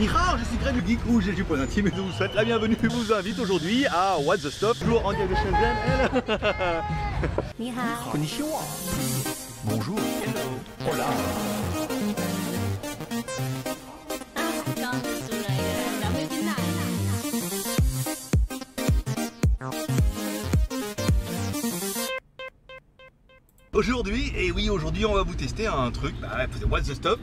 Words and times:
Nihao, 0.00 0.38
je 0.38 0.44
suis 0.46 0.56
Greg 0.56 0.76
le 0.76 0.80
Geek 0.80 1.02
Rouge 1.06 1.24
j'ai 1.26 1.34
du 1.34 1.44
Point 1.44 1.60
Intime 1.60 1.88
et 1.88 1.92
je 1.94 2.00
vous 2.00 2.10
souhaite 2.10 2.34
la 2.34 2.42
bienvenue. 2.42 2.74
Je 2.82 2.88
vous 2.88 3.12
invite 3.12 3.38
aujourd'hui 3.38 3.84
à 3.86 4.18
What 4.18 4.38
the 4.38 4.48
Stop. 4.48 4.78
toujours 4.78 5.04
en 5.04 5.12
direct 5.12 5.28
de 5.28 5.36
Shenzhen. 5.36 5.76
Nihao. 7.58 8.10
Konnichiwa. 8.10 8.60
Bonjour. 9.64 9.98
Hola. 10.90 11.04
Aujourd'hui, 23.74 24.32
et 24.34 24.50
oui 24.50 24.70
aujourd'hui 24.70 25.04
on 25.04 25.12
va 25.12 25.24
vous 25.24 25.34
tester 25.34 25.66
un 25.66 25.90
truc, 25.90 26.14
bah, 26.22 26.46
What 26.70 26.80
the 26.80 26.94
Stop 26.94 27.20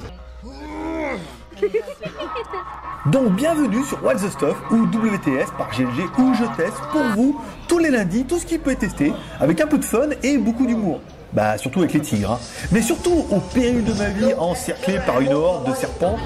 Donc 3.05 3.35
bienvenue 3.35 3.83
sur 3.83 4.03
What's 4.03 4.21
the 4.21 4.29
Stuff 4.29 4.57
ou 4.71 4.85
WTS 4.85 5.51
par 5.57 5.69
GLG 5.71 6.09
où 6.17 6.33
je 6.33 6.43
teste 6.55 6.77
pour 6.91 7.03
vous 7.15 7.41
tous 7.67 7.79
les 7.79 7.89
lundis 7.89 8.25
tout 8.25 8.37
ce 8.37 8.45
qui 8.45 8.57
peut 8.57 8.71
être 8.71 8.79
testé 8.79 9.13
avec 9.39 9.61
un 9.61 9.67
peu 9.67 9.77
de 9.77 9.85
fun 9.85 10.09
et 10.23 10.37
beaucoup 10.37 10.65
d'humour. 10.65 11.01
Bah 11.33 11.57
surtout 11.57 11.79
avec 11.79 11.93
les 11.93 12.01
tigres, 12.01 12.33
hein. 12.33 12.39
mais 12.71 12.81
surtout 12.81 13.25
au 13.29 13.39
péril 13.39 13.83
de 13.83 13.93
ma 13.93 14.09
vie 14.09 14.33
encerclé 14.33 14.99
par 15.05 15.19
une 15.19 15.33
horde 15.33 15.69
de 15.69 15.75
serpents 15.75 16.17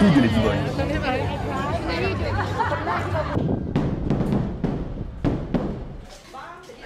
ou 0.00 0.04
de 0.04 0.20
ladyboys. 0.22 0.54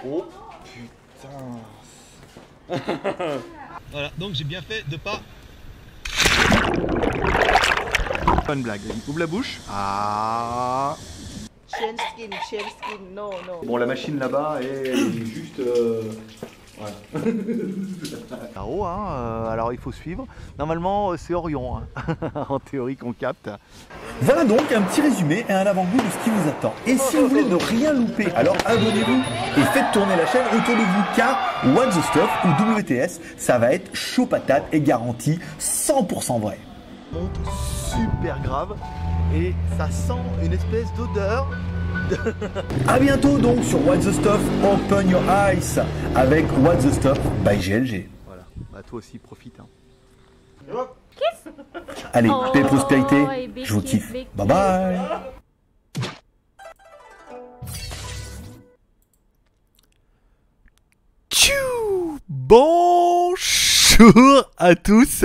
Oh 0.06 0.24
putain. 0.64 1.28
voilà, 3.92 4.10
donc 4.18 4.34
j'ai 4.34 4.44
bien 4.44 4.62
fait 4.62 4.84
de 4.88 4.96
pas. 4.96 5.20
Pas 8.50 8.56
une 8.56 8.62
blague, 8.62 8.80
ouvre 9.06 9.20
la 9.20 9.28
bouche. 9.28 9.60
Ah. 9.70 10.96
Chain 11.68 11.94
skin, 11.96 12.30
chain 12.50 12.58
skin, 12.58 12.98
no, 13.14 13.30
no. 13.46 13.64
Bon 13.64 13.76
la 13.76 13.86
machine 13.86 14.18
là-bas 14.18 14.58
est 14.60 14.92
juste... 15.24 15.60
Là-haut, 18.56 18.84
hein, 18.84 19.06
euh, 19.12 19.50
alors 19.50 19.72
il 19.72 19.78
faut 19.78 19.92
suivre. 19.92 20.26
Normalement, 20.58 21.12
euh, 21.12 21.16
c'est 21.16 21.32
Orion, 21.32 21.76
hein, 21.76 21.84
en 22.48 22.58
théorie 22.58 22.96
qu'on 22.96 23.12
capte. 23.12 23.48
Voilà 24.22 24.44
donc 24.44 24.72
un 24.72 24.82
petit 24.82 25.00
résumé 25.00 25.46
et 25.48 25.52
un 25.52 25.66
avant-goût 25.66 25.98
de 25.98 26.10
ce 26.10 26.18
qui 26.24 26.30
vous 26.30 26.48
attend. 26.48 26.74
Et 26.88 26.96
si 26.96 27.18
vous 27.18 27.28
voulez 27.28 27.44
ne 27.44 27.54
rien 27.54 27.92
louper, 27.92 28.32
alors 28.34 28.56
abonnez-vous 28.66 29.22
et 29.58 29.64
faites 29.66 29.92
tourner 29.92 30.16
la 30.16 30.26
chaîne 30.26 30.46
autour 30.46 30.74
de 30.74 30.80
vous 30.80 31.04
car 31.14 31.38
What 31.66 31.90
the 31.90 32.02
Stuff 32.02 32.30
ou 32.44 32.48
WTS, 32.80 33.20
ça 33.36 33.58
va 33.58 33.74
être 33.74 33.94
chaud 33.94 34.26
patate 34.26 34.64
et 34.72 34.80
garanti 34.80 35.38
100% 35.60 36.40
vrai. 36.40 36.58
Monte 37.12 37.38
super 37.92 38.40
grave 38.42 38.76
et 39.34 39.54
ça 39.76 39.90
sent 39.90 40.20
une 40.42 40.52
espèce 40.52 40.92
d'odeur. 40.94 41.48
A 42.88 42.98
bientôt 43.00 43.38
donc 43.38 43.62
sur 43.64 43.84
What 43.86 43.98
the 43.98 44.12
Stuff 44.12 44.40
Open 44.64 45.08
Your 45.08 45.22
Eyes 45.28 45.80
avec 46.14 46.46
What 46.58 46.76
the 46.76 46.92
Stuff 46.92 47.18
by 47.44 47.56
GLG. 47.56 48.08
Voilà, 48.26 48.42
bah 48.72 48.80
toi 48.86 48.98
aussi 48.98 49.18
profite. 49.18 49.58
Hein. 49.60 49.66
Allez, 52.12 52.28
Oh, 52.32 52.44
paix 52.52 52.60
et 52.60 52.64
prospérité, 52.64 53.50
je 53.64 53.74
vous 53.74 53.82
kiffe. 53.82 54.12
big 54.12 54.26
Bye 54.34 54.46
bye 54.46 54.98
Tchou 61.30 62.18
Bonjour 62.28 63.36
à 64.56 64.74
tous, 64.74 65.24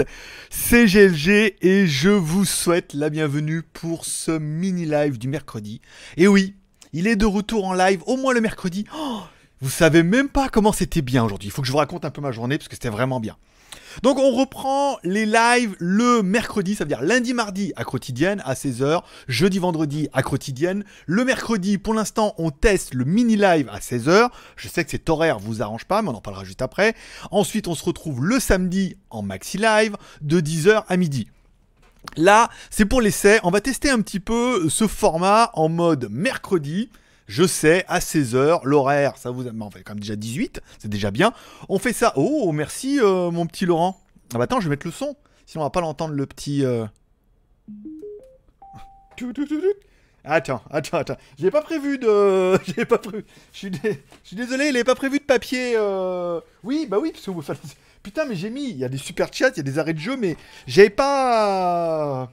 c'est 0.68 0.88
GLG 0.88 1.58
et 1.62 1.86
je 1.86 2.10
vous 2.10 2.44
souhaite 2.44 2.96
la 2.96 3.12
bienvenue 3.12 3.62
pour 3.62 4.04
ce 4.04 4.32
mini 4.32 4.86
live 4.86 5.20
du 5.20 5.28
mercredi. 5.28 5.80
Et 6.18 6.28
oui, 6.28 6.56
il 6.92 7.06
est 7.06 7.16
de 7.16 7.28
retour 7.28 7.66
en 7.66 7.74
live 7.74 8.02
au 8.08 8.18
moins 8.18 8.34
le 8.34 8.42
mercredi. 8.42 8.84
Oh, 8.98 9.20
vous 9.62 9.70
savez 9.70 10.02
même 10.02 10.28
pas 10.28 10.50
comment 10.50 10.72
c'était 10.72 11.04
bien 11.04 11.24
aujourd'hui. 11.24 11.50
Il 11.50 11.52
faut 11.52 11.62
que 11.62 11.68
je 11.68 11.72
vous 11.72 11.78
raconte 11.78 12.04
un 12.04 12.10
peu 12.10 12.20
ma 12.20 12.32
journée 12.32 12.58
parce 12.58 12.68
que 12.68 12.74
c'était 12.74 12.90
vraiment 12.90 13.20
bien. 13.20 13.38
Donc 14.04 14.18
on 14.18 14.32
reprend 14.32 14.98
les 15.04 15.26
lives 15.26 15.76
le 15.80 16.22
mercredi, 16.22 16.76
ça 16.76 16.84
veut 16.84 16.90
dire 16.90 17.02
lundi, 17.02 17.34
mardi 17.34 17.74
à 17.76 17.84
quotidienne 17.84 18.42
à 18.46 18.54
16h, 18.54 19.02
jeudi, 19.28 19.60
vendredi 19.60 20.10
à 20.14 20.24
quotidienne. 20.24 20.84
Le 21.06 21.26
mercredi, 21.26 21.78
pour 21.78 21.94
l'instant, 21.94 22.34
on 22.38 22.52
teste 22.52 22.94
le 22.94 23.06
mini 23.06 23.36
live 23.36 23.70
à 23.72 23.80
16h. 23.80 24.30
Je 24.56 24.68
sais 24.68 24.84
que 24.84 24.92
cet 24.92 25.10
horaire 25.10 25.40
vous 25.40 25.62
arrange 25.62 25.86
pas, 25.86 26.02
mais 26.02 26.10
on 26.10 26.16
en 26.16 26.22
parlera 26.22 26.44
juste 26.44 26.62
après. 26.62 26.96
Ensuite, 27.32 27.68
on 27.68 27.76
se 27.76 27.84
retrouve 27.84 28.24
le 28.24 28.40
samedi 28.40 28.98
en 29.10 29.22
maxi 29.22 29.58
live 29.58 29.96
de 30.22 30.40
10h 30.40 30.84
à 30.88 30.98
midi. 30.98 31.28
Là, 32.18 32.50
c'est 32.70 32.86
pour 32.86 33.02
l'essai. 33.02 33.40
On 33.44 33.52
va 33.52 33.62
tester 33.62 33.90
un 33.90 34.02
petit 34.02 34.20
peu 34.20 34.70
ce 34.70 34.88
format 34.88 35.52
en 35.54 35.70
mode 35.70 36.08
mercredi. 36.12 36.90
Je 37.28 37.46
sais, 37.46 37.84
à 37.88 38.00
16h, 38.00 38.62
l'horaire, 38.64 39.18
ça 39.18 39.32
vous 39.32 39.48
a... 39.48 39.52
On 39.60 39.72
fait 39.72 39.82
quand 39.82 39.94
même 39.94 40.02
déjà 40.02 40.16
18, 40.16 40.62
c'est 40.78 40.88
déjà 40.88 41.10
bien. 41.10 41.34
On 41.70 41.80
fait 41.80 41.94
ça... 41.94 42.14
Oh, 42.16 42.52
merci 42.52 43.00
euh, 43.00 43.32
mon 43.32 43.48
petit 43.48 43.66
Laurent. 43.66 44.00
Ah 44.34 44.38
bah 44.38 44.44
attends, 44.44 44.60
je 44.60 44.66
vais 44.66 44.72
mettre 44.72 44.86
le 44.86 44.92
son. 44.92 45.16
Sinon, 45.48 45.64
on 45.64 45.66
va 45.66 45.72
pas 45.72 45.82
l'entendre, 45.82 46.14
le 46.14 46.26
petit... 46.28 46.64
euh. 46.64 46.86
Attends, 50.24 50.62
attends, 50.70 50.98
attends. 50.98 51.18
J'ai 51.40 51.50
pas 51.50 51.62
prévu 51.62 51.98
de... 51.98 52.60
J'ai 52.76 52.86
pas 52.86 53.00
prévu... 53.00 53.26
Je 53.54 53.58
suis, 54.24 54.36
désolé, 54.36 54.68
il 54.68 54.76
avait 54.76 54.84
pas 54.84 54.96
prévu 54.96 55.18
de 55.18 55.24
papier... 55.24 55.74
euh. 55.76 56.40
Oui, 56.64 56.86
bah 56.88 57.00
oui, 57.02 57.12
parce 57.12 57.26
que... 57.26 57.32
vous 57.32 57.44
Putain, 58.04 58.26
mais 58.26 58.36
j'ai 58.36 58.52
mis... 58.52 58.70
Il 58.70 58.78
y 58.78 58.86
a 58.86 58.90
des 58.90 59.00
super 59.00 59.34
chats, 59.34 59.50
il 59.50 59.58
y 59.58 59.60
a 59.62 59.64
des 59.64 59.80
arrêts 59.80 59.94
de 59.94 60.00
jeu, 60.00 60.16
mais 60.16 60.38
j'avais 60.68 60.92
pas... 60.92 62.32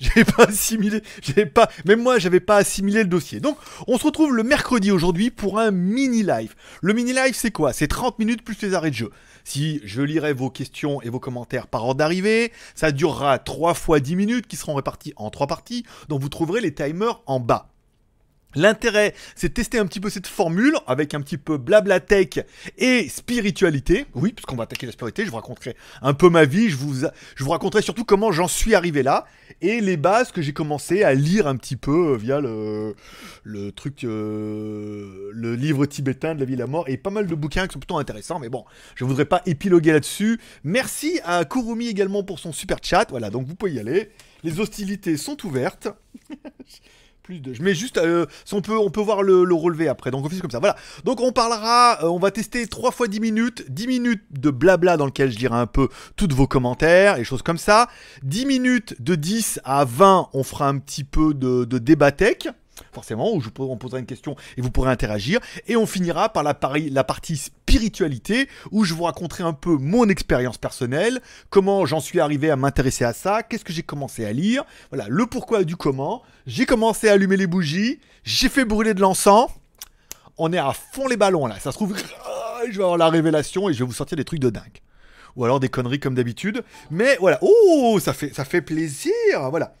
J'avais 0.00 0.24
pas 0.24 0.44
assimilé, 0.44 1.02
j'avais 1.20 1.44
pas, 1.44 1.70
même 1.84 2.02
moi 2.02 2.18
j'avais 2.18 2.40
pas 2.40 2.56
assimilé 2.56 3.02
le 3.02 3.08
dossier. 3.08 3.38
Donc 3.38 3.58
on 3.86 3.98
se 3.98 4.04
retrouve 4.04 4.34
le 4.34 4.42
mercredi 4.42 4.90
aujourd'hui 4.90 5.30
pour 5.30 5.58
un 5.58 5.70
mini 5.70 6.22
live. 6.22 6.54
Le 6.80 6.94
mini 6.94 7.12
live 7.12 7.34
c'est 7.34 7.50
quoi? 7.50 7.74
C'est 7.74 7.88
30 7.88 8.18
minutes 8.18 8.42
plus 8.42 8.60
les 8.62 8.72
arrêts 8.72 8.90
de 8.90 8.96
jeu. 8.96 9.10
Si 9.44 9.80
je 9.84 10.00
lirai 10.00 10.32
vos 10.32 10.50
questions 10.50 11.02
et 11.02 11.10
vos 11.10 11.20
commentaires 11.20 11.66
par 11.66 11.84
ordre 11.84 11.98
d'arrivée, 11.98 12.52
ça 12.74 12.92
durera 12.92 13.38
3 13.38 13.74
fois 13.74 14.00
10 14.00 14.16
minutes 14.16 14.46
qui 14.46 14.56
seront 14.56 14.74
réparties 14.74 15.12
en 15.16 15.30
3 15.30 15.46
parties, 15.46 15.84
dont 16.08 16.18
vous 16.18 16.28
trouverez 16.28 16.60
les 16.60 16.74
timers 16.74 17.22
en 17.26 17.40
bas. 17.40 17.69
L'intérêt, 18.54 19.14
c'est 19.36 19.54
tester 19.54 19.78
un 19.78 19.86
petit 19.86 20.00
peu 20.00 20.10
cette 20.10 20.26
formule 20.26 20.74
avec 20.86 21.14
un 21.14 21.20
petit 21.20 21.38
peu 21.38 21.56
blabla 21.56 22.00
tech 22.00 22.40
et 22.78 23.08
spiritualité. 23.08 24.06
Oui, 24.14 24.32
puisqu'on 24.32 24.56
va 24.56 24.64
attaquer 24.64 24.86
la 24.86 24.92
spiritualité, 24.92 25.24
je 25.24 25.30
vous 25.30 25.36
raconterai 25.36 25.76
un 26.02 26.14
peu 26.14 26.28
ma 26.28 26.44
vie, 26.44 26.68
je 26.68 26.76
vous, 26.76 27.06
je 27.36 27.44
vous 27.44 27.50
raconterai 27.50 27.82
surtout 27.82 28.04
comment 28.04 28.32
j'en 28.32 28.48
suis 28.48 28.74
arrivé 28.74 29.02
là 29.02 29.26
et 29.60 29.80
les 29.80 29.96
bases 29.96 30.32
que 30.32 30.42
j'ai 30.42 30.52
commencé 30.52 31.02
à 31.04 31.14
lire 31.14 31.46
un 31.46 31.56
petit 31.56 31.76
peu 31.76 32.14
euh, 32.14 32.16
via 32.16 32.40
le, 32.40 32.94
le 33.44 33.72
truc, 33.72 34.04
euh, 34.04 35.30
le 35.32 35.54
livre 35.54 35.86
tibétain 35.86 36.34
de 36.34 36.40
la 36.40 36.46
vie 36.46 36.54
et 36.54 36.56
la 36.56 36.66
mort 36.66 36.88
et 36.88 36.96
pas 36.96 37.10
mal 37.10 37.26
de 37.26 37.34
bouquins 37.34 37.66
qui 37.66 37.74
sont 37.74 37.78
plutôt 37.78 37.98
intéressants, 37.98 38.38
mais 38.38 38.48
bon, 38.48 38.64
je 38.94 39.04
voudrais 39.04 39.26
pas 39.26 39.42
épiloguer 39.46 39.92
là-dessus. 39.92 40.40
Merci 40.64 41.20
à 41.24 41.44
Kurumi 41.44 41.86
également 41.86 42.22
pour 42.22 42.38
son 42.38 42.52
super 42.52 42.78
chat. 42.82 43.06
Voilà, 43.10 43.30
donc 43.30 43.46
vous 43.46 43.54
pouvez 43.54 43.72
y 43.72 43.78
aller. 43.78 44.10
Les 44.42 44.60
hostilités 44.60 45.16
sont 45.16 45.44
ouvertes. 45.46 45.88
plus 47.22 47.40
de. 47.40 47.52
Mets 47.62 47.74
juste. 47.74 47.98
euh, 47.98 48.26
si 48.44 48.54
on 48.54 48.60
peut, 48.62 48.76
on 48.78 48.90
peut 48.90 49.00
voir 49.00 49.22
le, 49.22 49.44
le 49.44 49.54
relevé 49.54 49.88
après. 49.88 50.10
Donc 50.10 50.24
on 50.24 50.28
fait 50.28 50.40
comme 50.40 50.50
ça. 50.50 50.58
Voilà. 50.58 50.76
Donc 51.04 51.20
on 51.20 51.32
parlera. 51.32 52.02
euh, 52.04 52.08
on 52.08 52.18
va 52.18 52.30
tester 52.30 52.66
3 52.66 52.90
fois 52.90 53.06
10 53.08 53.20
minutes. 53.20 53.64
10 53.70 53.86
minutes 53.86 54.22
de 54.30 54.50
blabla 54.50 54.96
dans 54.96 55.06
lequel 55.06 55.30
je 55.30 55.36
dirai 55.38 55.56
un 55.56 55.66
peu 55.66 55.88
tous 56.16 56.28
vos 56.34 56.46
commentaires 56.46 57.18
et 57.18 57.24
choses 57.24 57.42
comme 57.42 57.58
ça. 57.58 57.88
10 58.22 58.46
minutes 58.46 59.00
de 59.00 59.14
10 59.14 59.60
à 59.64 59.84
20, 59.84 60.28
on 60.32 60.42
fera 60.42 60.68
un 60.68 60.78
petit 60.78 61.04
peu 61.04 61.34
de, 61.34 61.64
de 61.64 61.78
débat 61.78 62.12
tech. 62.12 62.48
Forcément, 62.92 63.32
où 63.32 63.40
je, 63.40 63.48
on 63.58 63.76
posera 63.76 63.98
une 63.98 64.06
question 64.06 64.36
et 64.56 64.60
vous 64.60 64.70
pourrez 64.70 64.90
interagir. 64.90 65.40
Et 65.66 65.76
on 65.76 65.86
finira 65.86 66.32
par 66.32 66.42
la, 66.42 66.58
la 66.90 67.04
partie 67.04 67.36
spiritualité, 67.36 68.48
où 68.70 68.84
je 68.84 68.94
vous 68.94 69.04
raconterai 69.04 69.44
un 69.44 69.52
peu 69.52 69.76
mon 69.76 70.08
expérience 70.08 70.58
personnelle, 70.58 71.20
comment 71.50 71.86
j'en 71.86 72.00
suis 72.00 72.20
arrivé 72.20 72.50
à 72.50 72.56
m'intéresser 72.56 73.04
à 73.04 73.12
ça, 73.12 73.42
qu'est-ce 73.42 73.64
que 73.64 73.72
j'ai 73.72 73.82
commencé 73.82 74.24
à 74.24 74.32
lire, 74.32 74.64
voilà, 74.90 75.06
le 75.08 75.26
pourquoi 75.26 75.64
du 75.64 75.76
comment. 75.76 76.22
J'ai 76.46 76.66
commencé 76.66 77.08
à 77.08 77.12
allumer 77.12 77.36
les 77.36 77.46
bougies, 77.46 78.00
j'ai 78.24 78.48
fait 78.48 78.64
brûler 78.64 78.94
de 78.94 79.00
l'encens. 79.00 79.50
On 80.38 80.52
est 80.52 80.58
à 80.58 80.72
fond 80.72 81.06
les 81.06 81.16
ballons 81.16 81.46
là, 81.46 81.58
ça 81.60 81.70
se 81.70 81.76
trouve, 81.76 81.96
je 82.70 82.76
vais 82.76 82.82
avoir 82.82 82.98
la 82.98 83.08
révélation 83.08 83.68
et 83.68 83.72
je 83.72 83.80
vais 83.80 83.84
vous 83.84 83.92
sortir 83.92 84.16
des 84.16 84.24
trucs 84.24 84.40
de 84.40 84.50
dingue. 84.50 84.80
Ou 85.36 85.44
alors 85.44 85.60
des 85.60 85.68
conneries 85.68 86.00
comme 86.00 86.14
d'habitude. 86.14 86.64
Mais 86.90 87.16
voilà, 87.20 87.38
oh, 87.40 87.98
ça 88.02 88.12
fait, 88.12 88.34
ça 88.34 88.44
fait 88.44 88.62
plaisir, 88.62 89.12
voilà. 89.50 89.76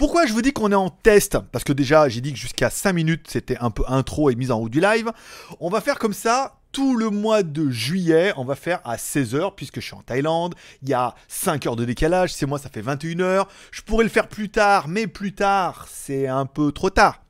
Pourquoi 0.00 0.24
je 0.24 0.32
vous 0.32 0.40
dis 0.40 0.54
qu'on 0.54 0.72
est 0.72 0.74
en 0.74 0.88
test 0.88 1.36
Parce 1.52 1.62
que 1.62 1.74
déjà, 1.74 2.08
j'ai 2.08 2.22
dit 2.22 2.32
que 2.32 2.38
jusqu'à 2.38 2.70
5 2.70 2.94
minutes, 2.94 3.26
c'était 3.28 3.58
un 3.58 3.70
peu 3.70 3.82
intro 3.86 4.30
et 4.30 4.34
mise 4.34 4.50
en 4.50 4.56
route 4.56 4.72
du 4.72 4.80
live. 4.80 5.12
On 5.60 5.68
va 5.68 5.82
faire 5.82 5.98
comme 5.98 6.14
ça 6.14 6.56
tout 6.72 6.96
le 6.96 7.10
mois 7.10 7.42
de 7.42 7.68
juillet. 7.68 8.32
On 8.38 8.46
va 8.46 8.54
faire 8.54 8.80
à 8.84 8.96
16h, 8.96 9.54
puisque 9.56 9.80
je 9.80 9.84
suis 9.84 9.94
en 9.94 10.00
Thaïlande. 10.00 10.54
Il 10.82 10.88
y 10.88 10.94
a 10.94 11.14
5 11.28 11.66
heures 11.66 11.76
de 11.76 11.84
décalage. 11.84 12.32
C'est 12.32 12.46
moi, 12.46 12.58
ça 12.58 12.70
fait 12.70 12.80
21h. 12.80 13.44
Je 13.72 13.82
pourrais 13.82 14.04
le 14.04 14.08
faire 14.08 14.28
plus 14.28 14.48
tard, 14.48 14.88
mais 14.88 15.06
plus 15.06 15.34
tard, 15.34 15.86
c'est 15.90 16.26
un 16.26 16.46
peu 16.46 16.72
trop 16.72 16.88
tard. 16.88 17.20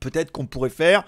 Peut-être 0.00 0.32
qu'on 0.32 0.46
pourrait 0.46 0.70
faire 0.70 1.04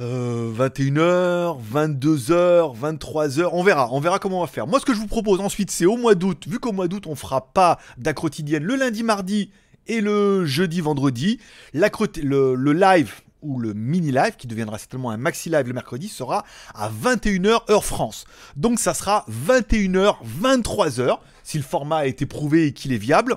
euh, 0.00 0.52
21h, 0.52 1.58
22h, 1.62 2.76
23h, 2.76 3.50
on 3.52 3.62
verra, 3.62 3.88
on 3.92 4.00
verra 4.00 4.18
comment 4.18 4.38
on 4.38 4.44
va 4.44 4.48
faire. 4.48 4.66
Moi 4.66 4.80
ce 4.80 4.84
que 4.84 4.94
je 4.94 4.98
vous 4.98 5.06
propose 5.06 5.38
ensuite 5.40 5.70
c'est 5.70 5.84
au 5.84 5.96
mois 5.96 6.14
d'août, 6.14 6.44
vu 6.48 6.58
qu'au 6.58 6.72
mois 6.72 6.88
d'août 6.88 7.04
on 7.06 7.14
fera 7.14 7.52
pas 7.52 7.78
d'acrotidienne 7.98 8.64
le 8.64 8.74
lundi, 8.74 9.02
mardi 9.02 9.50
Et 9.86 10.00
le 10.00 10.44
jeudi, 10.46 10.80
vendredi, 10.80 11.38
la 11.72 11.90
le, 12.22 12.54
le 12.54 12.72
live 12.72 13.12
ou 13.42 13.58
le 13.58 13.74
mini 13.74 14.12
live, 14.12 14.36
qui 14.36 14.46
deviendra 14.46 14.78
certainement 14.78 15.10
un 15.10 15.16
maxi 15.16 15.50
live 15.50 15.66
le 15.66 15.74
mercredi, 15.74 16.08
sera 16.08 16.44
à 16.74 16.88
21h 16.90 17.70
heure 17.70 17.84
France. 17.84 18.24
Donc 18.56 18.78
ça 18.78 18.94
sera 18.94 19.26
21h, 19.28 20.16
23h, 20.40 21.18
si 21.42 21.58
le 21.58 21.64
format 21.64 21.98
a 21.98 22.06
été 22.06 22.24
prouvé 22.24 22.66
et 22.68 22.72
qu'il 22.72 22.92
est 22.92 22.98
viable. 22.98 23.36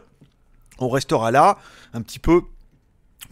On 0.77 0.89
restera 0.89 1.31
là 1.31 1.57
un 1.93 2.01
petit 2.01 2.19
peu 2.19 2.41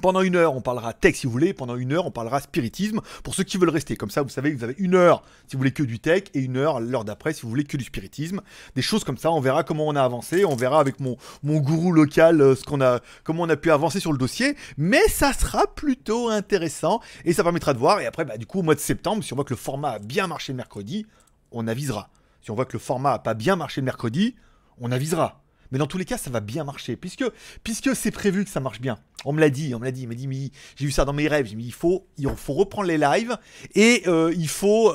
pendant 0.01 0.22
une 0.22 0.36
heure, 0.36 0.56
on 0.56 0.62
parlera 0.62 0.94
tech 0.94 1.16
si 1.16 1.28
vous 1.28 1.31
voulez. 1.31 1.54
Pendant 1.54 1.75
une 1.75 1.94
heure, 1.94 2.06
on 2.06 2.12
parlera 2.12 2.40
spiritisme. 2.40 3.01
Pour 3.24 3.36
ceux 3.36 3.44
qui 3.44 3.57
veulent 3.57 3.69
rester, 3.69 3.95
comme 3.95 4.10
ça, 4.10 4.22
vous 4.22 4.30
savez 4.30 4.51
vous 4.51 4.63
avez 4.63 4.75
une 4.78 4.95
heure 4.95 5.24
si 5.48 5.56
vous 5.56 5.60
voulez 5.60 5.72
que 5.72 5.84
du 5.84 6.00
tech 6.00 6.24
et 6.34 6.40
une 6.40 6.57
heure 6.57 6.80
l'heure 6.80 7.06
d'après 7.06 7.34
si 7.34 7.44
vous 7.44 7.50
voulez 7.50 7.63
que 7.63 7.78
du 7.78 7.84
spiritisme. 7.84 8.42
Des 8.75 8.81
choses 8.81 9.04
comme 9.04 9.18
ça. 9.18 9.31
On 9.31 9.40
verra 9.40 9.63
comment 9.63 9.88
on 9.88 9.95
a 9.95 10.04
avancé. 10.04 10.45
On 10.45 10.56
verra 10.56 10.80
avec 10.80 11.00
mon, 11.00 11.18
mon 11.44 11.60
gourou 11.60 11.92
local 11.92 12.42
euh, 12.42 12.56
ce 12.56 12.63
qu'on 12.63 12.81
a, 12.81 13.00
comment 13.24 13.44
on 13.44 13.50
a 13.50 13.56
pu 13.56 13.72
avancer 13.72 14.00
sur 14.00 14.12
le 14.12 14.18
dossier. 14.18 14.56
Mais 14.78 15.07
ça 15.07 15.34
sera 15.34 15.68
plutôt 15.68 16.30
intéressant 16.30 17.00
et 17.25 17.34
ça 17.34 17.44
permettra 17.44 17.74
de 17.74 17.80
voir. 17.80 18.00
Et 18.00 18.06
après, 18.06 18.25
bah, 18.25 18.38
du 18.38 18.45
coup, 18.45 18.60
au 18.60 18.63
mois 18.63 18.75
de 18.75 18.80
septembre, 18.80 19.24
si 19.24 19.34
on 19.34 19.36
voit 19.36 19.45
que 19.45 19.54
le 19.54 19.57
format 19.57 19.92
a 19.92 20.00
bien 20.00 20.28
marché 20.28 20.54
le 20.54 20.57
mercredi, 20.57 21.06
on 21.51 21.68
avisera. 21.68 22.10
Si 22.42 22.51
on 22.51 22.56
voit 22.56 22.66
que 22.66 22.74
le 22.74 22.80
format 22.80 23.13
a 23.13 23.19
pas 23.19 23.34
bien 23.34 23.56
marché 23.56 23.81
le 23.81 23.86
mercredi, 23.86 24.36
on 24.80 24.92
avisera. 24.92 25.43
Mais 25.74 25.80
dans 25.80 25.88
tous 25.88 25.98
les 25.98 26.06
cas, 26.06 26.20
ça 26.20 26.30
va 26.30 26.40
bien 26.40 26.64
marcher, 26.64 26.96
puisque, 26.96 27.25
puisque 27.64 27.96
c'est 27.96 28.12
prévu 28.12 28.46
que 28.46 28.50
ça 28.52 28.60
marche 28.60 28.80
bien. 28.80 29.00
On 29.25 29.34
me 29.34 29.40
l'a 29.40 29.50
dit, 29.50 29.74
on 29.74 29.80
me 29.80 29.86
l'a 29.86 29.92
dit, 29.92 30.04
il 30.04 30.08
m'a 30.08 30.14
dit, 30.14 30.28
mais 30.28 30.52
j'ai 30.75 30.86
vu 30.86 30.92
ça 30.92 31.04
dans 31.04 31.14
mes 31.14 31.28
rêves, 31.28 31.48
j'ai 31.48 31.56
dit, 31.56 31.66
il 31.66 31.74
faut, 31.74 32.06
il 32.20 32.30
faut 32.36 32.54
reprendre 32.54 32.88
les 32.88 33.00
lives, 33.00 33.36
et 33.74 34.04
euh, 34.06 34.31
il 34.38 34.48
faut, 34.48 34.94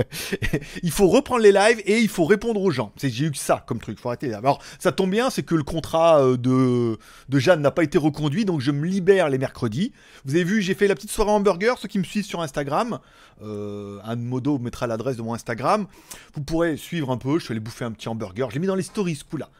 il 0.82 0.90
faut 0.90 1.08
reprendre 1.08 1.42
les 1.42 1.52
lives, 1.52 1.82
et 1.84 1.98
il 1.98 2.08
faut 2.08 2.24
répondre 2.24 2.62
aux 2.62 2.70
gens. 2.70 2.92
J'ai 2.96 3.26
eu 3.26 3.30
que 3.30 3.36
ça 3.36 3.62
comme 3.66 3.78
truc, 3.78 3.98
faut 3.98 4.08
arrêter. 4.08 4.32
Alors, 4.32 4.62
ça 4.78 4.90
tombe 4.90 5.10
bien, 5.10 5.28
c'est 5.28 5.42
que 5.42 5.54
le 5.54 5.64
contrat 5.64 6.22
euh, 6.22 6.38
de, 6.38 6.96
de 7.28 7.38
Jeanne 7.38 7.60
n'a 7.60 7.70
pas 7.70 7.82
été 7.82 7.98
reconduit, 7.98 8.46
donc 8.46 8.62
je 8.62 8.70
me 8.70 8.86
libère 8.86 9.28
les 9.28 9.36
mercredis. 9.36 9.92
Vous 10.24 10.34
avez 10.34 10.44
vu, 10.44 10.62
j'ai 10.62 10.74
fait 10.74 10.88
la 10.88 10.94
petite 10.94 11.10
soirée 11.10 11.32
hamburger, 11.32 11.76
ceux 11.76 11.88
qui 11.88 11.98
me 11.98 12.04
suivent 12.04 12.24
sur 12.24 12.40
Instagram, 12.40 13.00
euh, 13.42 14.00
modo 14.16 14.58
mettra 14.58 14.86
l'adresse 14.86 15.18
de 15.18 15.22
mon 15.22 15.34
Instagram, 15.34 15.86
vous 16.34 16.40
pourrez 16.40 16.78
suivre 16.78 17.10
un 17.10 17.18
peu, 17.18 17.38
je 17.38 17.44
suis 17.44 17.52
allé 17.52 17.60
bouffer 17.60 17.84
un 17.84 17.92
petit 17.92 18.08
hamburger, 18.08 18.50
j'ai 18.50 18.60
mis 18.60 18.66
dans 18.66 18.74
les 18.74 18.82
stories 18.82 19.16
ce 19.16 19.24
coup-là. 19.24 19.50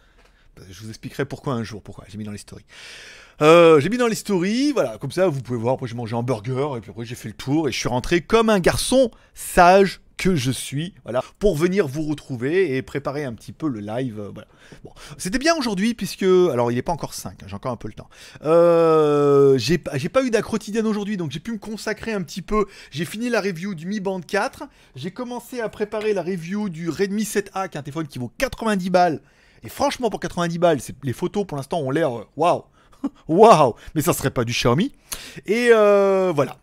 Je 0.71 0.81
vous 0.83 0.89
expliquerai 0.89 1.25
pourquoi 1.25 1.55
un 1.55 1.63
jour, 1.63 1.83
pourquoi 1.83 2.05
j'ai 2.09 2.19
mis 2.19 2.25
dans 2.25 2.33
les 2.33 2.39
stories. 2.39 2.67
Euh, 3.43 3.81
j'ai 3.81 3.89
mis 3.89 3.97
dans 3.97 4.07
les 4.07 4.15
stories, 4.15 4.73
voilà, 4.73 4.99
comme 4.99 5.13
ça 5.13 5.29
vous 5.29 5.41
pouvez 5.41 5.59
voir. 5.59 5.75
Après 5.75 5.87
j'ai 5.87 5.95
mangé 5.95 6.15
un 6.15 6.23
burger 6.23 6.77
et 6.77 6.81
puis 6.81 6.91
après 6.91 7.05
j'ai 7.05 7.15
fait 7.15 7.29
le 7.29 7.35
tour 7.35 7.69
et 7.69 7.73
je 7.73 7.79
suis 7.79 7.89
rentré 7.89 8.21
comme 8.21 8.51
un 8.51 8.61
garçon 8.61 9.11
sage 9.35 10.01
que 10.21 10.37
je 10.37 10.51
suis, 10.51 10.93
voilà, 11.05 11.25
pour 11.39 11.57
venir 11.57 11.89
vous 11.89 12.03
retrouver 12.03 12.77
et 12.77 12.83
préparer 12.83 13.25
un 13.25 13.33
petit 13.33 13.53
peu 13.53 13.69
le 13.69 13.81
live, 13.81 14.21
euh. 14.21 14.33
Bon, 14.85 14.91
c'était 15.17 15.39
bien 15.39 15.57
aujourd'hui 15.57 15.95
puisque, 15.95 16.25
alors 16.25 16.71
il 16.71 16.75
n'est 16.75 16.83
pas 16.83 16.93
encore 16.93 17.15
5, 17.15 17.39
j'ai 17.47 17.57
encore 17.57 17.73
un 17.73 17.77
peu 17.77 17.89
le 17.89 17.95
temps. 17.95 18.11
Euh, 18.45 19.57
j'ai 19.57 19.79
pas 19.79 20.23
eu 20.23 20.31
d'accro 20.31 20.51
quotidienne 20.51 20.87
aujourd'hui, 20.87 21.17
donc 21.17 21.31
j'ai 21.31 21.41
pu 21.41 21.53
me 21.53 21.59
consacrer 21.59 22.13
un 22.13 22.21
petit 22.21 22.43
peu. 22.43 22.67
J'ai 22.91 23.07
fini 23.07 23.31
la 23.31 23.41
review 23.41 23.75
du 23.75 23.87
Mi 23.87 24.01
Band 24.01 24.21
4, 24.21 24.65
j'ai 24.95 25.11
commencé 25.11 25.61
à 25.61 25.71
préparer 25.71 26.13
la 26.13 26.23
review 26.23 26.69
du 26.69 26.91
Redmi 26.91 27.23
7A, 27.23 27.71
qui 27.71 27.79
est 27.79 27.81
un 27.81 27.83
téléphone 27.83 28.07
qui 28.07 28.19
vaut 28.19 28.31
90 28.37 28.91
balles. 28.91 29.23
Et 29.63 29.69
franchement, 29.69 30.11
pour 30.11 30.21
90 30.21 30.59
balles, 30.59 30.79
les 31.03 31.13
photos 31.13 31.47
pour 31.47 31.57
l'instant 31.57 31.81
ont 31.81 31.91
l'air 31.91 32.17
euh, 32.17 32.27
waouh, 32.37 32.65
waouh, 33.29 33.75
mais 33.95 34.03
ça 34.03 34.13
serait 34.13 34.31
pas 34.31 34.45
du 34.45 34.53
Xiaomi. 34.53 34.93
Et 35.47 35.69
euh, 35.73 36.33
voilà. 36.35 36.57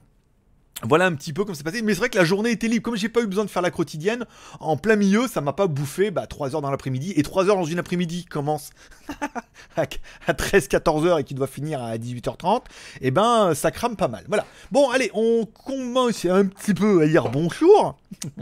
Voilà 0.83 1.07
un 1.07 1.15
petit 1.15 1.33
peu 1.33 1.43
comme 1.43 1.55
c'est 1.55 1.63
passé. 1.63 1.81
Mais 1.81 1.93
c'est 1.93 1.99
vrai 1.99 2.09
que 2.09 2.17
la 2.17 2.23
journée 2.23 2.51
était 2.51 2.67
libre. 2.67 2.83
Comme 2.83 2.95
j'ai 2.95 3.09
pas 3.09 3.21
eu 3.21 3.27
besoin 3.27 3.45
de 3.45 3.49
faire 3.49 3.63
la 3.63 3.71
quotidienne, 3.71 4.25
en 4.59 4.77
plein 4.77 4.95
milieu, 4.95 5.27
ça 5.27 5.41
m'a 5.41 5.53
pas 5.53 5.67
bouffé 5.67 6.11
bah, 6.11 6.27
3 6.27 6.55
heures 6.55 6.61
dans 6.61 6.69
l'après-midi. 6.69 7.13
Et 7.15 7.23
3 7.23 7.49
heures 7.49 7.55
dans 7.55 7.65
une 7.65 7.79
après-midi 7.79 8.25
commence 8.25 8.69
à 9.75 10.33
13-14 10.33 11.05
heures 11.05 11.19
et 11.19 11.23
qui 11.23 11.33
doit 11.33 11.47
finir 11.47 11.81
à 11.81 11.97
18h30. 11.97 12.61
Et 13.01 13.09
ben, 13.09 13.55
ça 13.55 13.71
crame 13.71 13.95
pas 13.95 14.07
mal. 14.07 14.25
Voilà. 14.27 14.45
Bon, 14.71 14.89
allez, 14.91 15.09
on 15.13 15.45
commence 15.45 16.25
un 16.25 16.45
petit 16.45 16.75
peu 16.75 17.01
à 17.01 17.07
dire 17.07 17.29
bonjour. 17.29 17.97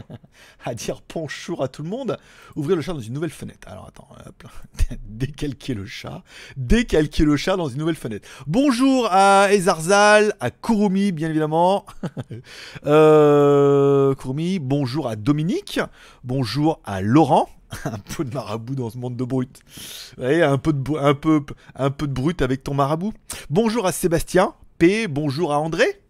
à 0.64 0.74
dire 0.74 1.02
bonjour 1.14 1.62
à 1.62 1.68
tout 1.68 1.82
le 1.82 1.88
monde. 1.88 2.18
Ouvrir 2.54 2.76
le 2.76 2.82
chat 2.82 2.92
dans 2.92 3.00
une 3.00 3.14
nouvelle 3.14 3.30
fenêtre. 3.30 3.66
Alors 3.66 3.86
attends, 3.88 4.08
hop 4.26 4.44
décalquer 5.08 5.72
le 5.72 5.86
chat. 5.86 6.22
Décalquer 6.56 7.24
le 7.24 7.36
chat 7.38 7.56
dans 7.56 7.68
une 7.68 7.78
nouvelle 7.78 7.96
fenêtre. 7.96 8.28
Bonjour 8.46 9.08
à 9.10 9.52
Ezarzal, 9.52 10.34
à 10.40 10.50
Kurumi, 10.50 11.12
bien 11.12 11.30
évidemment. 11.30 11.86
Euh, 12.86 14.14
Kurumi, 14.14 14.58
bonjour 14.58 15.08
à 15.08 15.16
Dominique. 15.16 15.80
Bonjour 16.24 16.80
à 16.84 17.00
Laurent. 17.00 17.48
un 17.84 17.98
peu 17.98 18.24
de 18.24 18.32
marabout 18.32 18.74
dans 18.74 18.90
ce 18.90 18.98
monde 18.98 19.16
de 19.16 19.24
brut. 19.24 19.60
Ouais, 20.18 20.42
un 20.42 20.58
peu 20.58 20.72
de, 20.72 21.54
un 21.74 21.90
brut 21.90 22.42
avec 22.42 22.62
ton 22.62 22.74
marabout. 22.74 23.12
Bonjour 23.50 23.86
à 23.86 23.92
Sébastien. 23.92 24.54
P. 24.78 25.08
Bonjour 25.08 25.52
à 25.52 25.58
André. 25.58 26.02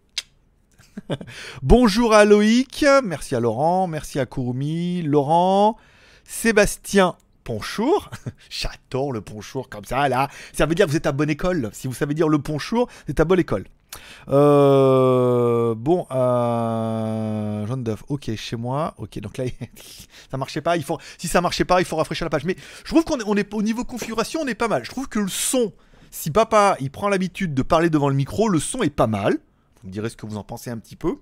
bonjour 1.63 2.13
à 2.13 2.25
Loïc. 2.25 2.85
Merci 3.03 3.35
à 3.35 3.39
Laurent. 3.39 3.87
Merci 3.87 4.19
à 4.19 4.25
Kurumi. 4.25 5.01
Laurent. 5.01 5.77
Sébastien. 6.23 7.15
Ponchour, 7.43 8.09
j'adore 8.49 9.13
le 9.13 9.21
ponchour 9.21 9.69
comme 9.69 9.85
ça 9.85 10.09
là. 10.09 10.27
Ça 10.51 10.65
veut 10.65 10.75
dire 10.75 10.85
que 10.85 10.91
vous 10.91 10.97
êtes 10.97 11.07
à 11.07 11.13
bonne 11.13 11.29
école. 11.29 11.69
Si 11.71 11.87
vous 11.87 11.93
savez 11.93 12.13
dire 12.13 12.27
le 12.27 12.39
ponchour, 12.39 12.89
vous 13.05 13.11
êtes 13.11 13.21
à 13.21 13.23
bonne 13.23 13.39
école. 13.39 13.63
Euh, 14.29 15.73
bon, 15.75 16.05
euh, 16.11 17.75
d'œuf. 17.77 18.03
Ok, 18.09 18.29
chez 18.35 18.55
moi. 18.55 18.93
Ok, 18.97 19.19
donc 19.19 19.37
là, 19.37 19.45
ça 20.31 20.37
marchait 20.37 20.61
pas. 20.61 20.77
Il 20.77 20.83
faut, 20.83 20.99
si 21.17 21.27
ça 21.27 21.41
marchait 21.41 21.65
pas, 21.65 21.79
il 21.81 21.85
faut 21.85 21.95
rafraîchir 21.95 22.25
la 22.25 22.29
page. 22.29 22.45
Mais 22.45 22.55
je 22.83 22.89
trouve 22.89 23.03
qu'on 23.03 23.19
est, 23.19 23.23
on 23.25 23.35
est 23.35 23.53
au 23.53 23.61
niveau 23.61 23.83
configuration, 23.83 24.41
on 24.43 24.47
est 24.47 24.55
pas 24.55 24.67
mal. 24.67 24.83
Je 24.83 24.89
trouve 24.89 25.07
que 25.07 25.19
le 25.19 25.27
son, 25.29 25.73
si 26.11 26.31
papa 26.31 26.75
il 26.79 26.91
prend 26.91 27.09
l'habitude 27.09 27.53
de 27.53 27.61
parler 27.61 27.89
devant 27.89 28.09
le 28.09 28.15
micro, 28.15 28.49
le 28.49 28.59
son 28.59 28.83
est 28.83 28.89
pas 28.89 29.07
mal. 29.07 29.37
Vous 29.81 29.87
me 29.89 29.93
direz 29.93 30.09
ce 30.09 30.17
que 30.17 30.25
vous 30.25 30.37
en 30.37 30.43
pensez 30.43 30.69
un 30.69 30.77
petit 30.77 30.95
peu. 30.95 31.15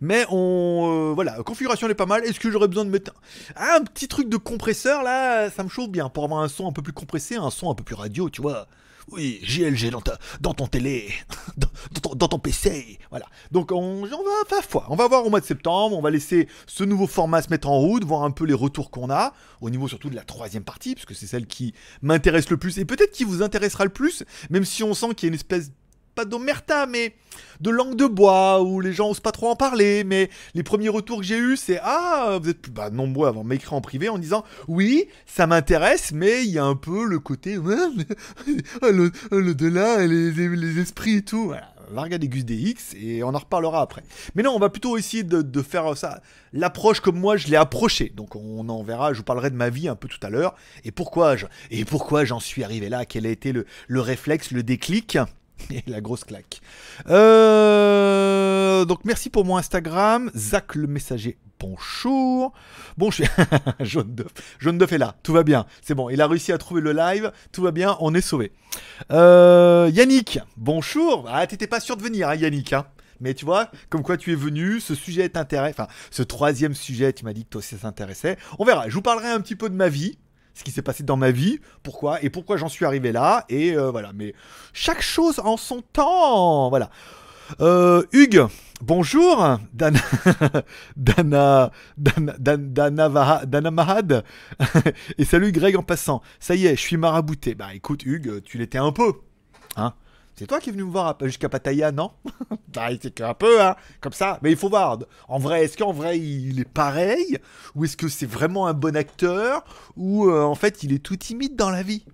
Mais 0.00 0.26
on. 0.30 1.10
euh, 1.10 1.14
voilà, 1.14 1.42
configuration 1.42 1.86
elle 1.86 1.92
est 1.92 1.96
pas 1.96 2.06
mal. 2.06 2.24
Est-ce 2.24 2.38
que 2.40 2.50
j'aurais 2.50 2.68
besoin 2.68 2.84
de 2.84 2.90
mettre 2.90 3.12
un, 3.56 3.76
un 3.80 3.84
petit 3.84 4.08
truc 4.08 4.28
de 4.28 4.36
compresseur 4.36 5.02
là? 5.02 5.48
Ça 5.50 5.62
me 5.62 5.68
chauffe 5.68 5.88
bien 5.88 6.08
pour 6.08 6.24
avoir 6.24 6.42
un 6.42 6.48
son 6.48 6.68
un 6.68 6.72
peu 6.72 6.82
plus 6.82 6.92
compressé, 6.92 7.36
un 7.36 7.50
son 7.50 7.70
un 7.70 7.74
peu 7.74 7.84
plus 7.84 7.94
radio, 7.94 8.28
tu 8.28 8.42
vois. 8.42 8.66
Oui, 9.10 9.40
JLG 9.42 9.90
dans, 9.90 10.00
ta, 10.00 10.18
dans 10.40 10.54
ton 10.54 10.66
télé, 10.66 11.12
dans, 11.56 11.68
ton, 12.00 12.14
dans 12.14 12.28
ton 12.28 12.38
PC. 12.38 12.98
Voilà. 13.10 13.26
Donc 13.52 13.72
on, 13.72 14.02
on 14.02 14.06
va 14.06 14.48
faire 14.48 14.64
foi. 14.64 14.86
On 14.88 14.96
va 14.96 15.08
voir 15.08 15.26
au 15.26 15.30
mois 15.30 15.40
de 15.40 15.46
septembre. 15.46 15.96
On 15.96 16.02
va 16.02 16.10
laisser 16.10 16.48
ce 16.66 16.84
nouveau 16.84 17.06
format 17.06 17.42
se 17.42 17.50
mettre 17.50 17.68
en 17.68 17.78
route, 17.78 18.04
voir 18.04 18.22
un 18.22 18.30
peu 18.30 18.44
les 18.44 18.54
retours 18.54 18.90
qu'on 18.90 19.10
a 19.10 19.32
au 19.60 19.70
niveau 19.70 19.88
surtout 19.88 20.10
de 20.10 20.16
la 20.16 20.24
troisième 20.24 20.64
partie, 20.64 20.94
parce 20.94 21.06
que 21.06 21.14
c'est 21.14 21.26
celle 21.26 21.46
qui 21.46 21.74
m'intéresse 22.02 22.50
le 22.50 22.56
plus 22.56 22.78
et 22.78 22.84
peut-être 22.84 23.12
qui 23.12 23.24
vous 23.24 23.42
intéressera 23.42 23.84
le 23.84 23.90
plus, 23.90 24.24
même 24.50 24.64
si 24.64 24.82
on 24.82 24.94
sent 24.94 25.14
qu'il 25.14 25.26
y 25.26 25.28
a 25.28 25.30
une 25.30 25.34
espèce 25.34 25.70
pas 26.14 26.24
d'omerta, 26.24 26.86
mais 26.86 27.14
de 27.60 27.70
langue 27.70 27.96
de 27.96 28.06
bois, 28.06 28.62
où 28.62 28.80
les 28.80 28.92
gens 28.92 29.10
osent 29.10 29.20
pas 29.20 29.32
trop 29.32 29.48
en 29.48 29.56
parler, 29.56 30.04
mais 30.04 30.30
les 30.54 30.62
premiers 30.62 30.88
retours 30.88 31.18
que 31.18 31.24
j'ai 31.24 31.38
eus, 31.38 31.56
c'est 31.56 31.80
Ah, 31.82 32.38
vous 32.42 32.48
êtes 32.48 32.70
bah, 32.70 32.90
nombreux 32.90 33.26
à 33.26 33.30
avoir 33.30 33.44
m'écrit 33.44 33.74
en 33.74 33.80
privé 33.80 34.08
en 34.08 34.18
disant 34.18 34.44
Oui, 34.68 35.06
ça 35.26 35.46
m'intéresse, 35.46 36.12
mais 36.12 36.44
il 36.44 36.50
y 36.50 36.58
a 36.58 36.64
un 36.64 36.76
peu 36.76 37.04
le 37.06 37.18
côté 37.18 37.56
Ah, 37.66 37.88
mais- 37.96 38.06
ah, 38.82 38.90
le, 38.90 39.10
ah, 39.30 39.36
le 39.36 39.54
delà, 39.54 40.06
les, 40.06 40.30
les 40.32 40.78
esprits 40.80 41.16
et 41.16 41.22
tout. 41.22 41.46
Voilà. 41.46 41.70
Va 41.90 42.00
regarder 42.02 42.28
Gus 42.28 42.46
DX 42.46 42.94
et 42.96 43.22
on 43.22 43.34
en 43.34 43.38
reparlera 43.38 43.82
après. 43.82 44.02
Mais 44.34 44.42
non, 44.42 44.52
on 44.54 44.58
va 44.58 44.70
plutôt 44.70 44.96
essayer 44.96 45.22
de, 45.22 45.42
de 45.42 45.62
faire 45.62 45.96
ça, 45.98 46.22
l'approche 46.54 47.00
comme 47.00 47.18
moi 47.20 47.36
je 47.36 47.48
l'ai 47.48 47.56
approché. 47.56 48.10
Donc 48.16 48.36
on 48.36 48.66
en 48.70 48.82
verra, 48.82 49.12
je 49.12 49.18
vous 49.18 49.24
parlerai 49.24 49.50
de 49.50 49.56
ma 49.56 49.68
vie 49.68 49.86
un 49.88 49.94
peu 49.94 50.08
tout 50.08 50.18
à 50.22 50.30
l'heure 50.30 50.54
et 50.84 50.92
pourquoi 50.92 51.36
je, 51.36 51.44
et 51.70 51.84
pourquoi 51.84 52.24
j'en 52.24 52.40
suis 52.40 52.64
arrivé 52.64 52.88
là, 52.88 53.04
quel 53.04 53.26
a 53.26 53.28
été 53.30 53.52
le, 53.52 53.66
le 53.86 54.00
réflexe, 54.00 54.50
le 54.50 54.62
déclic? 54.62 55.18
Et 55.70 55.82
la 55.86 56.00
grosse 56.00 56.24
claque. 56.24 56.60
Euh, 57.08 58.84
donc 58.84 59.04
merci 59.04 59.30
pour 59.30 59.44
mon 59.44 59.56
Instagram. 59.56 60.30
Zach 60.34 60.74
le 60.74 60.86
messager. 60.86 61.38
Bonjour. 61.60 62.52
Bon, 62.98 63.10
je 63.10 63.22
suis. 63.22 63.30
Jaune 63.80 64.14
d'œuf. 64.14 64.32
Jaune 64.58 64.76
d'œuf 64.78 64.92
est 64.92 64.98
là. 64.98 65.14
Tout 65.22 65.32
va 65.32 65.42
bien. 65.44 65.66
C'est 65.82 65.94
bon. 65.94 66.10
Il 66.10 66.20
a 66.20 66.26
réussi 66.26 66.52
à 66.52 66.58
trouver 66.58 66.80
le 66.80 66.92
live. 66.92 67.32
Tout 67.52 67.62
va 67.62 67.70
bien. 67.70 67.96
On 68.00 68.14
est 68.14 68.20
sauvé. 68.20 68.52
Euh, 69.12 69.90
Yannick. 69.92 70.40
Bonjour. 70.56 71.26
Ah, 71.30 71.46
t'étais 71.46 71.66
pas 71.66 71.80
sûr 71.80 71.96
de 71.96 72.02
venir, 72.02 72.28
hein, 72.28 72.34
Yannick. 72.34 72.72
hein. 72.72 72.86
Mais 73.20 73.32
tu 73.32 73.44
vois, 73.44 73.70
comme 73.88 74.02
quoi 74.02 74.16
tu 74.16 74.32
es 74.32 74.34
venu, 74.34 74.80
ce 74.80 74.94
sujet 74.94 75.28
t'intéresse. 75.28 75.74
Enfin, 75.78 75.88
ce 76.10 76.22
troisième 76.22 76.74
sujet, 76.74 77.12
tu 77.12 77.24
m'as 77.24 77.32
dit 77.32 77.44
que 77.44 77.50
toi 77.50 77.60
aussi 77.60 77.76
ça 77.76 77.82
t'intéressait. 77.82 78.36
On 78.58 78.64
verra. 78.64 78.88
Je 78.88 78.94
vous 78.94 79.02
parlerai 79.02 79.28
un 79.28 79.40
petit 79.40 79.56
peu 79.56 79.70
de 79.70 79.74
ma 79.76 79.88
vie 79.88 80.18
ce 80.54 80.64
qui 80.64 80.70
s'est 80.70 80.82
passé 80.82 81.02
dans 81.02 81.16
ma 81.16 81.30
vie, 81.30 81.60
pourquoi 81.82 82.22
et 82.22 82.30
pourquoi 82.30 82.56
j'en 82.56 82.68
suis 82.68 82.84
arrivé 82.84 83.12
là, 83.12 83.44
et 83.48 83.76
euh, 83.76 83.90
voilà. 83.90 84.12
Mais 84.14 84.34
chaque 84.72 85.02
chose 85.02 85.40
en 85.40 85.56
son 85.56 85.82
temps, 85.82 86.68
voilà. 86.70 86.90
Euh, 87.60 88.02
Hugues, 88.12 88.46
bonjour, 88.80 89.58
Dana, 89.74 90.00
Dana, 90.96 91.70
Dana, 91.98 92.32
Dan- 92.38 92.72
Dana, 92.72 93.42
Dana 93.46 93.70
Mahad, 93.70 94.24
et 95.18 95.24
salut 95.24 95.52
Greg 95.52 95.76
en 95.76 95.82
passant. 95.82 96.22
Ça 96.40 96.54
y 96.54 96.66
est, 96.66 96.76
je 96.76 96.80
suis 96.80 96.96
marabouté. 96.96 97.54
Bah 97.54 97.74
écoute, 97.74 98.04
Hugues, 98.06 98.42
tu 98.44 98.56
l'étais 98.58 98.78
un 98.78 98.92
peu, 98.92 99.12
hein. 99.76 99.92
C'est 100.36 100.46
toi 100.48 100.58
qui 100.58 100.70
es 100.70 100.72
venu 100.72 100.84
me 100.84 100.90
voir 100.90 101.16
jusqu'à 101.22 101.48
Pattaya, 101.48 101.92
non 101.92 102.10
Bah, 102.74 102.88
c'est 103.00 103.14
qu'un 103.14 103.34
peu, 103.34 103.62
hein, 103.62 103.76
comme 104.00 104.12
ça. 104.12 104.38
Mais 104.42 104.50
il 104.50 104.56
faut 104.56 104.68
voir. 104.68 104.98
En 105.28 105.38
vrai, 105.38 105.64
est-ce 105.64 105.76
qu'en 105.76 105.92
vrai 105.92 106.18
il 106.18 106.60
est 106.60 106.68
pareil 106.68 107.38
Ou 107.76 107.84
est-ce 107.84 107.96
que 107.96 108.08
c'est 108.08 108.26
vraiment 108.26 108.66
un 108.66 108.74
bon 108.74 108.96
acteur 108.96 109.64
Ou 109.96 110.28
euh, 110.28 110.42
en 110.42 110.56
fait 110.56 110.82
il 110.82 110.92
est 110.92 110.98
tout 110.98 111.16
timide 111.16 111.54
dans 111.54 111.70
la 111.70 111.82
vie? 111.82 112.04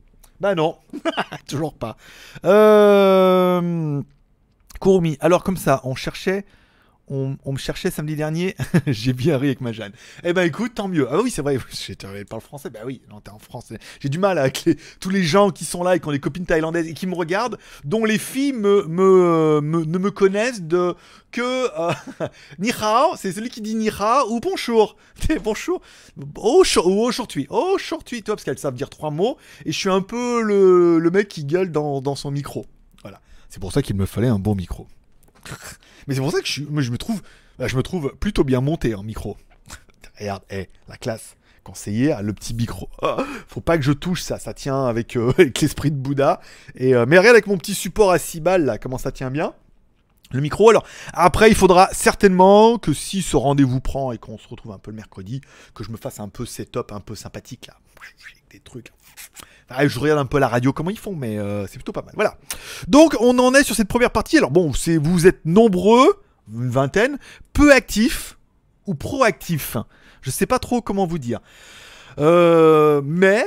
Bah 0.41 0.55
non, 0.55 0.77
toujours 1.49 1.75
pas. 1.75 1.97
Euh... 2.45 4.03
Alors 5.21 5.43
comme 5.43 5.59
ça, 5.59 5.81
on 5.85 5.95
cherchait, 5.95 6.47
on, 7.11 7.52
me 7.52 7.59
cherchait 7.59 7.90
samedi 7.90 8.17
dernier. 8.17 8.57
J'ai 8.87 9.12
bien 9.12 9.37
ri 9.37 9.49
avec 9.49 9.61
ma 9.61 9.73
Jeanne. 9.73 9.93
Eh 10.25 10.33
ben 10.33 10.43
écoute, 10.43 10.75
tant 10.75 10.88
mieux. 10.88 11.09
Ah 11.11 11.21
oui, 11.21 11.31
c'est 11.31 11.43
vrai. 11.43 11.59
Je 11.71 12.23
parle 12.25 12.40
français. 12.40 12.71
Bah 12.71 12.81
oui, 12.87 13.02
non, 13.11 13.21
t'es 13.21 13.31
en 13.31 13.38
France. 13.38 13.73
J'ai 14.00 14.09
du 14.09 14.19
mal 14.19 14.38
avec 14.38 14.69
tous 15.00 15.11
les 15.11 15.23
gens 15.23 15.50
qui 15.50 15.64
sont 15.64 15.83
là 15.83 15.97
et 15.97 16.00
qui 16.00 16.07
ont 16.07 16.12
des 16.12 16.21
copines 16.21 16.47
thaïlandaises 16.47 16.87
et 16.87 16.95
qui 16.95 17.07
me 17.07 17.14
regardent, 17.14 17.59
dont 17.85 18.05
les 18.05 18.19
filles 18.19 18.52
me, 18.52 18.87
ne 18.88 19.99
me 19.99 20.11
connaissent 20.11 20.62
de 20.62 20.95
que 21.33 21.69
euh, 21.79 22.26
c'est 23.17 23.33
celui 23.33 23.50
qui 23.50 23.61
dit 23.61 23.75
ni 23.75 23.88
hao 23.88 24.31
ou 24.31 24.40
bonjour. 24.40 24.97
Bonjour. 25.43 25.81
Ou 26.87 27.00
aujourd'hui. 27.02 27.47
Aujourd'hui, 27.50 28.23
toi, 28.23 28.37
parce 28.37 28.45
qu'elles 28.45 28.59
savent 28.59 28.75
dire 28.75 28.90
trois 28.90 29.11
mots. 29.11 29.37
Et 29.64 29.73
je 29.73 29.79
suis 29.79 29.90
un 29.90 30.02
peu 30.02 30.43
le, 30.43 31.11
mec 31.11 31.29
qui 31.29 31.45
gueule 31.45 31.73
dans 31.73 32.14
son 32.14 32.31
micro. 32.31 32.67
Voilà. 33.02 33.21
C'est 33.49 33.61
pour 33.61 33.73
ça 33.73 33.83
qu'il 33.83 33.97
me 33.97 34.07
fallait 34.07 34.29
un 34.29 34.38
bon 34.38 34.55
micro. 34.55 34.87
Mais 36.11 36.17
c'est 36.17 36.23
pour 36.23 36.33
ça 36.33 36.40
que 36.40 36.49
je, 36.49 36.62
me 36.64 36.97
trouve, 36.97 37.23
bah, 37.57 37.69
je 37.69 37.76
me 37.76 37.85
trouve 37.85 38.17
plutôt 38.19 38.43
bien 38.43 38.61
monté 38.61 38.97
en 38.97 39.05
micro. 39.05 39.37
Regarde, 40.19 40.43
eh, 40.50 40.69
la 40.88 40.97
classe. 40.97 41.37
Conseiller 41.62 42.17
le 42.21 42.33
petit 42.33 42.52
micro. 42.52 42.88
Ah, 43.02 43.19
faut 43.47 43.61
pas 43.61 43.79
que 43.79 43.85
je 43.85 43.93
touche 43.93 44.23
ça, 44.23 44.40
ça 44.40 44.52
tient 44.52 44.87
avec, 44.87 45.17
euh, 45.17 45.33
l'esprit 45.61 45.93
de 45.93 45.97
Bouddha. 45.97 46.40
Et 46.75 46.97
euh, 46.97 47.07
mais 47.07 47.17
regarde 47.17 47.37
avec 47.37 47.47
mon 47.47 47.57
petit 47.59 47.75
support 47.75 48.11
à 48.11 48.19
6 48.19 48.40
balles 48.40 48.64
là, 48.64 48.76
comment 48.76 48.99
ça 48.99 49.12
tient 49.12 49.31
bien. 49.31 49.55
Le 50.33 50.40
micro, 50.40 50.69
alors 50.69 50.85
après, 51.12 51.49
il 51.49 51.55
faudra 51.55 51.88
certainement 51.93 52.79
que 52.79 52.93
si 52.93 53.23
ce 53.23 53.37
rendez-vous 53.37 53.81
prend 53.81 54.11
et 54.11 54.19
qu'on 54.19 54.37
se 54.37 54.49
retrouve 54.49 54.73
un 54.73 54.79
peu 54.79 54.90
le 54.90 54.97
mercredi, 54.97 55.40
que 55.76 55.85
je 55.85 55.93
me 55.93 55.97
fasse 55.97 56.19
un 56.19 56.29
peu 56.29 56.45
setup 56.45 56.90
un 56.90 57.00
peu 57.00 57.14
sympathique 57.14 57.69
là, 57.69 57.75
des 58.50 58.59
trucs. 58.59 58.90
Ah, 59.71 59.87
je 59.87 59.99
regarde 59.99 60.19
un 60.19 60.27
peu 60.27 60.39
la 60.39 60.49
radio 60.49 60.73
comment 60.73 60.91
ils 60.91 60.99
font, 60.99 61.15
mais 61.15 61.39
euh, 61.39 61.67
c'est 61.67 61.75
plutôt 61.75 61.93
pas 61.93 62.03
mal. 62.03 62.12
Voilà. 62.15 62.37
Donc 62.89 63.17
on 63.21 63.39
en 63.39 63.55
est 63.55 63.62
sur 63.62 63.77
cette 63.77 63.89
première 63.89 64.11
partie. 64.11 64.37
Alors 64.37 64.50
bon, 64.50 64.73
vous 65.00 65.27
êtes 65.27 65.45
nombreux, 65.45 66.21
une 66.53 66.71
vingtaine, 66.71 67.19
peu 67.53 67.73
actifs 67.73 68.37
ou 68.87 68.95
proactifs. 68.95 69.77
Je 70.23 70.31
sais 70.31 70.47
pas 70.47 70.59
trop 70.59 70.83
comment 70.83 71.07
vous 71.07 71.19
dire. 71.19 71.41
Euh, 72.19 73.00
mais 73.05 73.45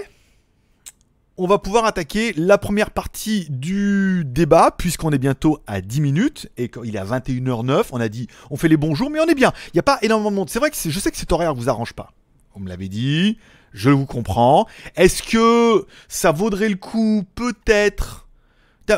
on 1.38 1.48
va 1.48 1.58
pouvoir 1.58 1.86
attaquer 1.86 2.34
la 2.38 2.58
première 2.58 2.92
partie 2.92 3.48
du 3.50 4.24
débat, 4.26 4.72
puisqu'on 4.78 5.12
est 5.12 5.18
bientôt 5.18 5.60
à 5.68 5.82
10 5.82 6.02
minutes, 6.02 6.50
et 6.58 6.70
qu'il 6.70 6.96
est 6.96 7.00
à 7.00 7.06
21h09, 7.06 7.86
on 7.92 8.00
a 8.00 8.08
dit, 8.08 8.28
on 8.52 8.56
fait 8.56 8.68
les 8.68 8.78
bonjours, 8.78 9.10
mais 9.10 9.20
on 9.20 9.26
est 9.26 9.36
bien. 9.36 9.52
Il 9.68 9.72
n'y 9.76 9.80
a 9.80 9.84
pas 9.84 9.98
énormément 10.04 10.32
de 10.32 10.36
monde. 10.36 10.50
C'est 10.50 10.60
vrai 10.60 10.70
que 10.70 10.78
je 10.78 11.00
sais 11.00 11.12
que 11.12 11.18
cet 11.18 11.32
horaire 11.32 11.56
vous 11.56 11.70
arrange 11.70 11.94
pas. 11.94 12.14
Vous 12.54 12.62
me 12.62 12.70
l'avez 12.70 12.88
dit, 12.88 13.38
je 13.74 13.90
vous 13.90 14.06
comprends. 14.06 14.68
Est-ce 14.96 15.24
que 15.24 15.86
ça 16.08 16.32
vaudrait 16.32 16.70
le 16.70 16.76
coup, 16.76 17.26
peut-être? 17.36 18.28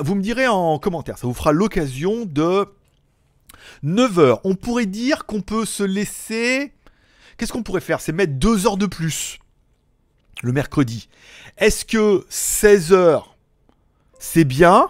Vous 0.02 0.16
me 0.16 0.22
direz 0.22 0.48
en 0.48 0.80
commentaire, 0.80 1.18
ça 1.18 1.28
vous 1.28 1.34
fera 1.34 1.52
l'occasion 1.52 2.26
de 2.26 2.68
9h. 3.84 4.40
On 4.44 4.56
pourrait 4.56 4.86
dire 4.86 5.26
qu'on 5.26 5.42
peut 5.42 5.66
se 5.66 5.84
laisser... 5.84 6.74
Qu'est-ce 7.38 7.52
qu'on 7.52 7.64
pourrait 7.64 7.82
faire? 7.82 8.02
C'est 8.02 8.12
mettre 8.12 8.34
2 8.34 8.66
heures 8.66 8.78
de 8.78 8.86
plus 8.86 9.40
le 10.42 10.52
mercredi. 10.52 11.10
Est-ce 11.58 11.86
que 11.86 12.26
16 12.30 12.94
heures, 12.94 13.36
c'est 14.20 14.44
bien? 14.44 14.90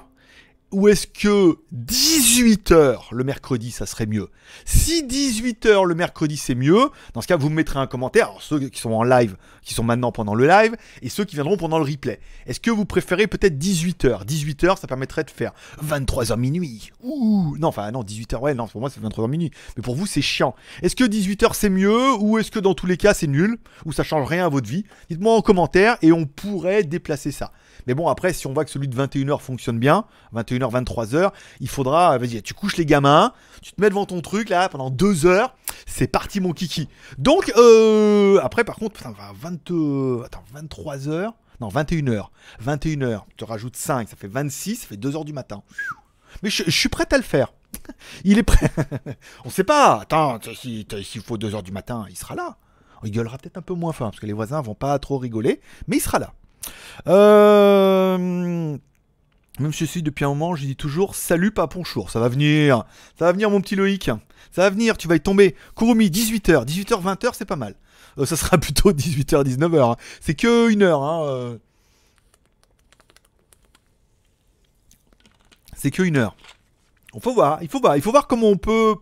Ou 0.76 0.90
est-ce 0.90 1.08
que 1.08 1.58
18h 1.74 2.98
le 3.14 3.24
mercredi, 3.24 3.72
ça 3.72 3.86
serait 3.86 4.08
mieux? 4.08 4.28
Si 4.66 5.06
18h 5.06 5.86
le 5.86 5.96
mercredi, 5.96 6.36
c'est 6.36 6.54
mieux, 6.54 6.90
dans 7.14 7.22
ce 7.22 7.28
cas, 7.28 7.38
vous 7.38 7.50
me 7.50 7.56
mettrez 7.56 7.80
un 7.80 7.88
commentaire, 7.88 8.28
alors 8.28 8.42
ceux 8.42 8.60
qui 8.68 8.82
sont 8.82 8.92
en 8.92 9.04
live, 9.04 9.38
qui 9.62 9.74
sont 9.74 9.86
maintenant 9.86 10.12
pendant 10.12 10.36
le 10.36 10.46
live, 10.46 10.76
et 11.02 11.08
ceux 11.08 11.24
qui 11.24 11.38
viendront 11.38 11.56
pendant 11.56 11.80
le 11.80 11.86
replay. 11.86 12.20
Est-ce 12.46 12.60
que 12.60 12.72
vous 12.72 12.84
préférez 12.84 13.28
peut-être 13.28 13.58
18h 13.58 14.26
18h, 14.26 14.78
ça 14.78 14.86
permettrait 14.86 15.24
de 15.24 15.30
faire 15.30 15.54
23h 15.82 16.38
minuit. 16.38 16.92
Ouh 17.02 17.56
Non, 17.58 17.70
enfin 17.70 17.90
non, 17.92 18.04
18h, 18.04 18.38
ouais, 18.42 18.54
non, 18.54 18.68
pour 18.68 18.82
moi 18.82 18.90
c'est 18.90 19.02
23h 19.02 19.30
minuit. 19.30 19.52
Mais 19.78 19.82
pour 19.82 19.96
vous, 19.96 20.06
c'est 20.06 20.22
chiant. 20.22 20.56
Est-ce 20.82 20.98
que 20.98 21.06
18h 21.06 21.52
c'est 21.54 21.70
mieux, 21.70 22.16
ou 22.20 22.38
est-ce 22.38 22.52
que 22.52 22.60
dans 22.60 22.74
tous 22.74 22.86
les 22.86 22.98
cas 22.98 23.14
c'est 23.14 23.28
nul, 23.28 23.58
ou 23.86 23.94
ça 23.94 24.04
change 24.04 24.28
rien 24.28 24.46
à 24.46 24.50
votre 24.50 24.68
vie? 24.68 24.84
Dites-moi 25.10 25.34
en 25.34 25.42
commentaire, 25.42 25.96
et 26.02 26.12
on 26.12 26.26
pourrait 26.26 26.84
déplacer 26.84 27.32
ça. 27.32 27.54
Mais 27.88 27.94
bon, 27.94 28.08
après, 28.08 28.34
si 28.34 28.48
on 28.48 28.54
voit 28.54 28.66
que 28.66 28.72
celui 28.72 28.88
de 28.88 28.96
21h 28.96 29.40
fonctionne 29.40 29.80
bien, 29.80 30.06
21h, 30.34 30.72
23h, 30.84 31.32
il 31.60 31.70
faudra, 31.70 32.18
vas-y, 32.18 32.42
tu 32.42 32.54
couches 32.54 32.78
les 32.78 32.86
gamins, 32.86 33.34
tu 33.62 33.74
te 33.74 33.82
mets 33.82 33.90
devant 33.90 34.06
ton 34.06 34.22
truc 34.22 34.50
là 34.50 34.70
pendant 34.70 34.90
deux 34.90 35.26
heures, 35.26 35.56
c'est 35.86 36.08
parti 36.08 36.40
mon 36.40 36.54
kiki. 36.54 36.90
Donc, 37.18 37.52
euh, 37.58 38.40
après, 38.42 38.64
par 38.64 38.76
contre, 38.76 38.96
putain, 38.96 39.12
va 39.12 39.32
20, 39.40 40.26
attends, 40.26 40.44
23h, 40.54 41.32
non, 41.62 41.70
21h, 41.70 42.28
21h, 42.64 43.22
tu 43.38 43.44
rajoutes 43.44 43.76
5, 43.76 44.10
ça 44.10 44.16
fait 44.16 44.28
26, 44.28 44.76
ça 44.76 44.88
fait 44.88 44.98
2h 44.98 45.24
du 45.24 45.34
matin. 45.34 45.64
Mais 46.44 46.50
je, 46.50 46.70
suis 46.70 46.90
prêt 46.90 47.06
à 47.12 47.18
le 47.18 47.24
faire. 47.24 47.54
Il 48.24 48.38
est 48.38 48.44
prêt. 48.44 48.70
on 49.46 49.50
sait 49.50 49.64
pas. 49.64 50.02
Attends, 50.02 50.40
si- 50.54 50.86
s'il 51.04 51.22
faut 51.22 51.38
2h 51.38 51.64
du 51.64 51.72
matin, 51.72 52.06
il 52.10 52.18
sera 52.18 52.36
là. 52.36 52.58
Il 53.04 53.12
gueulera 53.12 53.38
peut-être 53.38 53.58
un 53.58 53.62
peu 53.62 53.74
moins 53.74 53.94
fort 53.94 54.10
parce 54.10 54.20
que 54.20 54.26
les 54.26 54.34
voisins 54.34 54.62
vont 54.62 54.76
pas 54.76 54.98
trop 55.00 55.18
rigoler, 55.18 55.62
mais 55.88 55.98
il 55.98 56.02
sera 56.02 56.20
là. 56.20 56.34
Euh... 57.08 58.78
Même 59.60 59.72
si 59.72 60.02
depuis 60.02 60.26
un 60.26 60.30
moment, 60.30 60.56
je 60.56 60.66
dis 60.66 60.76
toujours 60.76 61.16
salut 61.16 61.52
pas 61.52 61.68
bonjour, 61.68 62.10
ça 62.10 62.20
va 62.20 62.28
venir. 62.28 62.84
Ça 63.18 63.26
va 63.26 63.32
venir 63.32 63.50
mon 63.50 63.62
petit 63.62 63.76
Loïc. 63.76 64.10
Ça 64.52 64.62
va 64.62 64.70
venir, 64.70 64.98
tu 64.98 65.08
vas 65.08 65.16
y 65.16 65.22
tomber. 65.22 65.56
Kurumi, 65.78 66.10
18h, 66.10 66.66
18h, 66.66 67.02
20h, 67.02 67.32
c'est 67.34 67.46
pas 67.46 67.56
mal. 67.56 67.76
Euh, 68.18 68.26
ça 68.26 68.36
sera 68.36 68.58
plutôt 68.60 68.92
18h, 68.92 69.44
19h. 69.44 69.92
hein. 69.92 69.96
C'est 70.20 70.36
que 70.36 70.70
une 70.70 70.84
heure. 70.84 71.04
Hein, 71.04 71.26
euh. 71.26 71.58
C'est 75.76 75.92
que 75.92 76.04
une 76.04 76.18
heure. 76.18 76.36
Il 77.14 77.22
faut 77.22 77.34
voir, 77.34 77.60
il 77.62 77.70
faut 77.70 77.80
voir, 77.80 77.96
il 77.96 78.02
faut 78.02 78.12
voir 78.12 78.28
comment 78.28 78.48
on 78.48 78.58
peut 78.58 78.96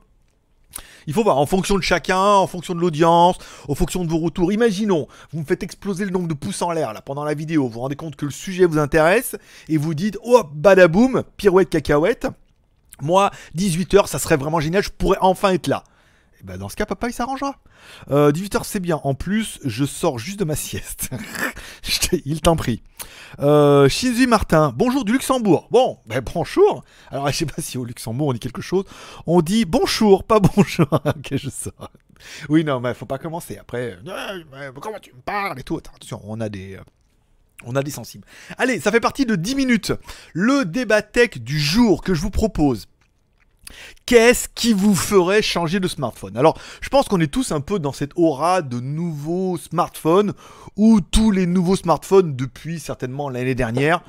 il 1.08 1.14
faut 1.14 1.24
voir, 1.24 1.38
en 1.38 1.46
fonction 1.46 1.78
de 1.78 1.84
chacun, 1.84 2.18
en 2.18 2.48
fonction 2.48 2.76
de 2.76 2.80
l'audience, 2.80 3.38
en 3.68 3.76
fonction 3.76 4.04
de 4.04 4.10
vos 4.10 4.20
retours. 4.20 4.52
Imaginons, 4.52 5.08
vous 5.32 5.40
me 5.40 5.46
faites 5.46 5.64
exploser 5.64 6.06
le 6.06 6.12
nombre 6.12 6.28
de 6.28 6.34
pouces 6.34 6.62
en 6.62 6.72
l'air 6.72 6.94
là 6.94 7.02
pendant 7.02 7.24
la 7.24 7.34
vidéo, 7.34 7.64
vous 7.64 7.70
vous 7.70 7.80
rendez 7.82 7.96
compte 7.96 8.16
que 8.16 8.26
le 8.26 8.32
sujet 8.32 8.66
vous 8.66 8.78
intéresse, 8.78 9.36
et 9.70 9.78
vous 9.78 9.94
dites, 9.94 10.18
oh, 10.24 10.44
badaboum, 10.54 11.24
pirouette 11.38 11.70
cacahuète. 11.70 12.28
Moi, 13.02 13.32
18h, 13.58 14.08
ça 14.08 14.20
serait 14.20 14.38
vraiment 14.38 14.60
génial, 14.60 14.84
je 14.84 14.90
pourrais 14.90 15.18
enfin 15.22 15.52
être 15.52 15.68
là. 15.68 15.84
Ben 16.44 16.58
dans 16.58 16.68
ce 16.68 16.76
cas, 16.76 16.86
papa, 16.86 17.08
il 17.08 17.14
s'arrangera. 17.14 17.56
Euh, 18.12 18.34
18h, 18.34 18.62
c'est 18.66 18.82
bien. 18.82 19.00
En 19.06 19.14
plus, 19.14 19.60
je 19.64 19.86
sors 19.86 20.20
juste 20.20 20.40
de 20.40 20.44
ma 20.44 20.56
sieste. 20.56 21.10
Il 22.26 22.42
t'en 22.42 22.58
prie. 22.58 22.84
Euh, 23.40 23.88
Martin, 24.28 24.74
bonjour 24.76 25.06
du 25.06 25.14
Luxembourg. 25.14 25.70
Bon, 25.72 26.00
ben 26.06 26.22
bonjour. 26.34 26.84
Alors, 27.10 27.30
je 27.30 27.38
sais 27.38 27.46
pas 27.46 27.62
si 27.62 27.78
au 27.78 27.86
Luxembourg 27.86 28.28
on 28.28 28.34
dit 28.34 28.40
quelque 28.40 28.62
chose. 28.62 28.84
On 29.26 29.42
dit 29.42 29.64
bonjour, 29.64 30.26
pas 30.26 30.40
bonjour. 30.40 30.88
ok, 31.06 31.30
je 31.32 31.50
sors. 31.50 31.90
Oui, 32.50 32.66
non, 32.66 32.82
mais 32.82 32.94
faut 32.94 33.06
pas 33.06 33.18
commencer. 33.18 33.58
Après, 33.58 33.98
euh, 34.06 34.44
comment 34.82 35.00
tu 35.00 35.14
me 35.14 35.22
parles 35.22 35.60
et 35.60 35.64
tout. 35.64 35.78
Attention, 35.78 36.22
on 36.26 36.42
a 36.42 36.50
des. 36.50 36.76
euh, 36.76 36.82
on 37.66 37.76
a 37.76 37.84
des 37.84 37.92
sensibles. 37.92 38.26
Allez, 38.58 38.80
ça 38.82 38.92
fait 38.92 39.00
partie 39.00 39.26
de 39.26 39.36
10 39.36 39.56
minutes. 39.56 39.94
Le 40.34 40.66
débat 40.66 41.02
tech 41.02 41.38
du 41.38 41.60
jour 41.60 42.02
que 42.02 42.14
je 42.14 42.22
vous 42.22 42.30
propose. 42.30 42.88
Qu'est-ce 44.06 44.48
qui 44.54 44.74
vous 44.74 44.96
ferait 44.96 45.42
changer 45.42 45.80
de 45.80 45.88
smartphone? 45.88 46.38
Alors, 46.38 46.60
je 46.82 46.90
pense 46.90 47.08
qu'on 47.08 47.22
est 47.22 47.32
tous 47.32 47.52
un 47.52 47.62
peu 47.62 47.80
dans 47.80 47.94
cette 47.94 48.12
aura 48.16 48.62
de 48.62 48.80
nouveaux 48.80 49.58
smartphones 49.58 50.34
où 50.76 51.02
tous 51.02 51.32
les 51.32 51.46
nouveaux 51.46 51.76
smartphones 51.76 52.36
depuis 52.36 52.80
certainement 52.80 53.30
l'année 53.30 53.56
dernière 53.56 54.02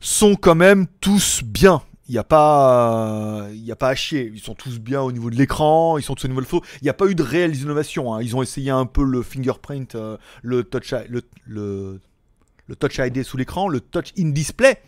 sont 0.00 0.34
quand 0.34 0.54
même 0.56 0.86
tous 1.00 1.42
bien. 1.44 1.82
Il 2.08 2.12
n'y 2.12 2.18
a 2.18 2.24
pas, 2.24 3.46
a 3.46 3.76
pas 3.76 3.88
à 3.88 3.94
chier. 3.94 4.30
Ils 4.34 4.40
sont 4.40 4.54
tous 4.54 4.78
bien 4.80 5.00
au 5.00 5.12
niveau 5.12 5.30
de 5.30 5.36
l'écran, 5.36 5.96
ils 5.96 6.02
sont 6.02 6.14
tous 6.14 6.24
au 6.24 6.28
niveau 6.28 6.40
de 6.40 6.46
photo. 6.46 6.66
Il 6.80 6.84
n'y 6.84 6.90
a 6.90 6.94
pas 6.94 7.06
eu 7.06 7.14
de 7.14 7.22
réelles 7.22 7.56
innovations. 7.56 8.12
hein. 8.12 8.20
Ils 8.20 8.36
ont 8.36 8.42
essayé 8.42 8.70
un 8.70 8.86
peu 8.86 9.04
le 9.04 9.22
fingerprint, 9.22 9.94
euh, 9.94 10.16
le 10.42 10.64
touch, 10.64 10.92
le 11.46 12.00
touch 12.78 12.98
ID 12.98 13.22
sous 13.22 13.36
l'écran, 13.36 13.68
le 13.68 13.80
touch 13.80 14.12
in 14.18 14.30
display. 14.30 14.82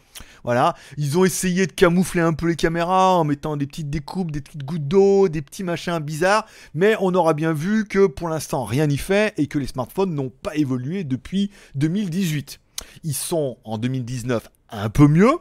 Voilà, 0.45 0.75
ils 0.99 1.19
ont 1.19 1.25
essayé 1.25 1.67
de 1.67 1.73
camoufler 1.73 2.21
un 2.21 2.35
peu 2.35 2.49
les 2.49 2.57
caméras 2.57 3.15
en 3.15 3.25
mettant 3.25 3.57
des 3.57 3.67
petites 3.67 3.89
découpes, 3.89 4.31
des 4.31 4.43
petites 4.43 4.65
gouttes 4.65 4.87
d'eau, 4.87 5.31
des 5.31 5.41
petits 5.41 5.65
machins 5.65 5.99
bizarres, 6.01 6.45
mais 6.75 6.97
on 7.01 7.15
aura 7.15 7.33
bien 7.33 7.55
vu 7.55 7.87
que 7.87 8.07
pour 8.07 8.29
l'instant 8.29 8.65
rien 8.65 8.87
n'y 8.87 8.99
fait 8.99 9.33
et 9.39 9.47
que 9.47 9.59
les 9.59 9.67
smartphones 9.67 10.15
n'ont 10.15 10.31
pas 10.31 10.55
évolué 10.55 11.03
depuis 11.03 11.51
2018. 11.77 12.61
Ils 13.05 13.15
sont 13.15 13.57
en 13.65 13.79
2019 13.79 14.51
un 14.69 14.91
peu 14.91 15.09
mieux. 15.09 15.33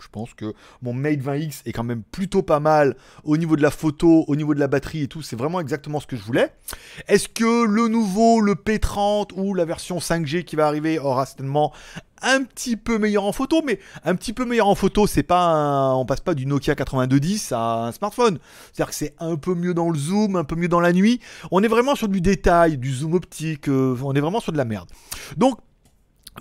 Je 0.00 0.08
pense 0.08 0.34
que 0.34 0.52
mon 0.82 0.92
Mate 0.92 1.20
20X 1.20 1.62
est 1.64 1.72
quand 1.72 1.84
même 1.84 2.02
plutôt 2.02 2.42
pas 2.42 2.60
mal 2.60 2.96
au 3.22 3.36
niveau 3.36 3.56
de 3.56 3.62
la 3.62 3.70
photo, 3.70 4.24
au 4.28 4.36
niveau 4.36 4.54
de 4.54 4.60
la 4.60 4.66
batterie 4.66 5.02
et 5.02 5.08
tout. 5.08 5.22
C'est 5.22 5.36
vraiment 5.36 5.60
exactement 5.60 5.98
ce 5.98 6.06
que 6.06 6.16
je 6.16 6.22
voulais. 6.22 6.52
Est-ce 7.08 7.28
que 7.28 7.64
le 7.64 7.88
nouveau, 7.88 8.40
le 8.40 8.54
P30 8.54 9.30
ou 9.34 9.54
la 9.54 9.64
version 9.64 9.98
5G 9.98 10.44
qui 10.44 10.56
va 10.56 10.66
arriver 10.66 10.98
aura 10.98 11.26
certainement 11.26 11.72
un 12.24 12.42
petit 12.42 12.76
peu 12.76 12.98
meilleur 12.98 13.24
en 13.24 13.32
photo, 13.32 13.62
mais 13.64 13.78
un 14.04 14.14
petit 14.16 14.32
peu 14.32 14.44
meilleur 14.44 14.68
en 14.68 14.74
photo, 14.74 15.06
c'est 15.06 15.22
pas 15.22 15.44
un- 15.44 15.94
on 15.94 16.04
passe 16.06 16.20
pas 16.20 16.34
du 16.34 16.46
Nokia 16.46 16.74
8210 16.74 17.52
à 17.52 17.86
un 17.86 17.92
smartphone. 17.92 18.38
C'est-à-dire 18.72 18.90
que 18.90 18.94
c'est 18.96 19.14
un 19.20 19.36
peu 19.36 19.54
mieux 19.54 19.74
dans 19.74 19.90
le 19.90 19.98
zoom, 19.98 20.36
un 20.36 20.44
peu 20.44 20.56
mieux 20.56 20.68
dans 20.68 20.80
la 20.80 20.92
nuit. 20.92 21.20
On 21.50 21.62
est 21.62 21.68
vraiment 21.68 21.94
sur 21.94 22.08
du 22.08 22.20
détail, 22.20 22.78
du 22.78 22.92
zoom 22.92 23.14
optique, 23.14 23.68
euh, 23.68 23.96
on 24.02 24.14
est 24.14 24.20
vraiment 24.20 24.40
sur 24.40 24.52
de 24.52 24.56
la 24.58 24.64
merde. 24.64 24.88
Donc, 25.36 25.58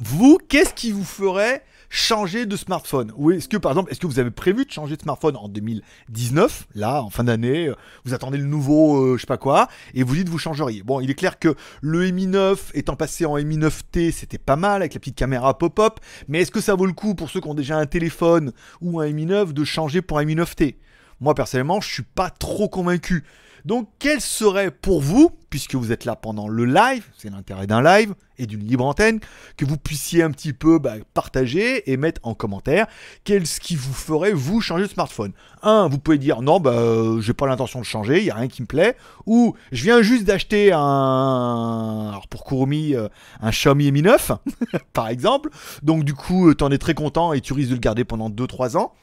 vous, 0.02 0.40
qu'est-ce 0.50 0.74
qui 0.74 0.92
vous 0.92 1.04
ferait 1.04 1.64
changer 1.94 2.48
de 2.48 2.58
smartphone. 2.58 3.14
Ou 3.18 3.30
est-ce 3.30 3.48
que, 3.48 3.56
par 3.56 3.72
exemple, 3.72 3.92
est-ce 3.92 4.00
que 4.00 4.08
vous 4.08 4.18
avez 4.18 4.32
prévu 4.32 4.66
de 4.66 4.72
changer 4.72 4.98
de 4.98 5.02
smartphone 5.04 5.36
en 5.36 5.48
2019, 5.48 6.66
là, 6.74 7.04
en 7.04 7.12
fin 7.12 7.24
d'année, 7.24 7.68
euh, 7.68 7.76
vous 8.04 8.16
attendez 8.16 8.40
le 8.40 8.46
nouveau, 8.46 8.98
euh, 8.98 9.16
je 9.16 9.22
sais 9.22 9.28
pas 9.28 9.38
quoi, 9.38 9.68
et 9.94 10.02
vous 10.02 10.16
dites 10.16 10.28
vous 10.28 10.40
changeriez. 10.40 10.82
Bon, 10.82 11.02
il 11.02 11.12
est 11.12 11.14
clair 11.16 11.38
que 11.38 11.54
le 11.82 12.10
Mi 12.10 12.26
9 12.26 12.72
étant 12.74 12.96
passé 12.96 13.28
en 13.28 13.36
Mi 13.36 13.60
9T, 13.60 14.12
c'était 14.12 14.40
pas 14.40 14.56
mal 14.56 14.82
avec 14.82 14.96
la 14.96 15.00
petite 15.00 15.16
caméra 15.16 15.56
pop-up, 15.56 16.00
mais 16.28 16.42
est-ce 16.42 16.52
que 16.52 16.62
ça 16.62 16.74
vaut 16.74 16.88
le 16.88 16.94
coup 16.94 17.14
pour 17.14 17.30
ceux 17.30 17.40
qui 17.42 17.48
ont 17.48 17.54
déjà 17.54 17.78
un 17.78 17.86
téléphone 17.86 18.54
ou 18.82 19.00
un 19.00 19.12
Mi 19.12 19.28
9 19.28 19.54
de 19.54 19.64
changer 19.64 20.02
pour 20.02 20.18
un 20.18 20.26
Mi 20.26 20.36
9T 20.36 20.78
Moi, 21.22 21.36
personnellement, 21.36 21.80
je 21.80 21.94
suis 21.94 22.04
pas 22.04 22.32
trop 22.32 22.68
convaincu. 22.70 23.24
Donc, 23.66 23.88
quel 23.98 24.20
serait 24.20 24.72
pour 24.72 25.02
vous, 25.02 25.32
puisque 25.50 25.76
vous 25.76 25.92
êtes 25.92 26.04
là 26.04 26.16
pendant 26.16 26.48
le 26.50 26.66
live, 26.66 27.06
c'est 27.18 27.30
l'intérêt 27.30 27.66
d'un 27.66 27.82
live 27.82 28.14
et 28.38 28.46
d'une 28.46 28.66
libre 28.66 28.86
antenne, 28.86 29.20
que 29.56 29.64
vous 29.64 29.78
puissiez 29.78 30.22
un 30.24 30.32
petit 30.32 30.52
peu 30.52 30.80
bah, 30.80 30.96
partager 31.14 31.90
et 31.92 31.96
mettre 31.96 32.20
en 32.24 32.34
commentaire 32.34 32.88
qu'est-ce 33.24 33.60
qui 33.60 33.76
vous 33.76 33.94
ferait 33.94 34.34
vous 34.34 34.60
changer 34.60 34.84
de 34.84 34.90
smartphone? 34.90 35.32
Un, 35.62 35.88
vous 35.88 35.98
pouvez 35.98 36.18
dire 36.18 36.42
non, 36.42 36.60
bah, 36.60 36.72
euh, 36.72 37.22
j'ai 37.22 37.34
pas 37.34 37.48
l'intention 37.48 37.80
de 37.80 37.86
changer, 37.86 38.20
il 38.20 38.26
y 38.26 38.32
a 38.32 38.36
rien 38.36 38.48
qui 38.48 38.62
me 38.64 38.68
plaît, 38.68 38.98
ou 39.26 39.56
je 39.72 39.84
viens 39.84 40.02
juste 40.02 40.26
d'acheter 40.26 40.74
un, 40.74 42.10
alors 42.10 42.28
pour 42.28 42.44
Kurumi, 42.44 42.96
euh, 42.96 43.08
un 43.42 43.52
Xiaomi 43.52 43.92
Mi 43.92 44.02
9, 44.02 44.32
par 44.94 45.08
exemple, 45.08 45.50
donc 45.84 46.04
du 46.04 46.14
coup, 46.14 46.50
euh, 46.50 46.56
t'en 46.56 46.70
es 46.72 46.78
très 46.78 46.96
content 46.96 47.32
et 47.32 47.40
tu 47.40 47.54
risques 47.54 47.70
de 47.70 47.76
le 47.76 47.80
garder 47.80 48.04
pendant 48.04 48.30
2-3 48.30 48.78
ans 48.78 48.94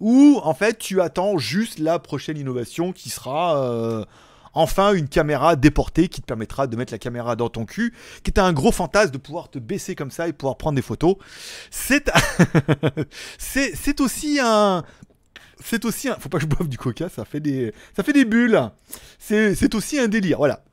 ou 0.00 0.40
en 0.42 0.54
fait 0.54 0.78
tu 0.78 1.00
attends 1.00 1.38
juste 1.38 1.78
la 1.78 1.98
prochaine 1.98 2.36
innovation 2.36 2.92
qui 2.92 3.10
sera 3.10 3.62
euh, 3.62 4.04
enfin 4.54 4.92
une 4.94 5.08
caméra 5.08 5.56
déportée 5.56 6.08
qui 6.08 6.20
te 6.20 6.26
permettra 6.26 6.66
de 6.66 6.76
mettre 6.76 6.92
la 6.92 6.98
caméra 6.98 7.36
dans 7.36 7.48
ton 7.48 7.64
cul, 7.64 7.94
qui 8.22 8.30
est 8.30 8.38
un 8.38 8.52
gros 8.52 8.72
fantasme 8.72 9.10
de 9.10 9.18
pouvoir 9.18 9.50
te 9.50 9.58
baisser 9.58 9.94
comme 9.94 10.10
ça 10.10 10.28
et 10.28 10.32
pouvoir 10.32 10.56
prendre 10.56 10.76
des 10.76 10.82
photos. 10.82 11.16
C'est 11.70 12.10
c'est 13.38 13.74
c'est 13.74 14.00
aussi 14.00 14.38
un 14.42 14.84
c'est 15.64 15.84
aussi 15.84 16.08
un 16.08 16.16
faut 16.16 16.28
pas 16.28 16.38
que 16.38 16.44
je 16.44 16.48
boive 16.48 16.68
du 16.68 16.78
coca, 16.78 17.08
ça 17.08 17.24
fait 17.24 17.40
des 17.40 17.72
ça 17.96 18.02
fait 18.02 18.12
des 18.12 18.24
bulles. 18.24 18.70
C'est 19.18 19.74
aussi 19.74 19.98
un 19.98 20.08
délire, 20.08 20.38
voilà. 20.38 20.64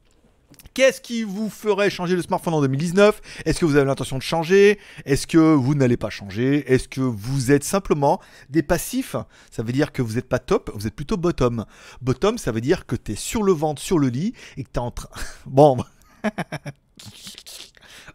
Qu'est-ce 0.74 1.02
qui 1.02 1.24
vous 1.24 1.50
ferait 1.50 1.90
changer 1.90 2.16
le 2.16 2.22
smartphone 2.22 2.54
en 2.54 2.62
2019 2.62 3.22
Est-ce 3.46 3.60
que 3.60 3.66
vous 3.66 3.76
avez 3.76 3.86
l'intention 3.86 4.18
de 4.18 4.24
changer? 4.24 4.80
Est-ce 5.06 5.28
que 5.28 5.38
vous 5.38 5.76
n'allez 5.76 5.98
pas 5.98 6.10
changer? 6.10 6.72
Est-ce 6.72 6.88
que 6.88 7.02
vous 7.02 7.52
êtes 7.52 7.64
simplement 7.64 8.20
des 8.50 8.64
passifs? 8.64 9.16
Ça 9.52 9.64
veut 9.64 9.72
dire 9.72 9.92
que 9.92 10.02
vous 10.02 10.16
n'êtes 10.16 10.30
pas 10.30 10.40
top, 10.40 10.72
vous 10.76 10.88
êtes 10.88 10.96
plutôt 10.96 11.18
bottom. 11.18 11.66
Bottom, 12.02 12.38
ça 12.38 12.52
veut 12.52 12.62
dire 12.62 12.86
que 12.86 12.96
tu 12.96 13.14
es 13.14 13.16
sur 13.16 13.44
le 13.44 13.52
ventre, 13.52 13.82
sur 13.82 14.00
le 14.00 14.10
lit, 14.10 14.34
et 14.58 14.64
que 14.64 14.70
tu 14.70 14.76
es 14.76 14.80
en 14.80 14.92
train... 14.92 15.10
Bon... 15.46 15.78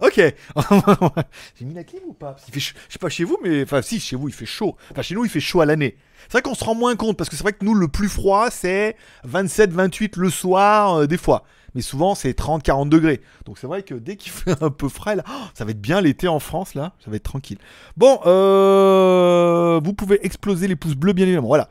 Ok. 0.00 0.16
J'ai 1.58 1.64
mis 1.64 1.75
la 1.75 1.84
clim 1.84 2.02
ou 2.06 2.12
pas? 2.12 2.37
Qu'il 2.44 2.54
fait 2.54 2.61
Je 2.61 2.92
sais 2.92 2.99
pas 2.99 3.08
chez 3.08 3.25
vous, 3.25 3.38
mais 3.42 3.62
enfin 3.62 3.82
si 3.82 4.00
chez 4.00 4.16
vous 4.16 4.28
il 4.28 4.34
fait 4.34 4.46
chaud. 4.46 4.76
Enfin 4.90 5.02
chez 5.02 5.14
nous 5.14 5.25
il 5.25 5.30
fait 5.30 5.40
chaud 5.40 5.61
à 5.61 5.66
l'année. 5.66 5.96
C'est 6.25 6.32
vrai 6.32 6.42
qu'on 6.42 6.54
se 6.54 6.64
rend 6.64 6.75
moins 6.75 6.96
compte 6.96 7.16
parce 7.16 7.30
que 7.30 7.37
c'est 7.37 7.42
vrai 7.42 7.52
que 7.52 7.64
nous 7.64 7.75
le 7.75 7.88
plus 7.88 8.08
froid 8.08 8.50
c'est 8.50 8.96
27-28 9.28 10.18
le 10.18 10.30
soir 10.30 11.00
euh, 11.00 11.06
des 11.06 11.18
fois. 11.18 11.44
Mais 11.75 11.83
souvent 11.83 12.14
c'est 12.14 12.38
30-40 12.38 12.88
degrés. 12.88 13.21
Donc 13.47 13.59
c'est 13.59 13.66
vrai 13.66 13.83
que 13.83 13.95
dès 13.95 14.16
qu'il 14.16 14.33
fait 14.33 14.62
un 14.62 14.71
peu 14.71 14.88
frais 14.88 15.16
là, 15.16 15.25
oh, 15.28 15.33
ça 15.54 15.64
va 15.64 15.71
être 15.73 15.81
bien 15.81 16.00
l'été 16.00 16.28
en 16.28 16.38
France 16.40 16.75
là, 16.75 16.93
ça 17.04 17.11
va 17.11 17.16
être 17.16 17.25
tranquille. 17.25 17.59
Bon, 17.97 18.21
euh, 18.26 19.81
vous 19.83 19.95
pouvez 19.95 20.25
exploser 20.25 20.69
les 20.69 20.76
pouces 20.76 20.95
bleus 20.95 21.12
bien 21.12 21.26
évidemment. 21.26 21.49
Voilà. 21.49 21.69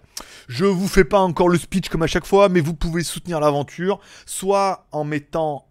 Je 0.47 0.65
vous 0.65 0.87
fais 0.87 1.05
pas 1.05 1.19
encore 1.19 1.47
le 1.49 1.57
speech 1.57 1.89
comme 1.89 2.03
à 2.03 2.07
chaque 2.07 2.25
fois, 2.25 2.49
mais 2.49 2.59
vous 2.59 2.73
pouvez 2.73 3.03
soutenir 3.03 3.39
l'aventure, 3.39 3.99
soit 4.25 4.85
en 4.91 5.03
mettant 5.05 5.67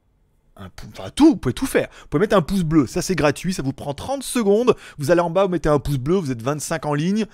un 0.56 0.68
pou- 0.70 0.86
enfin 0.96 1.10
tout, 1.14 1.30
vous 1.30 1.36
pouvez 1.36 1.52
tout 1.54 1.66
faire. 1.66 1.88
Vous 2.02 2.06
pouvez 2.08 2.20
mettre 2.22 2.36
un 2.36 2.42
pouce 2.42 2.62
bleu, 2.62 2.86
ça 2.86 3.02
c'est 3.02 3.14
gratuit, 3.14 3.52
ça 3.52 3.62
vous 3.62 3.72
prend 3.72 3.92
30 3.94 4.22
secondes. 4.22 4.74
Vous 4.98 5.10
allez 5.10 5.20
en 5.20 5.30
bas, 5.30 5.44
vous 5.44 5.50
mettez 5.50 5.68
un 5.68 5.78
pouce 5.78 5.98
bleu, 5.98 6.16
vous 6.16 6.30
êtes 6.30 6.42
25 6.42 6.86
en 6.86 6.94
ligne. 6.94 7.26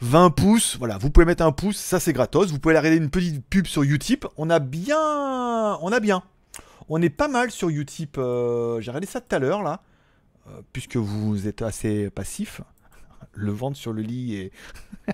20 0.00 0.30
pouces, 0.30 0.76
voilà, 0.78 0.96
vous 0.98 1.10
pouvez 1.10 1.26
mettre 1.26 1.44
un 1.44 1.50
pouce, 1.50 1.76
ça 1.76 1.98
c'est 1.98 2.12
gratos. 2.12 2.50
Vous 2.52 2.60
pouvez 2.60 2.74
aller 2.76 2.86
regarder 2.88 3.04
une 3.04 3.10
petite 3.10 3.44
pub 3.44 3.66
sur 3.66 3.82
Utip. 3.82 4.26
On 4.36 4.48
a 4.50 4.60
bien, 4.60 5.76
on 5.82 5.90
a 5.90 5.98
bien, 5.98 6.22
on 6.88 7.00
est 7.02 7.10
pas 7.10 7.28
mal 7.28 7.50
sur 7.50 7.68
Utip. 7.68 8.16
euh, 8.18 8.80
J'ai 8.80 8.90
regardé 8.90 9.06
ça 9.06 9.20
tout 9.20 9.34
à 9.34 9.38
l'heure 9.38 9.62
là, 9.62 9.80
euh, 10.48 10.60
puisque 10.72 10.96
vous 10.96 11.46
êtes 11.48 11.62
assez 11.62 12.10
passif. 12.10 12.60
Le 13.32 13.52
ventre 13.52 13.76
sur 13.76 13.92
le 13.92 14.02
lit 14.02 14.34
et 14.36 14.52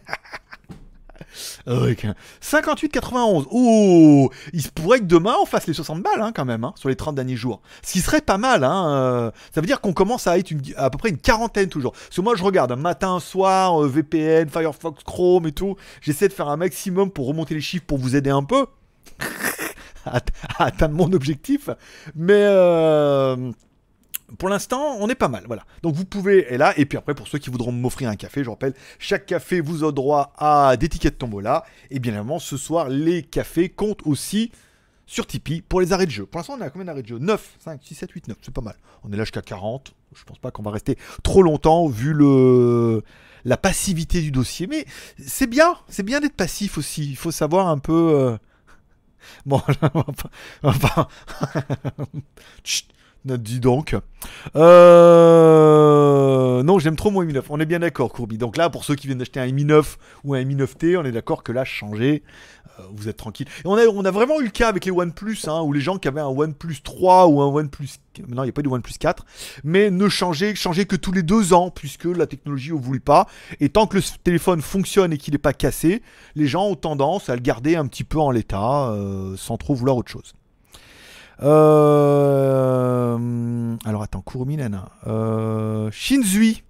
58,91. 1.66 3.46
Oh, 3.50 4.30
il 4.52 4.62
se 4.62 4.68
pourrait 4.68 5.00
que 5.00 5.04
demain 5.04 5.34
on 5.40 5.46
fasse 5.46 5.66
les 5.66 5.72
60 5.74 6.02
balles 6.02 6.20
hein, 6.22 6.32
quand 6.34 6.44
même 6.44 6.64
hein, 6.64 6.72
sur 6.76 6.88
les 6.88 6.96
30 6.96 7.14
derniers 7.14 7.36
jours. 7.36 7.60
Ce 7.82 7.92
qui 7.92 8.00
serait 8.00 8.20
pas 8.20 8.38
mal. 8.38 8.64
Hein, 8.64 8.88
euh, 8.90 9.30
ça 9.54 9.60
veut 9.60 9.66
dire 9.66 9.80
qu'on 9.80 9.92
commence 9.92 10.26
à 10.26 10.38
être 10.38 10.52
à 10.76 10.90
peu 10.90 10.98
près 10.98 11.10
une 11.10 11.18
quarantaine 11.18 11.68
toujours. 11.68 11.92
Parce 11.92 12.16
que 12.16 12.20
moi 12.20 12.34
je 12.36 12.42
regarde 12.44 12.72
un 12.72 12.76
matin, 12.76 13.20
soir, 13.20 13.80
VPN, 13.80 14.48
Firefox, 14.48 15.02
Chrome 15.04 15.46
et 15.46 15.52
tout. 15.52 15.76
J'essaie 16.00 16.28
de 16.28 16.32
faire 16.32 16.48
un 16.48 16.56
maximum 16.56 17.10
pour 17.10 17.26
remonter 17.26 17.54
les 17.54 17.60
chiffres 17.60 17.84
pour 17.86 17.98
vous 17.98 18.16
aider 18.16 18.30
un 18.30 18.44
peu 18.44 18.66
à, 20.06 20.20
atteindre 20.58 20.94
mon 20.94 21.12
objectif. 21.12 21.70
Mais 22.14 22.32
euh, 22.34 23.52
pour 24.38 24.48
l'instant, 24.48 24.96
on 25.00 25.08
est 25.08 25.14
pas 25.14 25.28
mal, 25.28 25.44
voilà. 25.46 25.64
Donc 25.82 25.94
vous 25.94 26.04
pouvez, 26.04 26.52
et 26.52 26.58
là, 26.58 26.72
et 26.76 26.86
puis 26.86 26.98
après, 26.98 27.14
pour 27.14 27.28
ceux 27.28 27.38
qui 27.38 27.50
voudront 27.50 27.72
m'offrir 27.72 28.08
un 28.08 28.16
café, 28.16 28.42
je 28.44 28.50
rappelle, 28.50 28.74
chaque 28.98 29.26
café 29.26 29.60
vous 29.60 29.84
a 29.84 29.92
droit 29.92 30.32
à 30.38 30.76
des 30.76 30.88
tickets 30.88 31.14
de 31.14 31.18
tombola. 31.18 31.64
Et 31.90 31.98
bien 31.98 32.12
évidemment, 32.12 32.38
ce 32.38 32.56
soir, 32.56 32.88
les 32.88 33.22
cafés 33.22 33.68
comptent 33.68 34.06
aussi 34.06 34.50
sur 35.06 35.26
Tipeee 35.26 35.60
pour 35.60 35.80
les 35.80 35.92
arrêts 35.92 36.06
de 36.06 36.10
jeu. 36.10 36.24
Pour 36.26 36.38
l'instant, 36.38 36.56
on 36.58 36.60
à 36.62 36.70
combien 36.70 36.86
d'arrêts 36.86 37.02
de 37.02 37.08
jeu? 37.08 37.18
9, 37.18 37.56
5, 37.58 37.80
6, 37.82 37.94
7, 37.94 38.10
8, 38.10 38.28
9, 38.28 38.36
c'est 38.40 38.54
pas 38.54 38.62
mal. 38.62 38.76
On 39.04 39.12
est 39.12 39.16
là 39.16 39.24
jusqu'à 39.24 39.42
40. 39.42 39.94
Je 40.14 40.24
pense 40.24 40.38
pas 40.38 40.50
qu'on 40.50 40.62
va 40.62 40.70
rester 40.70 40.96
trop 41.22 41.42
longtemps 41.42 41.88
vu 41.88 42.12
le 42.14 43.02
la 43.44 43.58
passivité 43.58 44.22
du 44.22 44.30
dossier. 44.30 44.66
Mais 44.66 44.86
c'est 45.18 45.46
bien, 45.46 45.76
c'est 45.88 46.02
bien 46.02 46.20
d'être 46.20 46.36
passif 46.36 46.78
aussi. 46.78 47.10
Il 47.10 47.16
faut 47.16 47.30
savoir 47.30 47.68
un 47.68 47.78
peu. 47.78 47.92
euh, 47.92 48.38
Bon, 49.46 49.62
enfin, 49.92 50.30
enfin... 50.62 51.08
Chut, 52.64 52.86
dis 53.24 53.60
donc. 53.60 53.96
Euh... 54.56 56.62
Non, 56.62 56.78
j'aime 56.78 56.96
trop 56.96 57.10
mon 57.10 57.22
Mi 57.22 57.32
9. 57.32 57.46
On 57.50 57.60
est 57.60 57.66
bien 57.66 57.80
d'accord, 57.80 58.12
Courby. 58.12 58.38
Donc 58.38 58.56
là, 58.56 58.70
pour 58.70 58.84
ceux 58.84 58.94
qui 58.94 59.06
viennent 59.06 59.18
d'acheter 59.18 59.40
un 59.40 59.50
Mi 59.50 59.64
9 59.64 59.98
ou 60.24 60.34
un 60.34 60.44
Mi 60.44 60.56
9T, 60.56 60.96
on 60.96 61.04
est 61.04 61.12
d'accord 61.12 61.42
que 61.42 61.52
là, 61.52 61.64
changer, 61.64 62.22
euh, 62.78 62.82
vous 62.94 63.08
êtes 63.08 63.16
tranquille. 63.16 63.46
Et 63.64 63.66
on 63.66 63.74
a, 63.74 63.86
on 63.86 64.04
a 64.04 64.10
vraiment 64.10 64.40
eu 64.40 64.44
le 64.44 64.50
cas 64.50 64.68
avec 64.68 64.84
les 64.84 64.90
OnePlus, 64.90 65.38
hein, 65.46 65.62
où 65.62 65.72
les 65.72 65.80
gens 65.80 65.98
qui 65.98 66.08
avaient 66.08 66.20
un 66.20 66.28
OnePlus 66.28 66.82
3 66.82 67.28
ou 67.28 67.40
un 67.40 67.46
OnePlus... 67.46 67.88
Non, 68.28 68.42
il 68.42 68.46
n'y 68.46 68.50
a 68.50 68.52
pas 68.52 68.62
de 68.62 68.68
OnePlus 68.68 68.94
4. 68.98 69.24
Mais 69.64 69.90
ne 69.90 70.08
changer, 70.08 70.54
changer 70.54 70.84
que 70.84 70.96
tous 70.96 71.12
les 71.12 71.22
deux 71.22 71.52
ans, 71.52 71.70
puisque 71.70 72.04
la 72.04 72.26
technologie 72.26 72.72
ne 72.72 72.78
voulait 72.78 73.00
pas. 73.00 73.26
Et 73.60 73.70
tant 73.70 73.86
que 73.86 73.96
le 73.96 74.02
téléphone 74.22 74.60
fonctionne 74.60 75.12
et 75.12 75.18
qu'il 75.18 75.32
n'est 75.32 75.38
pas 75.38 75.52
cassé, 75.52 76.02
les 76.34 76.46
gens 76.46 76.66
ont 76.66 76.76
tendance 76.76 77.28
à 77.28 77.34
le 77.34 77.40
garder 77.40 77.76
un 77.76 77.86
petit 77.86 78.04
peu 78.04 78.18
en 78.18 78.30
l'état, 78.30 78.90
euh, 78.90 79.36
sans 79.36 79.56
trop 79.56 79.74
vouloir 79.74 79.96
autre 79.96 80.10
chose. 80.10 80.34
Euh, 81.42 83.16
Alors 83.84 84.02
attends, 84.02 84.22
Kuruminen. 84.22 84.80
Euh... 85.06 85.90
Shinzui. 85.92 86.62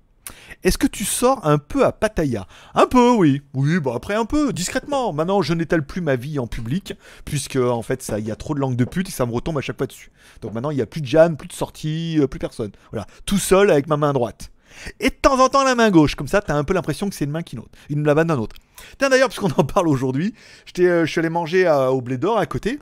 Est-ce 0.63 0.79
que 0.79 0.87
tu 0.87 1.05
sors 1.05 1.45
un 1.47 1.59
peu 1.59 1.85
à 1.85 1.93
Pattaya? 1.93 2.47
Un 2.75 2.87
peu, 2.87 3.11
oui. 3.11 3.43
Oui, 3.53 3.79
bah 3.81 3.93
après 3.95 4.15
un 4.15 4.25
peu, 4.25 4.51
discrètement. 4.55 5.13
Maintenant, 5.13 5.43
je 5.43 5.53
n'étale 5.53 5.85
plus 5.85 6.01
ma 6.01 6.17
vie 6.17 6.39
en 6.39 6.47
public, 6.47 6.95
puisque 7.27 7.57
en 7.57 7.83
fait, 7.83 8.11
il 8.17 8.27
y 8.27 8.31
a 8.31 8.37
trop 8.37 8.55
de 8.55 8.61
langue 8.61 8.77
de 8.77 8.87
pute 8.87 9.09
et 9.09 9.13
ça 9.13 9.27
me 9.27 9.33
retombe 9.33 9.59
à 9.59 9.61
chaque 9.61 9.77
fois 9.77 9.87
dessus. 9.87 10.11
Donc 10.41 10.55
maintenant, 10.55 10.71
il 10.71 10.77
n'y 10.77 10.83
a 10.83 10.87
plus 10.87 11.03
de 11.03 11.07
Jeanne, 11.07 11.37
plus 11.37 11.49
de 11.49 11.53
sortie, 11.53 12.17
euh, 12.19 12.27
plus 12.27 12.39
personne. 12.39 12.71
Voilà, 12.91 13.07
tout 13.27 13.37
seul 13.37 13.71
avec 13.71 13.89
ma 13.89 13.99
main 13.99 14.15
droite. 14.15 14.51
Et 15.01 15.11
de 15.11 15.15
temps 15.15 15.39
en 15.39 15.49
temps 15.51 15.65
la 15.65 15.75
main 15.75 15.91
gauche, 15.91 16.15
comme 16.15 16.29
ça, 16.29 16.41
t'as 16.41 16.55
un 16.55 16.65
peu 16.65 16.73
l'impression 16.73 17.11
que 17.11 17.15
c'est 17.15 17.27
une 17.27 17.31
main 17.31 17.43
qui 17.43 17.57
note, 17.57 17.71
une 17.91 18.03
la 18.05 18.15
main 18.15 18.25
d'un 18.25 18.39
autre. 18.39 18.57
Tiens 18.99 19.11
d'ailleurs, 19.11 19.29
puisqu'on 19.29 19.53
en 19.61 19.65
parle 19.65 19.89
aujourd'hui, 19.89 20.33
euh, 20.79 21.05
je 21.05 21.11
suis 21.11 21.19
allé 21.19 21.29
manger 21.29 21.67
à- 21.67 21.93
au 21.93 22.01
Blé 22.01 22.17
d'Or 22.17 22.39
à 22.39 22.47
côté. 22.47 22.79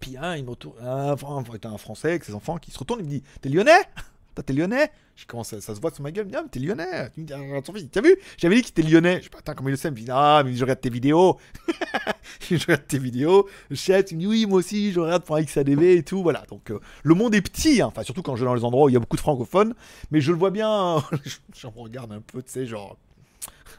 Puis 0.00 0.16
hein, 0.16 0.36
il 0.36 0.44
me 0.44 0.50
retourne, 0.50 0.76
un, 0.82 1.12
un, 1.12 1.72
un 1.72 1.78
Français 1.78 2.08
avec 2.08 2.24
ses 2.24 2.34
enfants 2.34 2.58
qui 2.58 2.70
se 2.70 2.78
retourne, 2.78 3.00
il 3.00 3.06
me 3.06 3.10
dit 3.10 3.22
T'es 3.40 3.48
lyonnais? 3.48 3.82
T'es 4.42 4.52
lyonnais 4.52 4.90
Je 5.16 5.26
commence, 5.26 5.48
ça, 5.58 5.74
se 5.74 5.80
voit 5.80 5.90
sur 5.90 6.02
ma 6.02 6.10
gueule, 6.10 6.24
il 6.24 6.28
me 6.28 6.32
dit 6.32 6.36
Ah, 6.38 6.42
mais 6.42 6.48
t'es 6.48 6.60
lyonnais 6.60 7.10
Tu 7.14 7.20
me 7.20 7.26
dis, 7.26 7.32
Ah, 7.34 7.88
T'as 7.92 8.00
vu? 8.00 8.16
J'avais 8.38 8.56
dit 8.56 8.62
qu'il 8.62 8.70
était 8.70 8.82
lyonnais. 8.82 9.18
Je 9.18 9.24
sais 9.24 9.30
pas, 9.30 9.38
attends, 9.38 9.54
comment 9.54 9.68
il 9.68 9.72
le 9.72 9.76
sait 9.76 9.88
Il 9.88 9.92
me 9.92 9.96
dit 9.96 10.06
Ah, 10.10 10.42
mais 10.44 10.54
je 10.54 10.62
regarde 10.62 10.80
tes 10.80 10.90
vidéos. 10.90 11.38
je 12.50 12.56
regarde 12.56 12.86
tes 12.86 12.98
vidéos. 12.98 13.48
Le 13.68 13.76
chef, 13.76 14.10
il 14.10 14.16
me 14.16 14.20
dit 14.20 14.26
Oui, 14.26 14.46
moi 14.46 14.58
aussi, 14.58 14.92
je 14.92 15.00
regarde 15.00 15.24
pour 15.24 15.36
un 15.36 15.42
et 15.42 16.02
tout. 16.02 16.22
Voilà. 16.22 16.44
Donc, 16.48 16.70
euh, 16.70 16.80
le 17.02 17.14
monde 17.14 17.34
est 17.34 17.42
petit, 17.42 17.82
hein. 17.82 17.86
enfin, 17.86 18.02
surtout 18.02 18.22
quand 18.22 18.36
je 18.36 18.40
vais 18.44 18.46
dans 18.46 18.54
les 18.54 18.64
endroits 18.64 18.86
où 18.86 18.88
il 18.88 18.92
y 18.92 18.96
a 18.96 19.00
beaucoup 19.00 19.16
de 19.16 19.20
francophones. 19.20 19.74
Mais 20.10 20.20
je 20.20 20.32
le 20.32 20.38
vois 20.38 20.50
bien, 20.50 21.04
je, 21.24 21.36
je 21.54 21.66
me 21.66 21.72
regarde 21.78 22.12
un 22.12 22.20
peu, 22.20 22.42
tu 22.42 22.50
sais, 22.50 22.66
genre. 22.66 22.96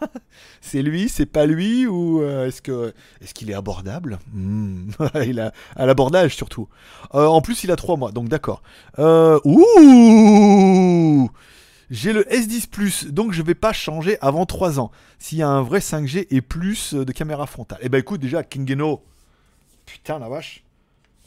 c'est 0.61 0.81
lui, 0.81 1.09
c'est 1.09 1.25
pas 1.25 1.45
lui, 1.45 1.87
ou 1.87 2.21
euh, 2.21 2.47
est-ce 2.47 2.61
que 2.61 2.93
est-ce 3.21 3.33
qu'il 3.33 3.49
est 3.49 3.53
abordable? 3.53 4.19
Hmm. 4.33 4.89
Il 5.25 5.39
a 5.39 5.53
à 5.75 5.85
l'abordage 5.85 6.35
surtout. 6.35 6.67
Euh, 7.13 7.25
en 7.25 7.41
plus, 7.41 7.63
il 7.63 7.71
a 7.71 7.75
3 7.75 7.97
mois, 7.97 8.11
donc 8.11 8.29
d'accord. 8.29 8.61
Euh, 8.99 9.39
ouh 9.43 11.29
J'ai 11.89 12.13
le 12.13 12.23
S10 12.23 12.67
Plus, 12.69 13.05
donc 13.07 13.31
je 13.31 13.41
vais 13.41 13.55
pas 13.55 13.73
changer 13.73 14.17
avant 14.21 14.45
3 14.45 14.79
ans. 14.79 14.91
S'il 15.19 15.37
y 15.37 15.43
a 15.43 15.49
un 15.49 15.61
vrai 15.61 15.79
5G 15.79 16.27
et 16.29 16.41
plus 16.41 16.93
de 16.93 17.11
caméra 17.11 17.45
frontale. 17.45 17.79
Eh 17.81 17.89
ben 17.89 17.99
écoute, 17.99 18.21
déjà, 18.21 18.43
Kingeno. 18.43 19.03
Putain 19.85 20.19
la 20.19 20.29
vache. 20.29 20.63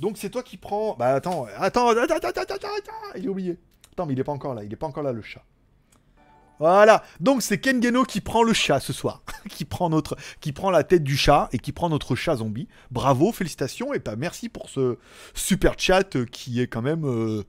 Donc 0.00 0.18
c'est 0.18 0.30
toi 0.30 0.42
qui 0.42 0.56
prends. 0.56 0.96
Bah 0.98 1.14
attends, 1.14 1.46
attends, 1.58 1.90
attends, 1.90 2.02
attends, 2.02 2.28
attends, 2.28 2.40
attends, 2.40 2.54
attends, 2.54 2.92
il 3.16 3.26
est 3.26 3.28
oublié. 3.28 3.58
Attends, 3.92 4.06
mais 4.06 4.14
il 4.14 4.20
est 4.20 4.24
pas 4.24 4.32
encore 4.32 4.54
là, 4.54 4.64
il 4.64 4.72
est 4.72 4.76
pas 4.76 4.86
encore 4.86 5.04
là 5.04 5.12
le 5.12 5.22
chat. 5.22 5.44
Voilà. 6.58 7.02
Donc 7.20 7.42
c'est 7.42 7.58
Ken 7.58 7.82
Geno 7.82 8.04
qui 8.04 8.20
prend 8.20 8.42
le 8.42 8.52
chat 8.52 8.80
ce 8.80 8.92
soir, 8.92 9.22
qui 9.48 9.64
prend 9.64 9.90
notre, 9.90 10.16
qui 10.40 10.52
prend 10.52 10.70
la 10.70 10.84
tête 10.84 11.02
du 11.02 11.16
chat 11.16 11.48
et 11.52 11.58
qui 11.58 11.72
prend 11.72 11.88
notre 11.88 12.14
chat 12.14 12.36
zombie. 12.36 12.68
Bravo, 12.90 13.32
félicitations 13.32 13.92
et 13.92 14.00
pas 14.00 14.16
merci 14.16 14.48
pour 14.48 14.68
ce 14.68 14.98
super 15.34 15.74
chat 15.78 16.16
euh, 16.16 16.24
qui 16.26 16.60
est 16.60 16.66
quand 16.66 16.82
même 16.82 17.04
euh, 17.04 17.44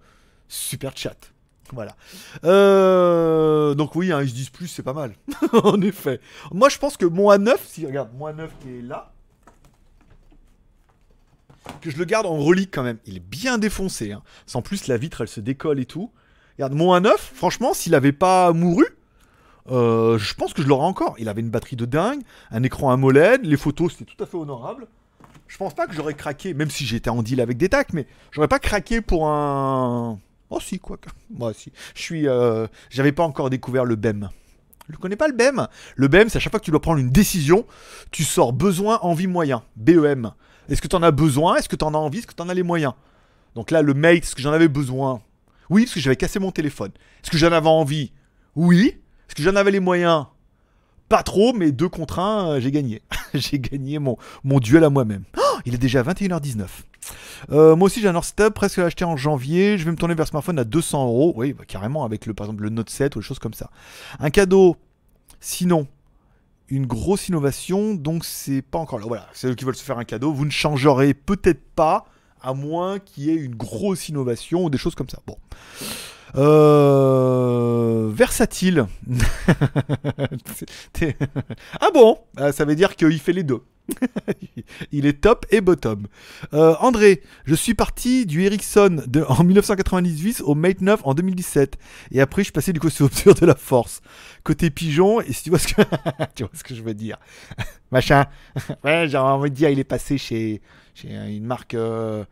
super 0.47 0.95
chat. 0.95 1.31
Voilà. 1.71 1.95
Euh, 2.43 3.73
donc 3.73 3.95
oui, 3.95 4.11
un 4.11 4.21
ils 4.21 4.29
se 4.29 4.35
disent 4.35 4.49
plus, 4.49 4.67
c'est 4.67 4.83
pas 4.83 4.93
mal. 4.93 5.15
en 5.63 5.81
effet. 5.81 6.19
Moi, 6.51 6.69
je 6.69 6.77
pense 6.77 6.97
que 6.97 7.05
mon 7.05 7.31
A9, 7.31 7.55
si 7.65 7.85
regarde, 7.85 8.09
mon 8.15 8.27
A9 8.27 8.49
qui 8.61 8.77
est 8.77 8.81
là, 8.81 9.11
que 11.81 11.89
je 11.89 11.97
le 11.97 12.05
garde 12.05 12.27
en 12.27 12.37
relique 12.37 12.71
quand 12.71 12.83
même. 12.83 12.99
Il 13.05 13.17
est 13.17 13.27
bien 13.27 13.57
défoncé. 13.57 14.11
Hein. 14.11 14.21
Sans 14.45 14.61
plus, 14.61 14.87
la 14.87 14.97
vitre, 14.97 15.21
elle 15.21 15.27
se 15.27 15.39
décolle 15.39 15.79
et 15.79 15.85
tout. 15.85 16.11
Regarde, 16.57 16.73
mon 16.73 16.97
A9, 16.97 17.17
franchement, 17.17 17.73
s'il 17.73 17.95
avait 17.95 18.13
pas 18.13 18.53
mouru, 18.53 18.85
euh, 19.71 20.17
je 20.17 20.33
pense 20.35 20.53
que 20.53 20.61
je 20.61 20.67
l'aurais 20.67 20.85
encore. 20.85 21.15
Il 21.19 21.29
avait 21.29 21.41
une 21.41 21.49
batterie 21.49 21.75
de 21.75 21.85
dingue, 21.85 22.21
un 22.51 22.63
écran 22.63 22.91
AMOLED, 22.91 23.45
les 23.45 23.57
photos, 23.57 23.91
c'était 23.93 24.05
tout 24.05 24.23
à 24.23 24.27
fait 24.27 24.37
honorable. 24.37 24.87
Je 25.47 25.57
pense 25.57 25.73
pas 25.73 25.85
que 25.87 25.93
j'aurais 25.93 26.13
craqué, 26.15 26.53
même 26.53 26.69
si 26.69 26.85
j'étais 26.85 27.09
en 27.09 27.21
deal 27.21 27.39
avec 27.41 27.57
des 27.57 27.69
tacs, 27.69 27.93
mais 27.93 28.07
j'aurais 28.31 28.47
pas 28.47 28.59
craqué 28.59 29.01
pour 29.01 29.27
un. 29.27 30.19
Oh 30.49 30.59
si, 30.59 30.79
quoi. 30.79 30.97
Moi 31.29 31.53
si. 31.53 31.71
Je 31.95 32.01
suis. 32.01 32.27
euh, 32.27 32.67
J'avais 32.89 33.11
pas 33.11 33.23
encore 33.23 33.49
découvert 33.49 33.85
le 33.85 33.95
BEM. 33.95 34.29
Je 34.89 34.97
connais 34.97 35.15
pas 35.15 35.27
le 35.27 35.33
BEM. 35.33 35.67
Le 35.95 36.07
BEM, 36.07 36.29
c'est 36.29 36.37
à 36.37 36.39
chaque 36.39 36.51
fois 36.51 36.59
que 36.59 36.65
tu 36.65 36.71
dois 36.71 36.81
prendre 36.81 36.99
une 36.99 37.09
décision, 37.09 37.65
tu 38.11 38.23
sors 38.23 38.53
besoin, 38.53 38.99
envie, 39.01 39.25
moyen. 39.27 39.63
BEM. 39.75 40.31
Est-ce 40.69 40.81
que 40.81 40.87
tu 40.87 40.95
en 40.95 41.03
as 41.03 41.11
besoin? 41.11 41.55
Est-ce 41.57 41.69
que 41.69 41.75
tu 41.75 41.85
en 41.85 41.93
as 41.93 41.97
envie? 41.97 42.19
Est-ce 42.19 42.27
que 42.27 42.33
tu 42.35 42.41
en 42.43 42.49
as 42.49 42.53
les 42.53 42.63
moyens? 42.63 42.93
Donc 43.55 43.71
là, 43.71 43.81
le 43.81 43.93
mate, 43.93 44.17
est-ce 44.23 44.35
que 44.35 44.41
j'en 44.41 44.51
avais 44.51 44.67
besoin? 44.67 45.21
Oui, 45.69 45.83
parce 45.83 45.93
que 45.95 45.99
j'avais 45.99 46.15
cassé 46.15 46.39
mon 46.39 46.51
téléphone. 46.51 46.91
Est-ce 47.23 47.31
que 47.31 47.37
j'en 47.37 47.51
avais 47.51 47.67
envie? 47.69 48.11
Oui. 48.55 48.97
Est-ce 49.27 49.35
que 49.35 49.43
j'en 49.43 49.55
avais 49.55 49.71
les 49.71 49.79
moyens 49.79 50.25
Pas 51.09 51.23
trop, 51.23 51.53
mais 51.53 51.71
deux 51.71 51.89
contre 51.89 52.19
un, 52.19 52.49
euh, 52.51 52.59
j'ai 52.59 52.71
gagné. 52.71 53.01
j'ai 53.33 53.59
gagné 53.59 53.99
mon, 53.99 54.17
duel 54.59 54.83
à 54.83 54.89
moi-même. 54.89 55.23
Oh, 55.37 55.59
il 55.65 55.73
est 55.73 55.79
déjà 55.79 56.03
21h19. 56.03 56.65
Euh, 57.51 57.75
moi 57.75 57.85
aussi 57.87 58.01
j'ai 58.01 58.07
un 58.07 58.15
Orstub 58.15 58.53
presque 58.53 58.79
acheté 58.79 59.05
en 59.05 59.17
janvier. 59.17 59.77
Je 59.77 59.85
vais 59.85 59.91
me 59.91 59.97
tourner 59.97 60.15
vers 60.15 60.27
smartphone 60.27 60.59
à 60.59 60.63
200 60.63 61.05
euros. 61.05 61.33
Oui, 61.35 61.53
bah, 61.53 61.63
carrément 61.67 62.03
avec 62.03 62.25
le 62.25 62.33
par 62.33 62.45
exemple 62.45 62.63
le 62.63 62.69
Note 62.69 62.89
7 62.89 63.15
ou 63.15 63.19
des 63.19 63.25
choses 63.25 63.39
comme 63.39 63.53
ça. 63.53 63.69
Un 64.19 64.29
cadeau. 64.29 64.77
Sinon, 65.39 65.87
une 66.69 66.87
grosse 66.87 67.29
innovation, 67.29 67.93
donc 67.93 68.25
c'est 68.25 68.61
pas 68.61 68.79
encore 68.79 68.99
là. 68.99 69.05
Voilà, 69.07 69.27
c'est 69.33 69.47
eux 69.47 69.55
qui 69.55 69.65
veulent 69.65 69.75
se 69.75 69.83
faire 69.83 69.99
un 69.99 70.05
cadeau. 70.05 70.31
Vous 70.33 70.45
ne 70.45 70.51
changerez 70.51 71.13
peut-être 71.13 71.61
pas, 71.75 72.05
à 72.41 72.53
moins 72.53 72.99
qu'il 72.99 73.25
y 73.25 73.29
ait 73.29 73.35
une 73.35 73.55
grosse 73.55 74.09
innovation 74.09 74.65
ou 74.65 74.69
des 74.69 74.77
choses 74.77 74.95
comme 74.95 75.09
ça. 75.09 75.19
Bon. 75.27 75.37
Euh, 76.37 78.09
versatile. 78.13 78.85
Ah 81.79 81.89
bon? 81.93 82.19
Ah, 82.37 82.51
Ça 82.51 82.65
veut 82.65 82.75
dire 82.75 82.95
qu'il 82.95 83.19
fait 83.19 83.33
les 83.33 83.43
deux. 83.43 83.61
Il 84.91 85.05
est 85.05 85.21
top 85.21 85.45
et 85.51 85.61
bottom. 85.61 86.07
Euh, 86.53 86.75
André, 86.79 87.21
je 87.45 87.53
suis 87.55 87.73
parti 87.73 88.25
du 88.25 88.43
Ericsson 88.43 89.03
de, 89.05 89.23
en 89.27 89.43
1998 89.43 90.41
au 90.43 90.55
Mate 90.55 90.81
9 90.81 91.01
en 91.03 91.13
2017. 91.13 91.77
Et 92.11 92.21
après, 92.21 92.43
je 92.43 92.51
passé 92.51 92.73
du 92.73 92.79
sur 92.89 93.05
Opture 93.05 93.35
de 93.35 93.45
la 93.45 93.55
Force. 93.55 94.01
Côté 94.43 94.69
pigeon, 94.69 95.21
et 95.21 95.33
si 95.33 95.43
tu 95.43 95.49
vois 95.51 95.59
ce 95.59 95.67
que, 95.73 95.81
tu 96.35 96.43
vois 96.43 96.51
ce 96.53 96.63
que 96.63 96.73
je 96.73 96.81
veux 96.81 96.93
dire. 96.93 97.17
Machin. 97.91 98.25
Ouais, 98.83 99.07
j'ai 99.07 99.17
envie 99.17 99.51
de 99.51 99.55
dire, 99.55 99.69
il 99.69 99.79
est 99.79 99.83
passé 99.83 100.17
chez, 100.17 100.61
chez 100.93 101.09
une 101.09 101.45
marque 101.45 101.75
euh, 101.75 102.25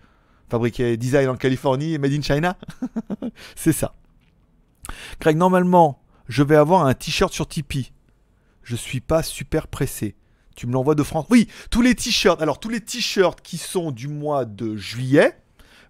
fabriquée, 0.54 0.98
design 0.98 1.30
en 1.30 1.36
Californie 1.36 1.98
made 1.98 2.14
in 2.14 2.22
China. 2.22 2.56
C'est 3.56 3.72
ça. 3.72 3.96
Craig, 5.20 5.36
normalement, 5.36 6.00
je 6.28 6.44
vais 6.44 6.56
avoir 6.56 6.86
un 6.86 6.94
t-shirt 6.94 7.34
sur 7.34 7.48
Tipeee. 7.48 7.92
Je 8.62 8.76
suis 8.76 9.02
pas 9.02 9.24
super 9.24 9.68
pressé. 9.68 10.16
Tu 10.56 10.68
me 10.68 10.74
l'envoies 10.74 10.94
de 10.94 11.02
France. 11.02 11.26
Oui, 11.32 11.48
tous 11.72 11.82
les 11.82 11.96
t-shirts. 11.96 12.40
Alors, 12.40 12.60
tous 12.60 12.70
les 12.70 12.82
t-shirts 12.82 13.42
qui 13.42 13.58
sont 13.58 13.90
du 13.90 14.08
mois 14.08 14.46
de 14.46 14.76
juillet 14.76 15.36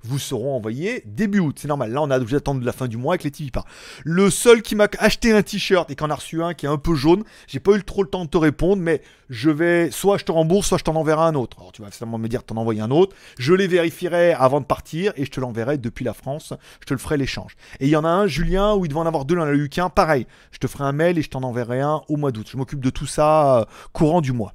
vous 0.04 0.20
seront 0.20 0.56
envoyés 0.56 1.04
début 1.06 1.40
août. 1.40 1.58
C'est 1.60 1.68
normal. 1.68 1.92
Là, 1.92 2.02
on 2.02 2.10
a 2.10 2.18
obligé 2.18 2.36
d'attendre 2.36 2.64
la 2.64 2.72
fin 2.72 2.88
du 2.88 2.98
mois 2.98 3.14
avec 3.14 3.24
les 3.24 3.32
Tipeee. 3.32 3.62
Le 4.04 4.30
seul 4.30 4.62
qui 4.62 4.76
m'a 4.76 4.88
acheté 5.00 5.32
un 5.32 5.42
t-shirt 5.42 5.90
et 5.90 5.96
qui 5.96 6.04
en 6.04 6.10
a 6.10 6.16
reçu 6.16 6.44
un 6.44 6.54
qui 6.54 6.66
est 6.66 6.70
un 6.70 6.78
peu 6.78 6.96
jaune, 6.96 7.24
j'ai 7.48 7.60
pas 7.60 7.74
eu 7.74 7.84
trop 7.84 8.04
le 8.04 8.10
temps 8.10 8.26
de 8.26 8.30
te 8.30 8.38
répondre, 8.38 8.82
mais 8.82 9.02
je 9.30 9.50
vais 9.50 9.92
soit 9.92 10.18
je 10.18 10.26
te 10.26 10.32
rembourse, 10.32 10.68
soit 10.68 10.78
je 10.78 10.84
t'en 10.84 10.96
enverrai 10.96 11.24
un 11.24 11.36
autre. 11.36 11.58
Alors, 11.60 11.72
tu 11.72 11.82
vas 11.82 11.90
certainement 11.90 12.18
me 12.18 12.28
dire 12.28 12.44
t'en 12.44 12.58
envoyer 12.58 12.82
un 12.82 12.92
autre. 12.92 13.16
Je 13.38 13.54
les 13.54 13.68
vérifierai 13.68 14.34
avant 14.34 14.62
de 14.62 14.66
partir 14.66 15.14
et 15.16 15.26
je 15.26 15.32
te 15.32 15.40
l'enverrai 15.40 15.78
depuis 15.78 16.06
la 16.06 16.14
France. 16.14 16.54
Je 16.82 16.86
te 16.86 16.94
le 16.94 17.00
ferai 17.00 17.18
l'échange. 17.18 17.56
Et 17.80 17.86
il 17.86 17.90
y 17.90 17.96
en 17.96 18.06
a 18.06 18.10
un, 18.10 18.28
Julien, 18.28 18.76
où 18.76 18.86
il 18.86 18.90
devait 18.90 19.00
en 19.00 19.06
avoir 19.06 19.26
deux, 19.26 19.36
il 19.36 19.40
en 19.40 19.44
a 19.44 19.54
eu 19.54 19.70
qu'un. 19.70 19.90
Pareil, 19.90 20.28
je 20.52 20.60
te 20.60 20.68
ferai 20.68 20.84
un 20.84 20.92
mail 20.92 21.18
et 21.18 21.22
je 21.22 21.30
t'en 21.30 21.44
enverrai 21.44 21.82
un 21.82 22.02
au 22.08 22.18
mois 22.18 22.32
d'août. 22.32 22.48
Je 22.52 22.58
m'occupe 22.58 22.82
de 22.82 22.90
tout 22.90 23.08
ça 23.08 23.60
euh, 23.60 23.66
courant 23.94 24.22
du 24.22 24.32
mois. 24.32 24.54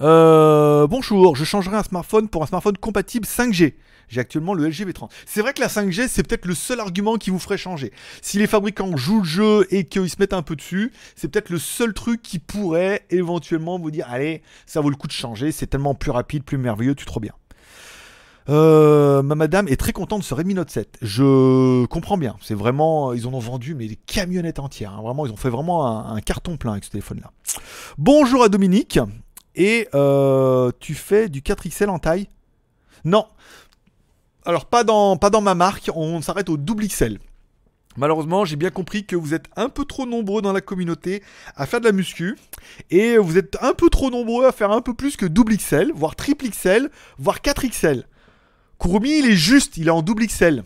Euh, 0.00 0.86
bonjour, 0.86 1.36
je 1.36 1.44
changerai 1.44 1.76
un 1.76 1.82
smartphone 1.82 2.28
pour 2.28 2.42
un 2.42 2.46
smartphone 2.46 2.76
compatible 2.76 3.26
5G. 3.26 3.74
J'ai 4.08 4.20
actuellement 4.20 4.54
le 4.54 4.68
LG 4.68 4.86
V30. 4.86 5.10
C'est 5.26 5.40
vrai 5.40 5.52
que 5.52 5.60
la 5.60 5.68
5G, 5.68 6.08
c'est 6.08 6.26
peut-être 6.26 6.46
le 6.46 6.54
seul 6.54 6.80
argument 6.80 7.16
qui 7.16 7.30
vous 7.30 7.38
ferait 7.38 7.58
changer. 7.58 7.92
Si 8.22 8.38
les 8.38 8.46
fabricants 8.46 8.96
jouent 8.96 9.20
le 9.20 9.24
jeu 9.24 9.66
et 9.70 9.84
qu'ils 9.84 10.10
se 10.10 10.16
mettent 10.18 10.32
un 10.32 10.42
peu 10.42 10.56
dessus, 10.56 10.92
c'est 11.14 11.28
peut-être 11.28 11.50
le 11.50 11.58
seul 11.58 11.92
truc 11.92 12.22
qui 12.22 12.38
pourrait 12.38 13.04
éventuellement 13.10 13.78
vous 13.78 13.90
dire 13.90 14.06
allez, 14.08 14.42
ça 14.66 14.80
vaut 14.80 14.90
le 14.90 14.96
coup 14.96 15.06
de 15.06 15.12
changer, 15.12 15.52
c'est 15.52 15.66
tellement 15.66 15.94
plus 15.94 16.10
rapide, 16.10 16.44
plus 16.44 16.58
merveilleux, 16.58 16.94
tu 16.94 17.04
trop 17.04 17.20
bien. 17.20 17.32
Euh, 18.48 19.22
ma 19.22 19.34
madame 19.34 19.66
est 19.68 19.76
très 19.76 19.92
contente 19.92 20.20
de 20.20 20.24
ce 20.24 20.34
Redmi 20.34 20.54
Note 20.54 20.70
7. 20.70 20.98
Je 21.02 21.84
comprends 21.86 22.16
bien. 22.16 22.36
C'est 22.40 22.54
vraiment, 22.54 23.12
ils 23.12 23.26
en 23.26 23.34
ont 23.34 23.40
vendu 23.40 23.74
mais 23.74 23.88
des 23.88 23.96
camionnettes 23.96 24.58
entières. 24.58 24.92
hein. 24.92 25.02
Vraiment, 25.02 25.26
ils 25.26 25.32
ont 25.32 25.36
fait 25.36 25.50
vraiment 25.50 26.08
un, 26.08 26.20
carton 26.20 26.56
plein 26.56 26.72
avec 26.72 26.84
ce 26.84 26.90
téléphone-là. 26.90 27.32
Bonjour 27.98 28.42
à 28.42 28.48
Dominique. 28.48 28.98
Et 29.54 29.88
euh, 29.94 30.70
tu 30.80 30.94
fais 30.94 31.28
du 31.28 31.40
4XL 31.40 31.88
en 31.88 31.98
taille? 31.98 32.28
Non. 33.04 33.26
Alors 34.46 34.66
pas 34.66 34.84
dans, 34.84 35.16
pas 35.16 35.28
dans 35.28 35.40
ma 35.40 35.54
marque. 35.54 35.90
On 35.94 36.22
s'arrête 36.22 36.48
au 36.48 36.56
double 36.56 36.86
XL. 36.86 37.18
Malheureusement, 37.96 38.44
j'ai 38.44 38.56
bien 38.56 38.70
compris 38.70 39.04
que 39.04 39.16
vous 39.16 39.34
êtes 39.34 39.46
un 39.56 39.68
peu 39.68 39.84
trop 39.84 40.06
nombreux 40.06 40.40
dans 40.40 40.52
la 40.52 40.60
communauté 40.60 41.22
à 41.56 41.66
faire 41.66 41.80
de 41.80 41.86
la 41.86 41.92
muscu 41.92 42.38
et 42.90 43.16
vous 43.16 43.38
êtes 43.38 43.56
un 43.60 43.72
peu 43.72 43.88
trop 43.88 44.10
nombreux 44.10 44.46
à 44.46 44.52
faire 44.52 44.70
un 44.70 44.82
peu 44.82 44.94
plus 44.94 45.16
que 45.16 45.26
double 45.26 45.56
XL, 45.56 45.92
voire 45.94 46.14
triple 46.14 46.48
XL, 46.48 46.90
voire 47.18 47.40
4 47.40 47.66
XL. 47.66 48.06
Kurumi, 48.78 49.18
il 49.18 49.30
est 49.30 49.36
juste, 49.36 49.78
il 49.78 49.88
est 49.88 49.90
en 49.90 50.02
double 50.02 50.26
XL. 50.26 50.62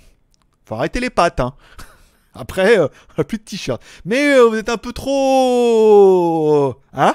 Faut 0.67 0.75
arrêter 0.75 1.01
les 1.01 1.11
pattes, 1.11 1.41
hein. 1.41 1.55
Après, 2.35 2.79
euh, 2.79 2.89
plus 3.29 3.39
de 3.39 3.45
t-shirt. 3.45 3.81
Mais 4.05 4.35
euh, 4.35 4.49
vous 4.49 4.57
êtes 4.57 4.69
un 4.69 4.77
peu 4.77 4.93
trop... 4.93 6.75
Hein? 6.93 7.15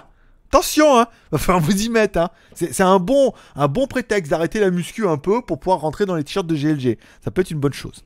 Attention, 0.55 0.97
hein 0.97 1.07
Va 1.31 1.57
vous 1.57 1.83
y 1.83 1.89
mettre, 1.89 2.17
hein 2.17 2.29
C'est 2.53 2.79
un 2.79 2.97
bon, 2.97 3.33
prétexte 3.89 4.31
d'arrêter 4.31 4.61
la 4.61 4.71
muscu 4.71 5.05
un 5.05 5.17
peu 5.17 5.41
pour 5.41 5.59
pouvoir 5.59 5.81
rentrer 5.81 6.05
dans 6.05 6.15
les 6.15 6.23
t-shirts 6.23 6.47
de 6.47 6.55
GLG. 6.55 6.97
Ça 7.21 7.29
peut 7.29 7.41
être 7.41 7.51
une 7.51 7.59
bonne 7.59 7.73
chose. 7.73 8.05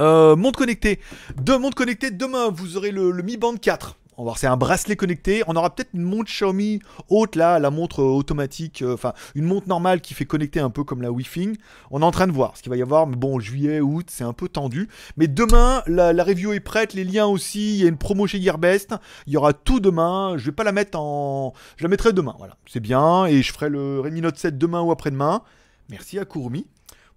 Euh, 0.00 0.36
montre 0.36 0.58
connectée. 0.58 1.00
Deux 1.40 1.56
montres 1.56 1.76
connectées. 1.76 2.10
Demain, 2.10 2.50
vous 2.50 2.76
aurez 2.76 2.90
le, 2.90 3.10
le 3.10 3.22
Mi 3.22 3.38
Band 3.38 3.56
4. 3.56 3.96
On 4.18 4.22
va 4.22 4.30
voir, 4.30 4.38
c'est 4.38 4.48
un 4.48 4.56
bracelet 4.56 4.96
connecté. 4.96 5.44
On 5.46 5.54
aura 5.54 5.72
peut-être 5.72 5.90
une 5.94 6.02
montre 6.02 6.28
Xiaomi 6.28 6.80
haute 7.08 7.36
là, 7.36 7.60
la 7.60 7.70
montre 7.70 8.02
euh, 8.02 8.06
automatique, 8.06 8.82
euh, 8.82 8.94
enfin 8.94 9.12
une 9.36 9.44
montre 9.44 9.68
normale 9.68 10.00
qui 10.00 10.12
fait 10.12 10.24
connecter 10.24 10.58
un 10.58 10.70
peu 10.70 10.82
comme 10.82 11.02
la 11.02 11.12
Wi-Fi. 11.12 11.52
On 11.92 12.02
est 12.02 12.04
en 12.04 12.10
train 12.10 12.26
de 12.26 12.32
voir 12.32 12.56
ce 12.56 12.62
qu'il 12.62 12.70
va 12.70 12.76
y 12.76 12.82
avoir. 12.82 13.06
Mais 13.06 13.14
bon, 13.14 13.38
juillet, 13.38 13.80
août, 13.80 14.06
c'est 14.10 14.24
un 14.24 14.32
peu 14.32 14.48
tendu. 14.48 14.88
Mais 15.16 15.28
demain, 15.28 15.84
la, 15.86 16.12
la 16.12 16.24
review 16.24 16.52
est 16.52 16.58
prête, 16.58 16.94
les 16.94 17.04
liens 17.04 17.26
aussi. 17.26 17.76
Il 17.76 17.82
y 17.82 17.84
a 17.84 17.88
une 17.88 17.96
promo 17.96 18.26
chez 18.26 18.42
Gearbest. 18.42 18.96
Il 19.28 19.34
y 19.34 19.36
aura 19.36 19.52
tout 19.52 19.78
demain. 19.78 20.36
Je 20.36 20.46
vais 20.46 20.52
pas 20.52 20.64
la 20.64 20.72
mettre 20.72 20.98
en, 20.98 21.54
je 21.76 21.84
la 21.84 21.88
mettrai 21.88 22.12
demain. 22.12 22.34
Voilà, 22.38 22.56
c'est 22.66 22.80
bien. 22.80 23.26
Et 23.26 23.42
je 23.42 23.52
ferai 23.52 23.68
le 23.68 24.00
Redmi 24.00 24.20
Note 24.20 24.36
7 24.36 24.58
demain 24.58 24.80
ou 24.82 24.90
après-demain. 24.90 25.42
Merci 25.90 26.18
à 26.18 26.24
Kurumi 26.24 26.66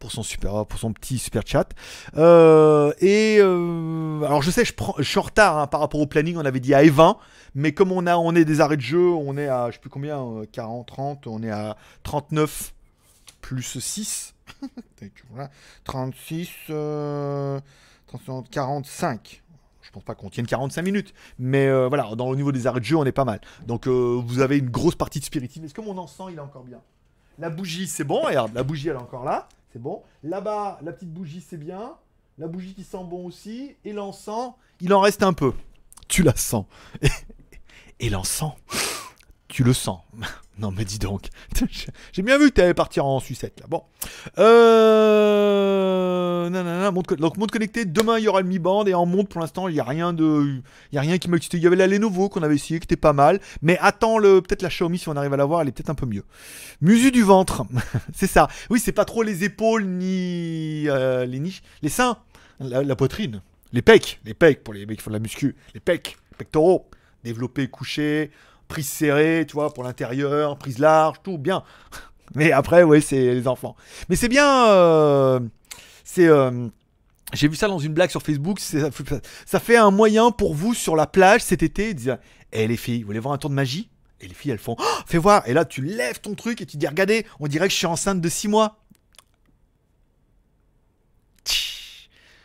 pour 0.01 0.11
son 0.11 0.23
super, 0.23 0.65
pour 0.65 0.79
son 0.79 0.91
petit 0.91 1.17
super 1.17 1.43
chat. 1.45 1.69
Euh, 2.17 2.91
et 2.99 3.37
euh, 3.39 4.21
alors 4.23 4.41
je 4.41 4.51
sais, 4.51 4.65
je, 4.65 4.73
prends, 4.73 4.95
je 4.97 5.03
suis 5.03 5.19
en 5.19 5.23
retard 5.23 5.57
hein, 5.57 5.67
par 5.67 5.79
rapport 5.79 6.01
au 6.01 6.07
planning. 6.07 6.35
On 6.35 6.45
avait 6.45 6.59
dit 6.59 6.73
à 6.73 6.83
20 6.83 7.17
mais 7.53 7.73
comme 7.73 7.91
on 7.91 8.07
a, 8.07 8.17
on 8.17 8.35
est 8.35 8.45
des 8.45 8.61
arrêts 8.61 8.77
de 8.77 8.81
jeu, 8.81 9.09
on 9.09 9.37
est 9.37 9.47
à, 9.47 9.67
je 9.69 9.75
sais 9.75 9.81
plus 9.81 9.89
combien, 9.89 10.19
euh, 10.21 10.45
40, 10.51 10.87
30, 10.87 11.27
on 11.27 11.43
est 11.43 11.51
à 11.51 11.77
39 12.03 12.73
plus 13.41 13.79
6. 13.79 14.33
Voilà. 15.31 15.49
36, 15.85 16.49
euh, 16.69 17.59
30, 18.07 18.49
45. 18.49 19.41
Je 19.81 19.89
pense 19.89 20.03
pas 20.03 20.13
qu'on 20.13 20.29
tienne 20.29 20.45
45 20.45 20.81
minutes, 20.83 21.13
mais 21.39 21.67
euh, 21.67 21.87
voilà, 21.87 22.15
dans, 22.15 22.27
au 22.27 22.35
niveau 22.35 22.51
des 22.51 22.67
arrêts 22.67 22.79
de 22.79 22.85
jeu, 22.85 22.95
on 22.95 23.05
est 23.05 23.11
pas 23.11 23.25
mal. 23.25 23.41
Donc 23.65 23.87
euh, 23.87 24.21
vous 24.23 24.39
avez 24.39 24.57
une 24.57 24.69
grosse 24.69 24.95
partie 24.95 25.19
de 25.19 25.25
spiritisme. 25.25 25.65
Est-ce 25.65 25.73
que 25.73 25.81
mon 25.81 25.97
encens, 25.97 26.29
il 26.31 26.37
est 26.37 26.41
encore 26.41 26.63
bien 26.63 26.79
La 27.39 27.49
bougie, 27.49 27.87
c'est 27.87 28.03
bon. 28.03 28.21
Regarde, 28.21 28.53
la 28.53 28.63
bougie, 28.63 28.89
elle 28.89 28.95
est 28.95 28.99
encore 28.99 29.25
là. 29.25 29.49
C'est 29.71 29.81
bon. 29.81 30.03
Là-bas, 30.23 30.79
la 30.81 30.91
petite 30.91 31.13
bougie, 31.13 31.41
c'est 31.41 31.57
bien. 31.57 31.95
La 32.37 32.47
bougie 32.47 32.73
qui 32.73 32.83
sent 32.83 33.03
bon 33.03 33.25
aussi. 33.25 33.75
Et 33.85 33.93
l'encens, 33.93 34.53
il 34.81 34.93
en 34.93 34.99
reste 34.99 35.23
un 35.23 35.33
peu. 35.33 35.53
Tu 36.07 36.23
la 36.23 36.35
sens. 36.35 36.65
Et, 37.99 38.09
l'encens, 38.09 38.53
Tu 39.51 39.63
le 39.65 39.73
sens. 39.73 39.99
non, 40.59 40.71
mais 40.71 40.85
dis 40.85 40.97
donc. 40.97 41.27
J'ai 42.13 42.21
bien 42.21 42.37
vu 42.37 42.51
que 42.51 42.53
t'allais 42.55 42.73
partir 42.73 43.05
en 43.05 43.19
sucette 43.19 43.59
là. 43.59 43.65
Bon. 43.69 43.83
Euh. 44.39 45.69
nanana, 46.49 46.89
montre- 46.91 47.17
donc, 47.17 47.35
montre 47.37 47.51
connecté. 47.51 47.83
Demain, 47.83 48.17
il 48.17 48.23
y 48.23 48.29
aura 48.29 48.39
le 48.39 48.47
Mi 48.47 48.59
Band. 48.59 48.85
Et 48.85 48.93
en 48.93 49.05
montre, 49.05 49.27
pour 49.27 49.41
l'instant, 49.41 49.67
il 49.67 49.73
n'y 49.73 49.81
a 49.81 49.83
rien 49.83 50.13
de. 50.13 50.61
Il 50.91 50.95
y 50.95 50.97
a 50.97 51.01
rien 51.01 51.17
qui 51.17 51.29
m'a 51.29 51.35
excité. 51.35 51.57
Il 51.57 51.63
y 51.63 51.67
avait 51.67 51.75
la 51.75 51.87
Lenovo 51.87 52.29
qu'on 52.29 52.43
avait 52.43 52.55
essayé, 52.55 52.79
qui 52.79 52.85
était 52.85 52.95
pas 52.95 53.11
mal. 53.11 53.41
Mais 53.61 53.77
attends, 53.81 54.19
le... 54.19 54.41
peut-être 54.41 54.61
la 54.61 54.69
Xiaomi, 54.69 54.97
si 54.97 55.09
on 55.09 55.17
arrive 55.17 55.33
à 55.33 55.37
la 55.37 55.43
voir, 55.43 55.61
elle 55.61 55.67
est 55.67 55.73
peut-être 55.73 55.89
un 55.89 55.95
peu 55.95 56.05
mieux. 56.05 56.23
Musu 56.79 57.11
du 57.11 57.23
ventre. 57.23 57.65
c'est 58.15 58.27
ça. 58.27 58.47
Oui, 58.69 58.79
c'est 58.79 58.93
pas 58.93 59.03
trop 59.03 59.23
les 59.23 59.43
épaules 59.43 59.83
ni 59.83 60.87
euh, 60.87 61.25
les 61.25 61.39
niches. 61.39 61.61
Les 61.81 61.89
seins. 61.89 62.19
La, 62.61 62.95
poitrine. 62.95 63.41
Les 63.73 63.81
pecs. 63.81 64.21
Les 64.23 64.33
pecs 64.33 64.63
pour 64.63 64.73
les 64.73 64.85
mecs 64.85 64.99
qui 64.99 65.03
font 65.03 65.09
de 65.09 65.15
la 65.15 65.19
muscu. 65.19 65.57
Les 65.73 65.81
pecs. 65.81 66.15
Pectoraux. 66.37 66.89
Développés, 67.25 67.67
couchés. 67.67 68.31
Prise 68.71 68.87
serrée, 68.87 69.45
tu 69.45 69.53
vois, 69.55 69.73
pour 69.73 69.83
l'intérieur. 69.83 70.57
Prise 70.57 70.79
large, 70.79 71.17
tout 71.23 71.37
bien. 71.37 71.63
Mais 72.35 72.53
après, 72.53 72.83
ouais, 72.83 73.01
c'est 73.01 73.33
les 73.33 73.45
enfants. 73.45 73.75
Mais 74.07 74.15
c'est 74.15 74.29
bien. 74.29 74.69
euh, 74.69 75.41
c'est. 76.05 76.25
euh, 76.27 76.69
j'ai 77.33 77.49
vu 77.49 77.57
ça 77.57 77.67
dans 77.67 77.79
une 77.79 77.93
blague 77.93 78.09
sur 78.11 78.21
Facebook. 78.21 78.59
Ça 78.61 79.59
fait 79.59 79.75
un 79.75 79.91
moyen 79.91 80.31
pour 80.31 80.53
vous 80.53 80.73
sur 80.73 80.95
la 80.95 81.05
plage 81.05 81.41
cet 81.41 81.63
été 81.63 81.93
dire 81.93 82.17
Eh 82.53 82.65
les 82.65 82.77
filles, 82.77 83.01
vous 83.01 83.07
voulez 83.07 83.19
voir 83.19 83.33
un 83.33 83.37
tour 83.37 83.49
de 83.49 83.55
magie? 83.55 83.89
Et 84.21 84.27
les 84.29 84.33
filles, 84.33 84.51
elles 84.51 84.57
font 84.57 84.77
Oh, 84.79 84.83
Fais 85.05 85.17
voir. 85.17 85.45
Et 85.49 85.53
là, 85.53 85.65
tu 85.65 85.81
lèves 85.81 86.21
ton 86.21 86.33
truc 86.33 86.61
et 86.61 86.65
tu 86.65 86.77
dis 86.77 86.87
Regardez, 86.87 87.25
on 87.41 87.47
dirait 87.49 87.67
que 87.67 87.73
je 87.73 87.77
suis 87.77 87.87
enceinte 87.87 88.21
de 88.21 88.29
6 88.29 88.47
mois. 88.47 88.77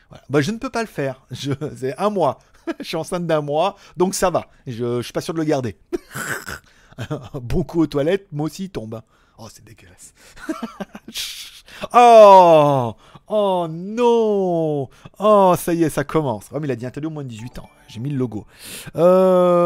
Voilà. 0.09 0.25
Bah, 0.29 0.41
je 0.41 0.51
ne 0.51 0.59
peux 0.59 0.71
pas 0.71 0.83
le 0.83 0.89
faire. 0.89 1.25
C'est 1.33 1.97
un 1.99 2.11
mois. 2.11 2.39
je 2.81 2.85
suis 2.85 2.97
enceinte 2.97 3.27
d'un 3.27 3.41
mois, 3.41 3.77
donc 3.97 4.15
ça 4.15 4.31
va. 4.31 4.49
Je, 4.67 4.97
je 4.97 5.03
suis 5.03 5.13
pas 5.13 5.21
sûr 5.21 5.35
de 5.35 5.39
le 5.39 5.45
garder. 5.45 5.77
bon 7.35 7.63
coup 7.65 7.81
aux 7.83 7.87
toilettes, 7.87 8.29
moi 8.33 8.47
aussi, 8.47 8.71
tombe. 8.71 9.03
Oh, 9.39 9.49
c'est 9.53 9.65
dégueulasse. 9.65 10.15
oh 11.93 12.95
Oh 13.29 13.67
non 13.69 14.89
Oh, 15.19 15.55
ça 15.59 15.75
y 15.75 15.83
est, 15.83 15.91
ça 15.91 16.05
commence. 16.05 16.47
Oh, 16.53 16.61
mais 16.61 16.69
il 16.69 16.71
a 16.71 16.77
dit 16.77 16.87
interdit 16.87 17.09
au 17.09 17.11
moins 17.11 17.25
de 17.25 17.29
18 17.29 17.59
ans. 17.59 17.69
J'ai 17.89 17.99
mis 18.01 18.11
le 18.11 18.17
logo. 18.17 18.47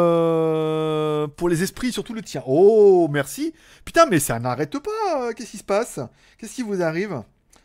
Euh, 0.00 1.26
Pour 1.28 1.48
les 1.48 1.62
esprits, 1.62 1.92
surtout 1.92 2.14
le 2.14 2.22
tien. 2.22 2.42
Oh, 2.46 3.06
merci. 3.10 3.52
Putain, 3.84 4.06
mais 4.06 4.18
ça 4.18 4.38
n'arrête 4.38 4.78
pas. 4.78 5.34
Qu'est-ce 5.34 5.50
qui 5.50 5.58
se 5.58 5.64
passe? 5.64 6.00
Qu'est-ce 6.38 6.54
qui 6.54 6.62
vous 6.62 6.82
arrive? 6.82 7.22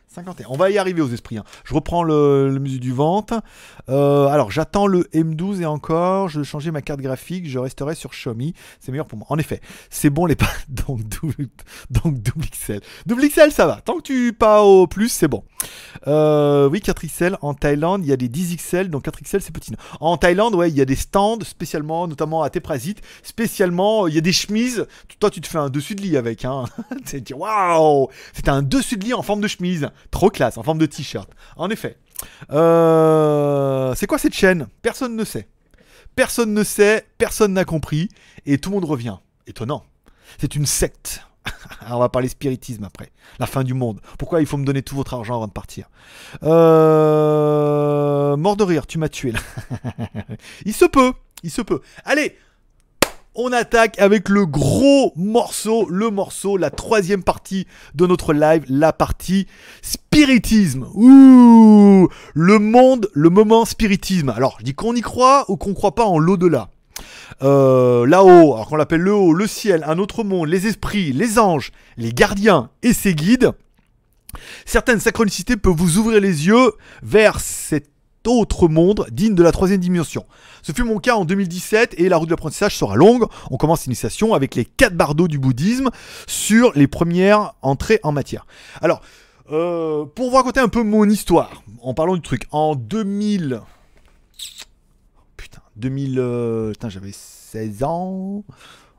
51. 0.08 0.46
On 0.50 0.56
va 0.56 0.70
y 0.70 0.78
arriver 0.78 1.02
aux 1.02 1.08
esprits. 1.10 1.36
hein. 1.36 1.44
Je 1.64 1.74
reprends 1.74 2.02
le, 2.02 2.48
le 2.50 2.58
musique 2.58 2.80
du 2.80 2.92
ventre. 2.92 3.40
Euh, 3.88 4.26
alors, 4.28 4.50
j'attends 4.50 4.86
le 4.86 5.02
M12 5.12 5.60
et 5.60 5.66
encore, 5.66 6.28
je 6.28 6.40
vais 6.40 6.44
changer 6.44 6.70
ma 6.70 6.80
carte 6.80 7.00
graphique, 7.00 7.48
je 7.48 7.58
resterai 7.58 7.94
sur 7.94 8.10
Xiaomi. 8.10 8.54
C'est 8.80 8.92
meilleur 8.92 9.06
pour 9.06 9.18
moi. 9.18 9.26
En 9.30 9.38
effet, 9.38 9.60
c'est 9.90 10.10
bon 10.10 10.24
les 10.26 10.36
pas. 10.36 10.48
Donc, 10.68 11.02
double, 11.02 11.48
donc, 11.90 12.22
double 12.22 12.46
XL. 12.46 12.80
Double 13.06 13.28
XL, 13.28 13.50
ça 13.52 13.66
va. 13.66 13.80
Tant 13.84 13.96
que 13.96 14.02
tu 14.02 14.32
pas 14.32 14.62
au 14.62 14.86
plus, 14.86 15.08
c'est 15.08 15.28
bon. 15.28 15.44
Euh, 16.06 16.68
oui, 16.68 16.80
4XL. 16.80 17.36
En 17.42 17.54
Thaïlande, 17.54 18.04
il 18.04 18.08
y 18.08 18.12
a 18.12 18.16
des 18.16 18.28
10XL, 18.28 18.88
donc 18.88 19.06
4XL, 19.06 19.40
c'est 19.40 19.50
petit. 19.52 19.72
En 20.00 20.16
Thaïlande, 20.16 20.54
ouais, 20.54 20.70
il 20.70 20.76
y 20.76 20.80
a 20.80 20.84
des 20.84 20.96
stands 20.96 21.38
spécialement, 21.42 22.06
notamment 22.08 22.42
à 22.42 22.50
Teprasit. 22.50 22.96
Spécialement, 23.22 24.06
il 24.06 24.14
y 24.14 24.18
a 24.18 24.20
des 24.20 24.32
chemises. 24.32 24.86
Toi, 25.18 25.30
tu 25.30 25.40
te 25.40 25.46
fais 25.46 25.58
un 25.58 25.70
dessus 25.70 25.94
de 25.94 26.02
lit 26.02 26.16
avec. 26.16 26.44
Hein. 26.44 26.64
waouh 27.34 28.08
C'est 28.32 28.48
un 28.48 28.62
dessus 28.62 28.96
de 28.96 29.04
lit 29.04 29.14
en 29.14 29.22
forme 29.22 29.40
de 29.40 29.48
chemise. 29.48 29.88
Trop 30.10 30.30
classe, 30.30 30.58
en 30.58 30.62
forme 30.62 30.78
de 30.78 30.86
t-shirt. 30.86 31.30
En 31.56 31.70
effet. 31.70 31.98
Euh, 32.50 33.94
c'est 33.94 34.06
quoi 34.06 34.18
cette 34.18 34.34
chaîne? 34.34 34.68
Personne 34.82 35.16
ne 35.16 35.24
sait. 35.24 35.48
Personne 36.14 36.54
ne 36.54 36.64
sait, 36.64 37.06
personne 37.18 37.52
n'a 37.52 37.64
compris, 37.64 38.08
et 38.46 38.58
tout 38.58 38.70
le 38.70 38.76
monde 38.76 38.86
revient. 38.86 39.16
Étonnant. 39.46 39.84
C'est 40.38 40.54
une 40.54 40.66
secte. 40.66 41.22
On 41.90 41.98
va 41.98 42.08
parler 42.08 42.28
spiritisme 42.28 42.84
après. 42.84 43.10
La 43.38 43.46
fin 43.46 43.64
du 43.64 43.74
monde. 43.74 44.00
Pourquoi 44.18 44.40
il 44.40 44.46
faut 44.46 44.56
me 44.56 44.64
donner 44.64 44.82
tout 44.82 44.96
votre 44.96 45.14
argent 45.14 45.36
avant 45.36 45.46
de 45.46 45.52
partir? 45.52 45.88
Euh... 46.42 48.36
Mort 48.36 48.56
de 48.56 48.64
rire, 48.64 48.86
tu 48.86 48.98
m'as 48.98 49.08
tué 49.08 49.32
là. 49.32 49.40
il 50.64 50.72
se 50.74 50.84
peut, 50.84 51.12
il 51.42 51.50
se 51.50 51.62
peut. 51.62 51.80
Allez, 52.04 52.36
on 53.36 53.52
attaque 53.52 53.98
avec 53.98 54.28
le 54.28 54.46
gros 54.46 55.12
morceau, 55.16 55.86
le 55.88 56.10
morceau, 56.10 56.56
la 56.56 56.70
troisième 56.70 57.22
partie 57.22 57.66
de 57.94 58.06
notre 58.06 58.32
live, 58.32 58.64
la 58.68 58.92
partie 58.92 59.46
spiritisme. 59.82 60.86
Ouh, 60.94 62.08
le 62.34 62.58
monde, 62.58 63.08
le 63.12 63.30
moment 63.30 63.64
spiritisme. 63.64 64.30
Alors, 64.30 64.56
je 64.58 64.64
dis 64.64 64.74
qu'on 64.74 64.94
y 64.94 65.00
croit 65.00 65.44
ou 65.48 65.56
qu'on 65.56 65.74
croit 65.74 65.94
pas 65.94 66.06
en 66.06 66.18
l'au-delà. 66.18 66.68
Euh, 67.42 68.06
là-haut, 68.06 68.54
alors 68.54 68.68
qu'on 68.68 68.76
l'appelle 68.76 69.02
le 69.02 69.12
haut, 69.12 69.34
le 69.34 69.46
ciel, 69.46 69.84
un 69.86 69.98
autre 69.98 70.24
monde, 70.24 70.48
les 70.48 70.66
esprits, 70.66 71.12
les 71.12 71.38
anges, 71.38 71.72
les 71.96 72.12
gardiens 72.12 72.70
et 72.82 72.92
ses 72.92 73.14
guides. 73.14 73.52
Certaines 74.64 75.00
synchronicités 75.00 75.56
peuvent 75.56 75.76
vous 75.76 75.98
ouvrir 75.98 76.20
les 76.20 76.46
yeux 76.46 76.72
vers 77.02 77.40
cet 77.40 77.88
autre 78.26 78.68
monde 78.68 79.06
digne 79.10 79.34
de 79.34 79.42
la 79.42 79.52
troisième 79.52 79.80
dimension. 79.80 80.26
Ce 80.62 80.72
fut 80.72 80.84
mon 80.84 80.98
cas 80.98 81.14
en 81.14 81.24
2017 81.24 81.94
et 81.98 82.08
la 82.08 82.16
route 82.16 82.28
de 82.28 82.32
l'apprentissage 82.34 82.76
sera 82.76 82.96
longue. 82.96 83.24
On 83.50 83.56
commence 83.56 83.84
l'initiation 83.84 84.34
avec 84.34 84.54
les 84.54 84.64
quatre 84.64 84.96
bardeaux 84.96 85.28
du 85.28 85.38
bouddhisme 85.38 85.90
sur 86.26 86.72
les 86.74 86.86
premières 86.86 87.54
entrées 87.62 88.00
en 88.02 88.12
matière. 88.12 88.46
Alors, 88.80 89.00
euh, 89.50 90.04
pour 90.06 90.30
vous 90.30 90.36
raconter 90.36 90.60
un 90.60 90.68
peu 90.68 90.82
mon 90.82 91.08
histoire, 91.08 91.62
en 91.82 91.94
parlant 91.94 92.14
du 92.14 92.22
truc, 92.22 92.46
en 92.50 92.74
2000... 92.74 93.60
Putain, 95.36 95.62
2000... 95.76 96.18
euh, 96.18 96.72
putain, 96.72 96.88
j'avais 96.88 97.12
16 97.12 97.84
ans. 97.84 98.44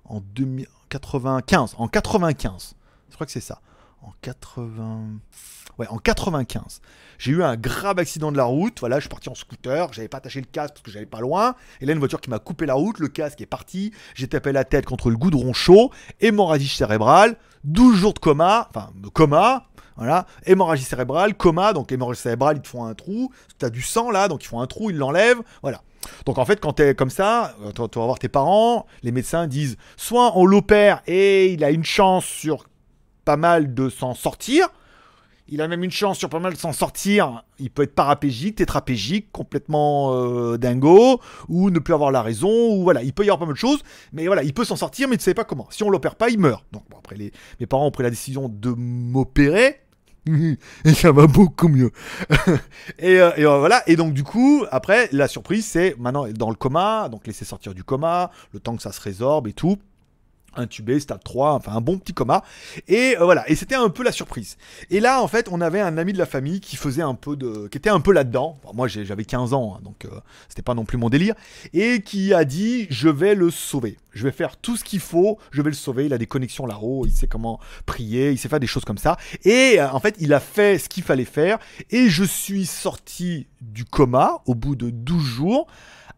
En 0.06 0.22
2095. 0.22 1.76
En 1.78 1.88
95. 1.88 2.76
Je 3.10 3.16
crois 3.16 3.26
que 3.26 3.32
c'est 3.32 3.42
ça. 3.42 3.62
En 4.02 4.14
80... 4.22 5.20
Ouais, 5.78 5.88
en 5.90 5.98
95. 5.98 6.82
J'ai 7.20 7.32
eu 7.32 7.44
un 7.44 7.56
grave 7.56 8.00
accident 8.00 8.32
de 8.32 8.38
la 8.38 8.46
route. 8.46 8.80
Voilà, 8.80 8.98
je 8.98 9.02
suis 9.02 9.10
parti 9.10 9.30
en 9.30 9.36
scooter. 9.36 9.92
J'avais 9.94 10.08
pas 10.08 10.18
attaché 10.18 10.40
le 10.40 10.48
casque 10.52 10.76
parce 10.76 10.84
que 10.84 10.92
j'allais 10.92 11.06
pas 11.06 11.20
loin. 11.20 11.56
Et 11.82 11.86
là, 11.86 11.94
une 11.94 12.00
voiture 12.00 12.22
qui 12.22 12.30
m'a 12.30 12.40
coupé 12.40 12.66
la 12.66 12.74
route. 12.74 13.00
Le 13.00 13.08
casque 13.08 13.42
est 13.42 13.46
parti. 13.48 13.92
J'ai 14.16 14.28
tapé 14.28 14.52
la 14.52 14.64
tête 14.64 14.86
contre 14.86 15.10
le 15.10 15.18
goudron 15.18 15.54
chaud. 15.54 15.92
Hémorragie 16.20 16.68
cérébrale. 16.68 17.38
12 17.64 17.96
jours 17.96 18.14
de 18.14 18.20
coma. 18.20 18.70
Enfin, 18.70 18.90
coma. 19.14 19.68
Voilà. 19.98 20.26
Hémorragie 20.46 20.84
cérébrale, 20.84 21.36
coma. 21.36 21.74
Donc, 21.74 21.92
hémorragie 21.92 22.22
cérébrale, 22.22 22.58
ils 22.58 22.62
te 22.62 22.68
font 22.68 22.86
un 22.86 22.94
trou. 22.94 23.32
Tu 23.60 23.66
as 23.66 23.70
du 23.70 23.82
sang 23.82 24.12
là. 24.12 24.28
Donc, 24.28 24.44
ils 24.44 24.48
font 24.48 24.62
un 24.62 24.68
trou, 24.68 24.90
ils 24.90 24.98
l'enlèvent. 24.98 25.42
Voilà. 25.62 25.82
Donc 26.26 26.38
en 26.38 26.46
fait, 26.46 26.60
quand 26.60 26.74
tu 26.74 26.84
es 26.84 26.96
comme 26.96 27.10
ça, 27.10 27.56
euh, 27.64 27.72
tu 27.72 28.00
vas 28.00 28.06
voir 28.06 28.20
tes 28.20 28.30
parents, 28.30 28.86
les 29.04 29.12
médecins 29.12 29.48
disent 29.48 29.78
soit 29.96 30.38
on 30.38 30.46
l'opère 30.46 31.02
et 31.08 31.52
il 31.52 31.64
a 31.64 31.72
une 31.72 31.84
chance 31.84 32.26
sur 32.26 32.66
pas 33.26 33.38
mal 33.38 33.74
de 33.74 33.90
s'en 33.90 34.14
sortir, 34.14 34.70
il 35.50 35.62
a 35.62 35.68
même 35.68 35.84
une 35.84 35.92
chance 35.92 36.18
sur 36.18 36.30
pas 36.30 36.40
mal 36.40 36.54
de 36.54 36.58
s'en 36.58 36.74
sortir. 36.74 37.44
Il 37.60 37.70
peut 37.70 37.84
être 37.84 37.96
paraplégique, 37.96 38.56
tétraplégique, 38.56 39.32
complètement 39.32 40.14
euh, 40.14 40.58
dingo, 40.58 41.20
ou 41.48 41.70
ne 41.70 41.80
plus 41.80 41.94
avoir 41.94 42.12
la 42.12 42.22
raison, 42.22 42.50
ou 42.74 42.84
voilà, 42.84 43.04
il 43.04 43.14
peut 43.14 43.24
y 43.24 43.28
avoir 43.28 43.40
pas 43.40 43.46
mal 43.46 43.54
de 43.54 43.60
choses, 43.60 43.82
mais 44.14 44.28
voilà, 44.28 44.44
il 44.44 44.54
peut 44.54 44.66
s'en 44.66 44.76
sortir, 44.76 45.08
mais 45.08 45.18
tu 45.18 45.24
sais 45.24 45.34
pas 45.34 45.44
comment. 45.44 45.68
Si 45.70 45.84
on 45.84 45.90
l'opère 45.90 46.16
pas, 46.16 46.30
il 46.30 46.40
meurt. 46.40 46.66
Donc 46.72 46.84
après, 46.98 47.16
mes 47.60 47.66
parents 47.66 47.88
ont 47.88 47.92
pris 47.92 48.04
la 48.04 48.10
décision 48.10 48.50
de 48.50 48.74
m'opérer. 48.78 49.82
Et 50.86 50.94
ça 50.94 51.12
va 51.12 51.26
beaucoup 51.26 51.70
mieux. 51.70 51.92
et, 53.00 53.20
euh, 53.22 53.32
euh, 53.38 53.60
voilà. 53.60 53.82
Et 53.88 53.96
donc, 53.96 54.14
du 54.14 54.24
coup, 54.24 54.66
après, 54.72 55.08
la 55.14 55.30
surprise, 55.30 55.66
c'est 55.66 55.96
maintenant 55.98 56.28
dans 56.28 56.50
le 56.50 56.56
coma, 56.56 57.08
donc 57.10 57.28
laisser 57.28 57.46
sortir 57.46 57.74
du 57.74 57.86
coma, 57.86 58.32
le 58.52 58.60
temps 58.60 58.76
que 58.76 58.82
ça 58.82 58.92
se 58.92 59.00
résorbe 59.00 59.48
et 59.48 59.54
tout 59.54 59.78
intubé, 60.58 61.00
stade 61.00 61.24
3, 61.24 61.54
enfin 61.54 61.74
un 61.74 61.82
bon 61.82 61.98
petit 61.98 62.14
coma. 62.14 62.44
Et 62.88 63.16
euh, 63.18 63.24
voilà, 63.24 63.50
et 63.50 63.56
c'était 63.56 63.76
un 63.76 63.90
peu 63.90 64.04
la 64.04 64.12
surprise. 64.12 64.58
Et 64.90 65.00
là, 65.00 65.22
en 65.22 65.28
fait, 65.28 65.48
on 65.52 65.62
avait 65.62 65.82
un 65.82 65.98
ami 65.98 66.14
de 66.14 66.18
la 66.18 66.26
famille 66.26 66.60
qui 66.60 66.76
faisait 66.76 67.02
un 67.02 67.16
peu 67.16 67.36
de. 67.36 67.68
qui 67.68 67.78
était 67.78 67.90
un 67.90 68.00
peu 68.00 68.12
là-dedans. 68.12 68.60
Moi, 68.74 68.88
j'avais 68.88 69.26
15 69.26 69.54
ans, 69.54 69.76
hein, 69.78 69.82
donc 69.84 70.06
euh, 70.06 70.20
c'était 70.50 70.62
pas 70.62 70.74
non 70.74 70.86
plus 70.86 70.98
mon 70.98 71.10
délire. 71.10 71.36
Et 71.74 72.02
qui 72.02 72.34
a 72.34 72.46
dit 72.46 72.88
Je 72.90 73.10
vais 73.10 73.36
le 73.36 73.52
sauver. 73.52 73.98
Je 74.12 74.24
vais 74.24 74.32
faire 74.32 74.58
tout 74.58 74.76
ce 74.78 74.84
qu'il 74.84 75.00
faut, 75.00 75.38
je 75.52 75.62
vais 75.62 75.70
le 75.70 75.76
sauver. 75.76 76.08
Il 76.08 76.14
a 76.14 76.18
des 76.18 76.26
connexions 76.26 76.66
là-haut, 76.66 77.06
il 77.06 77.12
sait 77.12 77.28
comment 77.28 77.60
prier, 77.86 78.32
il 78.32 78.38
sait 78.38 78.50
faire 78.50 78.60
des 78.60 78.68
choses 78.68 78.84
comme 78.84 78.98
ça. 78.98 79.16
Et 79.44 79.76
euh, 79.80 79.92
en 79.92 80.00
fait, 80.00 80.16
il 80.20 80.34
a 80.34 80.40
fait 80.40 80.80
ce 80.80 80.90
qu'il 80.90 81.04
fallait 81.04 81.26
faire. 81.26 81.60
Et 81.92 82.10
je 82.10 82.24
suis 82.24 82.66
sorti 82.66 83.48
du 83.62 83.86
coma 83.86 84.42
au 84.46 84.56
bout 84.56 84.76
de 84.76 84.90
12 84.90 85.24
jours 85.24 85.68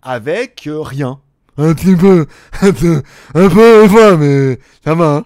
avec 0.02 0.68
euh, 0.68 0.80
rien 0.80 1.20
un 1.60 1.74
petit 1.74 1.96
peu, 1.96 2.26
un 2.62 2.72
peu, 2.72 3.02
un 3.36 3.50
peu 3.50 3.82
des 3.84 3.90
fois, 3.90 4.18
mais 4.18 4.60
ça 4.84 4.96
va. 4.96 5.16
hein. 5.18 5.26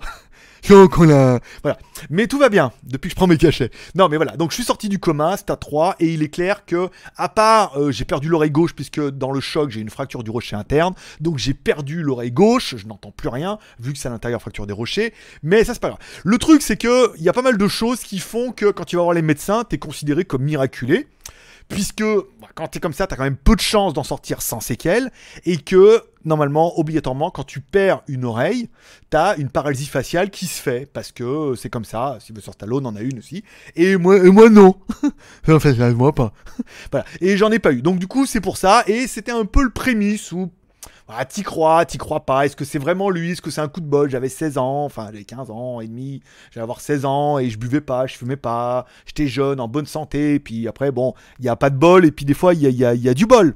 Donc 0.70 0.98
on 0.98 1.10
a... 1.10 1.40
Voilà. 1.62 1.78
Mais 2.10 2.28
tout 2.28 2.40
va 2.40 2.48
bien, 2.48 2.72
depuis 2.84 3.10
que 3.10 3.12
je 3.12 3.16
prends 3.18 3.28
mes 3.28 3.36
cachets. 3.38 3.70
Non 3.96 4.08
mais 4.08 4.16
voilà, 4.16 4.38
donc 4.38 4.52
je 4.52 4.56
suis 4.56 4.64
sorti 4.64 4.88
du 4.88 4.98
coma, 4.98 5.36
stade 5.36 5.60
3, 5.60 5.98
et 6.00 6.14
il 6.14 6.24
est 6.24 6.30
clair 6.30 6.66
que, 6.66 6.88
à 7.18 7.28
part, 7.28 7.78
euh, 7.78 7.92
j'ai 7.92 8.06
perdu 8.06 8.30
l'oreille 8.30 8.50
gauche, 8.52 8.74
puisque 8.74 9.02
dans 9.02 9.32
le 9.34 9.42
choc, 9.42 9.72
j'ai 9.72 9.82
une 9.82 9.90
fracture 9.90 10.24
du 10.24 10.32
rocher 10.32 10.56
interne, 10.56 10.94
donc 11.20 11.38
j'ai 11.38 11.54
perdu 11.54 12.02
l'oreille 12.02 12.32
gauche, 12.32 12.76
je 12.78 12.88
n'entends 12.88 13.12
plus 13.12 13.28
rien, 13.28 13.58
vu 13.80 13.92
que 13.92 14.00
c'est 14.00 14.08
à 14.08 14.12
l'intérieur 14.12 14.40
fracture 14.42 14.66
des 14.66 14.74
rochers, 14.74 15.14
mais 15.44 15.66
ça 15.66 15.74
c'est 15.74 15.82
pas 15.82 15.90
grave. 15.90 16.00
Le 16.24 16.38
truc 16.38 16.62
c'est 16.62 16.78
que, 16.78 17.14
il 17.18 17.24
y 17.24 17.30
a 17.30 17.34
pas 17.34 17.42
mal 17.42 17.58
de 17.58 17.68
choses 17.68 18.00
qui 18.00 18.20
font 18.20 18.54
que, 18.54 18.72
quand 18.72 18.86
tu 18.86 18.96
vas 18.96 19.02
voir 19.02 19.14
les 19.14 19.22
médecins, 19.22 19.66
t'es 19.66 19.78
considéré 19.78 20.24
comme 20.24 20.44
miraculé, 20.44 21.08
puisque 21.70 22.04
bah, 22.04 22.48
quand 22.56 22.68
t'es 22.68 22.80
comme 22.80 22.94
ça, 22.94 23.08
t'as 23.08 23.16
quand 23.16 23.24
même 23.24 23.38
peu 23.38 23.56
de 23.56 23.62
chances 23.62 23.94
d'en 23.94 24.04
sortir 24.04 24.42
sans 24.42 24.60
séquelles, 24.60 25.12
et 25.46 25.58
que 25.58 26.02
normalement, 26.26 26.80
obligatoirement, 26.80 27.32
quand 27.32 27.44
tu 27.44 27.60
perds 27.60 28.02
une 28.08 28.26
oreille, 28.26 28.70
t'as 29.10 29.36
une 29.38 29.50
paralysie 29.50 29.88
faciale 29.88 30.30
qui 30.30 30.46
se 30.46 30.62
fait, 30.62 30.86
parce 30.92 31.12
que 31.12 31.56
c'est 31.56 31.70
comme 31.70 31.86
ça, 31.86 32.18
Sylvester 32.20 32.52
Stallone 32.52 32.86
en 32.86 32.96
a 32.96 33.02
une 33.02 33.20
aussi, 33.20 33.44
et 33.76 33.98
moi, 33.98 34.18
et 34.18 34.30
moi 34.30 34.50
non. 34.50 34.76
en 35.48 35.60
fait, 35.60 35.78
moi 35.94 36.14
pas. 36.14 36.34
voilà, 36.92 37.06
et 37.22 37.38
j'en 37.38 37.52
ai 37.52 37.60
pas 37.60 37.74
eu. 37.74 37.82
Donc 37.82 38.00
du 38.00 38.08
coup, 38.08 38.26
c'est 38.26 38.42
pour 38.42 38.58
ça, 38.58 38.84
et 38.88 39.08
c'était 39.08 39.32
un 39.32 39.46
peu 39.46 39.64
le 39.64 39.72
prémisse 39.72 40.32
où 40.32 40.52
ah, 41.08 41.26
t'y 41.26 41.44
crois, 41.44 41.86
t'y 41.86 41.98
crois 41.98 42.26
pas, 42.26 42.46
est-ce 42.46 42.56
que 42.56 42.66
c'est 42.66 42.80
vraiment 42.80 43.10
lui, 43.10 43.32
est-ce 43.32 43.42
que 43.42 43.52
c'est 43.52 43.62
un 43.62 43.68
coup 43.68 43.82
de 43.82 43.86
bol, 43.86 44.10
j'avais 44.10 44.30
16 44.30 44.58
ans, 44.58 44.86
enfin 44.86 45.08
j'avais 45.12 45.26
15 45.26 45.52
ans 45.52 45.82
et 45.82 45.88
demi, 45.88 46.22
j'allais 46.52 46.64
avoir 46.64 46.80
16 46.82 47.06
ans 47.06 47.40
et 47.40 47.50
je 47.50 47.58
buvais 47.58 47.82
pas, 47.82 48.08
je 48.08 48.16
fumais 48.16 48.38
pas, 48.38 48.86
j'étais 49.06 49.28
jeune, 49.28 49.60
en 49.60 49.68
bonne 49.68 49.86
santé, 49.86 50.40
puis 50.40 50.68
après 50.68 50.92
bon, 50.92 51.14
il 51.40 51.46
y 51.46 51.50
a 51.50 51.56
pas 51.56 51.70
de 51.70 51.78
bol 51.78 52.06
et 52.06 52.12
puis 52.12 52.26
des 52.26 52.34
fois 52.34 52.54
il 52.54 52.62
y 52.62 52.68
a, 52.68 52.70
y 52.70 52.86
a- 52.86 52.94
y 52.96 53.10
a 53.10 53.14
du 53.14 53.26
bol. 53.26 53.56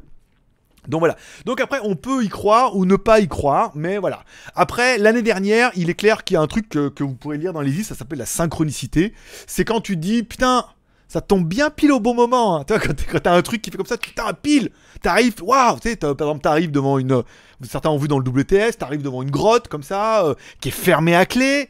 Donc 0.88 1.00
voilà. 1.00 1.18
Donc 1.46 1.60
après, 1.60 1.80
on 1.84 1.96
peut 1.96 2.24
y 2.24 2.30
croire 2.30 2.78
ou 2.78 2.86
ne 2.86 2.96
pas 2.96 3.20
y 3.20 3.28
croire, 3.28 3.72
mais 3.76 3.98
voilà. 3.98 4.24
Après, 4.56 4.98
l'année 4.98 5.22
dernière, 5.22 5.70
il 5.76 5.90
est 5.90 5.96
clair 5.96 6.24
qu'il 6.24 6.36
y 6.36 6.38
a 6.38 6.42
un 6.42 6.48
truc 6.48 6.70
que, 6.70 6.88
que 6.88 7.04
vous 7.04 7.14
pourrez 7.14 7.38
lire 7.38 7.52
dans 7.52 7.60
les 7.60 7.72
livres, 7.72 7.86
ça 7.88 7.94
s'appelle 7.96 8.20
la 8.20 8.26
synchronicité. 8.26 9.14
C'est 9.48 9.66
quand 9.66 9.82
tu 9.82 9.98
dis, 9.98 10.24
putain, 10.24 10.64
ça 11.08 11.22
tombe 11.22 11.46
bien 11.48 11.70
pile 11.70 11.92
au 11.92 12.00
bon 12.00 12.14
moment. 12.14 12.58
hein. 12.58 12.64
Tu 12.66 12.74
vois, 12.74 12.82
quand, 12.82 13.20
t'as 13.22 13.36
un 13.36 13.42
truc 13.42 13.62
qui 13.62 13.72
fait 13.72 13.78
comme 13.78 13.86
ça, 13.86 13.98
putain, 13.98 14.34
pile, 14.34 14.72
t'arrives, 15.02 15.36
waouh, 15.42 15.80
tu 15.80 15.90
sais, 15.90 15.96
par 15.96 16.12
exemple, 16.12 16.42
t'arrives 16.42 16.72
devant 16.72 16.98
une, 17.00 17.24
certains 17.64 17.90
ont 17.90 17.98
vu 17.98 18.08
dans 18.08 18.20
le 18.20 18.28
WTS, 18.28 18.78
t'arrives 18.78 19.02
devant 19.02 19.22
une 19.22 19.32
grotte 19.32 19.68
comme 19.68 19.84
ça, 19.84 20.26
euh, 20.26 20.36
qui 20.60 20.70
est 20.70 20.72
fermée 20.72 21.16
à 21.16 21.26
clé. 21.26 21.70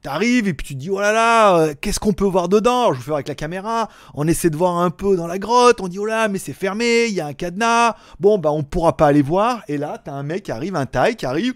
T'arrives 0.00 0.46
et 0.46 0.54
puis 0.54 0.64
tu 0.64 0.74
te 0.74 0.78
dis 0.78 0.90
oh 0.90 1.00
là 1.00 1.10
là, 1.10 1.58
euh, 1.58 1.74
qu'est-ce 1.80 1.98
qu'on 1.98 2.12
peut 2.12 2.24
voir 2.24 2.48
dedans? 2.48 2.92
Je 2.92 2.98
vous 2.98 3.02
fais 3.02 3.12
avec 3.14 3.26
la 3.26 3.34
caméra, 3.34 3.88
on 4.14 4.28
essaie 4.28 4.48
de 4.48 4.56
voir 4.56 4.76
un 4.76 4.90
peu 4.90 5.16
dans 5.16 5.26
la 5.26 5.40
grotte, 5.40 5.80
on 5.80 5.88
dit 5.88 5.98
oh 5.98 6.06
là 6.06 6.28
mais 6.28 6.38
c'est 6.38 6.52
fermé, 6.52 7.06
il 7.08 7.14
y 7.14 7.20
a 7.20 7.26
un 7.26 7.32
cadenas, 7.32 7.96
bon 8.20 8.38
bah 8.38 8.52
on 8.52 8.62
pourra 8.62 8.96
pas 8.96 9.08
aller 9.08 9.22
voir, 9.22 9.62
et 9.66 9.76
là 9.76 10.00
t'as 10.02 10.12
un 10.12 10.22
mec 10.22 10.44
qui 10.44 10.52
arrive, 10.52 10.76
un 10.76 10.86
taille 10.86 11.16
qui 11.16 11.26
arrive, 11.26 11.54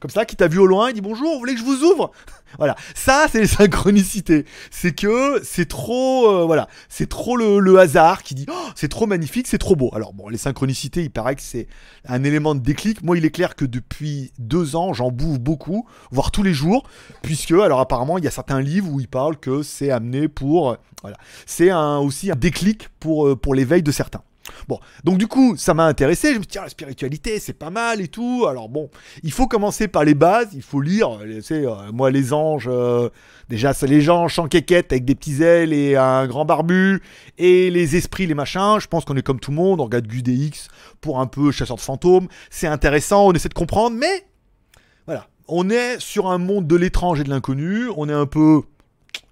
comme 0.00 0.10
ça, 0.10 0.24
qui 0.24 0.36
t'a 0.36 0.48
vu 0.48 0.58
au 0.58 0.66
loin, 0.66 0.90
il 0.90 0.94
dit 0.94 1.00
bonjour, 1.00 1.32
vous 1.32 1.38
voulez 1.38 1.54
que 1.54 1.60
je 1.60 1.64
vous 1.64 1.82
ouvre 1.84 2.10
Voilà, 2.58 2.76
ça 2.94 3.26
c'est 3.30 3.40
les 3.40 3.46
synchronicités, 3.46 4.46
c'est 4.70 4.94
que 4.94 5.42
c'est 5.42 5.68
trop, 5.68 6.30
euh, 6.30 6.44
voilà, 6.44 6.68
c'est 6.88 7.08
trop 7.08 7.36
le, 7.36 7.78
hasard 7.78 8.22
qui 8.22 8.34
dit 8.34 8.46
oh, 8.48 8.68
c'est 8.74 8.88
trop 8.88 9.06
magnifique, 9.06 9.46
c'est 9.46 9.58
trop 9.58 9.76
beau. 9.76 9.90
Alors 9.92 10.14
bon, 10.14 10.28
les 10.28 10.38
synchronicités, 10.38 11.02
il 11.02 11.10
paraît 11.10 11.34
que 11.34 11.42
c'est 11.42 11.66
un 12.06 12.24
élément 12.24 12.54
de 12.54 12.60
déclic. 12.60 13.02
Moi, 13.02 13.18
il 13.18 13.24
est 13.24 13.30
clair 13.30 13.56
que 13.56 13.64
depuis 13.64 14.32
deux 14.38 14.76
ans, 14.76 14.94
j'en 14.94 15.10
bouffe 15.10 15.38
beaucoup, 15.38 15.86
voire 16.10 16.30
tous 16.30 16.42
les 16.42 16.54
jours, 16.54 16.84
puisque, 17.22 17.50
alors 17.50 17.80
apparemment, 17.80 18.16
il 18.16 18.24
y 18.24 18.28
a 18.28 18.30
certains 18.30 18.60
livres 18.60 18.90
où 18.90 19.00
il 19.00 19.08
parle 19.08 19.36
que 19.36 19.62
c'est 19.62 19.90
amené 19.90 20.28
pour, 20.28 20.70
euh, 20.70 20.76
voilà, 21.02 21.18
c'est 21.44 21.72
aussi 21.72 22.30
un 22.30 22.36
déclic 22.36 22.88
pour, 23.00 23.26
euh, 23.26 23.36
pour 23.36 23.54
l'éveil 23.54 23.82
de 23.82 23.92
certains. 23.92 24.22
Bon, 24.68 24.78
donc 25.04 25.18
du 25.18 25.26
coup, 25.26 25.56
ça 25.56 25.74
m'a 25.74 25.84
intéressé. 25.86 26.28
Je 26.28 26.38
me 26.38 26.42
suis 26.42 26.42
dit, 26.42 26.48
tiens, 26.48 26.62
la 26.62 26.68
spiritualité, 26.68 27.38
c'est 27.38 27.52
pas 27.52 27.70
mal 27.70 28.00
et 28.00 28.08
tout. 28.08 28.46
Alors 28.48 28.68
bon, 28.68 28.90
il 29.22 29.32
faut 29.32 29.46
commencer 29.46 29.88
par 29.88 30.04
les 30.04 30.14
bases. 30.14 30.48
Il 30.54 30.62
faut 30.62 30.80
lire, 30.80 31.18
euh, 31.22 31.40
tu 31.40 31.54
euh, 31.54 31.92
moi, 31.92 32.10
les 32.10 32.32
anges, 32.32 32.68
euh, 32.70 33.08
déjà, 33.48 33.72
c'est 33.72 33.86
les 33.86 34.08
anges 34.10 34.38
en 34.38 34.48
quéquette 34.48 34.92
avec 34.92 35.04
des 35.04 35.14
petits 35.14 35.42
ailes 35.42 35.72
et 35.72 35.96
un 35.96 36.26
grand 36.26 36.44
barbu. 36.44 37.02
Et 37.38 37.70
les 37.70 37.96
esprits, 37.96 38.26
les 38.26 38.34
machins. 38.34 38.78
Je 38.80 38.86
pense 38.86 39.04
qu'on 39.04 39.16
est 39.16 39.22
comme 39.22 39.40
tout 39.40 39.50
le 39.50 39.56
monde. 39.56 39.80
On 39.80 39.84
regarde 39.84 40.06
Gus 40.06 40.22
DX 40.22 40.68
pour 41.00 41.20
un 41.20 41.26
peu 41.26 41.50
chasseur 41.50 41.76
de 41.76 41.82
fantômes. 41.82 42.28
C'est 42.50 42.66
intéressant, 42.66 43.26
on 43.26 43.32
essaie 43.32 43.48
de 43.48 43.54
comprendre, 43.54 43.96
mais 43.96 44.26
voilà. 45.06 45.28
On 45.48 45.70
est 45.70 46.00
sur 46.00 46.28
un 46.28 46.38
monde 46.38 46.66
de 46.66 46.74
l'étrange 46.74 47.20
et 47.20 47.24
de 47.24 47.30
l'inconnu. 47.30 47.88
On 47.96 48.08
est 48.08 48.12
un 48.12 48.26
peu 48.26 48.62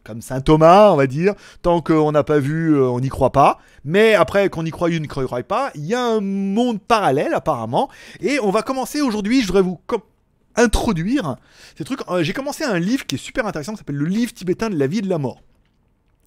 comme 0.04 0.20
Saint 0.20 0.40
Thomas, 0.40 0.90
on 0.90 0.96
va 0.96 1.06
dire. 1.06 1.34
Tant 1.62 1.80
qu'on 1.80 2.12
n'a 2.12 2.22
pas 2.22 2.38
vu, 2.38 2.76
euh, 2.76 2.88
on 2.88 3.00
n'y 3.00 3.08
croit 3.08 3.32
pas. 3.32 3.58
Mais 3.84 4.14
après, 4.14 4.48
qu'on 4.50 4.64
y 4.64 4.70
croit 4.70 4.88
ou 4.88 4.92
ne 4.92 5.06
croit 5.06 5.42
pas, 5.42 5.70
il 5.74 5.84
y 5.84 5.94
a 5.94 6.02
un 6.02 6.20
monde 6.20 6.80
parallèle 6.80 7.34
apparemment. 7.34 7.90
Et 8.20 8.38
on 8.40 8.50
va 8.50 8.62
commencer 8.62 9.00
aujourd'hui, 9.00 9.40
je 9.40 9.46
voudrais 9.46 9.62
vous 9.62 9.80
introduire 10.56 11.36
ces 11.76 11.84
trucs. 11.84 12.00
Euh, 12.10 12.22
J'ai 12.22 12.32
commencé 12.32 12.64
un 12.64 12.78
livre 12.78 13.06
qui 13.06 13.16
est 13.16 13.18
super 13.18 13.46
intéressant, 13.46 13.72
qui 13.72 13.78
s'appelle 13.78 13.96
Le 13.96 14.06
livre 14.06 14.32
tibétain 14.32 14.70
de 14.70 14.78
la 14.78 14.86
vie 14.86 14.98
et 14.98 15.02
de 15.02 15.08
la 15.08 15.18
mort. 15.18 15.40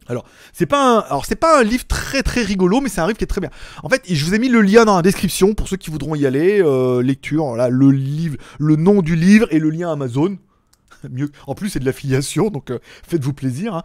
Alors, 0.10 0.26
c'est 0.54 0.66
pas 0.66 0.82
un, 0.82 1.00
alors 1.00 1.26
c'est 1.26 1.36
pas 1.36 1.60
un 1.60 1.64
livre 1.64 1.86
très 1.86 2.24
très 2.24 2.42
rigolo, 2.42 2.80
mais 2.80 2.88
c'est 2.88 3.02
un 3.02 3.08
livre 3.08 3.18
qui 3.18 3.26
est 3.26 3.28
très 3.28 3.42
bien. 3.42 3.50
En 3.84 3.90
fait, 3.90 4.02
je 4.10 4.24
vous 4.26 4.34
ai 4.34 4.40
mis 4.40 4.48
le 4.48 4.62
lien 4.62 4.86
dans 4.86 4.96
la 4.96 5.02
description 5.02 5.54
pour 5.54 5.68
ceux 5.68 5.76
qui 5.76 5.92
voudront 5.92 6.16
y 6.16 6.26
aller. 6.26 6.62
euh, 6.62 7.02
lecture, 7.02 7.56
là, 7.58 7.68
le 7.70 7.92
livre, 7.92 8.38
le 8.58 8.78
nom 8.78 9.02
du 9.02 9.16
livre 9.16 9.48
et 9.52 9.60
le 9.60 9.70
lien 9.70 9.92
Amazon. 9.92 10.38
Mieux. 11.12 11.32
En 11.46 11.56
plus, 11.56 11.70
c'est 11.70 11.80
de 11.80 11.86
l'affiliation, 11.86 12.50
donc 12.50 12.72
euh, 12.72 12.80
faites-vous 13.08 13.34
plaisir. 13.34 13.76
hein. 13.76 13.84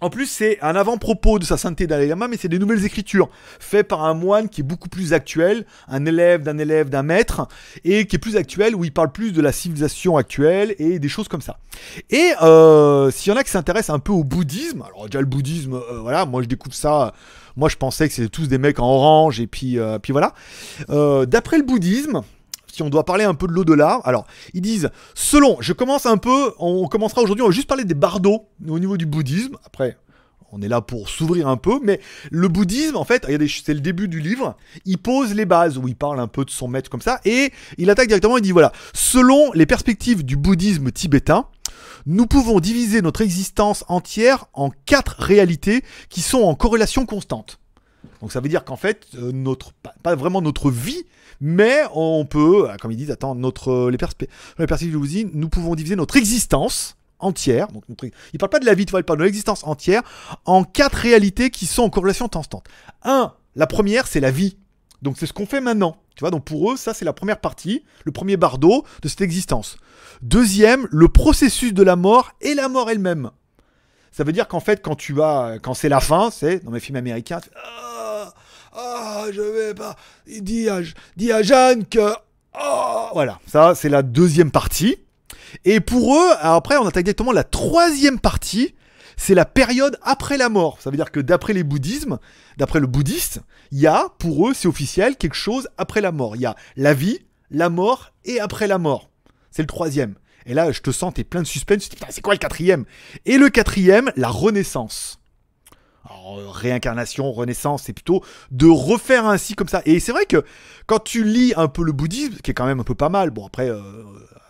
En 0.00 0.10
plus, 0.10 0.26
c'est 0.26 0.60
un 0.62 0.76
avant-propos 0.76 1.40
de 1.40 1.44
sa 1.44 1.56
sainteté 1.56 1.88
Dalai 1.88 2.06
Lama, 2.06 2.28
mais 2.28 2.36
c'est 2.36 2.48
des 2.48 2.60
nouvelles 2.60 2.84
écritures 2.84 3.30
faites 3.58 3.88
par 3.88 4.04
un 4.04 4.14
moine 4.14 4.48
qui 4.48 4.60
est 4.60 4.64
beaucoup 4.64 4.88
plus 4.88 5.12
actuel, 5.12 5.66
un 5.88 6.06
élève 6.06 6.44
d'un 6.44 6.56
élève 6.58 6.88
d'un 6.88 7.02
maître, 7.02 7.48
et 7.82 8.06
qui 8.06 8.14
est 8.14 8.20
plus 8.20 8.36
actuel, 8.36 8.76
où 8.76 8.84
il 8.84 8.92
parle 8.92 9.10
plus 9.10 9.32
de 9.32 9.42
la 9.42 9.50
civilisation 9.50 10.16
actuelle 10.16 10.76
et 10.78 11.00
des 11.00 11.08
choses 11.08 11.26
comme 11.26 11.40
ça. 11.40 11.58
Et 12.10 12.30
euh, 12.42 13.10
s'il 13.10 13.32
y 13.32 13.34
en 13.34 13.38
a 13.40 13.42
qui 13.42 13.50
s'intéressent 13.50 13.96
un 13.96 13.98
peu 13.98 14.12
au 14.12 14.22
bouddhisme, 14.22 14.82
alors 14.82 15.06
déjà 15.06 15.18
le 15.18 15.26
bouddhisme, 15.26 15.74
euh, 15.74 15.98
voilà, 16.00 16.26
moi 16.26 16.42
je 16.42 16.46
découvre 16.46 16.76
ça, 16.76 17.12
moi 17.56 17.68
je 17.68 17.74
pensais 17.74 18.06
que 18.06 18.14
c'était 18.14 18.28
tous 18.28 18.46
des 18.46 18.58
mecs 18.58 18.78
en 18.78 18.86
orange, 18.86 19.40
et 19.40 19.48
puis, 19.48 19.78
puis 20.00 20.12
voilà. 20.12 20.32
D'après 21.26 21.58
le 21.58 21.64
bouddhisme, 21.64 22.22
si 22.72 22.82
on 22.82 22.90
doit 22.90 23.04
parler 23.04 23.24
un 23.24 23.34
peu 23.34 23.46
de 23.46 23.52
l'au-delà, 23.52 24.00
alors 24.04 24.26
ils 24.54 24.60
disent, 24.60 24.90
selon, 25.14 25.56
je 25.60 25.72
commence 25.72 26.06
un 26.06 26.16
peu, 26.16 26.52
on 26.58 26.86
commencera 26.86 27.22
aujourd'hui, 27.22 27.42
on 27.42 27.48
va 27.48 27.54
juste 27.54 27.68
parler 27.68 27.84
des 27.84 27.94
bardos 27.94 28.48
au 28.66 28.78
niveau 28.78 28.96
du 28.96 29.06
bouddhisme, 29.06 29.56
après 29.64 29.96
on 30.50 30.62
est 30.62 30.68
là 30.68 30.80
pour 30.80 31.08
s'ouvrir 31.08 31.48
un 31.48 31.56
peu, 31.56 31.78
mais 31.82 32.00
le 32.30 32.48
bouddhisme, 32.48 32.96
en 32.96 33.04
fait, 33.04 33.26
c'est 33.26 33.74
le 33.74 33.80
début 33.80 34.08
du 34.08 34.20
livre, 34.20 34.56
il 34.86 34.98
pose 34.98 35.34
les 35.34 35.44
bases, 35.44 35.76
où 35.76 35.88
il 35.88 35.96
parle 35.96 36.20
un 36.20 36.26
peu 36.26 36.44
de 36.44 36.50
son 36.50 36.68
maître 36.68 36.88
comme 36.88 37.02
ça, 37.02 37.20
et 37.24 37.52
il 37.76 37.90
attaque 37.90 38.08
directement, 38.08 38.38
il 38.38 38.42
dit, 38.42 38.52
voilà, 38.52 38.72
selon 38.94 39.52
les 39.52 39.66
perspectives 39.66 40.24
du 40.24 40.36
bouddhisme 40.36 40.90
tibétain, 40.90 41.46
nous 42.06 42.26
pouvons 42.26 42.60
diviser 42.60 43.02
notre 43.02 43.20
existence 43.20 43.84
entière 43.88 44.46
en 44.54 44.70
quatre 44.86 45.16
réalités 45.18 45.84
qui 46.08 46.22
sont 46.22 46.40
en 46.40 46.54
corrélation 46.54 47.04
constante. 47.04 47.60
Donc 48.20 48.32
ça 48.32 48.40
veut 48.40 48.48
dire 48.48 48.64
qu'en 48.64 48.76
fait, 48.76 49.06
euh, 49.14 49.32
notre, 49.32 49.72
pas, 50.02 50.14
vraiment 50.14 50.40
notre 50.42 50.70
vie, 50.70 51.04
mais 51.40 51.82
on 51.94 52.24
peut, 52.24 52.68
euh, 52.70 52.76
comme 52.80 52.92
ils 52.92 52.96
disent, 52.96 53.10
attends, 53.10 53.34
notre, 53.34 53.90
les, 53.90 53.96
perspe- 53.96 54.28
les 54.58 54.66
perspectives 54.66 54.92
du 54.92 54.98
bouddhisme, 54.98 55.30
nous 55.34 55.48
pouvons 55.48 55.74
diviser 55.74 55.96
notre 55.96 56.16
existence 56.16 56.96
entière, 57.20 57.68
donc 57.68 57.82
notre, 57.88 58.06
il 58.32 58.38
parle 58.38 58.50
pas 58.50 58.60
de 58.60 58.66
la 58.66 58.74
vie, 58.74 58.86
tu 58.86 58.92
vois, 58.92 59.00
il 59.00 59.04
parle 59.04 59.18
de 59.18 59.24
l'existence 59.24 59.64
entière, 59.64 60.02
en 60.44 60.64
quatre 60.64 60.94
réalités 60.94 61.50
qui 61.50 61.66
sont 61.66 61.82
en 61.82 61.90
corrélation 61.90 62.28
constante. 62.28 62.66
Un, 63.02 63.32
la 63.56 63.66
première, 63.66 64.06
c'est 64.06 64.20
la 64.20 64.30
vie. 64.30 64.56
Donc 65.02 65.16
c'est 65.18 65.26
ce 65.26 65.32
qu'on 65.32 65.46
fait 65.46 65.60
maintenant. 65.60 65.96
Tu 66.16 66.20
vois, 66.20 66.30
donc 66.30 66.44
pour 66.44 66.72
eux, 66.72 66.76
ça 66.76 66.94
c'est 66.94 67.04
la 67.04 67.12
première 67.12 67.40
partie, 67.40 67.84
le 68.04 68.10
premier 68.10 68.36
bardeau 68.36 68.84
de 69.02 69.08
cette 69.08 69.20
existence. 69.20 69.76
Deuxième, 70.22 70.88
le 70.90 71.08
processus 71.08 71.72
de 71.72 71.82
la 71.84 71.94
mort 71.94 72.32
et 72.40 72.54
la 72.54 72.68
mort 72.68 72.90
elle-même. 72.90 73.30
Ça 74.10 74.24
veut 74.24 74.32
dire 74.32 74.48
qu'en 74.48 74.58
fait, 74.58 74.82
quand 74.82 74.96
tu 74.96 75.22
as, 75.22 75.58
quand 75.62 75.74
c'est 75.74 75.88
la 75.88 76.00
fin, 76.00 76.30
c'est 76.32 76.64
dans 76.64 76.72
mes 76.72 76.80
films 76.80 76.96
américains, 76.96 77.40
ah, 78.72 79.24
ah, 79.24 79.26
je 79.32 79.40
vais 79.40 79.74
pas, 79.74 79.96
dis 80.26 80.68
à, 80.68 80.80
dis 81.16 81.32
à 81.32 81.42
Jeanne 81.42 81.86
que, 81.86 82.14
ah, 82.54 83.10
voilà, 83.12 83.40
ça 83.46 83.74
c'est 83.74 83.88
la 83.88 84.02
deuxième 84.02 84.50
partie. 84.50 84.96
Et 85.64 85.80
pour 85.80 86.16
eux, 86.16 86.30
après, 86.40 86.76
on 86.76 86.86
attaque 86.86 87.04
directement 87.04 87.32
la 87.32 87.44
troisième 87.44 88.20
partie, 88.20 88.74
c'est 89.16 89.34
la 89.34 89.44
période 89.44 89.98
après 90.02 90.36
la 90.36 90.48
mort. 90.48 90.78
Ça 90.80 90.90
veut 90.90 90.96
dire 90.96 91.10
que 91.10 91.20
d'après 91.20 91.52
les 91.52 91.64
bouddhismes, 91.64 92.18
d'après 92.56 92.80
le 92.80 92.86
bouddhiste, 92.86 93.40
il 93.72 93.80
y 93.80 93.86
a, 93.86 94.06
pour 94.18 94.48
eux, 94.48 94.54
c'est 94.54 94.68
officiel, 94.68 95.16
quelque 95.16 95.34
chose 95.34 95.68
après 95.76 96.00
la 96.00 96.12
mort. 96.12 96.36
Il 96.36 96.42
y 96.42 96.46
a 96.46 96.54
la 96.76 96.94
vie, 96.94 97.20
la 97.50 97.68
mort 97.70 98.12
et 98.24 98.40
après 98.40 98.66
la 98.66 98.78
mort. 98.78 99.10
C'est 99.50 99.62
le 99.62 99.68
troisième. 99.68 100.14
Et 100.46 100.54
là, 100.54 100.70
je 100.72 100.80
te 100.80 100.90
sens, 100.90 101.12
t'es 101.14 101.24
plein 101.24 101.42
de 101.42 101.46
suspense. 101.46 101.88
Tu 101.88 101.96
te 101.96 101.96
dis, 101.96 102.04
c'est 102.10 102.22
quoi 102.22 102.34
le 102.34 102.38
quatrième? 102.38 102.84
Et 103.26 103.38
le 103.38 103.50
quatrième, 103.50 104.12
la 104.16 104.28
renaissance. 104.28 105.17
Euh, 106.36 106.50
réincarnation, 106.50 107.32
renaissance, 107.32 107.84
c'est 107.84 107.92
plutôt 107.92 108.22
de 108.50 108.66
refaire 108.66 109.26
ainsi 109.26 109.54
comme 109.54 109.68
ça. 109.68 109.82
Et 109.86 110.00
c'est 110.00 110.12
vrai 110.12 110.26
que 110.26 110.44
quand 110.86 110.98
tu 110.98 111.24
lis 111.24 111.54
un 111.56 111.68
peu 111.68 111.82
le 111.82 111.92
bouddhisme, 111.92 112.36
qui 112.42 112.50
est 112.50 112.54
quand 112.54 112.66
même 112.66 112.80
un 112.80 112.84
peu 112.84 112.94
pas 112.94 113.08
mal, 113.08 113.30
bon 113.30 113.46
après, 113.46 113.68
euh, 113.68 113.80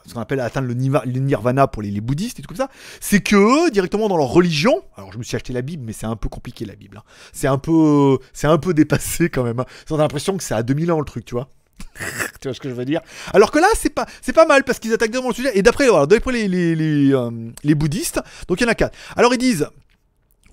ce 0.07 0.14
qu'on 0.14 0.20
appelle 0.20 0.41
atteindre 0.41 0.68
le, 0.68 0.74
nirvana 0.74 1.66
pour 1.66 1.83
les, 1.83 2.01
bouddhistes 2.01 2.39
et 2.39 2.43
tout 2.43 2.49
comme 2.49 2.57
ça, 2.57 2.70
c'est 3.01 3.20
que 3.20 3.70
directement 3.70 4.09
dans 4.09 4.16
leur 4.16 4.29
religion, 4.29 4.83
alors 4.97 5.12
je 5.12 5.18
me 5.18 5.22
suis 5.22 5.37
acheté 5.37 5.53
la 5.53 5.62
Bible, 5.62 5.85
mais 5.87 5.93
c'est 5.93 6.07
un 6.07 6.16
peu 6.16 6.29
compliqué 6.29 6.64
la 6.64 6.74
Bible. 6.74 6.99
hein. 6.99 7.03
C'est 7.33 7.49
un 7.49 7.59
peu, 7.59 8.18
c'est 8.33 8.47
un 8.47 8.59
peu 8.59 8.74
dépassé 8.74 9.29
quand 9.29 9.45
même. 9.45 9.61
hein. 9.61 9.66
A 9.91 9.97
l'impression 9.97 10.37
que 10.37 10.43
c'est 10.43 10.55
à 10.55 10.62
2000 10.62 10.91
ans 10.93 10.99
le 10.99 11.05
truc, 11.05 11.24
tu 11.24 11.35
vois. 11.35 11.49
tu 12.41 12.49
vois 12.49 12.55
ce 12.55 12.61
que 12.61 12.68
je 12.68 12.74
veux 12.74 12.85
dire? 12.85 13.01
Alors 13.35 13.51
que 13.51 13.59
là, 13.59 13.68
c'est 13.74 13.91
pas, 13.91 14.07
c'est 14.22 14.33
pas 14.33 14.47
mal 14.47 14.64
parce 14.64 14.79
qu'ils 14.79 14.93
attaquent 14.93 15.11
directement 15.11 15.29
le 15.31 15.35
sujet. 15.35 15.59
Et 15.59 15.62
d'après 15.62 15.87
les, 16.33 16.49
les, 16.49 16.74
les, 16.74 17.12
euh, 17.14 17.31
les 17.62 17.74
bouddhistes, 17.74 18.20
donc 18.49 18.61
il 18.61 18.64
y 18.64 18.66
en 18.66 18.70
a 18.70 18.74
quatre. 18.74 18.97
Alors 19.16 19.35
ils 19.35 19.39
disent, 19.39 19.68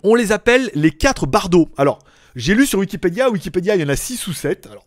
on 0.05 0.15
les 0.15 0.31
appelle 0.31 0.69
les 0.75 0.91
quatre 0.91 1.25
bardos. 1.25 1.69
Alors, 1.77 1.99
j'ai 2.35 2.53
lu 2.53 2.65
sur 2.65 2.79
Wikipédia, 2.79 3.29
Wikipédia, 3.29 3.75
il 3.75 3.81
y 3.81 3.83
en 3.83 3.89
a 3.89 3.95
6 3.95 4.27
ou 4.27 4.33
7. 4.33 4.67
Alors, 4.69 4.85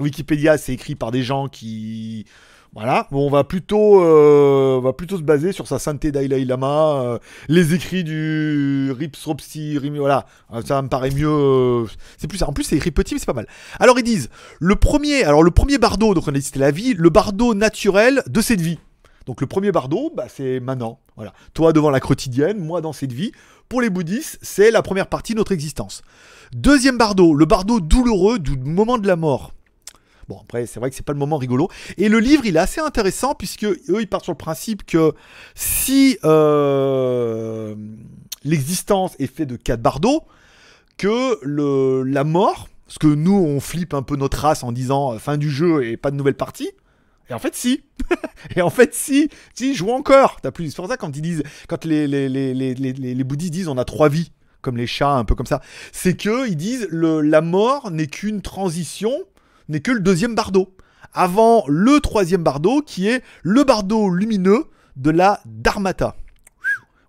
Wikipédia, 0.00 0.58
c'est 0.58 0.72
écrit 0.72 0.94
par 0.94 1.10
des 1.10 1.22
gens 1.22 1.48
qui. 1.48 2.24
Voilà, 2.72 3.08
Bon, 3.10 3.26
on 3.26 3.30
va 3.30 3.42
plutôt, 3.42 4.00
euh, 4.00 4.76
on 4.78 4.80
va 4.80 4.92
plutôt 4.92 5.16
se 5.16 5.22
baser 5.22 5.50
sur 5.50 5.66
sa 5.66 5.80
sainteté 5.80 6.12
Dalai 6.12 6.44
Lama, 6.44 7.02
euh, 7.02 7.18
les 7.48 7.74
écrits 7.74 8.04
du 8.04 8.92
Ripsropsi, 8.96 9.76
voilà, 9.96 10.24
Euh, 10.52 10.62
ça 10.64 10.80
me 10.80 10.86
paraît 10.88 11.10
mieux. 11.10 11.86
c'est 12.16 12.28
plus. 12.28 12.40
En 12.44 12.52
plus, 12.52 12.62
c'est 12.62 12.76
écrit 12.76 12.92
petit, 12.92 13.14
mais 13.14 13.18
c'est 13.18 13.26
pas 13.26 13.32
mal. 13.32 13.48
Alors 13.80 13.98
ils 13.98 14.04
disent 14.04 14.30
le 14.60 14.76
premier, 14.76 15.24
alors 15.24 15.42
le 15.42 15.50
premier 15.50 15.78
bardo, 15.78 16.14
donc 16.14 16.28
on 16.28 16.30
a 16.30 16.34
dit 16.38 16.42
c'était 16.42 16.60
la 16.60 16.70
vie, 16.70 16.94
le 16.94 17.10
bardo 17.10 17.54
naturel 17.54 18.22
de 18.28 18.40
cette 18.40 18.60
vie. 18.60 18.78
Donc 19.26 19.40
le 19.40 19.48
premier 19.48 19.72
bardo, 19.72 20.12
bah, 20.14 20.26
c'est 20.28 20.60
maintenant. 20.60 21.00
Voilà, 21.16 21.32
toi 21.54 21.72
devant 21.72 21.90
la 21.90 21.98
quotidienne, 21.98 22.64
moi 22.64 22.80
dans 22.80 22.92
cette 22.92 23.12
vie. 23.12 23.32
Pour 23.70 23.82
les 23.82 23.88
bouddhistes, 23.88 24.36
c'est 24.42 24.72
la 24.72 24.82
première 24.82 25.06
partie 25.06 25.32
de 25.32 25.38
notre 25.38 25.52
existence. 25.52 26.02
Deuxième 26.52 26.98
bardo, 26.98 27.34
le 27.34 27.44
bardo 27.44 27.78
douloureux 27.78 28.40
du 28.40 28.56
moment 28.56 28.98
de 28.98 29.06
la 29.06 29.14
mort. 29.14 29.52
Bon, 30.26 30.40
après, 30.42 30.66
c'est 30.66 30.80
vrai 30.80 30.90
que 30.90 30.96
c'est 30.96 31.06
pas 31.06 31.12
le 31.12 31.20
moment 31.20 31.36
rigolo. 31.36 31.68
Et 31.96 32.08
le 32.08 32.18
livre, 32.18 32.44
il 32.44 32.56
est 32.56 32.58
assez 32.58 32.80
intéressant 32.80 33.36
puisque 33.36 33.62
eux, 33.62 34.00
ils 34.00 34.08
partent 34.08 34.24
sur 34.24 34.32
le 34.32 34.38
principe 34.38 34.84
que 34.84 35.14
si 35.54 36.18
euh, 36.24 37.76
l'existence 38.42 39.14
est 39.20 39.28
faite 39.28 39.48
de 39.48 39.54
quatre 39.54 39.80
bardeaux, 39.80 40.24
que 40.96 41.38
la 42.04 42.24
mort, 42.24 42.68
parce 42.88 42.98
que 42.98 43.06
nous, 43.06 43.36
on 43.36 43.60
flippe 43.60 43.94
un 43.94 44.02
peu 44.02 44.16
notre 44.16 44.38
race 44.40 44.64
en 44.64 44.72
disant 44.72 45.14
euh, 45.14 45.18
fin 45.18 45.36
du 45.36 45.48
jeu 45.48 45.86
et 45.86 45.96
pas 45.96 46.10
de 46.10 46.16
nouvelle 46.16 46.34
partie. 46.34 46.72
Et 47.30 47.34
en 47.34 47.38
fait, 47.38 47.54
si. 47.54 47.84
et 48.56 48.60
en 48.60 48.70
fait, 48.70 48.94
si. 48.94 49.30
Si, 49.54 49.74
joue 49.74 49.90
encore. 49.90 50.40
T'as 50.42 50.50
plus. 50.50 50.70
C'est 50.70 50.76
pour 50.76 50.88
ça 50.88 50.96
quand 50.96 51.16
ils 51.16 51.22
disent, 51.22 51.42
quand 51.68 51.84
les, 51.84 52.06
les, 52.08 53.24
bouddhistes 53.24 53.52
disent 53.52 53.68
on 53.68 53.78
a 53.78 53.84
trois 53.84 54.08
vies, 54.08 54.32
comme 54.60 54.76
les 54.76 54.88
chats, 54.88 55.12
un 55.12 55.24
peu 55.24 55.34
comme 55.34 55.46
ça, 55.46 55.60
c'est 55.92 56.16
que 56.16 56.48
ils 56.48 56.56
disent 56.56 56.88
le, 56.90 57.20
la 57.20 57.40
mort 57.40 57.90
n'est 57.90 58.08
qu'une 58.08 58.42
transition, 58.42 59.12
n'est 59.68 59.80
que 59.80 59.92
le 59.92 60.00
deuxième 60.00 60.34
bardeau. 60.34 60.74
Avant 61.12 61.64
le 61.68 62.00
troisième 62.00 62.42
bardeau, 62.42 62.82
qui 62.82 63.08
est 63.08 63.22
le 63.42 63.64
bardeau 63.64 64.10
lumineux 64.10 64.64
de 64.96 65.10
la 65.10 65.40
Dharmata. 65.46 66.16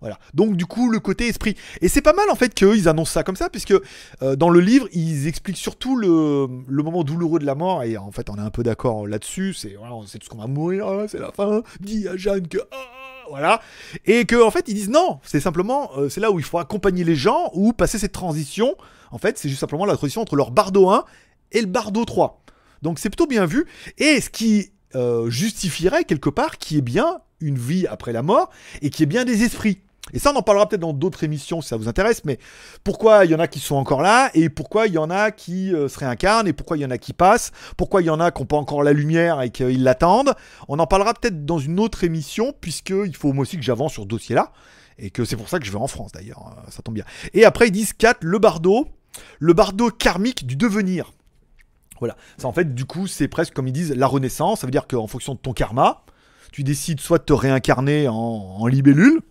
Voilà. 0.01 0.17
Donc 0.33 0.55
du 0.55 0.65
coup 0.65 0.89
le 0.89 0.99
côté 0.99 1.27
esprit. 1.27 1.55
Et 1.79 1.87
c'est 1.87 2.01
pas 2.01 2.13
mal 2.13 2.29
en 2.29 2.35
fait 2.35 2.53
qu'eux 2.53 2.75
ils 2.75 2.89
annoncent 2.89 3.11
ça 3.11 3.23
comme 3.23 3.35
ça, 3.35 3.49
puisque 3.49 3.73
euh, 4.21 4.35
dans 4.35 4.49
le 4.49 4.59
livre 4.59 4.87
ils 4.91 5.27
expliquent 5.27 5.57
surtout 5.57 5.95
le, 5.95 6.47
moment 6.67 7.03
douloureux 7.03 7.39
de 7.39 7.45
la 7.45 7.55
mort. 7.55 7.83
Et 7.83 7.97
en 7.97 8.11
fait 8.11 8.29
on 8.29 8.35
est 8.35 8.41
un 8.41 8.49
peu 8.49 8.63
d'accord 8.63 9.07
là-dessus. 9.07 9.53
C'est 9.53 9.75
voilà, 9.77 9.95
tout 9.95 10.19
ce 10.21 10.29
qu'on 10.29 10.39
va 10.39 10.47
mourir, 10.47 10.87
ah, 10.87 11.07
c'est 11.07 11.19
la 11.19 11.31
fin. 11.31 11.61
Dis 11.79 12.07
à 12.07 12.17
Jeanne 12.17 12.47
que 12.47 12.57
ah, 12.71 12.75
voilà. 13.29 13.61
Et 14.05 14.25
que 14.25 14.43
en 14.43 14.49
fait 14.49 14.65
ils 14.67 14.73
disent 14.73 14.89
non, 14.89 15.19
c'est 15.23 15.39
simplement 15.39 15.91
euh, 15.97 16.09
c'est 16.09 16.19
là 16.19 16.31
où 16.31 16.39
il 16.39 16.45
faut 16.45 16.57
accompagner 16.57 17.03
les 17.03 17.15
gens 17.15 17.51
ou 17.53 17.71
passer 17.71 17.99
cette 17.99 18.11
transition. 18.11 18.75
En 19.11 19.19
fait 19.19 19.37
c'est 19.37 19.49
juste 19.49 19.61
simplement 19.61 19.85
la 19.85 19.95
transition 19.95 20.21
entre 20.21 20.35
leur 20.35 20.49
bardo 20.49 20.89
1 20.89 21.05
et 21.51 21.61
le 21.61 21.67
bardo 21.67 22.03
3. 22.05 22.41
Donc 22.81 22.97
c'est 22.97 23.09
plutôt 23.09 23.27
bien 23.27 23.45
vu. 23.45 23.67
Et 23.99 24.19
ce 24.19 24.31
qui 24.31 24.71
euh, 24.95 25.29
justifierait 25.29 26.03
quelque 26.03 26.29
part 26.29 26.57
qu'il 26.57 26.77
y 26.77 26.79
ait 26.79 26.83
bien 26.83 27.19
une 27.39 27.57
vie 27.57 27.87
après 27.87 28.11
la 28.11 28.23
mort 28.23 28.49
et 28.81 28.89
qu'il 28.89 29.01
y 29.01 29.03
ait 29.03 29.05
bien 29.05 29.25
des 29.25 29.43
esprits. 29.43 29.79
Et 30.13 30.19
ça, 30.19 30.31
on 30.33 30.37
en 30.37 30.41
parlera 30.41 30.67
peut-être 30.67 30.81
dans 30.81 30.93
d'autres 30.93 31.23
émissions 31.23 31.61
si 31.61 31.69
ça 31.69 31.77
vous 31.77 31.87
intéresse, 31.87 32.23
mais 32.25 32.37
pourquoi 32.83 33.25
il 33.25 33.31
y 33.31 33.35
en 33.35 33.39
a 33.39 33.47
qui 33.47 33.59
sont 33.59 33.75
encore 33.75 34.01
là 34.01 34.29
et 34.33 34.49
pourquoi 34.49 34.87
il 34.87 34.93
y 34.93 34.97
en 34.97 35.09
a 35.09 35.31
qui 35.31 35.73
euh, 35.73 35.87
se 35.87 35.99
réincarnent 35.99 36.47
et 36.47 36.53
pourquoi 36.53 36.77
il 36.77 36.81
y 36.81 36.85
en 36.85 36.91
a 36.91 36.97
qui 36.97 37.13
passent, 37.13 37.51
pourquoi 37.77 38.01
il 38.01 38.05
y 38.05 38.09
en 38.09 38.19
a 38.19 38.31
qui 38.31 38.41
n'ont 38.41 38.47
pas 38.47 38.57
encore 38.57 38.83
la 38.83 38.93
lumière 38.93 39.41
et 39.41 39.49
qu'ils 39.49 39.83
l'attendent. 39.83 40.33
On 40.67 40.79
en 40.79 40.87
parlera 40.87 41.13
peut-être 41.13 41.45
dans 41.45 41.59
une 41.59 41.79
autre 41.79 42.03
émission 42.03 42.53
puisqu'il 42.59 43.15
faut 43.15 43.33
moi 43.33 43.43
aussi 43.43 43.57
que 43.57 43.63
j'avance 43.63 43.93
sur 43.93 44.03
ce 44.03 44.07
dossier-là 44.07 44.51
et 44.97 45.09
que 45.09 45.25
c'est 45.25 45.35
pour 45.35 45.49
ça 45.49 45.59
que 45.59 45.65
je 45.65 45.71
vais 45.71 45.77
en 45.77 45.87
France 45.87 46.11
d'ailleurs, 46.11 46.53
euh, 46.57 46.71
ça 46.71 46.81
tombe 46.81 46.95
bien. 46.95 47.05
Et 47.33 47.45
après, 47.45 47.67
ils 47.67 47.71
disent 47.71 47.93
4, 47.93 48.19
le 48.21 48.39
bardo, 48.39 48.87
le 49.39 49.53
bardo 49.53 49.89
karmique 49.89 50.45
du 50.45 50.55
devenir. 50.55 51.13
Voilà. 51.99 52.15
Ça, 52.37 52.47
en 52.47 52.53
fait, 52.53 52.73
du 52.73 52.85
coup, 52.85 53.05
c'est 53.07 53.27
presque 53.27 53.53
comme 53.53 53.67
ils 53.67 53.73
disent 53.73 53.93
la 53.95 54.07
renaissance. 54.07 54.61
Ça 54.61 54.67
veut 54.67 54.71
dire 54.71 54.87
qu'en 54.87 55.05
fonction 55.05 55.35
de 55.35 55.39
ton 55.39 55.53
karma, 55.53 56.03
tu 56.51 56.63
décides 56.63 56.99
soit 56.99 57.19
de 57.19 57.23
te 57.23 57.33
réincarner 57.33 58.07
en, 58.07 58.15
en 58.15 58.67
libellule, 58.67 59.21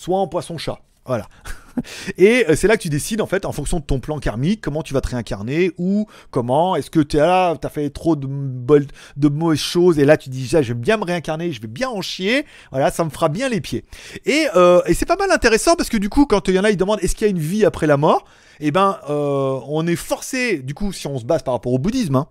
soit 0.00 0.18
en 0.18 0.26
poisson-chat. 0.26 0.78
Voilà. 1.04 1.28
Et 2.18 2.46
euh, 2.48 2.56
c'est 2.56 2.66
là 2.66 2.76
que 2.76 2.82
tu 2.82 2.88
décides, 2.88 3.20
en 3.20 3.26
fait, 3.26 3.44
en 3.44 3.52
fonction 3.52 3.78
de 3.78 3.84
ton 3.84 4.00
plan 4.00 4.18
karmique, 4.18 4.60
comment 4.60 4.82
tu 4.82 4.94
vas 4.94 5.00
te 5.00 5.08
réincarner, 5.08 5.72
ou 5.78 6.06
comment, 6.30 6.76
est-ce 6.76 6.90
que 6.90 7.00
tu 7.00 7.16
là, 7.16 7.56
tu 7.60 7.66
as 7.66 7.70
fait 7.70 7.90
trop 7.90 8.16
de, 8.16 8.26
de 8.26 9.28
mauvaises 9.28 9.58
choses, 9.58 9.98
et 9.98 10.04
là 10.04 10.16
tu 10.16 10.30
dis, 10.30 10.50
Ah, 10.54 10.62
je 10.62 10.72
vais 10.72 10.78
bien 10.78 10.96
me 10.96 11.04
réincarner, 11.04 11.52
je 11.52 11.60
vais 11.60 11.68
bien 11.68 11.88
en 11.88 12.00
chier, 12.00 12.44
voilà, 12.70 12.90
ça 12.90 13.04
me 13.04 13.10
fera 13.10 13.28
bien 13.28 13.48
les 13.48 13.60
pieds. 13.60 13.84
Et, 14.24 14.46
euh, 14.56 14.80
et 14.86 14.94
c'est 14.94 15.06
pas 15.06 15.16
mal 15.16 15.30
intéressant, 15.30 15.74
parce 15.76 15.88
que 15.88 15.96
du 15.96 16.08
coup, 16.08 16.26
quand 16.26 16.48
il 16.48 16.54
y 16.54 16.58
en 16.58 16.64
a, 16.64 16.70
ils 16.70 16.76
demandent, 16.76 17.00
est-ce 17.02 17.14
qu'il 17.14 17.26
y 17.26 17.28
a 17.28 17.30
une 17.30 17.38
vie 17.38 17.64
après 17.64 17.86
la 17.86 17.96
mort? 17.96 18.24
Eh 18.60 18.70
ben, 18.70 18.98
euh, 19.08 19.58
on 19.68 19.86
est 19.86 19.96
forcé, 19.96 20.58
du 20.58 20.74
coup, 20.74 20.92
si 20.92 21.06
on 21.06 21.18
se 21.18 21.24
base 21.24 21.42
par 21.42 21.54
rapport 21.54 21.72
au 21.72 21.78
bouddhisme, 21.78 22.16
hein, 22.16 22.28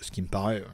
ce 0.00 0.10
qui 0.10 0.22
me 0.22 0.26
paraît, 0.26 0.60
euh, 0.60 0.64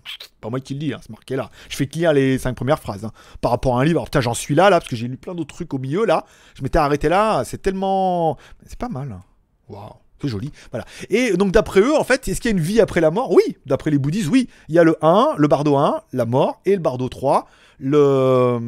pas 0.40 0.50
moi 0.50 0.60
qui 0.60 0.74
le 0.74 0.80
dis, 0.80 0.92
hein, 0.92 0.98
c'est 1.00 1.10
marqué 1.10 1.36
là. 1.36 1.50
Je 1.68 1.76
fais 1.76 1.86
que 1.86 1.98
lire 1.98 2.12
les 2.12 2.38
cinq 2.38 2.54
premières 2.54 2.78
phrases 2.78 3.04
hein, 3.04 3.12
par 3.40 3.50
rapport 3.50 3.78
à 3.78 3.82
un 3.82 3.84
livre. 3.84 4.04
Putain, 4.04 4.20
j'en 4.20 4.34
suis 4.34 4.54
là, 4.54 4.70
là, 4.70 4.78
parce 4.78 4.88
que 4.88 4.96
j'ai 4.96 5.08
lu 5.08 5.16
plein 5.16 5.34
d'autres 5.34 5.54
trucs 5.54 5.72
au 5.74 5.78
milieu 5.78 6.04
là. 6.04 6.24
Je 6.54 6.62
m'étais 6.62 6.78
arrêté 6.78 7.08
là, 7.08 7.42
c'est 7.44 7.58
tellement, 7.60 8.36
c'est 8.66 8.78
pas 8.78 8.88
mal. 8.88 9.12
hein. 9.12 9.22
Waouh, 9.68 9.90
c'est 10.22 10.28
joli. 10.28 10.52
Voilà. 10.70 10.84
Et 11.10 11.32
donc 11.36 11.50
d'après 11.52 11.80
eux, 11.80 11.96
en 11.96 12.04
fait, 12.04 12.28
est-ce 12.28 12.40
qu'il 12.40 12.50
y 12.50 12.54
a 12.54 12.56
une 12.56 12.62
vie 12.62 12.80
après 12.80 13.00
la 13.00 13.10
mort? 13.10 13.32
Oui, 13.32 13.56
d'après 13.66 13.90
les 13.90 13.98
bouddhistes, 13.98 14.28
oui. 14.28 14.48
Il 14.68 14.74
y 14.74 14.78
a 14.78 14.84
le 14.84 14.96
1, 15.02 15.34
le 15.36 15.48
bardo 15.48 15.76
1, 15.76 16.02
la 16.12 16.24
mort, 16.24 16.60
et 16.64 16.72
le 16.74 16.80
bardo 16.80 17.08
3, 17.08 17.48
le, 17.78 18.58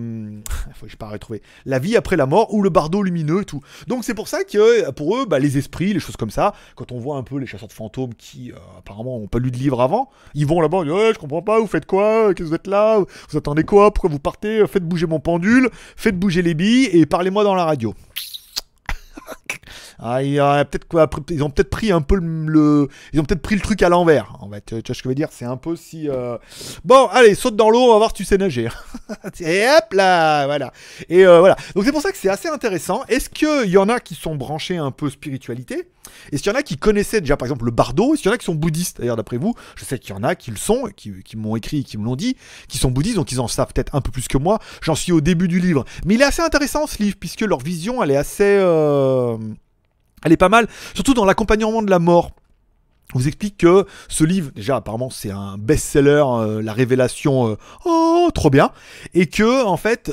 que 0.81 0.89
je 0.89 0.97
pas 0.97 1.09
retrouver, 1.09 1.43
la 1.67 1.79
vie 1.79 1.97
après 1.97 2.17
la 2.17 2.27
mort 2.27 2.53
ou 2.55 2.63
le 2.63 2.71
bardo 2.71 3.03
lumineux 3.03 3.45
tout. 3.45 3.61
Donc 3.87 4.05
c'est 4.05 4.15
pour 4.15 4.29
ça 4.29 4.45
que 4.45 4.91
pour 4.93 5.17
eux, 5.17 5.27
bah, 5.27 5.39
les 5.39 5.59
esprits, 5.59 5.93
les 5.93 6.01
choses 6.01 6.17
comme 6.17 6.31
ça, 6.31 6.55
quand 6.77 6.93
on 6.93 6.99
voit 6.99 7.17
un 7.17 7.23
peu 7.23 7.39
les 7.39 7.47
chasseurs 7.47 7.69
de 7.69 7.73
fantômes 7.73 8.15
qui 8.15 8.53
euh, 8.53 8.57
apparemment 8.79 9.17
ont 9.17 9.29
pas 9.29 9.39
lu 9.39 9.51
de 9.51 9.57
livre 9.57 9.81
avant, 9.81 10.11
ils 10.35 10.47
vont 10.47 10.61
là-bas, 10.61 10.79
ils 10.79 10.85
disent, 10.85 10.93
ouais, 10.93 11.13
je 11.15 11.19
comprends 11.19 11.43
pas, 11.43 11.59
vous 11.59 11.67
faites 11.67 11.87
quoi, 11.87 12.29
qu'est-ce 12.29 12.45
que 12.45 12.49
vous 12.49 12.55
êtes 12.55 12.67
là, 12.67 12.99
vous 13.31 13.37
attendez 13.37 13.65
quoi, 13.65 13.93
pourquoi 13.93 14.11
vous 14.11 14.19
partez, 14.19 14.67
faites 14.67 14.85
bouger 14.85 15.07
mon 15.07 15.21
pendule, 15.21 15.71
faites 15.97 16.19
bouger 16.19 16.43
les 16.43 16.55
billes 16.55 16.89
et 16.93 17.07
parlez-moi 17.07 17.45
dans 17.45 17.55
la 17.55 17.65
radio. 17.65 17.95
Ah, 19.99 20.23
ils 20.23 20.41
ont 20.41 20.65
peut-être 20.65 21.71
pris 21.71 21.93
un 21.93 22.01
peu 22.01 22.17
le, 22.21 22.89
ils 23.13 23.21
ont 23.21 23.25
peut-être 23.25 23.43
pris 23.43 23.55
le 23.55 23.61
truc 23.61 23.83
à 23.83 23.89
l'envers. 23.89 24.37
En 24.41 24.51
fait, 24.51 24.65
tu 24.67 24.75
vois 24.75 24.83
ce 24.83 24.93
que 24.93 25.05
je 25.05 25.09
veux 25.09 25.15
dire, 25.15 25.29
c'est 25.33 25.45
un 25.45 25.57
peu 25.57 25.77
si. 25.77 26.09
euh, 26.09 26.37
Bon, 26.85 27.07
allez, 27.09 27.35
saute 27.35 27.57
dans 27.57 27.71
l'eau, 27.71 27.81
on 27.81 27.93
va 27.93 27.99
voir 27.99 28.11
si 28.11 28.17
tu 28.17 28.25
sais 28.25 28.39
nager. 28.39 28.69
Et 29.41 29.67
hop 29.69 29.93
là, 29.93 30.47
voilà. 30.47 30.73
Et 31.09 31.27
euh, 31.27 31.41
voilà. 31.41 31.57
Donc 31.75 31.85
c'est 31.85 31.93
pour 31.93 32.03
ça 32.03 32.11
que 32.13 32.19
c'est 32.19 32.29
assez 32.29 32.49
intéressant. 32.49 33.03
Est-ce 33.09 33.29
qu'il 33.31 33.71
y 33.71 33.79
en 33.79 33.89
a 33.89 34.01
qui 34.01 34.15
sont 34.15 34.35
branchés 34.37 34.77
un 34.77 34.91
peu 34.91 35.11
spiritualité? 35.11 35.89
Est-ce 36.33 36.43
qu'il 36.43 36.51
y 36.53 36.55
en 36.55 36.59
a 36.59 36.63
qui 36.63 36.77
connaissaient 36.79 37.21
déjà 37.21 37.37
par 37.37 37.47
exemple 37.47 37.65
le 37.67 37.71
bardo? 37.71 38.15
Est-ce 38.15 38.23
qu'il 38.23 38.31
y 38.31 38.33
en 38.33 38.35
a 38.35 38.39
qui 38.39 38.47
sont 38.47 38.55
bouddhistes 38.55 38.99
D'ailleurs, 38.99 39.17
d'après 39.17 39.37
vous, 39.37 39.55
je 39.77 39.85
sais 39.85 39.99
qu'il 39.99 40.15
y 40.15 40.19
en 40.19 40.23
a 40.23 40.35
qui 40.35 40.51
le 40.51 40.57
sont, 40.57 40.87
et 40.87 40.93
qui, 40.95 41.13
qui 41.23 41.37
m'ont 41.37 41.55
écrit, 41.57 41.85
qui 41.85 41.99
me 41.99 42.05
l'ont 42.05 42.17
dit, 42.17 42.37
qui 42.69 42.79
sont 42.79 42.91
bouddhistes, 42.91 43.17
donc 43.17 43.31
ils 43.31 43.41
en 43.41 43.49
savent 43.49 43.71
peut-être 43.75 43.95
un 43.95 44.01
peu 44.01 44.11
plus 44.11 44.27
que 44.27 44.39
moi. 44.39 44.59
J'en 44.81 44.95
suis 44.95 45.13
au 45.13 45.21
début 45.21 45.49
du 45.49 45.61
livre. 45.61 45.85
Mais 46.07 46.15
il 46.15 46.23
est 46.23 46.25
assez 46.25 46.41
intéressant 46.43 46.87
ce 46.87 47.03
livre, 47.03 47.17
puisque 47.21 47.43
leur 47.43 47.59
vision, 47.61 48.03
elle 48.03 48.11
est 48.11 48.17
assez. 48.17 48.43
euh, 48.59 49.37
Elle 50.25 50.33
est 50.33 50.37
pas 50.37 50.49
mal, 50.49 50.69
surtout 50.95 51.15
dans 51.15 51.25
l'accompagnement 51.25 51.83
de 51.83 51.91
la 51.91 51.99
mort. 51.99 52.33
On 53.15 53.19
vous 53.19 53.27
explique 53.27 53.57
que 53.57 53.87
ce 54.09 54.23
livre, 54.23 54.51
déjà 54.55 54.77
apparemment 54.77 55.09
c'est 55.09 55.31
un 55.31 55.57
best-seller, 55.57 56.25
euh, 56.27 56.63
la 56.63 56.75
révélation, 56.75 57.49
euh, 57.49 57.57
oh 57.87 58.29
trop 58.35 58.51
bien, 58.51 58.71
et 59.15 59.27
que 59.27 59.65
en 59.65 59.79
fait 59.79 60.13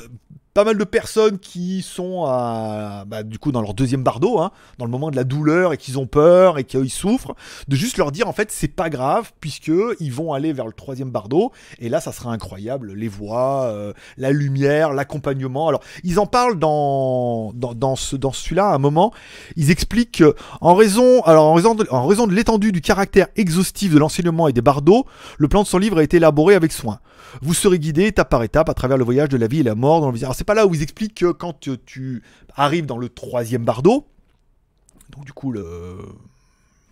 pas 0.55 0.63
mal 0.63 0.77
de 0.77 0.83
personnes 0.85 1.37
qui 1.37 1.81
sont 1.81 2.23
à, 2.25 3.03
bah, 3.05 3.23
du 3.23 3.37
coup 3.39 3.51
dans 3.51 3.61
leur 3.61 3.73
deuxième 3.73 4.03
bardo, 4.03 4.39
hein, 4.39 4.51
dans 4.77 4.85
le 4.85 4.91
moment 4.91 5.11
de 5.11 5.17
la 5.17 5.25
douleur 5.25 5.73
et 5.73 5.77
qu'ils 5.77 5.99
ont 5.99 6.07
peur 6.07 6.57
et 6.57 6.63
qu'ils 6.63 6.89
souffrent, 6.89 7.35
de 7.67 7.75
juste 7.75 7.97
leur 7.97 8.13
dire 8.13 8.29
en 8.29 8.31
fait 8.31 8.51
c'est 8.51 8.69
pas 8.69 8.89
grave 8.89 9.33
puisque 9.41 9.73
ils 9.99 10.13
vont 10.13 10.31
aller 10.31 10.53
vers 10.53 10.65
le 10.65 10.71
troisième 10.71 11.11
bardo 11.11 11.51
et 11.79 11.89
là 11.89 11.99
ça 11.99 12.13
sera 12.13 12.31
incroyable, 12.31 12.93
les 12.93 13.09
voix, 13.09 13.65
euh, 13.65 13.91
la 14.15 14.31
lumière, 14.31 14.93
l'accompagnement. 14.93 15.67
Alors 15.67 15.81
ils 16.05 16.19
en 16.21 16.25
parlent 16.25 16.57
dans 16.57 17.51
dans, 17.53 17.73
dans 17.73 17.97
ce 17.97 18.15
dans 18.15 18.31
celui-là 18.31 18.69
à 18.69 18.75
un 18.75 18.79
moment, 18.79 19.11
ils 19.57 19.71
expliquent 19.71 20.19
que 20.19 20.35
en 20.61 20.73
raison 20.73 21.21
alors 21.23 21.47
en 21.47 21.53
raison 21.53 21.75
de, 21.75 21.85
en 21.91 22.07
raison 22.07 22.27
de 22.27 22.33
l'étendue 22.33 22.71
du 22.71 22.79
caractère 22.79 23.27
exhaustif 23.35 23.93
de 23.93 23.99
l'enseignement 23.99 24.47
et 24.47 24.53
des 24.53 24.61
bardos, 24.61 25.05
le 25.37 25.49
plan 25.49 25.63
de 25.63 25.67
son 25.67 25.79
livre 25.79 25.97
a 25.97 26.03
été 26.03 26.15
élaboré 26.15 26.55
avec 26.55 26.71
soin. 26.71 26.99
Vous 27.41 27.53
serez 27.53 27.79
guidé 27.79 28.05
étape 28.05 28.29
par 28.29 28.43
étape 28.43 28.69
à 28.69 28.73
travers 28.73 28.97
le 28.97 29.03
voyage 29.03 29.29
de 29.29 29.37
la 29.37 29.47
vie 29.47 29.59
et 29.59 29.63
la 29.63 29.75
mort 29.75 30.01
dans 30.01 30.07
le 30.07 30.13
visage. 30.13 30.27
Alors 30.27 30.35
c'est 30.35 30.43
pas 30.43 30.53
là 30.53 30.67
où 30.67 30.73
ils 30.73 30.81
expliquent 30.81 31.15
que 31.15 31.31
quand 31.31 31.67
tu, 31.85 32.23
arrives 32.55 32.85
dans 32.85 32.97
le 32.97 33.09
troisième 33.09 33.65
bardo, 33.65 34.07
donc 35.09 35.25
du 35.25 35.33
coup 35.33 35.51
le 35.51 35.97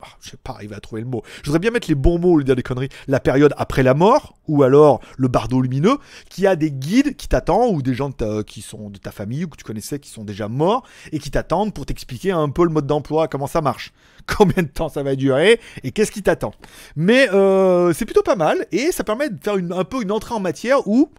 ah, 0.05 0.17
je 0.21 0.31
sais 0.31 0.37
pas 0.43 0.53
arriver 0.53 0.75
à 0.75 0.79
trouver 0.79 1.01
le 1.01 1.07
mot. 1.07 1.23
Je 1.41 1.45
voudrais 1.47 1.59
bien 1.59 1.71
mettre 1.71 1.87
les 1.89 1.95
bons 1.95 2.19
mots 2.19 2.33
au 2.33 2.37
lieu 2.37 2.43
de 2.43 2.47
dire 2.47 2.55
des 2.55 2.63
conneries. 2.63 2.89
La 3.07 3.19
période 3.19 3.53
après 3.57 3.83
la 3.83 3.93
mort, 3.93 4.35
ou 4.47 4.63
alors 4.63 4.99
le 5.17 5.27
bardo 5.27 5.61
lumineux, 5.61 5.97
qui 6.29 6.45
a 6.47 6.55
des 6.55 6.71
guides 6.71 7.15
qui 7.15 7.27
t'attendent, 7.27 7.75
ou 7.75 7.81
des 7.81 7.93
gens 7.93 8.09
de 8.09 8.15
ta- 8.15 8.43
qui 8.43 8.61
sont 8.61 8.89
de 8.89 8.97
ta 8.97 9.11
famille, 9.11 9.45
ou 9.45 9.47
que 9.47 9.57
tu 9.57 9.63
connaissais, 9.63 9.99
qui 9.99 10.09
sont 10.09 10.23
déjà 10.23 10.47
morts, 10.47 10.83
et 11.11 11.19
qui 11.19 11.31
t'attendent 11.31 11.73
pour 11.73 11.85
t'expliquer 11.85 12.31
un 12.31 12.49
peu 12.49 12.63
le 12.63 12.69
mode 12.69 12.87
d'emploi, 12.87 13.27
comment 13.27 13.47
ça 13.47 13.61
marche, 13.61 13.93
combien 14.37 14.63
de 14.63 14.67
temps 14.69 14.89
ça 14.89 15.03
va 15.03 15.15
durer, 15.15 15.59
et 15.83 15.91
qu'est-ce 15.91 16.11
qui 16.11 16.23
t'attend. 16.23 16.53
Mais 16.95 17.29
euh, 17.33 17.93
c'est 17.93 18.05
plutôt 18.05 18.23
pas 18.23 18.35
mal, 18.35 18.65
et 18.71 18.91
ça 18.91 19.03
permet 19.03 19.29
de 19.29 19.37
faire 19.41 19.55
un 19.55 19.83
peu 19.83 20.01
une 20.01 20.11
entrée 20.11 20.33
en 20.33 20.39
matière 20.39 20.87
où, 20.87 21.09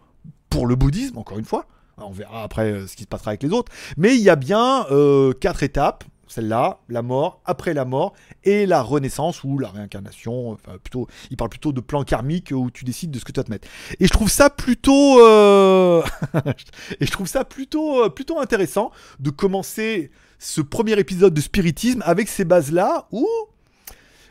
pour 0.50 0.66
le 0.66 0.76
bouddhisme, 0.76 1.18
encore 1.18 1.38
une 1.38 1.44
fois, 1.44 1.66
on 1.96 2.10
verra 2.10 2.42
après 2.42 2.72
euh, 2.72 2.86
ce 2.86 2.96
qui 2.96 3.04
se 3.04 3.08
passera 3.08 3.30
avec 3.30 3.42
les 3.44 3.50
autres, 3.50 3.70
mais 3.96 4.16
il 4.16 4.20
y 4.22 4.28
a 4.28 4.36
bien 4.36 4.84
euh, 4.90 5.32
quatre 5.32 5.62
étapes 5.62 6.04
celle-là, 6.28 6.80
la 6.88 7.02
mort, 7.02 7.40
après 7.44 7.74
la 7.74 7.84
mort, 7.84 8.14
et 8.44 8.66
la 8.66 8.82
renaissance 8.82 9.44
ou 9.44 9.58
la 9.58 9.68
réincarnation. 9.68 10.50
Enfin, 10.50 10.72
plutôt, 10.82 11.06
il 11.30 11.36
parle 11.36 11.50
plutôt 11.50 11.72
de 11.72 11.80
plan 11.80 12.04
karmique 12.04 12.52
où 12.54 12.70
tu 12.70 12.84
décides 12.84 13.10
de 13.10 13.18
ce 13.18 13.24
que 13.24 13.32
tu 13.32 13.40
vas 13.40 13.44
te 13.44 13.50
mettre. 13.50 13.68
Et 14.00 14.06
je 14.06 14.12
trouve 14.12 14.30
ça 14.30 14.50
plutôt, 14.50 15.20
euh, 15.20 16.02
et 17.00 17.06
je 17.06 17.10
trouve 17.10 17.26
ça 17.26 17.44
plutôt, 17.44 18.04
euh, 18.04 18.08
plutôt 18.08 18.40
intéressant 18.40 18.90
de 19.20 19.30
commencer 19.30 20.10
ce 20.38 20.60
premier 20.60 20.98
épisode 20.98 21.34
de 21.34 21.40
spiritisme 21.40 22.02
avec 22.04 22.28
ces 22.28 22.44
bases-là 22.44 23.06
où, 23.12 23.26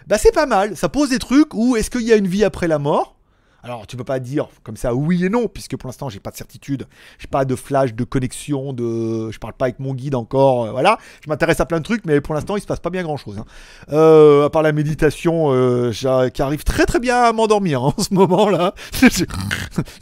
bah, 0.08 0.18
c'est 0.18 0.34
pas 0.34 0.46
mal. 0.46 0.76
Ça 0.78 0.90
pose 0.90 1.10
des 1.10 1.20
trucs 1.20 1.54
où 1.54 1.76
est-ce 1.76 1.90
qu'il 1.90 2.04
y 2.04 2.14
a 2.14 2.16
une 2.16 2.28
vie 2.28 2.44
après 2.44 2.68
la 2.68 2.80
mort 2.80 3.16
alors, 3.64 3.88
tu 3.88 3.96
peux 3.96 4.04
pas 4.04 4.20
dire 4.20 4.50
comme 4.64 4.76
ça 4.76 4.94
oui 4.94 5.24
et 5.24 5.30
non, 5.30 5.48
puisque 5.48 5.78
pour 5.78 5.88
l'instant, 5.88 6.10
j'ai 6.10 6.20
pas 6.20 6.32
de 6.32 6.36
certitude, 6.36 6.86
j'ai 7.18 7.28
pas 7.28 7.46
de 7.46 7.56
flash, 7.56 7.94
de 7.94 8.04
connexion, 8.04 8.74
de, 8.74 9.32
je 9.32 9.40
parle 9.40 9.54
pas 9.54 9.66
avec 9.66 9.80
mon 9.80 9.94
guide 9.94 10.16
encore, 10.16 10.66
euh, 10.66 10.72
voilà. 10.72 10.98
Je 11.24 11.30
m'intéresse 11.30 11.62
à 11.62 11.66
plein 11.66 11.80
de 11.80 11.84
trucs, 11.84 12.06
mais 12.06 12.20
pour 12.20 12.36
l'instant, 12.36 12.58
il 12.58 12.62
se 12.62 12.68
passe 12.68 12.82
pas 12.82 12.90
bien 12.90 13.04
grand 13.04 13.16
chose. 13.16 13.42
à 13.88 14.50
part 14.52 14.64
la 14.64 14.74
méditation, 14.74 15.54
euh, 15.54 15.92
qui 16.34 16.42
arrive 16.42 16.64
très 16.66 16.86
très 16.86 17.00
bien 17.00 17.24
à 17.24 17.32
m'endormir 17.32 17.84
hein, 17.84 17.94
en 17.98 18.02
ce 18.02 18.14
moment 18.14 18.50
là. 18.50 18.74
Sur 19.02 19.30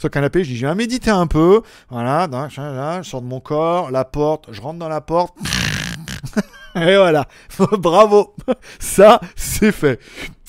le 0.02 0.08
canapé, 0.08 0.42
je 0.42 0.50
dis, 0.50 0.56
je 0.56 0.66
viens 0.66 0.74
méditer 0.74 1.10
un 1.10 1.28
peu, 1.28 1.62
voilà, 1.88 2.26
là, 2.26 2.48
là, 2.56 3.02
je 3.02 3.08
sors 3.08 3.22
de 3.22 3.26
mon 3.26 3.40
corps, 3.40 3.90
la 3.90 4.04
porte, 4.04 4.48
je 4.50 4.60
rentre 4.60 4.78
dans 4.78 4.88
la 4.88 5.00
porte. 5.00 5.36
Et 6.74 6.96
voilà, 6.96 7.26
bravo, 7.72 8.34
ça 8.80 9.20
c'est 9.36 9.72
fait. 9.72 10.00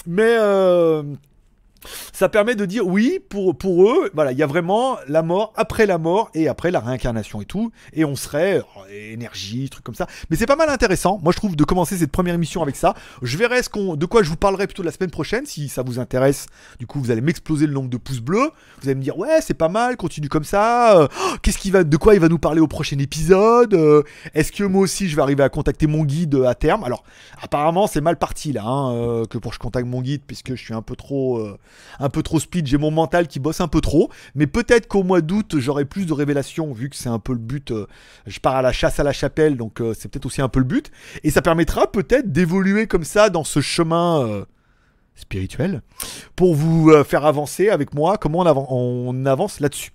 Mais 0.07 0.35
euh, 0.39 1.03
ça 2.11 2.29
permet 2.29 2.55
de 2.55 2.65
dire 2.65 2.85
oui, 2.85 3.19
pour, 3.29 3.57
pour 3.57 3.89
eux, 3.89 4.09
voilà, 4.13 4.31
il 4.31 4.37
y 4.37 4.43
a 4.43 4.47
vraiment 4.47 4.97
la 5.07 5.23
mort 5.23 5.53
après 5.55 5.85
la 5.85 5.97
mort 5.97 6.29
et 6.33 6.47
après 6.47 6.71
la 6.71 6.79
réincarnation 6.79 7.41
et 7.41 7.45
tout. 7.45 7.71
Et 7.93 8.05
on 8.05 8.15
serait 8.15 8.61
oh, 8.75 8.81
énergie, 8.91 9.69
trucs 9.69 9.83
comme 9.83 9.95
ça. 9.95 10.07
Mais 10.29 10.35
c'est 10.35 10.45
pas 10.45 10.55
mal 10.55 10.69
intéressant, 10.69 11.19
moi 11.23 11.31
je 11.31 11.37
trouve, 11.37 11.55
de 11.55 11.63
commencer 11.63 11.97
cette 11.97 12.11
première 12.11 12.35
émission 12.35 12.61
avec 12.61 12.75
ça. 12.75 12.93
Je 13.21 13.37
verrai 13.37 13.63
ce 13.63 13.69
qu'on, 13.69 13.95
de 13.95 14.05
quoi 14.05 14.23
je 14.23 14.29
vous 14.29 14.37
parlerai 14.37 14.67
plutôt 14.67 14.83
la 14.83 14.91
semaine 14.91 15.11
prochaine, 15.11 15.45
si 15.45 15.69
ça 15.69 15.81
vous 15.81 15.99
intéresse. 15.99 16.47
Du 16.79 16.87
coup, 16.87 16.99
vous 16.99 17.11
allez 17.11 17.21
m'exploser 17.21 17.67
le 17.67 17.73
nombre 17.73 17.89
de 17.89 17.97
pouces 17.97 18.21
bleus. 18.21 18.51
Vous 18.81 18.89
allez 18.89 18.95
me 18.95 19.01
dire, 19.01 19.17
ouais, 19.17 19.39
c'est 19.41 19.53
pas 19.53 19.69
mal, 19.69 19.97
continue 19.97 20.29
comme 20.29 20.43
ça. 20.43 20.97
Euh, 20.97 21.07
oh, 21.11 21.35
qu'est-ce 21.41 21.57
qu'il 21.57 21.71
va, 21.71 21.83
de 21.83 21.97
quoi 21.97 22.13
il 22.13 22.19
va 22.19 22.29
nous 22.29 22.39
parler 22.39 22.61
au 22.61 22.67
prochain 22.67 22.97
épisode 22.99 23.73
Euh, 23.73 24.03
Est-ce 24.33 24.51
que 24.51 24.63
moi 24.63 24.81
aussi 24.81 25.09
je 25.09 25.15
vais 25.15 25.21
arriver 25.21 25.43
à 25.43 25.49
contacter 25.49 25.87
mon 25.87 26.03
guide 26.03 26.35
à 26.45 26.55
terme? 26.55 26.83
Alors, 26.83 27.03
apparemment, 27.41 27.87
c'est 27.87 28.01
mal 28.01 28.17
parti 28.17 28.53
là, 28.53 28.63
hein, 28.65 29.23
que 29.29 29.37
pour 29.37 29.53
je 29.53 29.59
contacte 29.59 29.87
mon 29.87 30.01
guide, 30.01 30.21
puisque 30.25 30.55
je 30.55 30.63
suis 30.63 30.73
un 30.73 30.81
peu 30.81 30.95
trop. 30.95 31.45
Un 31.99 32.09
peu 32.09 32.23
trop 32.23 32.39
speed, 32.39 32.67
j'ai 32.67 32.77
mon 32.77 32.91
mental 32.91 33.27
qui 33.27 33.39
bosse 33.39 33.61
un 33.61 33.67
peu 33.67 33.81
trop, 33.81 34.09
mais 34.35 34.47
peut-être 34.47 34.87
qu'au 34.87 35.03
mois 35.03 35.21
d'août 35.21 35.59
j'aurai 35.59 35.85
plus 35.85 36.05
de 36.05 36.13
révélations 36.13 36.73
vu 36.73 36.89
que 36.89 36.95
c'est 36.95 37.09
un 37.09 37.19
peu 37.19 37.33
le 37.33 37.39
but. 37.39 37.71
euh, 37.71 37.87
je 38.25 38.39
pars 38.39 38.55
à 38.55 38.61
la 38.61 38.71
chasse 38.71 38.99
à 38.99 39.03
la 39.03 39.13
chapelle, 39.13 39.57
donc 39.57 39.81
euh, 39.81 39.93
c'est 39.97 40.09
peut-être 40.09 40.25
aussi 40.25 40.41
un 40.41 40.49
peu 40.49 40.59
le 40.59 40.65
but, 40.65 40.91
et 41.23 41.31
ça 41.31 41.41
permettra 41.41 41.91
peut-être 41.91 42.31
d'évoluer 42.31 42.87
comme 42.87 43.03
ça 43.03 43.29
dans 43.29 43.43
ce 43.43 43.61
chemin 43.61 44.25
euh, 44.25 44.45
spirituel 45.15 45.81
pour 46.35 46.55
vous 46.55 46.91
faire 47.03 47.25
avancer 47.25 47.69
avec 47.69 47.93
moi 47.93 48.17
comment 48.17 48.39
on, 48.39 48.45
avan- 48.45 48.67
on 48.69 49.25
avance 49.25 49.59
là-dessus. 49.59 49.91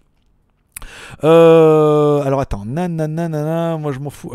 Alors 1.22 2.40
attends, 2.40 2.64
nanana, 2.64 3.76
moi 3.78 3.90
je 3.90 3.98
m'en 3.98 4.10
fous. 4.10 4.30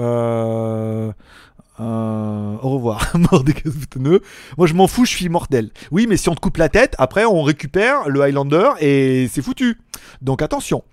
Euh, 1.80 2.56
au 2.62 2.70
revoir, 2.70 3.12
mort 3.32 3.44
des 3.44 3.54
boutonneux. 3.54 4.22
Moi 4.58 4.68
je 4.68 4.74
m'en 4.74 4.88
fous, 4.88 5.06
je 5.06 5.12
suis 5.12 5.30
mortel. 5.30 5.72
Oui, 5.92 6.06
mais 6.08 6.18
si 6.18 6.30
on 6.30 6.36
te 6.36 6.40
coupe 6.40 6.58
la 6.58 6.70
tête, 6.70 6.96
après 7.00 7.26
on 7.26 7.42
récupère 7.42 8.08
le 8.10 8.22
Highlander 8.22 8.72
et 8.80 9.28
c'est 9.32 9.42
foutu. 9.42 9.80
Donc 10.22 10.42
attention. 10.42 10.84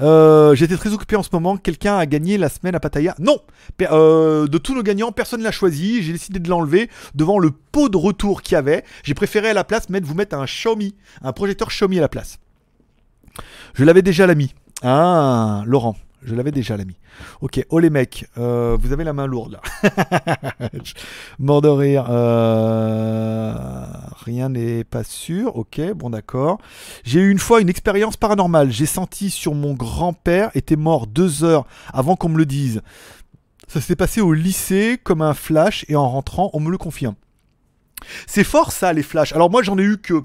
Euh, 0.00 0.54
J'étais 0.54 0.76
très 0.76 0.92
occupé 0.92 1.16
en 1.16 1.22
ce 1.22 1.30
moment. 1.32 1.56
Quelqu'un 1.56 1.96
a 1.96 2.06
gagné 2.06 2.38
la 2.38 2.48
semaine 2.48 2.74
à 2.74 2.80
Pattaya? 2.80 3.14
Non 3.18 3.38
euh, 3.82 4.46
De 4.46 4.58
tous 4.58 4.74
nos 4.74 4.82
gagnants, 4.82 5.10
personne 5.10 5.40
ne 5.40 5.44
l'a 5.44 5.50
choisi. 5.50 6.02
J'ai 6.02 6.12
décidé 6.12 6.38
de 6.38 6.48
l'enlever 6.48 6.88
devant 7.14 7.38
le 7.38 7.50
pot 7.50 7.88
de 7.88 7.96
retour 7.96 8.42
qu'il 8.42 8.54
y 8.54 8.56
avait. 8.56 8.84
J'ai 9.02 9.14
préféré 9.14 9.50
à 9.50 9.54
la 9.54 9.64
place 9.64 9.88
mettre, 9.88 10.06
vous 10.06 10.14
mettre 10.14 10.36
un 10.36 10.44
Xiaomi, 10.44 10.94
un 11.22 11.32
projecteur 11.32 11.68
Xiaomi 11.68 11.98
à 11.98 12.02
la 12.02 12.08
place. 12.08 12.38
Je 13.74 13.84
l'avais 13.84 14.02
déjà 14.02 14.26
l'ami. 14.26 14.54
Ah, 14.82 15.62
Laurent. 15.66 15.96
Je 16.22 16.34
l'avais 16.34 16.50
déjà 16.50 16.76
l'ami. 16.76 16.96
Ok, 17.40 17.64
oh 17.70 17.78
les 17.78 17.90
mecs, 17.90 18.26
euh, 18.38 18.76
vous 18.80 18.92
avez 18.92 19.04
la 19.04 19.12
main 19.12 19.26
lourde 19.26 19.58
là. 19.82 20.36
Mort 21.38 21.62
de 21.62 21.68
rire. 21.68 22.06
euh, 22.10 23.54
Rien 24.24 24.48
n'est 24.48 24.84
pas 24.84 25.04
sûr. 25.04 25.56
Ok, 25.56 25.80
bon 25.94 26.10
d'accord. 26.10 26.58
J'ai 27.04 27.20
eu 27.20 27.30
une 27.30 27.38
fois 27.38 27.60
une 27.60 27.68
expérience 27.68 28.16
paranormale. 28.16 28.70
J'ai 28.72 28.86
senti 28.86 29.30
sur 29.30 29.54
mon 29.54 29.74
grand-père 29.74 30.50
était 30.54 30.76
mort 30.76 31.06
deux 31.06 31.44
heures 31.44 31.66
avant 31.92 32.16
qu'on 32.16 32.28
me 32.30 32.38
le 32.38 32.46
dise. 32.46 32.82
Ça 33.68 33.80
s'est 33.80 33.96
passé 33.96 34.20
au 34.20 34.32
lycée 34.32 34.98
comme 35.02 35.22
un 35.22 35.34
flash 35.34 35.84
et 35.88 35.96
en 35.96 36.08
rentrant, 36.08 36.50
on 36.52 36.60
me 36.60 36.70
le 36.70 36.78
confirme. 36.78 37.14
C'est 38.26 38.44
fort 38.44 38.72
ça 38.72 38.92
les 38.92 39.02
flashs. 39.02 39.32
Alors 39.32 39.50
moi 39.50 39.62
j'en 39.62 39.78
ai 39.78 39.82
eu 39.82 39.98
que 39.98 40.22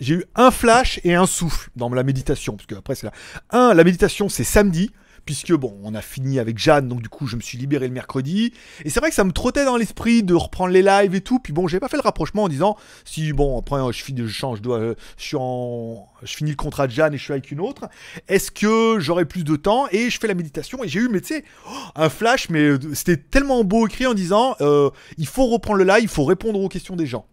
j'ai 0.00 0.14
eu 0.14 0.24
un 0.34 0.50
flash 0.50 1.00
et 1.04 1.14
un 1.14 1.26
souffle 1.26 1.70
dans 1.76 1.88
la 1.88 2.02
méditation 2.02 2.56
parce 2.56 2.66
que 2.66 2.74
après 2.74 2.94
c'est 2.94 3.06
là. 3.06 3.12
Un, 3.50 3.74
la 3.74 3.84
méditation 3.84 4.28
c'est 4.28 4.44
samedi 4.44 4.90
puisque 5.28 5.52
bon, 5.52 5.76
on 5.82 5.94
a 5.94 6.00
fini 6.00 6.38
avec 6.38 6.56
Jeanne, 6.56 6.88
donc 6.88 7.02
du 7.02 7.10
coup 7.10 7.26
je 7.26 7.36
me 7.36 7.42
suis 7.42 7.58
libéré 7.58 7.86
le 7.86 7.92
mercredi. 7.92 8.54
Et 8.86 8.88
c'est 8.88 8.98
vrai 8.98 9.10
que 9.10 9.14
ça 9.14 9.24
me 9.24 9.32
trottait 9.32 9.66
dans 9.66 9.76
l'esprit 9.76 10.22
de 10.22 10.32
reprendre 10.32 10.72
les 10.72 10.80
lives 10.80 11.14
et 11.14 11.20
tout. 11.20 11.38
Puis 11.38 11.52
bon, 11.52 11.68
j'ai 11.68 11.80
pas 11.80 11.88
fait 11.88 11.98
le 11.98 12.02
rapprochement 12.02 12.44
en 12.44 12.48
disant 12.48 12.78
si 13.04 13.34
bon 13.34 13.58
après 13.58 13.78
je 13.92 14.02
finis, 14.02 14.22
je 14.22 14.28
change, 14.28 14.56
je 14.56 14.62
dois, 14.62 14.78
euh, 14.78 14.94
je 15.18 15.24
suis 15.24 15.36
en, 15.38 16.08
je 16.22 16.34
finis 16.34 16.52
le 16.52 16.56
contrat 16.56 16.86
de 16.86 16.92
Jeanne 16.92 17.12
et 17.12 17.18
je 17.18 17.24
suis 17.24 17.34
avec 17.34 17.50
une 17.50 17.60
autre. 17.60 17.90
Est-ce 18.26 18.50
que 18.50 18.96
j'aurai 19.00 19.26
plus 19.26 19.44
de 19.44 19.54
temps? 19.56 19.86
Et 19.92 20.08
je 20.08 20.18
fais 20.18 20.28
la 20.28 20.34
méditation 20.34 20.82
et 20.82 20.88
j'ai 20.88 21.00
eu 21.00 21.10
mais 21.10 21.20
tu 21.20 21.34
sais 21.34 21.44
oh, 21.68 21.72
un 21.94 22.08
flash, 22.08 22.48
mais 22.48 22.60
euh, 22.60 22.78
c'était 22.94 23.18
tellement 23.18 23.64
beau 23.64 23.86
écrit 23.86 24.06
en 24.06 24.14
disant 24.14 24.56
euh, 24.62 24.88
il 25.18 25.26
faut 25.26 25.44
reprendre 25.48 25.76
le 25.76 25.84
live, 25.84 26.04
il 26.04 26.08
faut 26.08 26.24
répondre 26.24 26.58
aux 26.58 26.70
questions 26.70 26.96
des 26.96 27.06
gens. 27.06 27.26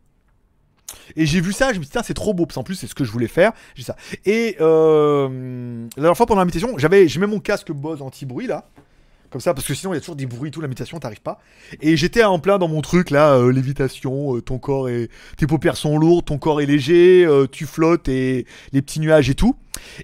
Et 1.16 1.26
j'ai 1.26 1.42
vu 1.42 1.54
ça, 1.54 1.74
je 1.74 1.80
me 1.80 1.84
suis 1.84 1.92
dit, 1.92 2.00
c'est 2.04 2.14
trop 2.14 2.34
beau, 2.34 2.46
parce 2.46 2.56
qu'en 2.56 2.64
plus, 2.64 2.76
c'est 2.76 2.88
ce 2.88 2.96
que 2.96 3.04
je 3.04 3.12
voulais 3.12 3.28
faire. 3.28 3.52
J'ai 3.76 3.84
ça. 3.84 3.96
Et 4.26 4.58
euh, 4.62 5.88
la 5.96 6.02
dernière 6.02 6.18
fois 6.18 6.26
pendant 6.26 6.42
la 6.42 6.46
méditation, 6.46 6.78
j'avais, 6.78 7.08
j'ai 7.08 7.20
mis 7.20 7.28
mon 7.28 7.40
casque 7.40 7.72
Bose 7.72 8.02
anti-bruit 8.02 8.48
là. 8.48 8.66
Comme 9.36 9.42
ça, 9.42 9.54
parce 9.54 9.68
que 9.68 9.74
sinon 9.74 9.92
il 9.92 9.96
y 9.96 9.98
a 9.98 10.00
toujours 10.00 10.16
des 10.16 10.28
bruits 10.28 10.48
et 10.48 10.52
tout, 10.52 10.62
la 10.62 10.70
méditation, 10.70 10.98
t'arrives 10.98 11.22
pas. 11.22 11.40
Et 11.82 11.98
j'étais 11.98 12.24
en 12.24 12.40
plein 12.40 12.58
dans 12.58 12.70
mon 12.70 12.82
truc 12.82 13.10
là, 13.10 13.34
euh, 13.34 13.52
lévitation, 13.52 14.38
euh, 14.38 14.42
ton 14.42 14.60
corps 14.60 14.88
est. 14.88 15.10
Tes 15.36 15.46
paupières 15.46 15.76
sont 15.76 15.98
lourdes, 15.98 16.24
ton 16.24 16.38
corps 16.38 16.62
est 16.62 16.66
léger, 16.66 17.26
euh, 17.26 17.46
tu 17.46 17.66
flottes 17.66 18.08
et 18.08 18.46
les 18.72 18.82
petits 18.82 19.02
nuages 19.02 19.30
et 19.30 19.36
tout. 19.36 19.58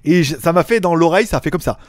Et 0.03 0.25
ça 0.25 0.51
m'a 0.51 0.65
fait 0.65 0.81
dans 0.81 0.95
l'oreille, 0.95 1.27
ça 1.27 1.37
a 1.37 1.39
fait 1.41 1.49
comme 1.49 1.61
ça. 1.61 1.79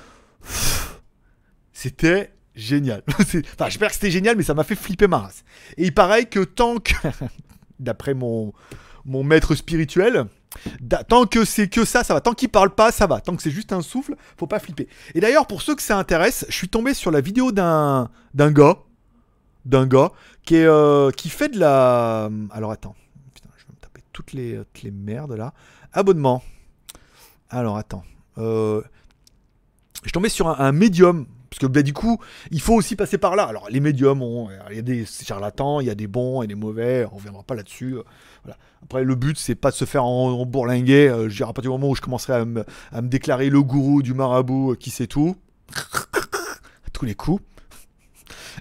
C'était 1.73 2.33
génial. 2.55 3.03
Enfin, 3.09 3.67
j'espère 3.67 3.89
que 3.89 3.95
c'était 3.95 4.13
génial, 4.13 4.37
mais 4.37 4.45
ça 4.45 4.55
m'a 4.55 4.63
fait 4.63 4.77
flipper 4.77 5.09
ma 5.09 5.19
race. 5.19 5.43
Et 5.77 5.85
il 5.85 5.95
paraît 5.95 6.27
que 6.27 6.45
tant 6.45 6.79
que. 6.79 6.93
D'après 7.81 8.15
mon, 8.15 8.53
mon 9.05 9.23
maître 9.23 9.55
spirituel, 9.55 10.27
tant 11.09 11.27
que 11.27 11.45
c'est 11.45 11.69
que 11.69 11.85
ça, 11.85 12.05
ça 12.05 12.15
va. 12.15 12.21
Tant 12.21 12.35
qu'il 12.35 12.49
parle 12.49 12.75
pas, 12.75 12.93
ça 12.93 13.07
va. 13.07 13.21
Tant 13.21 13.37
que 13.37 13.43
c'est 13.43 13.51
juste 13.51 13.73
un 13.73 13.83
souffle, 13.83 14.15
faut 14.37 14.47
pas 14.47 14.59
flipper. 14.59 14.89
Et 15.15 15.21
d'ailleurs, 15.21 15.47
pour 15.47 15.63
ceux 15.63 15.75
que 15.75 15.83
ça 15.83 15.99
intéresse, 15.99 16.45
je 16.49 16.55
suis 16.55 16.69
tombé 16.69 16.95
sur 16.95 17.11
la 17.11 17.21
vidéo 17.21 17.53
d'un 17.53 18.11
d'un 18.35 18.53
gars, 18.53 18.79
d'un 19.65 19.87
gars 19.87 20.13
qui 20.45 20.57
euh, 20.57 21.11
qui 21.11 21.29
fait 21.29 21.49
de 21.49 21.59
la. 21.59 22.31
Alors 22.51 22.71
attends, 22.71 22.95
putain, 23.35 23.49
je 23.57 23.65
vais 23.65 23.73
me 23.73 23.81
taper 23.81 24.03
toutes 24.13 24.33
les 24.33 24.59
toutes 24.73 24.83
les 24.83 24.91
merdes 24.91 25.33
là. 25.33 25.53
Abonnement. 25.93 26.43
Alors 27.51 27.77
attends. 27.77 28.05
Euh, 28.39 28.83
je 29.97 30.09
suis 30.09 30.13
tombé 30.13 30.29
sur 30.29 30.49
un 30.49 30.73
médium. 30.73 31.27
Parce 31.53 31.59
que 31.59 31.67
bah, 31.67 31.83
du 31.83 31.93
coup, 31.93 32.19
il 32.51 32.63
faut 32.63 32.73
aussi 32.73 32.97
passer 32.97 33.19
par 33.19 33.37
là. 33.37 33.43
Alors, 33.43 33.69
les 33.69 33.81
médiums, 33.81 34.23
il 34.71 34.77
y 34.77 34.79
a 34.79 34.83
des 34.83 35.05
charlatans, 35.05 35.81
il 35.81 35.87
y 35.87 35.91
a 35.91 35.95
des 35.95 36.07
bons 36.07 36.41
et 36.41 36.47
des 36.47 36.55
mauvais. 36.55 37.07
On 37.13 37.17
reviendra 37.17 37.43
pas 37.43 37.55
là-dessus. 37.55 37.99
euh. 37.99 38.53
Après, 38.83 39.05
le 39.05 39.15
but, 39.15 39.37
c'est 39.37 39.55
pas 39.55 39.71
de 39.71 39.77
se 39.77 39.85
faire 39.85 40.07
en, 40.07 40.47
bourlinguer. 40.47 41.11
Euh, 41.11 41.29
je 41.29 41.37
dirais 41.37 41.51
à 41.51 41.53
partir 41.53 41.71
du 41.71 41.79
moment 41.79 41.91
où 41.91 41.95
je 41.95 42.01
commencerai 42.01 42.33
à 42.33 42.45
me, 42.47 42.65
déclarer 43.03 43.51
le 43.51 43.63
gourou 43.63 44.01
du 44.01 44.15
marabout 44.15 44.73
euh, 44.73 44.77
qui 44.77 44.89
sait 44.89 45.07
tout, 45.07 45.37
à 45.77 46.91
tous 46.95 47.05
les 47.05 47.15
coups. 47.15 47.43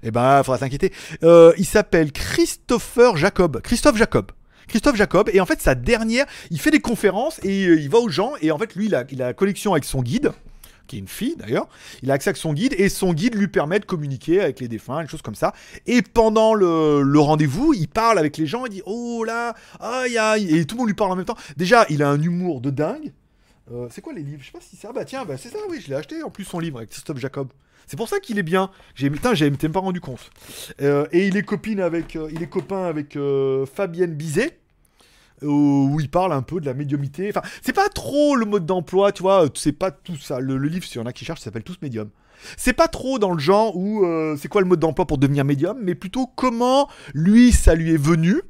Eh 0.03 0.11
ben, 0.11 0.39
il 0.39 0.43
faudra 0.43 0.57
s'inquiéter. 0.57 0.91
Il 1.21 1.65
s'appelle 1.65 2.11
Christopher 2.11 3.15
Jacob. 3.15 3.61
Christophe 3.61 3.95
Jacob. 3.95 4.33
Christophe 4.67 4.97
Jacob. 4.97 5.29
Et 5.31 5.39
en 5.39 5.45
fait, 5.45 5.61
sa 5.61 5.75
dernière, 5.75 6.25
il 6.49 6.59
fait 6.59 6.71
des 6.71 6.81
conférences 6.81 7.39
et 7.41 7.63
il 7.63 7.89
va 7.89 7.99
aux 7.99 8.09
gens. 8.09 8.33
Et 8.41 8.51
en 8.51 8.57
fait, 8.57 8.75
lui, 8.75 8.87
il 8.87 8.95
a, 8.95 9.05
il 9.11 9.21
a 9.21 9.27
la 9.27 9.33
connexion 9.33 9.71
avec 9.71 9.85
son 9.85 10.01
guide, 10.01 10.33
qui 10.91 10.97
est 10.97 10.99
une 10.99 11.07
fille 11.07 11.35
d'ailleurs. 11.37 11.67
Il 12.03 12.11
a 12.11 12.15
accès 12.15 12.31
à 12.31 12.35
son 12.35 12.53
guide 12.53 12.75
et 12.77 12.89
son 12.89 13.13
guide 13.13 13.35
lui 13.35 13.47
permet 13.47 13.79
de 13.79 13.85
communiquer 13.85 14.41
avec 14.41 14.59
les 14.59 14.67
défunts, 14.67 15.01
des 15.01 15.07
choses 15.07 15.21
comme 15.21 15.35
ça. 15.35 15.53
Et 15.87 16.01
pendant 16.01 16.53
le, 16.53 17.19
rendez-vous, 17.19 17.73
il 17.73 17.87
parle 17.87 18.19
avec 18.19 18.37
les 18.37 18.45
gens. 18.45 18.65
Il 18.65 18.71
dit 18.71 18.81
Oh 18.85 19.23
là, 19.23 19.55
aïe 19.79 20.17
aïe. 20.17 20.57
Et 20.57 20.65
tout 20.65 20.75
le 20.75 20.79
monde 20.79 20.89
lui 20.89 20.95
parle 20.95 21.11
en 21.11 21.15
même 21.15 21.25
temps. 21.25 21.37
Déjà, 21.55 21.85
il 21.89 22.03
a 22.03 22.09
un 22.09 22.21
humour 22.21 22.59
de 22.59 22.69
dingue. 22.69 23.13
Euh, 23.71 23.87
c'est 23.89 24.01
quoi 24.01 24.11
les 24.11 24.21
livres? 24.21 24.41
Je 24.41 24.47
sais 24.47 24.51
pas 24.51 24.59
si 24.59 24.75
ça. 24.75 24.91
Bah 24.91 25.05
tiens, 25.05 25.23
bah, 25.23 25.37
c'est 25.37 25.49
ça, 25.49 25.59
oui, 25.69 25.79
je 25.81 25.89
l'ai 25.89 25.95
acheté 25.95 26.21
en 26.23 26.29
plus 26.29 26.43
son 26.43 26.59
livre 26.59 26.77
avec 26.77 26.89
Christophe 26.89 27.19
Jacob. 27.19 27.47
C'est 27.87 27.95
pour 27.95 28.09
ça 28.09 28.19
qu'il 28.19 28.37
est 28.37 28.43
bien. 28.43 28.69
J'ai, 28.95 29.09
putain, 29.09 29.33
j'avais 29.33 29.51
même 29.51 29.71
pas 29.71 29.79
rendu 29.79 30.01
compte. 30.01 30.29
Euh, 30.81 31.07
et 31.13 31.27
il 31.27 31.37
est 31.37 31.43
copine 31.43 31.79
avec, 31.79 32.17
euh, 32.17 32.29
il 32.33 32.43
est 32.43 32.49
copain 32.49 32.83
avec 32.83 33.17
Fabienne 33.73 34.13
Bizet. 34.13 34.60
Où 35.41 35.97
il 35.99 36.09
parle 36.09 36.33
un 36.33 36.41
peu 36.41 36.59
de 36.59 36.65
la 36.65 36.73
médiumité. 36.73 37.29
Enfin, 37.29 37.41
c'est 37.61 37.73
pas 37.73 37.89
trop 37.89 38.35
le 38.35 38.45
mode 38.45 38.65
d'emploi, 38.65 39.11
tu 39.11 39.23
vois, 39.23 39.47
c'est 39.55 39.71
pas 39.71 39.91
tout 39.91 40.17
ça. 40.17 40.39
Le, 40.39 40.57
livre, 40.57 40.85
s'il 40.85 40.97
y 40.97 41.03
en 41.03 41.07
a 41.07 41.13
qui 41.13 41.25
cherchent, 41.25 41.41
s'appelle 41.41 41.63
Tous 41.63 41.77
médium. 41.81 42.09
C'est 42.57 42.73
pas 42.73 42.87
trop 42.87 43.19
dans 43.19 43.31
le 43.31 43.39
genre 43.39 43.75
où 43.77 44.05
euh, 44.05 44.35
c'est 44.39 44.47
quoi 44.47 44.61
le 44.61 44.67
mode 44.67 44.79
d'emploi 44.79 45.05
pour 45.05 45.17
devenir 45.17 45.45
médium, 45.45 45.77
mais 45.81 45.95
plutôt 45.95 46.27
comment 46.27 46.89
lui, 47.13 47.51
ça 47.51 47.75
lui 47.75 47.93
est 47.93 48.01
venu, 48.01 48.41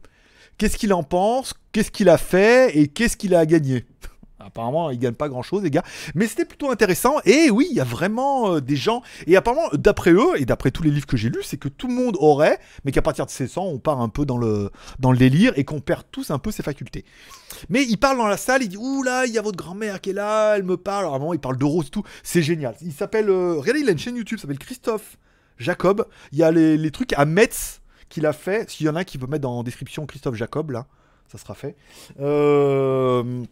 qu'est-ce 0.57 0.77
qu'il 0.77 0.93
en 0.93 1.03
pense, 1.03 1.53
qu'est-ce 1.71 1.91
qu'il 1.91 2.09
a 2.09 2.17
fait 2.17 2.77
et 2.77 2.87
qu'est-ce 2.87 3.17
qu'il 3.17 3.35
a 3.35 3.45
gagné. 3.45 3.85
Apparemment, 4.45 4.89
il 4.89 4.99
gagne 4.99 5.13
pas 5.13 5.29
grand 5.29 5.41
chose, 5.41 5.63
les 5.63 5.71
gars. 5.71 5.83
Mais 6.15 6.27
c'était 6.27 6.45
plutôt 6.45 6.71
intéressant. 6.71 7.15
Et 7.25 7.49
oui, 7.49 7.67
il 7.69 7.75
y 7.75 7.79
a 7.79 7.83
vraiment 7.83 8.55
euh, 8.55 8.61
des 8.61 8.75
gens. 8.75 9.01
Et 9.27 9.35
apparemment, 9.35 9.69
d'après 9.73 10.11
eux, 10.11 10.39
et 10.39 10.45
d'après 10.45 10.71
tous 10.71 10.83
les 10.83 10.91
livres 10.91 11.05
que 11.05 11.17
j'ai 11.17 11.29
lus, 11.29 11.43
c'est 11.43 11.57
que 11.57 11.67
tout 11.67 11.87
le 11.87 11.93
monde 11.93 12.15
aurait, 12.19 12.59
mais 12.85 12.91
qu'à 12.91 13.01
partir 13.01 13.25
de 13.25 13.31
16 13.31 13.57
ans, 13.57 13.65
on 13.65 13.79
part 13.79 14.01
un 14.01 14.09
peu 14.09 14.25
dans 14.25 14.37
le, 14.37 14.71
délire 14.99 15.53
et 15.55 15.63
qu'on 15.63 15.79
perd 15.79 16.03
tous 16.11 16.31
un 16.31 16.39
peu 16.39 16.51
ses 16.51 16.63
facultés. 16.63 17.05
Mais 17.69 17.83
il 17.83 17.97
parle 17.97 18.17
dans 18.17 18.27
la 18.27 18.37
salle, 18.37 18.63
il 18.63 18.69
dit 18.69 18.77
Ouh 18.77 19.03
là, 19.03 19.25
il 19.25 19.33
y 19.33 19.37
a 19.37 19.41
votre 19.41 19.57
grand-mère 19.57 20.01
qui 20.01 20.11
est 20.11 20.13
là, 20.13 20.55
elle 20.55 20.63
me 20.63 20.77
parle. 20.77 21.01
Alors, 21.01 21.13
à 21.13 21.15
un 21.17 21.19
moment, 21.19 21.33
il 21.33 21.39
parle 21.39 21.57
de 21.57 21.65
rose 21.65 21.87
et 21.87 21.89
tout. 21.89 22.03
C'est 22.23 22.41
génial. 22.41 22.75
Il 22.81 22.93
s'appelle. 22.93 23.29
euh, 23.29 23.55
regardez, 23.57 23.81
il 23.81 23.89
a 23.89 23.91
une 23.91 23.99
chaîne 23.99 24.15
YouTube, 24.15 24.39
s'appelle 24.39 24.59
Christophe 24.59 25.17
Jacob. 25.57 26.05
Il 26.31 26.39
y 26.39 26.43
a 26.43 26.51
les, 26.51 26.77
les 26.77 26.91
trucs 26.91 27.13
à 27.13 27.25
Metz 27.25 27.81
qu'il 28.09 28.25
a 28.25 28.33
fait. 28.33 28.69
S'il 28.69 28.85
y 28.85 28.89
en 28.89 28.95
a 28.95 29.03
qui 29.03 29.17
veut 29.17 29.27
mettre 29.27 29.43
dans 29.43 29.57
la 29.57 29.63
description 29.63 30.05
Christophe 30.05 30.35
Jacob, 30.35 30.71
là, 30.71 30.85
ça 31.31 31.37
sera 31.37 31.55
fait. 31.55 31.75
Euh. 32.19 33.43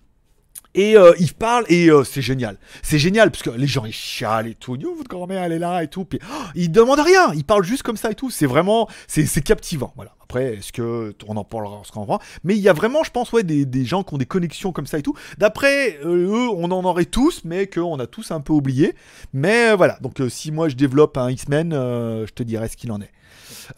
Et 0.75 0.95
euh, 0.95 1.13
il 1.19 1.33
parle 1.33 1.65
et 1.67 1.89
euh, 1.89 2.03
c'est 2.03 2.21
génial. 2.21 2.57
C'est 2.83 2.99
génial 2.99 3.31
parce 3.31 3.41
que 3.41 3.49
les 3.49 3.65
gens 3.65 3.85
ils 3.85 3.93
chialent 3.93 4.47
et 4.47 4.55
tout. 4.55 4.75
Yo, 4.75 4.93
votre 4.93 5.09
grand-mère 5.09 5.43
elle 5.43 5.53
est 5.53 5.59
là 5.59 5.83
et 5.83 5.87
tout. 5.87 6.05
Puis 6.05 6.19
oh, 6.23 6.43
ils 6.53 6.71
demandent 6.71 6.99
rien. 6.99 7.33
Ils 7.33 7.43
parlent 7.43 7.63
juste 7.63 7.81
comme 7.81 7.97
ça 7.97 8.11
et 8.11 8.15
tout. 8.15 8.29
C'est 8.29 8.45
vraiment 8.45 8.87
c'est 9.07 9.43
captivant. 9.43 9.91
Voilà. 9.95 10.13
Après 10.21 10.53
est-ce 10.57 10.71
que 10.71 11.15
on 11.27 11.37
en 11.37 11.43
parlera 11.43 11.81
ce 11.83 11.91
qu'on 11.91 12.05
va 12.05 12.19
Mais 12.43 12.55
il 12.55 12.61
y 12.61 12.69
a 12.69 12.73
vraiment 12.73 13.03
je 13.03 13.09
pense 13.09 13.31
ouais 13.31 13.41
des, 13.41 13.65
des 13.65 13.83
gens 13.83 14.03
qui 14.03 14.13
ont 14.13 14.19
des 14.19 14.27
connexions 14.27 14.71
comme 14.71 14.85
ça 14.85 14.99
et 14.99 15.01
tout. 15.01 15.15
D'après 15.39 15.97
euh, 16.05 16.27
eux 16.27 16.49
on 16.55 16.65
en 16.65 16.85
aurait 16.85 17.05
tous 17.05 17.41
mais 17.45 17.65
qu'on 17.65 17.99
a 17.99 18.05
tous 18.05 18.29
un 18.29 18.39
peu 18.39 18.53
oublié. 18.53 18.93
Mais 19.33 19.71
euh, 19.71 19.75
voilà. 19.75 19.97
Donc 20.01 20.21
euh, 20.21 20.29
si 20.29 20.51
moi 20.51 20.69
je 20.69 20.75
développe 20.75 21.17
un 21.17 21.31
X-Men 21.31 21.73
euh, 21.73 22.27
je 22.27 22.31
te 22.33 22.43
dirai 22.43 22.67
ce 22.67 22.77
qu'il 22.77 22.91
en 22.91 23.01
est. 23.01 23.09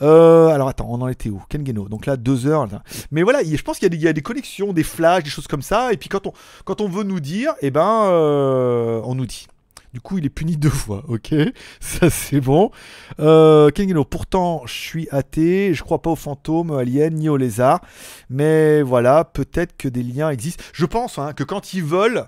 Euh, 0.01 0.47
alors 0.47 0.67
attends, 0.69 0.87
on 0.89 1.01
en 1.01 1.07
était 1.07 1.29
où? 1.29 1.41
Kengeno. 1.49 1.87
Donc 1.89 2.05
là, 2.05 2.17
deux 2.17 2.47
heures. 2.47 2.67
Mais 3.11 3.23
voilà, 3.23 3.41
il- 3.41 3.57
je 3.57 3.63
pense 3.63 3.77
qu'il 3.79 3.85
y, 3.93 3.95
a 4.07 4.13
des- 4.13 4.21
a 4.67 4.73
des 4.73 4.83
flashs, 4.83 5.23
des 5.23 5.29
choses 5.29 5.47
comme 5.47 5.61
ça. 5.61 5.91
Et 5.93 5.97
puis 5.97 6.09
quand 6.09 6.27
on, 6.27 6.33
quand 6.65 6.81
on 6.81 6.87
veut 6.89 7.03
nous 7.03 7.19
dire, 7.19 7.53
eh 7.61 7.71
ben, 7.71 8.03
euh, 8.05 9.01
on 9.03 9.15
nous 9.15 9.25
dit. 9.25 9.47
Du 9.93 9.99
coup, 9.99 10.17
il 10.17 10.25
est 10.25 10.29
puni 10.29 10.55
deux 10.55 10.69
fois, 10.69 11.03
ok? 11.09 11.33
Ça, 11.81 12.09
c'est 12.09 12.39
bon. 12.39 12.71
Euh, 13.19 13.69
Kengeno, 13.71 14.05
pourtant, 14.05 14.61
je 14.65 14.71
suis 14.73 15.07
athée, 15.11 15.73
je 15.73 15.83
crois 15.83 16.01
pas 16.01 16.09
aux 16.11 16.15
fantômes, 16.15 16.71
aliens, 16.71 17.09
ni 17.09 17.27
aux 17.27 17.35
lézards. 17.35 17.81
Mais 18.29 18.81
voilà, 18.83 19.25
peut-être 19.25 19.75
que 19.75 19.89
des 19.89 20.01
liens 20.03 20.29
existent. 20.29 20.63
Je 20.71 20.85
pense 20.85 21.19
hein, 21.19 21.33
que 21.33 21.43
quand 21.43 21.73
ils 21.73 21.83
veulent... 21.83 22.25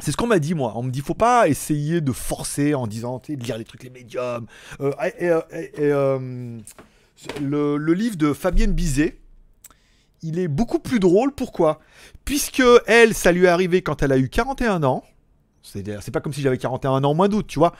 C'est 0.00 0.10
ce 0.10 0.16
qu'on 0.16 0.26
m'a 0.26 0.38
dit, 0.38 0.54
moi. 0.54 0.72
On 0.76 0.82
me 0.82 0.90
dit, 0.90 1.00
faut 1.00 1.14
pas 1.14 1.48
essayer 1.48 2.00
de 2.00 2.12
forcer 2.12 2.74
en 2.74 2.86
disant, 2.86 3.22
de 3.28 3.34
lire 3.34 3.58
les 3.58 3.64
trucs, 3.64 3.84
les 3.84 3.90
médiums. 3.90 4.46
Euh, 4.80 4.92
euh, 5.78 6.60
le, 7.40 7.94
livre 7.94 8.16
de 8.16 8.32
Fabienne 8.32 8.72
Bizet, 8.72 9.18
il 10.22 10.38
est 10.38 10.48
beaucoup 10.48 10.80
plus 10.80 10.98
drôle. 10.98 11.32
Pourquoi? 11.32 11.80
Puisque 12.24 12.62
elle, 12.86 13.14
ça 13.14 13.30
lui 13.30 13.44
est 13.44 13.48
arrivé 13.48 13.82
quand 13.82 14.02
elle 14.02 14.12
a 14.12 14.18
eu 14.18 14.28
41 14.28 14.82
ans. 14.82 15.04
C'est 15.62 16.10
pas 16.10 16.20
comme 16.20 16.32
si 16.32 16.42
j'avais 16.42 16.58
41 16.58 17.04
ans 17.04 17.12
au 17.12 17.14
mois 17.14 17.28
d'août, 17.28 17.46
tu 17.48 17.58
vois. 17.58 17.74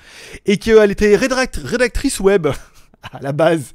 Et 0.46 0.56
qu'elle 0.56 0.90
était 0.90 1.16
rédact- 1.16 1.62
rédactrice 1.62 2.20
web 2.20 2.46
à 3.12 3.20
la 3.20 3.32
base. 3.32 3.72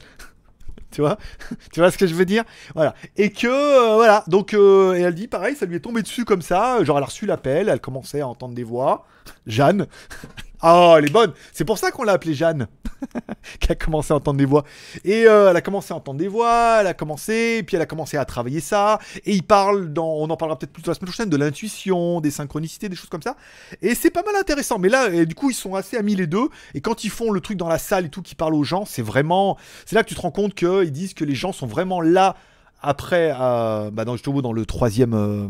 Tu 0.92 1.02
vois? 1.02 1.18
Tu 1.72 1.80
vois 1.80 1.92
ce 1.92 1.98
que 1.98 2.08
je 2.08 2.16
veux 2.16 2.26
dire? 2.26 2.44
Voilà. 2.74 2.96
Et 3.16 3.32
que, 3.32 3.48
euh, 3.48 3.96
voilà. 3.96 4.24
Donc, 4.28 4.54
euh, 4.54 4.96
et 4.96 5.02
elle 5.02 5.14
dit 5.14 5.28
pareil, 5.28 5.56
ça 5.56 5.66
lui 5.66 5.76
est 5.76 5.82
tombé 5.82 6.02
dessus 6.02 6.26
comme 6.26 6.42
ça. 6.42 6.84
Genre, 6.84 6.98
elle 6.98 7.04
a 7.04 7.08
reçu 7.08 7.26
l'appel, 7.26 7.70
elle 7.70 7.80
commençait 7.80 8.22
à 8.22 8.28
entendre 8.28 8.56
des 8.56 8.64
voix. 8.64 9.06
Jeanne. 9.46 9.88
Oh, 10.62 10.96
elle 10.98 11.06
est 11.06 11.12
bonne. 11.12 11.34
C'est 11.54 11.66
pour 11.66 11.78
ça 11.78 11.92
qu'on 11.92 12.04
l'a 12.04 12.14
appelée 12.14 12.34
Jeanne. 12.34 12.68
qui 13.60 13.72
a 13.72 13.76
commencé 13.76 14.14
à 14.14 14.18
entendre 14.18 14.38
des 14.38 14.46
voix. 14.46 14.64
Et 15.04 15.26
euh, 15.26 15.50
elle 15.50 15.56
a 15.56 15.62
commencé 15.62 15.94
à 15.94 15.98
entendre 15.98 16.20
des 16.20 16.28
voix, 16.28 16.80
elle 16.82 16.88
a 16.88 16.94
commencé, 16.94 17.64
puis 17.66 17.76
elle 17.76 17.82
a 17.82 17.86
commencé 17.86 18.18
à 18.18 18.26
travailler 18.26 18.60
ça. 18.60 19.00
Et 19.26 19.34
il 19.34 19.44
parle, 19.44 19.94
dans, 19.94 20.08
on 20.08 20.30
en 20.30 20.38
parlera 20.38 20.58
peut-être 20.58 20.74
plus 20.74 20.86
la 20.86 20.94
semaine 20.94 21.08
prochaine, 21.08 21.30
de 21.30 21.38
l'intuition, 21.38 22.22
des 22.22 22.32
synchronicités, 22.32 22.90
des 22.90 22.96
choses 22.96 23.10
comme 23.10 23.22
ça. 23.22 23.36
Et 23.82 23.96
c'est 23.96 24.12
pas 24.12 24.24
mal 24.24 24.36
intéressant. 24.36 24.80
Mais 24.80 24.90
là, 24.90 25.26
du 25.26 25.36
coup, 25.36 25.50
ils 25.50 25.56
sont 25.56 25.76
assez 25.76 25.98
amis 25.98 26.16
les 26.16 26.28
deux. 26.28 26.50
Et 26.74 26.82
quand 26.82 27.04
ils 27.04 27.10
font 27.10 27.32
le 27.32 27.42
truc 27.42 27.58
dans 27.58 27.70
la 27.70 27.80
salle 27.80 28.06
et 28.06 28.10
tout, 28.10 28.22
qui 28.22 28.36
parlent 28.36 28.56
aux 28.56 28.64
gens, 28.64 28.86
c'est 28.86 29.02
vraiment. 29.02 29.58
C'est 29.86 29.96
là 29.96 30.04
que 30.04 30.10
tu 30.10 30.16
te 30.16 30.22
rends 30.22 30.32
compte 30.32 30.54
qu'ils 30.56 30.92
disent 30.92 31.14
que 31.14 31.26
les 31.26 31.36
gens 31.36 31.54
sont 31.54 31.68
vraiment 31.68 32.02
là 32.02 32.36
après, 32.82 33.34
euh, 33.40 33.92
bah 33.92 34.06
dans, 34.06 34.14
le 34.14 34.66
troisième. 34.66 35.14
euh, 35.14 35.48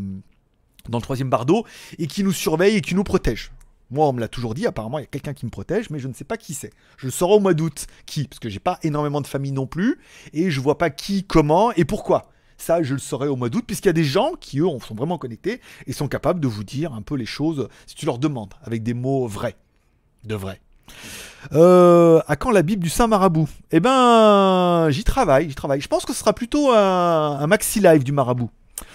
dans 0.88 0.98
le 0.98 1.04
troisième 1.04 1.30
bardeau, 1.30 1.66
et 1.98 2.08
qui 2.08 2.24
nous 2.24 2.32
surveillent 2.32 2.78
et 2.78 2.82
qui 2.82 2.96
nous 2.96 3.04
protègent. 3.04 3.52
Moi, 3.92 4.08
on 4.08 4.14
me 4.14 4.20
l'a 4.20 4.28
toujours 4.28 4.54
dit, 4.54 4.68
apparemment, 4.68 5.00
il 5.00 5.02
y 5.02 5.06
a 5.06 5.08
quelqu'un 5.08 5.34
qui 5.34 5.46
me 5.46 5.52
protège, 5.52 5.90
mais 5.90 6.00
je 6.00 6.08
ne 6.08 6.14
sais 6.14 6.24
pas 6.24 6.38
qui 6.38 6.54
c'est. 6.54 6.72
Je 6.98 7.08
le 7.08 7.12
saurai 7.12 7.36
au 7.36 7.40
mois 7.40 7.54
d'août. 7.54 7.88
Qui? 8.06 8.28
Parce 8.28 8.40
que 8.40 8.50
j'ai 8.50 8.60
pas 8.60 8.80
énormément 8.84 9.22
de 9.22 9.28
famille 9.28 9.52
non 9.52 9.66
plus, 9.66 10.00
et 10.34 10.52
je 10.52 10.62
vois 10.62 10.78
pas 10.78 10.90
qui, 10.90 11.24
comment 11.24 11.72
et 11.74 11.86
pourquoi. 11.86 12.30
Ça, 12.58 12.84
je 12.84 12.94
le 12.94 13.00
saurai 13.00 13.28
au 13.28 13.36
mois 13.36 13.50
d'août, 13.50 13.64
puisqu'il 13.66 13.88
y 13.88 13.90
a 13.90 13.94
des 13.94 14.04
gens 14.04 14.34
qui, 14.40 14.60
eux, 14.60 14.68
sont 14.86 14.94
vraiment 14.94 15.18
connectés 15.18 15.62
et 15.88 15.94
sont 15.94 16.08
capables 16.08 16.40
de 16.40 16.48
vous 16.48 16.64
dire 16.64 16.94
un 16.94 17.02
peu 17.02 17.16
les 17.16 17.26
choses 17.26 17.68
si 17.88 17.96
tu 17.96 18.06
leur 18.06 18.20
demandes, 18.20 18.54
avec 18.64 18.84
des 18.84 18.94
mots 18.94 19.28
vrais. 19.28 19.56
De 20.26 20.36
vrai. 20.36 20.60
Euh, 21.54 22.20
à 22.28 22.36
quand 22.36 22.52
la 22.52 22.62
Bible 22.62 22.84
du 22.84 22.90
Saint 22.90 23.08
Marabout 23.08 23.48
Eh 23.72 23.80
ben, 23.80 24.90
j'y 24.90 25.06
travaille, 25.06 25.48
j'y 25.48 25.56
travaille. 25.56 25.80
Je 25.80 25.88
pense 25.88 26.06
que 26.06 26.14
ce 26.14 26.20
sera 26.20 26.34
plutôt 26.34 26.74
un, 26.74 27.40
un 27.40 27.48
maxi 27.48 27.80
live 27.80 28.04
du 28.04 28.12
Marabout. 28.12 28.50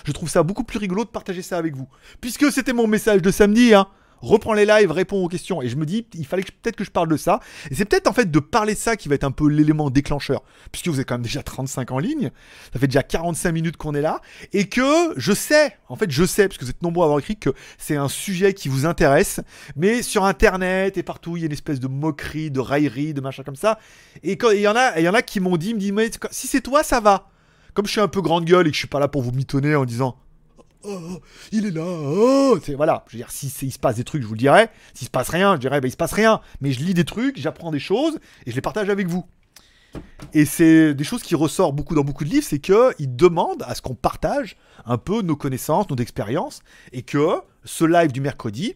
Je 0.05 0.13
trouve 0.13 0.29
ça 0.29 0.43
beaucoup 0.43 0.65
plus 0.65 0.79
rigolo 0.79 1.05
de 1.05 1.09
partager 1.09 1.41
ça 1.41 1.57
avec 1.57 1.75
vous. 1.75 1.89
Puisque 2.21 2.53
c'était 2.53 2.73
mon 2.75 2.87
message 2.87 3.23
de 3.23 3.31
samedi, 3.31 3.75
hein. 3.75 3.87
Reprends 4.25 4.55
les 4.55 4.65
lives, 4.65 4.91
réponds 4.91 5.23
aux 5.23 5.29
questions. 5.29 5.61
Et 5.61 5.69
je 5.69 5.77
me 5.77 5.85
dis, 5.85 6.07
il 6.15 6.27
fallait 6.27 6.43
peut-être 6.43 6.77
que 6.77 6.85
je 6.85 6.91
parle 6.91 7.09
de 7.09 7.17
ça. 7.17 7.41
Et 7.71 7.75
c'est 7.75 7.85
peut-être 7.85 8.07
en 8.07 8.13
fait 8.15 8.31
de 8.31 8.39
parler 8.39 8.75
de 8.75 8.79
ça 8.79 8.97
qui 8.97 9.09
va 9.09 9.15
être 9.15 9.25
un 9.25 9.31
peu 9.31 9.49
l'élément 9.49 9.91
déclencheur. 9.91 10.43
Puisque 10.73 10.89
vous 10.89 10.99
êtes 10.99 11.09
quand 11.09 11.17
même 11.17 11.23
déjà 11.23 11.43
35 11.43 11.91
en 11.91 11.99
ligne. 11.99 12.31
Ça 12.73 12.79
fait 12.79 12.87
déjà 12.87 13.03
45 13.03 13.53
minutes 13.53 13.77
qu'on 13.77 13.95
est 13.95 14.01
là. 14.01 14.21
Et 14.53 14.69
que 14.69 15.13
je 15.17 15.33
sais, 15.33 15.77
en 15.89 15.97
fait 15.97 16.11
je 16.11 16.25
sais, 16.25 16.49
parce 16.49 16.59
que 16.59 16.65
vous 16.65 16.71
êtes 16.71 16.83
nombreux 16.83 17.03
à 17.03 17.07
avoir 17.07 17.19
écrit 17.19 17.37
que 17.37 17.51
c'est 17.77 17.97
un 17.97 18.09
sujet 18.09 18.55
qui 18.55 18.69
vous 18.69 18.87
intéresse. 18.87 19.41
Mais 19.77 20.03
sur 20.03 20.25
Internet 20.25 20.97
et 20.97 21.03
partout, 21.03 21.37
il 21.37 21.41
y 21.41 21.43
a 21.43 21.47
une 21.47 21.53
espèce 21.53 21.81
de 21.81 21.89
moquerie, 21.89 22.51
de 22.51 22.61
raillerie, 22.61 23.13
de 23.13 23.21
machin 23.21 23.43
comme 23.43 23.57
ça. 23.57 23.79
Et 24.23 24.39
il 24.53 24.61
y 24.61 24.69
en 24.69 24.77
a, 24.77 24.99
y 25.01 25.09
en 25.09 25.15
a 25.15 25.23
qui 25.23 25.41
m'ont 25.41 25.57
dit, 25.57 25.75
me 25.75 25.81
dit, 25.81 25.93
mais 25.93 26.11
si 26.31 26.47
c'est 26.47 26.63
toi, 26.63 26.83
ça 26.83 27.01
va. 27.01 27.29
Comme 27.75 27.87
je 27.87 27.91
suis 27.91 28.01
un 28.01 28.09
peu 28.09 28.23
grande 28.23 28.45
gueule 28.45 28.69
et 28.69 28.71
que 28.71 28.75
je 28.75 28.79
suis 28.79 28.89
pas 28.89 29.01
là 29.01 29.09
pour 29.09 29.23
vous 29.23 29.33
mitonner 29.33 29.75
en 29.75 29.85
disant 29.85 30.17
Oh, 30.87 31.21
il 31.53 31.67
est 31.67 31.71
là. 31.71 31.85
Oh. 31.85 32.59
Voilà, 32.77 33.05
je 33.09 33.17
veux 33.17 33.19
dire, 33.19 33.31
si 33.31 33.47
il 33.63 33.73
se 33.73 33.79
passe 33.79 33.97
des 33.97 34.05
trucs, 34.05 34.23
je 34.23 34.27
vous 34.27 34.35
le 34.35 34.39
dirai. 34.39 34.69
S'il 34.93 35.07
se 35.07 35.11
passe 35.11 35.29
rien, 35.29 35.55
je 35.55 35.61
dirais, 35.61 35.81
bah, 35.81 35.89
il 35.89 35.91
se 35.91 35.97
passe 35.97 36.13
rien. 36.13 36.41
Mais 36.61 36.73
je 36.73 36.81
lis 36.85 36.95
des 36.95 37.05
trucs, 37.05 37.39
j'apprends 37.39 37.71
des 37.71 37.79
choses 37.79 38.19
et 38.47 38.51
je 38.51 38.57
les 38.57 38.61
partage 38.61 38.91
avec 38.91 39.09
vous. 39.09 39.25
Et 40.33 40.45
c'est 40.45 40.95
des 40.95 41.05
choses 41.05 41.23
qui 41.23 41.35
ressortent 41.35 41.77
beaucoup 41.77 41.95
dans 41.95 42.03
beaucoup 42.03 42.25
de 42.25 42.31
livres, 42.31 42.47
c'est 42.49 42.59
qu'ils 42.59 43.17
demandent 43.17 43.63
à 43.63 43.75
ce 43.75 43.83
qu'on 43.83 43.95
partage 43.95 44.57
un 44.85 44.99
peu 44.99 45.23
nos 45.23 45.37
connaissances, 45.37 45.89
nos 45.89 45.97
expériences, 45.97 46.63
et 46.93 47.03
que 47.03 47.41
ce 47.65 47.85
live 47.85 48.11
du 48.11 48.21
mercredi, 48.21 48.75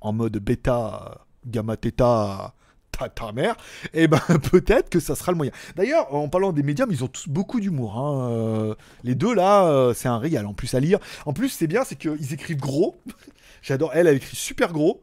en 0.00 0.12
mode 0.12 0.38
bêta, 0.38 1.26
gamma, 1.46 1.76
theta, 1.76 2.54
ta, 2.96 3.32
mère, 3.32 3.56
et 3.94 4.08
ben 4.08 4.20
peut-être 4.50 4.88
que 4.90 5.00
ça 5.00 5.14
sera 5.14 5.32
le 5.32 5.36
moyen. 5.36 5.52
D'ailleurs, 5.76 6.14
en 6.14 6.28
parlant 6.28 6.52
des 6.52 6.62
médiums, 6.62 6.90
ils 6.90 7.04
ont 7.04 7.08
tous 7.08 7.28
beaucoup 7.28 7.60
d'humour. 7.60 7.98
hein. 7.98 8.30
Euh, 8.30 8.74
les 9.04 9.14
deux 9.14 9.34
là, 9.34 9.66
euh, 9.66 9.94
c'est 9.94 10.08
un 10.08 10.18
régal 10.18 10.46
en 10.46 10.54
plus 10.54 10.74
à 10.74 10.80
lire. 10.80 10.98
En 11.26 11.32
plus, 11.32 11.48
c'est 11.48 11.66
bien, 11.66 11.84
c'est 11.84 11.96
qu'ils 11.96 12.32
écrivent 12.32 12.58
gros. 12.58 12.96
J'adore. 13.62 13.90
Elle, 13.94 14.06
elle 14.06 14.16
écrit 14.16 14.36
super 14.36 14.72
gros. 14.72 15.00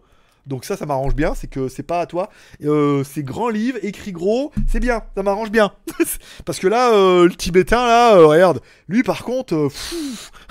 Donc 0.47 0.65
ça, 0.65 0.75
ça 0.75 0.85
m'arrange 0.85 1.15
bien. 1.15 1.33
C'est 1.35 1.47
que 1.47 1.67
c'est 1.67 1.83
pas 1.83 2.01
à 2.01 2.05
toi. 2.05 2.29
Euh, 2.63 3.03
c'est 3.03 3.23
grand 3.23 3.49
livre, 3.49 3.77
écrit 3.81 4.11
gros. 4.11 4.51
C'est 4.67 4.79
bien. 4.79 5.03
Ça 5.15 5.23
m'arrange 5.23 5.51
bien. 5.51 5.71
Parce 6.45 6.59
que 6.59 6.67
là, 6.67 6.93
euh, 6.93 7.25
le 7.25 7.35
tibétain 7.35 7.85
là, 7.85 8.15
euh, 8.15 8.27
regarde. 8.27 8.61
Lui, 8.87 9.03
par 9.03 9.23
contre, 9.23 9.55
euh, 9.55 9.69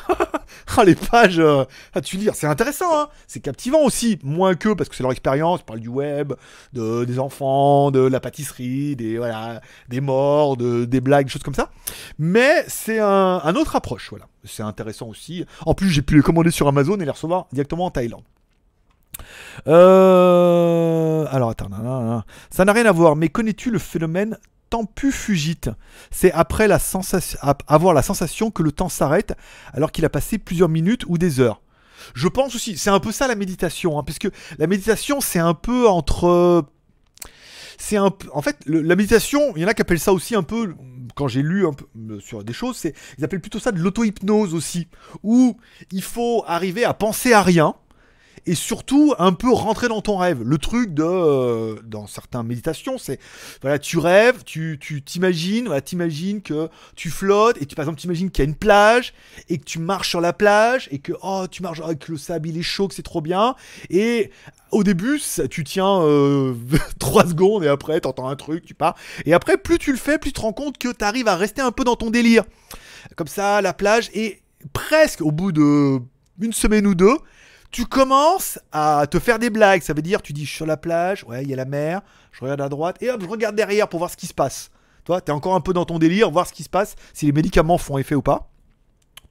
ah, 0.77 0.85
les 0.85 0.95
pages, 0.95 1.39
euh, 1.39 1.65
ah, 1.95 2.01
tu 2.01 2.17
lire, 2.17 2.35
c'est 2.35 2.47
intéressant, 2.47 2.99
hein. 2.99 3.09
c'est 3.27 3.41
captivant 3.41 3.81
aussi, 3.81 4.19
moins 4.23 4.55
que 4.55 4.73
parce 4.73 4.89
que 4.89 4.97
c'est 4.97 5.03
leur 5.03 5.13
expérience, 5.13 5.61
ils 5.61 5.65
parlent 5.65 5.81
du 5.81 5.89
web, 5.89 6.33
de, 6.73 7.05
des 7.05 7.19
enfants, 7.19 7.91
de 7.91 8.01
la 8.01 8.21
pâtisserie, 8.21 8.97
des, 8.97 9.19
voilà, 9.19 9.61
des 9.89 10.01
morts, 10.01 10.57
de, 10.57 10.85
des 10.85 11.01
blagues, 11.01 11.27
des 11.27 11.33
choses 11.33 11.43
comme 11.43 11.55
ça. 11.55 11.71
Mais 12.19 12.65
c'est 12.69 12.99
un, 12.99 13.41
un 13.43 13.55
autre 13.55 13.77
approche, 13.77 14.09
voilà. 14.11 14.27
C'est 14.45 14.63
intéressant 14.63 15.07
aussi. 15.07 15.45
En 15.67 15.75
plus, 15.75 15.89
j'ai 15.89 16.03
pu 16.03 16.17
les 16.17 16.23
commander 16.23 16.51
sur 16.51 16.67
Amazon 16.67 16.99
et 16.99 17.05
les 17.05 17.11
recevoir 17.11 17.47
directement 17.53 17.87
en 17.87 17.91
Thaïlande. 17.91 18.25
Euh... 19.67 21.27
Alors 21.31 21.51
attends, 21.51 21.69
ça 22.51 22.65
n'a 22.65 22.73
rien 22.73 22.87
à 22.87 22.93
voir, 22.93 23.17
mais 23.17 23.29
connais-tu 23.29 23.71
le 23.71 23.79
phénomène 23.79 24.39
tempus-fugite 24.71 25.71
C'est 26.11 26.33
après 26.33 26.69
avoir 27.67 27.95
la 27.95 28.03
sensation 28.03 28.51
que 28.51 28.63
le 28.63 28.73
temps 28.73 28.89
s'arrête 28.89 29.35
alors 29.75 29.93
qu'il 29.93 30.05
a 30.05 30.09
passé 30.09 30.39
plusieurs 30.39 30.71
minutes 30.71 31.05
ou 31.09 31.19
des 31.19 31.41
heures. 31.41 31.61
Je 32.15 32.27
pense 32.27 32.55
aussi, 32.55 32.79
c'est 32.79 32.91
un 32.91 32.99
peu 32.99 33.13
ça 33.13 33.29
la 33.29 33.35
méditation, 33.35 33.99
hein, 33.99 34.03
parce 34.03 34.19
que 34.19 34.29
la 34.59 34.67
méditation 34.67 35.21
c'est 35.21 35.39
un 35.39 35.55
peu 35.55 35.89
entre 35.89 36.65
c'est 37.79 37.97
un 37.97 38.11
en 38.33 38.43
fait 38.43 38.57
la 38.67 38.97
méditation 38.97 39.55
il 39.57 39.63
y 39.63 39.65
en 39.65 39.69
a 39.69 39.75
qui 39.75 39.83
appellent 39.83 40.01
ça 40.01 40.13
aussi 40.13 40.35
un 40.35 40.43
peu 40.43 40.75
quand 41.15 41.29
j'ai 41.29 41.43
lu 41.43 41.67
un 41.67 41.73
peu 41.73 41.87
euh, 42.11 42.21
sur 42.21 42.45
des 42.45 42.53
choses, 42.53 42.83
ils 43.19 43.25
appellent 43.25 43.41
plutôt 43.41 43.59
ça 43.59 43.73
de 43.73 43.79
l'auto-hypnose 43.79 44.55
aussi, 44.55 44.89
où 45.23 45.57
il 45.91 46.03
faut 46.03 46.45
arriver 46.47 46.85
à 46.85 46.95
penser 46.95 47.33
à 47.33 47.43
rien 47.43 47.75
et 48.47 48.55
surtout 48.55 49.15
un 49.19 49.33
peu 49.33 49.51
rentrer 49.53 49.89
dans 49.89 50.01
ton 50.01 50.17
rêve. 50.17 50.43
Le 50.43 50.59
truc 50.59 50.95
de 50.95 51.05
euh, 51.05 51.77
dans 51.85 52.07
certaines 52.07 52.43
méditations, 52.43 52.99
c'est 52.99 53.19
voilà, 53.61 53.79
tu 53.79 53.99
rêves, 53.99 54.45
tu 54.45 54.79
tu 54.81 55.03
t'imagines, 55.03 55.67
voilà, 55.67 55.81
t'imagines 55.81 56.43
que 56.43 56.69
tu 56.97 57.11
flottes 57.11 57.61
et 57.61 57.67
tu 57.67 57.75
par 57.75 57.85
exemple 57.85 58.01
t'imagines 58.01 58.31
qu'il 58.31 58.45
y 58.45 58.47
a 58.47 58.49
une 58.49 58.57
plage 58.57 59.15
et 59.49 59.59
que 59.59 59.65
tu 59.65 59.79
marches 59.79 60.11
sur 60.11 60.21
la 60.21 60.33
plage 60.33 60.89
et 60.91 60.99
que 60.99 61.13
oh 61.23 61.47
tu 61.51 61.63
marches 61.63 61.81
avec 61.81 62.09
le 62.09 62.17
sable 62.17 62.49
il 62.49 62.59
est 62.59 62.63
chaud, 62.63 62.89
que 62.89 62.95
c'est 62.95 63.03
trop 63.03 63.21
bien 63.21 63.55
et 63.91 64.31
au 64.73 64.85
début, 64.85 65.21
tu 65.51 65.65
tiens 65.65 66.03
3 66.99 67.27
secondes 67.27 67.63
et 67.63 67.69
après, 67.69 68.01
t'entends 68.01 68.29
un 68.29 68.37
truc, 68.37 68.65
tu 68.65 68.75
pars. 68.75 68.97
Et 69.27 69.35
après, 69.35 69.59
plus 69.59 69.79
tu 69.79 69.93
le 69.93 69.99
fais, 69.99 70.19
plus 70.19 70.31
tu 70.31 70.35
te 70.35 70.41
rends 70.41 70.55
compte 70.55 70.79
que 70.79 70.89
t'arrives 70.89 71.29
à 71.29 71.37
rester 71.37 71.61
un 71.61 71.73
peu 71.73 71.85
dans 71.85 71.97
ton 71.97 72.11
délire. 72.11 72.45
Comme 73.17 73.27
ça, 73.27 73.61
la 73.61 73.75
plage, 73.75 74.11
et 74.15 74.41
presque 74.73 75.21
au 75.21 75.31
bout 75.31 75.53
de 75.53 76.01
une 76.41 76.53
semaine 76.53 76.87
ou 76.87 76.95
deux, 76.95 77.17
tu 77.73 77.87
commences 77.87 78.59
à 78.71 79.07
te 79.11 79.19
faire 79.19 79.39
des 79.39 79.51
blagues. 79.51 79.83
Ça 79.83 79.95
veut 79.95 80.03
dire, 80.03 80.23
tu 80.23 80.33
dis, 80.33 80.45
je 80.45 80.49
suis 80.49 80.57
sur 80.59 80.67
la 80.67 80.77
plage, 80.77 81.25
ouais, 81.25 81.43
il 81.43 81.51
y 81.51 81.53
a 81.55 81.57
la 81.57 81.65
mer, 81.65 82.03
je 82.31 82.41
regarde 82.43 82.61
à 82.61 82.69
droite, 82.69 83.03
et 83.03 83.11
hop, 83.11 83.21
je 83.23 83.27
regarde 83.27 83.57
derrière 83.57 83.89
pour 83.89 83.99
voir 83.99 84.11
ce 84.11 84.17
qui 84.17 84.27
se 84.27 84.35
passe. 84.35 84.71
Toi, 85.05 85.21
t'es 85.21 85.33
encore 85.33 85.55
un 85.55 85.61
peu 85.61 85.73
dans 85.73 85.85
ton 85.85 85.99
délire, 85.99 86.31
voir 86.31 86.47
ce 86.47 86.53
qui 86.53 86.63
se 86.63 86.69
passe, 86.69 86.95
si 87.13 87.27
les 87.27 87.33
médicaments 87.33 87.79
font 87.79 87.99
effet 87.99 88.15
ou 88.15 88.23
pas. 88.23 88.52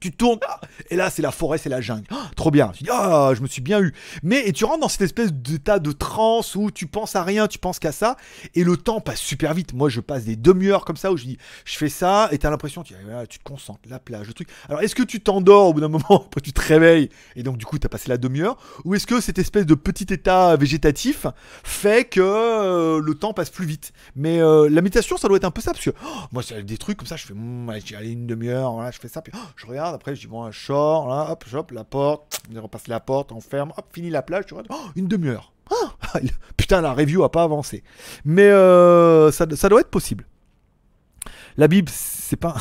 Tu 0.02 0.10
tournes, 0.10 0.40
ah, 0.48 0.60
et 0.90 0.96
là, 0.96 1.10
c'est 1.10 1.22
la 1.22 1.30
forêt, 1.30 1.58
c'est 1.58 1.68
la 1.68 1.80
jungle. 1.80 2.02
Ah, 2.10 2.28
trop 2.34 2.50
bien. 2.50 2.72
Tu 2.74 2.82
dis, 2.82 2.90
ah, 2.92 3.30
je 3.36 3.40
me 3.40 3.46
suis 3.46 3.62
bien 3.62 3.80
eu. 3.80 3.94
Mais, 4.24 4.48
et 4.48 4.52
tu 4.52 4.64
rentres 4.64 4.80
dans 4.80 4.88
cette 4.88 5.02
espèce 5.02 5.32
d'état 5.32 5.78
de 5.78 5.92
transe 5.92 6.56
où 6.56 6.72
tu 6.72 6.88
penses 6.88 7.14
à 7.14 7.22
rien, 7.22 7.46
tu 7.46 7.60
penses 7.60 7.78
qu'à 7.78 7.92
ça, 7.92 8.16
et 8.56 8.64
le 8.64 8.76
temps 8.76 9.00
passe 9.00 9.20
super 9.20 9.54
vite. 9.54 9.74
Moi, 9.74 9.88
je 9.88 10.00
passe 10.00 10.24
des 10.24 10.34
demi-heures 10.34 10.84
comme 10.84 10.96
ça 10.96 11.12
où 11.12 11.16
je 11.16 11.24
dis, 11.24 11.38
je 11.64 11.76
fais 11.76 11.88
ça, 11.88 12.28
et 12.32 12.38
t'as 12.38 12.50
l'impression, 12.50 12.82
tu, 12.82 12.94
tu 13.28 13.38
te 13.38 13.44
concentres, 13.44 13.80
la 13.88 14.00
plage, 14.00 14.26
le 14.26 14.34
truc. 14.34 14.48
Alors, 14.68 14.82
est-ce 14.82 14.96
que 14.96 15.04
tu 15.04 15.20
t'endors 15.20 15.68
au 15.68 15.72
bout 15.72 15.80
d'un 15.80 15.88
moment, 15.88 16.24
après 16.26 16.40
tu 16.40 16.52
te 16.52 16.60
réveilles, 16.60 17.08
et 17.36 17.44
donc 17.44 17.58
du 17.58 17.64
coup, 17.64 17.78
t'as 17.78 17.88
passé 17.88 18.08
la 18.08 18.18
demi-heure, 18.18 18.56
ou 18.84 18.96
est-ce 18.96 19.06
que 19.06 19.20
cette 19.20 19.38
espèce 19.38 19.66
de 19.66 19.74
petit 19.74 20.12
état 20.12 20.56
végétatif 20.56 21.26
fait 21.62 22.08
que 22.08 22.20
euh, 22.20 23.00
le 23.00 23.14
temps 23.14 23.34
passe 23.34 23.50
plus 23.50 23.66
vite? 23.66 23.92
Mais 24.16 24.40
euh, 24.40 24.68
la 24.68 24.82
méditation, 24.82 25.16
ça 25.16 25.28
doit 25.28 25.36
être 25.36 25.44
un 25.44 25.52
peu 25.52 25.60
ça, 25.60 25.72
parce 25.72 25.84
que 25.84 25.90
oh, 25.90 26.18
moi, 26.32 26.42
c'est 26.42 26.62
des 26.62 26.78
trucs 26.78 26.98
comme 26.98 27.06
ça, 27.06 27.16
je 27.16 27.26
fais, 27.26 27.34
hmm, 27.34 27.70
allez, 27.70 28.10
une 28.10 28.26
demi-heure, 28.26 28.90
je 28.92 28.98
fais 28.98 29.08
ça, 29.08 29.22
puis 29.22 29.32
oh, 29.36 29.48
je 29.56 29.66
regarde, 29.66 29.91
après, 29.92 30.14
je 30.14 30.22
dis, 30.22 30.26
bon, 30.26 30.50
je 30.50 30.58
sors, 30.58 31.08
là, 31.08 31.30
hop, 31.30 31.44
hop, 31.52 31.70
la 31.70 31.84
porte, 31.84 32.40
on 32.54 32.60
repasse 32.60 32.88
la 32.88 33.00
porte, 33.00 33.32
on 33.32 33.40
ferme, 33.40 33.72
hop, 33.76 33.86
fini 33.92 34.10
la 34.10 34.22
plage, 34.22 34.46
tu 34.46 34.54
regardes, 34.54 34.68
oh, 34.70 34.90
une 34.96 35.08
demi-heure. 35.08 35.52
Ah, 35.70 36.18
putain, 36.56 36.80
la 36.80 36.92
review 36.92 37.24
a 37.24 37.30
pas 37.30 37.42
avancé. 37.42 37.82
Mais 38.24 38.48
euh, 38.48 39.30
ça, 39.30 39.46
ça 39.54 39.68
doit 39.68 39.80
être 39.80 39.90
possible. 39.90 40.26
La 41.56 41.68
Bible, 41.68 41.90
c'est 41.92 42.36
pas. 42.36 42.56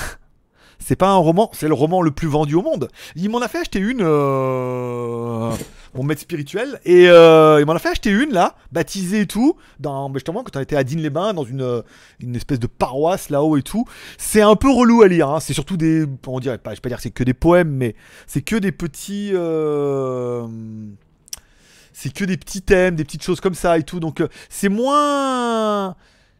C'est 0.83 0.95
pas 0.95 1.09
un 1.09 1.17
roman, 1.17 1.49
c'est 1.53 1.67
le 1.67 1.73
roman 1.73 2.01
le 2.01 2.11
plus 2.11 2.27
vendu 2.27 2.55
au 2.55 2.61
monde. 2.61 2.89
Il 3.15 3.29
m'en 3.29 3.39
a 3.39 3.47
fait 3.47 3.59
acheter 3.59 3.79
une, 3.79 4.01
euh, 4.01 5.51
mon 5.93 6.03
maître 6.03 6.21
spirituel, 6.21 6.79
et 6.85 7.07
euh, 7.07 7.59
il 7.59 7.65
m'en 7.65 7.73
a 7.73 7.79
fait 7.79 7.89
acheter 7.89 8.09
une 8.09 8.31
là, 8.33 8.55
baptisée 8.71 9.21
et 9.21 9.27
tout, 9.27 9.55
dans, 9.79 10.11
justement 10.13 10.43
quand 10.43 10.57
on 10.57 10.59
était 10.59 10.75
à 10.75 10.83
Digne-les-Bains, 10.83 11.33
dans 11.33 11.43
une, 11.43 11.61
euh, 11.61 11.81
une 12.19 12.35
espèce 12.35 12.59
de 12.59 12.67
paroisse 12.67 13.29
là-haut 13.29 13.57
et 13.57 13.61
tout. 13.61 13.85
C'est 14.17 14.41
un 14.41 14.55
peu 14.55 14.71
relou 14.71 15.03
à 15.03 15.07
lire, 15.07 15.29
hein. 15.29 15.39
c'est 15.39 15.53
surtout 15.53 15.77
des, 15.77 16.05
on 16.27 16.39
dirait 16.39 16.57
pas, 16.57 16.71
je 16.71 16.77
vais 16.77 16.81
pas 16.81 16.89
dire 16.89 16.99
c'est 16.99 17.11
que 17.11 17.23
des 17.23 17.33
poèmes, 17.35 17.69
mais 17.71 17.95
c'est 18.27 18.41
que 18.41 18.55
des 18.55 18.71
petits. 18.71 19.31
euh, 19.33 20.47
c'est 21.93 22.13
que 22.13 22.25
des 22.25 22.37
petits 22.37 22.61
thèmes, 22.61 22.95
des 22.95 23.03
petites 23.03 23.23
choses 23.23 23.41
comme 23.41 23.53
ça 23.53 23.77
et 23.77 23.83
tout. 23.83 23.99
Donc 23.99 24.23
c'est 24.49 24.69
moins. 24.69 25.95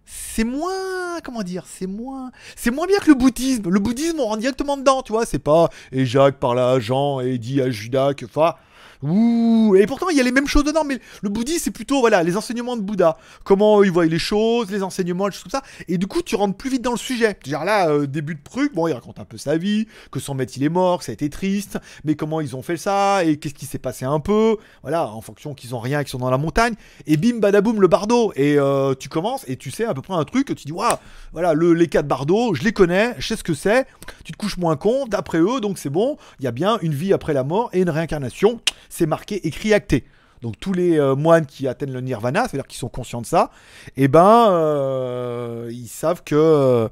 C'est 0.05 0.43
moins. 0.43 1.19
Comment 1.23 1.43
dire 1.43 1.63
C'est 1.67 1.87
moins. 1.87 2.31
C'est 2.55 2.71
moins 2.71 2.87
bien 2.87 2.99
que 2.99 3.09
le 3.09 3.15
bouddhisme. 3.15 3.69
Le 3.69 3.79
bouddhisme, 3.79 4.19
on 4.19 4.25
rentre 4.25 4.39
directement 4.39 4.77
dedans, 4.77 5.01
tu 5.01 5.11
vois. 5.11 5.25
C'est 5.25 5.39
pas. 5.39 5.69
Et 5.91 6.05
Jacques 6.05 6.39
parla 6.39 6.71
à 6.71 6.79
Jean 6.79 7.19
et 7.19 7.37
dit 7.37 7.61
à 7.61 7.69
Judas 7.69 8.13
que. 8.13 8.25
Enfin. 8.25 8.55
Ouh, 9.03 9.75
et 9.75 9.87
pourtant 9.87 10.09
il 10.09 10.17
y 10.17 10.19
a 10.19 10.23
les 10.23 10.31
mêmes 10.31 10.47
choses 10.47 10.63
dedans, 10.63 10.83
mais 10.83 10.99
le 11.23 11.29
bouddhisme 11.29 11.61
c'est 11.63 11.71
plutôt 11.71 12.01
voilà 12.01 12.21
les 12.21 12.37
enseignements 12.37 12.77
de 12.77 12.81
Bouddha, 12.81 13.17
comment 13.43 13.83
il 13.83 13.91
voit 13.91 14.05
les 14.05 14.19
choses, 14.19 14.69
les 14.69 14.83
enseignements, 14.83 15.27
les 15.27 15.33
choses 15.33 15.43
comme 15.43 15.51
ça, 15.51 15.63
et 15.87 15.97
du 15.97 16.05
coup 16.05 16.21
tu 16.21 16.35
rentres 16.35 16.55
plus 16.55 16.69
vite 16.69 16.83
dans 16.83 16.91
le 16.91 16.97
sujet. 16.97 17.37
Genre 17.45 17.65
là, 17.65 17.89
euh, 17.89 18.05
début 18.05 18.35
de 18.35 18.43
truc, 18.43 18.75
bon 18.75 18.87
il 18.87 18.93
raconte 18.93 19.19
un 19.19 19.25
peu 19.25 19.37
sa 19.37 19.57
vie, 19.57 19.87
que 20.11 20.19
son 20.19 20.35
maître 20.35 20.53
il 20.55 20.63
est 20.63 20.69
mort, 20.69 20.99
que 20.99 21.05
ça 21.05 21.11
a 21.11 21.13
été 21.13 21.29
triste, 21.29 21.79
mais 22.03 22.15
comment 22.15 22.41
ils 22.41 22.55
ont 22.55 22.61
fait 22.61 22.77
ça, 22.77 23.23
et 23.23 23.37
qu'est-ce 23.37 23.55
qui 23.55 23.65
s'est 23.65 23.79
passé 23.79 24.05
un 24.05 24.19
peu, 24.19 24.57
voilà, 24.83 25.07
en 25.07 25.21
fonction 25.21 25.55
qu'ils 25.55 25.73
ont 25.73 25.79
rien, 25.79 26.03
qu'ils 26.03 26.11
sont 26.11 26.19
dans 26.19 26.29
la 26.29 26.37
montagne, 26.37 26.75
et 27.07 27.17
bim 27.17 27.39
badaboum 27.39 27.81
le 27.81 27.87
bardo, 27.87 28.31
et 28.35 28.59
euh, 28.59 28.93
tu 28.93 29.09
commences, 29.09 29.45
et 29.47 29.57
tu 29.57 29.71
sais 29.71 29.85
à 29.85 29.95
peu 29.95 30.01
près 30.01 30.13
un 30.13 30.25
truc, 30.25 30.47
tu 30.55 30.65
dis 30.65 30.71
waouh, 30.71 30.97
voilà, 31.33 31.53
le, 31.53 31.73
les 31.73 31.87
quatre 31.87 32.07
bardos, 32.07 32.53
je 32.53 32.63
les 32.63 32.71
connais, 32.71 33.15
je 33.17 33.27
sais 33.27 33.35
ce 33.35 33.43
que 33.43 33.55
c'est, 33.55 33.87
tu 34.23 34.31
te 34.31 34.37
couches 34.37 34.57
moins 34.57 34.75
con, 34.75 35.05
d'après 35.07 35.39
eux, 35.39 35.59
donc 35.59 35.79
c'est 35.79 35.89
bon, 35.89 36.17
il 36.39 36.45
y 36.45 36.47
a 36.47 36.51
bien 36.51 36.77
une 36.81 36.93
vie 36.93 37.13
après 37.13 37.33
la 37.33 37.43
mort 37.43 37.69
et 37.73 37.81
une 37.81 37.89
réincarnation, 37.89 38.61
c'est 38.91 39.05
marqué, 39.05 39.47
écrit, 39.47 39.73
acté. 39.73 40.03
Donc 40.41 40.59
tous 40.59 40.73
les 40.73 40.99
euh, 40.99 41.15
moines 41.15 41.45
qui 41.45 41.67
atteignent 41.67 41.93
le 41.93 42.01
nirvana, 42.01 42.47
c'est-à-dire 42.47 42.67
qui 42.67 42.77
sont 42.77 42.89
conscients 42.89 43.21
de 43.21 43.25
ça, 43.25 43.51
et 43.95 44.07
ben 44.07 44.49
euh, 44.51 45.69
ils 45.71 45.87
savent 45.87 46.23
que 46.23 46.35
euh, 46.35 46.87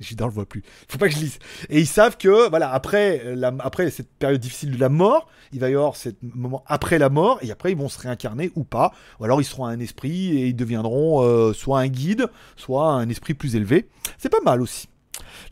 Gidon 0.00 0.26
le 0.26 0.32
voit 0.32 0.46
plus. 0.46 0.62
Faut 0.88 0.98
pas 0.98 1.08
que 1.08 1.14
je 1.14 1.20
lise. 1.20 1.38
Et 1.68 1.78
ils 1.78 1.86
savent 1.86 2.16
que 2.16 2.48
voilà 2.48 2.72
après 2.72 3.22
la, 3.36 3.52
après 3.60 3.90
cette 3.90 4.10
période 4.10 4.40
difficile 4.40 4.72
de 4.72 4.80
la 4.80 4.88
mort, 4.88 5.28
il 5.52 5.60
va 5.60 5.68
y 5.68 5.74
avoir 5.74 5.94
ce 5.94 6.08
moment 6.22 6.64
après 6.66 6.98
la 6.98 7.10
mort 7.10 7.38
et 7.42 7.50
après 7.50 7.72
ils 7.72 7.76
vont 7.76 7.90
se 7.90 7.98
réincarner 7.98 8.50
ou 8.56 8.64
pas, 8.64 8.92
ou 9.18 9.24
alors 9.24 9.42
ils 9.42 9.44
seront 9.44 9.66
un 9.66 9.78
esprit 9.78 10.38
et 10.38 10.46
ils 10.46 10.56
deviendront 10.56 11.22
euh, 11.22 11.52
soit 11.52 11.80
un 11.80 11.88
guide, 11.88 12.28
soit 12.56 12.86
un 12.86 13.08
esprit 13.10 13.34
plus 13.34 13.56
élevé. 13.56 13.88
C'est 14.16 14.30
pas 14.30 14.40
mal 14.42 14.62
aussi. 14.62 14.88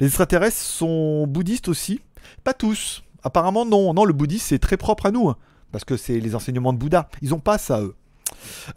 Les 0.01 0.07
extraterrestres 0.07 0.57
sont 0.57 1.26
bouddhistes 1.26 1.68
aussi, 1.68 2.01
pas 2.43 2.55
tous. 2.55 3.03
Apparemment 3.22 3.66
non, 3.66 3.93
non 3.93 4.07
le 4.07 4.14
bouddhisme 4.14 4.47
c'est 4.49 4.59
très 4.59 4.79
propre 4.79 5.07
à 5.07 5.11
nous. 5.11 5.35
Parce 5.72 5.84
que 5.84 5.96
c'est 5.96 6.18
les 6.18 6.34
enseignements 6.34 6.72
de 6.72 6.78
Bouddha. 6.78 7.08
Ils 7.22 7.34
ont 7.34 7.40
pas 7.40 7.58
ça, 7.58 7.80
eux. 7.80 7.94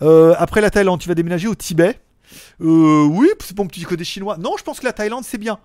Euh, 0.02 0.34
après 0.38 0.62
la 0.62 0.70
Thaïlande, 0.70 1.00
tu 1.00 1.08
vas 1.08 1.16
déménager 1.16 1.48
au 1.48 1.56
Tibet. 1.56 2.00
Euh, 2.62 3.04
oui, 3.06 3.30
c'est 3.40 3.56
pour 3.56 3.66
mon 3.66 3.70
petit 3.70 3.84
côté 3.84 4.04
chinois. 4.04 4.38
Non, 4.38 4.56
je 4.58 4.64
pense 4.64 4.80
que 4.80 4.86
la 4.86 4.94
Thaïlande, 4.94 5.24
c'est 5.26 5.38
bien. 5.38 5.60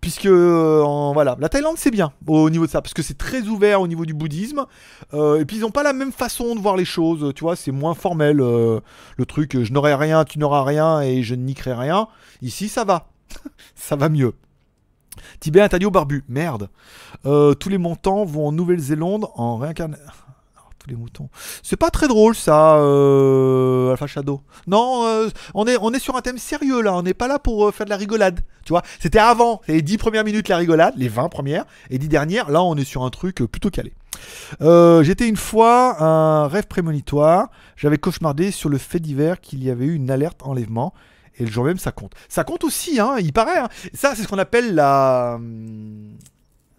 Puisque, 0.00 0.26
euh, 0.26 0.82
voilà, 1.14 1.36
la 1.38 1.48
Thaïlande, 1.48 1.76
c'est 1.78 1.92
bien 1.92 2.12
au 2.26 2.50
niveau 2.50 2.66
de 2.66 2.70
ça. 2.70 2.82
Parce 2.82 2.94
que 2.94 3.02
c'est 3.02 3.16
très 3.16 3.42
ouvert 3.42 3.80
au 3.80 3.86
niveau 3.86 4.04
du 4.04 4.14
bouddhisme. 4.14 4.66
Et 5.12 5.44
puis, 5.46 5.58
ils 5.58 5.60
n'ont 5.60 5.70
pas 5.70 5.84
la 5.84 5.92
même 5.92 6.12
façon 6.12 6.54
de 6.54 6.60
voir 6.60 6.76
les 6.76 6.84
choses. 6.84 7.32
Tu 7.34 7.42
vois, 7.42 7.56
c'est 7.56 7.72
moins 7.72 7.94
formel. 7.94 8.38
le 8.38 9.26
truc, 9.26 9.62
je 9.62 9.72
n'aurai 9.72 9.94
rien, 9.94 10.24
tu 10.24 10.38
n'auras 10.38 10.64
rien 10.64 11.00
et 11.00 11.22
je 11.22 11.34
niquerai 11.34 11.74
rien. 11.74 12.08
Ici, 12.40 12.68
ça 12.68 12.84
va. 12.84 13.08
ça 13.74 13.96
va 13.96 14.08
mieux. 14.08 14.34
Tibet 15.38 15.60
interdit 15.60 15.86
aux 15.86 15.90
barbus. 15.90 16.24
Merde. 16.28 16.68
Tous 17.22 17.68
les 17.68 17.78
montants 17.78 18.24
vont 18.24 18.48
en 18.48 18.52
Nouvelle-Zélande 18.52 19.28
en 19.36 19.56
réincarnation. 19.56 20.04
Les 20.88 20.96
moutons. 20.96 21.28
C'est 21.62 21.76
pas 21.76 21.90
très 21.90 22.08
drôle 22.08 22.34
ça, 22.34 22.76
euh, 22.78 23.92
Alpha 23.92 24.06
Shadow. 24.08 24.40
Non, 24.66 25.04
euh, 25.06 25.28
on, 25.54 25.66
est, 25.66 25.76
on 25.80 25.92
est 25.92 26.00
sur 26.00 26.16
un 26.16 26.22
thème 26.22 26.38
sérieux 26.38 26.82
là, 26.82 26.94
on 26.94 27.02
n'est 27.02 27.14
pas 27.14 27.28
là 27.28 27.38
pour 27.38 27.68
euh, 27.68 27.70
faire 27.70 27.84
de 27.84 27.90
la 27.90 27.96
rigolade. 27.96 28.40
Tu 28.64 28.70
vois, 28.72 28.82
c'était 29.00 29.20
avant, 29.20 29.60
c'est 29.66 29.74
les 29.74 29.82
10 29.82 29.98
premières 29.98 30.24
minutes 30.24 30.48
la 30.48 30.56
rigolade, 30.56 30.94
les 30.96 31.08
20 31.08 31.28
premières, 31.28 31.64
et 31.90 31.98
10 31.98 32.08
dernières, 32.08 32.50
là 32.50 32.62
on 32.64 32.74
est 32.76 32.84
sur 32.84 33.04
un 33.04 33.10
truc 33.10 33.42
euh, 33.42 33.46
plutôt 33.46 33.70
calé. 33.70 33.92
Euh, 34.60 35.02
J'étais 35.04 35.28
une 35.28 35.36
fois 35.36 36.02
un 36.02 36.48
rêve 36.48 36.66
prémonitoire, 36.66 37.48
j'avais 37.76 37.98
cauchemardé 37.98 38.50
sur 38.50 38.68
le 38.68 38.78
fait 38.78 38.98
divers 39.00 39.40
qu'il 39.40 39.62
y 39.62 39.70
avait 39.70 39.84
eu 39.86 39.94
une 39.94 40.10
alerte 40.10 40.40
enlèvement. 40.42 40.92
Et 41.38 41.46
le 41.46 41.50
jour 41.50 41.64
même, 41.64 41.78
ça 41.78 41.92
compte. 41.92 42.12
Ça 42.28 42.44
compte 42.44 42.62
aussi, 42.62 43.00
hein, 43.00 43.14
il 43.18 43.32
paraît. 43.32 43.58
hein. 43.58 43.68
Ça, 43.94 44.14
c'est 44.14 44.22
ce 44.22 44.28
qu'on 44.28 44.36
appelle 44.38 44.74
la. 44.74 45.38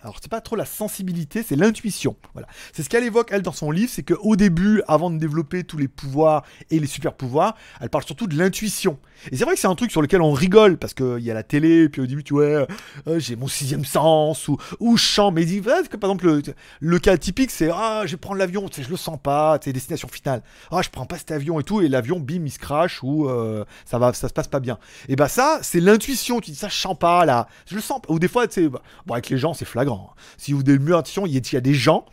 Alors, 0.04 0.18
c'est 0.22 0.30
pas 0.30 0.42
trop 0.42 0.58
la 0.58 0.66
sensibilité, 0.66 1.44
c'est 1.48 1.56
l'intuition. 1.56 2.18
Voilà. 2.34 2.48
C'est 2.74 2.84
ce 2.84 2.90
qu'elle 2.90 3.06
évoque, 3.06 3.30
elle, 3.32 3.42
dans 3.42 3.54
son 3.54 3.72
livre, 3.72 3.90
c'est 3.90 4.04
qu'au 4.04 4.36
début, 4.36 4.82
avant 4.86 5.10
de 5.10 5.18
développer 5.18 5.64
tous 5.64 5.78
les 5.78 5.88
pouvoirs 5.88 6.44
et 6.70 6.80
les 6.80 6.88
super 6.88 7.14
pouvoirs, 7.14 7.56
elle 7.80 7.90
parle 7.90 8.04
surtout 8.04 8.28
de 8.28 8.38
l'intuition. 8.38 9.00
Et 9.32 9.38
c'est 9.38 9.46
vrai 9.46 9.54
que 9.54 9.62
c'est 9.62 9.68
un 9.68 9.76
truc 9.76 9.92
sur 9.92 10.02
lequel 10.02 10.22
on 10.22 10.34
rigole, 10.34 10.78
parce 10.78 10.94
qu'il 10.94 11.20
y 11.20 11.32
a 11.32 11.34
la 11.34 11.44
télé, 11.44 11.88
puis 11.88 12.02
au 12.02 12.06
début, 12.06 12.24
tu 12.26 12.34
vois, 12.34 12.44
euh, 12.44 12.66
euh, 13.08 13.20
j'ai 13.20 13.38
mon 13.38 13.48
sixième 13.48 13.86
sens, 13.86 14.50
ou, 14.50 14.58
ou 14.82 14.98
je 14.98 15.04
chante, 15.04 15.36
mais 15.36 15.44
il 15.44 15.48
dit, 15.48 15.62
c'est 15.64 15.88
que, 15.88 15.96
par 15.96 16.10
exemple, 16.10 16.26
le, 16.26 16.42
le 16.82 17.00
cas 17.00 17.16
typique, 17.16 17.50
c'est, 17.50 17.70
ah, 17.74 18.02
je 18.06 18.12
vais 18.12 18.18
prendre 18.18 18.40
l'avion, 18.40 18.68
tu 18.68 18.76
sais, 18.76 18.84
je 18.84 18.90
le 18.90 18.98
sens 18.98 19.18
pas, 19.24 19.58
sais, 19.64 19.72
destination 19.72 20.10
finale. 20.10 20.44
Ah, 20.70 20.82
je 20.82 20.90
prends 20.90 21.06
pas 21.06 21.18
cet 21.18 21.32
avion 21.32 21.62
et 21.62 21.64
tout, 21.64 21.80
et 21.80 21.88
l'avion, 21.88 22.20
bim, 22.20 22.44
il 22.46 22.52
se 22.52 22.60
crache, 22.60 23.02
ou 23.04 23.30
euh, 23.30 23.64
ça 23.86 24.00
va, 24.00 24.12
ça 24.12 24.28
se 24.28 24.34
passe 24.34 24.50
pas 24.50 24.60
bien. 24.60 24.78
Et 25.08 25.16
bah 25.16 25.30
ça, 25.30 25.60
c'est 25.62 25.80
l'intuition, 25.80 26.42
tu 26.42 26.52
dis, 26.52 26.58
ça, 26.58 26.68
je 26.68 26.76
sens 26.76 27.00
pas, 27.00 27.24
là, 27.24 27.48
je 27.68 27.76
le 27.76 27.82
sens 27.82 28.02
pas. 28.02 28.12
Ou 28.12 28.20
des 28.20 28.28
fois, 28.28 28.48
tu 28.48 28.64
sais, 28.64 28.68
bah, 28.68 28.82
bon, 29.06 29.14
avec 29.14 29.30
les 29.30 29.38
gens, 29.38 29.54
c'est 29.54 29.64
flagrant. 29.64 29.93
Si 30.38 30.54
vous 30.54 30.62
avez 30.62 30.80
mieux 30.80 30.96
intuition, 30.96 31.26
il 31.26 31.34
y, 31.34 31.56
a- 31.58 31.62
des 31.62 31.74
gens, 31.74 32.06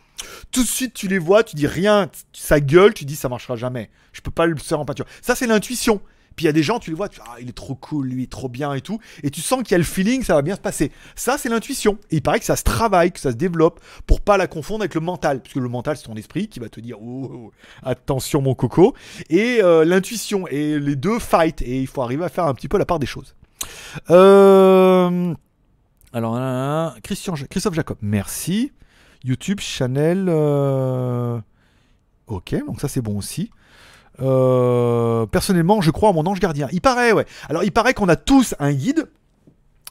tout 0.51 0.63
de 0.63 0.67
suite 0.67 0.93
tu 0.93 1.07
les 1.07 1.19
vois, 1.19 1.43
tu 1.43 1.55
dis 1.55 1.67
rien, 1.67 2.09
ça 2.33 2.59
gueule, 2.59 2.93
tu 2.93 3.05
dis 3.05 3.15
ça 3.15 3.29
marchera 3.29 3.55
jamais. 3.55 3.89
Je 4.13 4.21
peux 4.21 4.31
pas 4.31 4.45
le 4.45 4.55
faire 4.55 4.79
en 4.79 4.85
peinture. 4.85 5.05
Ça 5.21 5.35
c'est 5.35 5.47
l'intuition. 5.47 6.01
Puis 6.35 6.45
il 6.45 6.47
y 6.47 6.49
a 6.49 6.53
des 6.53 6.63
gens, 6.63 6.79
tu 6.79 6.91
les 6.91 6.95
vois, 6.95 7.09
tu 7.09 7.19
ah, 7.25 7.35
il 7.41 7.49
est 7.49 7.53
trop 7.53 7.75
cool, 7.75 8.07
lui, 8.07 8.27
trop 8.27 8.47
bien 8.47 8.73
et 8.73 8.79
tout. 8.79 8.99
Et 9.21 9.29
tu 9.29 9.41
sens 9.41 9.63
qu'il 9.63 9.71
y 9.73 9.75
a 9.75 9.77
le 9.79 9.83
feeling, 9.83 10.23
ça 10.23 10.33
va 10.33 10.41
bien 10.41 10.55
se 10.55 10.61
passer. 10.61 10.91
Ça, 11.13 11.37
c'est 11.37 11.49
l'intuition. 11.49 11.97
Et 12.09 12.15
il 12.17 12.21
paraît 12.21 12.39
que 12.39 12.45
ça 12.45 12.55
se 12.55 12.63
travaille, 12.63 13.11
que 13.11 13.19
ça 13.19 13.31
se 13.31 13.35
développe 13.35 13.81
pour 14.07 14.21
pas 14.21 14.37
la 14.37 14.47
confondre 14.47 14.81
avec 14.81 14.95
le 14.95 15.01
mental. 15.01 15.41
Puisque 15.41 15.57
le 15.57 15.67
mental, 15.67 15.97
c'est 15.97 16.05
ton 16.05 16.15
esprit 16.15 16.47
qui 16.47 16.61
va 16.61 16.69
te 16.69 16.79
dire, 16.79 16.97
oh, 17.01 17.29
oh, 17.33 17.51
attention, 17.83 18.41
mon 18.41 18.55
coco. 18.55 18.95
Et 19.29 19.59
euh, 19.61 19.83
l'intuition. 19.83 20.47
Et 20.47 20.79
les 20.79 20.95
deux 20.95 21.19
fight. 21.19 21.61
Et 21.63 21.81
il 21.81 21.87
faut 21.87 22.01
arriver 22.01 22.23
à 22.23 22.29
faire 22.29 22.45
un 22.45 22.53
petit 22.53 22.69
peu 22.69 22.77
la 22.77 22.85
part 22.85 22.99
des 22.99 23.07
choses. 23.07 23.35
Euh. 24.09 25.33
Alors, 26.13 26.93
Christophe 27.03 27.73
Jacob, 27.73 27.97
merci. 28.01 28.71
YouTube, 29.23 29.59
Chanel. 29.59 30.27
euh, 30.29 31.39
Ok, 32.27 32.55
donc 32.65 32.79
ça 32.81 32.87
c'est 32.87 33.01
bon 33.01 33.17
aussi. 33.17 33.51
Euh, 34.21 35.25
Personnellement, 35.27 35.81
je 35.81 35.91
crois 35.91 36.09
en 36.09 36.13
mon 36.13 36.25
ange 36.25 36.39
gardien. 36.39 36.67
Il 36.71 36.81
paraît, 36.81 37.11
ouais. 37.11 37.25
Alors, 37.49 37.63
il 37.63 37.71
paraît 37.71 37.93
qu'on 37.93 38.09
a 38.09 38.15
tous 38.15 38.55
un 38.59 38.73
guide, 38.73 39.09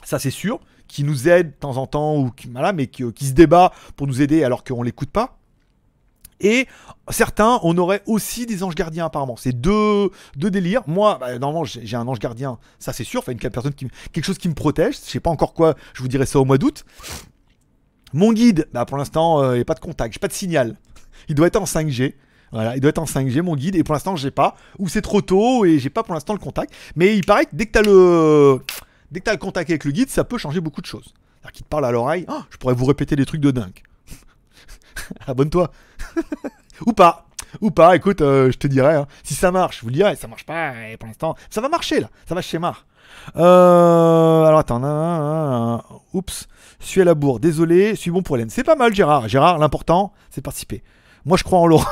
ça 0.02 0.18
c'est 0.18 0.30
sûr, 0.30 0.60
qui 0.88 1.04
nous 1.04 1.28
aide 1.28 1.48
de 1.48 1.54
temps 1.54 1.76
en 1.76 1.86
temps, 1.86 2.16
ou 2.16 2.30
qui, 2.30 2.48
voilà, 2.48 2.72
mais 2.72 2.86
qui, 2.86 3.10
qui 3.12 3.26
se 3.26 3.32
débat 3.32 3.72
pour 3.96 4.06
nous 4.06 4.20
aider 4.22 4.44
alors 4.44 4.64
qu'on 4.64 4.82
l'écoute 4.82 5.10
pas. 5.10 5.38
Et 6.40 6.66
certains, 7.10 7.60
on 7.62 7.76
aurait 7.78 8.02
aussi 8.06 8.46
des 8.46 8.62
anges 8.62 8.74
gardiens 8.74 9.06
apparemment. 9.06 9.36
C'est 9.36 9.52
deux, 9.52 10.10
deux 10.36 10.50
délires. 10.50 10.82
Moi, 10.86 11.18
bah, 11.20 11.38
normalement, 11.38 11.64
j'ai 11.64 11.96
un 11.96 12.06
ange 12.06 12.18
gardien, 12.18 12.58
ça 12.78 12.92
c'est 12.92 13.04
sûr. 13.04 13.20
Enfin, 13.20 13.32
une 13.32 13.38
personne 13.38 13.74
qui, 13.74 13.88
quelque 14.12 14.24
chose 14.24 14.38
qui 14.38 14.48
me 14.48 14.54
protège. 14.54 14.96
Je 14.96 15.10
sais 15.10 15.20
pas 15.20 15.30
encore 15.30 15.54
quoi. 15.54 15.74
Je 15.94 16.02
vous 16.02 16.08
dirai 16.08 16.26
ça 16.26 16.40
au 16.40 16.44
mois 16.44 16.58
d'août. 16.58 16.84
Mon 18.12 18.32
guide, 18.32 18.68
bah, 18.72 18.84
pour 18.86 18.96
l'instant, 18.96 19.42
euh, 19.42 19.52
il 19.52 19.56
n'y 19.56 19.62
a 19.62 19.64
pas 19.64 19.74
de 19.74 19.80
contact, 19.80 20.14
j'ai 20.14 20.18
pas 20.18 20.28
de 20.28 20.32
signal. 20.32 20.76
Il 21.28 21.34
doit 21.34 21.46
être 21.46 21.56
en 21.56 21.64
5G. 21.64 22.14
Voilà, 22.52 22.74
il 22.74 22.80
doit 22.80 22.88
être 22.88 22.98
en 22.98 23.04
5G 23.04 23.42
mon 23.42 23.54
guide 23.54 23.76
et 23.76 23.84
pour 23.84 23.92
l'instant 23.92 24.16
j'ai 24.16 24.32
pas 24.32 24.56
ou 24.78 24.88
c'est 24.88 25.02
trop 25.02 25.22
tôt 25.22 25.64
et 25.64 25.78
j'ai 25.78 25.90
pas 25.90 26.02
pour 26.02 26.14
l'instant 26.14 26.32
le 26.32 26.40
contact. 26.40 26.74
Mais 26.96 27.16
il 27.16 27.24
paraît 27.24 27.44
que 27.44 27.54
dès 27.54 27.66
que 27.66 27.70
t'as 27.70 27.82
le 27.82 28.60
dès 29.12 29.20
que 29.20 29.24
t'as 29.26 29.32
le 29.32 29.38
contact 29.38 29.70
avec 29.70 29.84
le 29.84 29.92
guide, 29.92 30.10
ça 30.10 30.24
peut 30.24 30.38
changer 30.38 30.60
beaucoup 30.60 30.80
de 30.80 30.86
choses. 30.86 31.14
C'est-à-dire 31.40 31.52
qu'il 31.52 31.64
te 31.64 31.68
parle 31.68 31.86
à 31.86 31.92
l'oreille, 31.92 32.24
Oh, 32.28 32.40
je 32.50 32.56
pourrais 32.56 32.74
vous 32.74 32.86
répéter 32.86 33.14
des 33.14 33.24
trucs 33.24 33.40
de 33.40 33.52
dingue. 33.52 33.82
Abonne-toi. 35.26 35.70
ou 36.86 36.92
pas. 36.92 37.26
Ou 37.60 37.70
pas, 37.70 37.96
écoute, 37.96 38.20
euh, 38.20 38.50
je 38.52 38.58
te 38.58 38.66
dirai. 38.66 38.94
hein. 38.94 39.06
Si 39.24 39.34
ça 39.34 39.50
marche, 39.50 39.78
je 39.78 39.82
vous 39.82 39.88
le 39.88 39.94
dirai. 39.94 40.14
Ça 40.16 40.28
marche 40.28 40.46
pas 40.46 40.72
pour 40.98 41.08
l'instant. 41.08 41.34
Ça 41.50 41.60
va 41.60 41.68
marcher 41.68 42.00
là. 42.00 42.08
Ça 42.28 42.34
va 42.34 42.42
chez 42.42 42.58
Mar. 42.58 42.86
Euh, 43.36 44.44
alors 44.44 44.60
attends. 44.60 45.82
Oups. 46.12 46.48
Suis 46.78 47.00
à 47.00 47.04
la 47.04 47.14
bourre. 47.14 47.40
Désolé. 47.40 47.96
Suis 47.96 48.10
bon 48.10 48.22
pour 48.22 48.36
Hélène. 48.36 48.50
C'est 48.50 48.64
pas 48.64 48.76
mal, 48.76 48.94
Gérard. 48.94 49.28
Gérard, 49.28 49.58
l'important, 49.58 50.12
c'est 50.30 50.42
participer. 50.42 50.82
Moi, 51.24 51.36
je 51.36 51.42
crois 51.44 51.58
en 51.58 51.66
Laurent. 51.66 51.84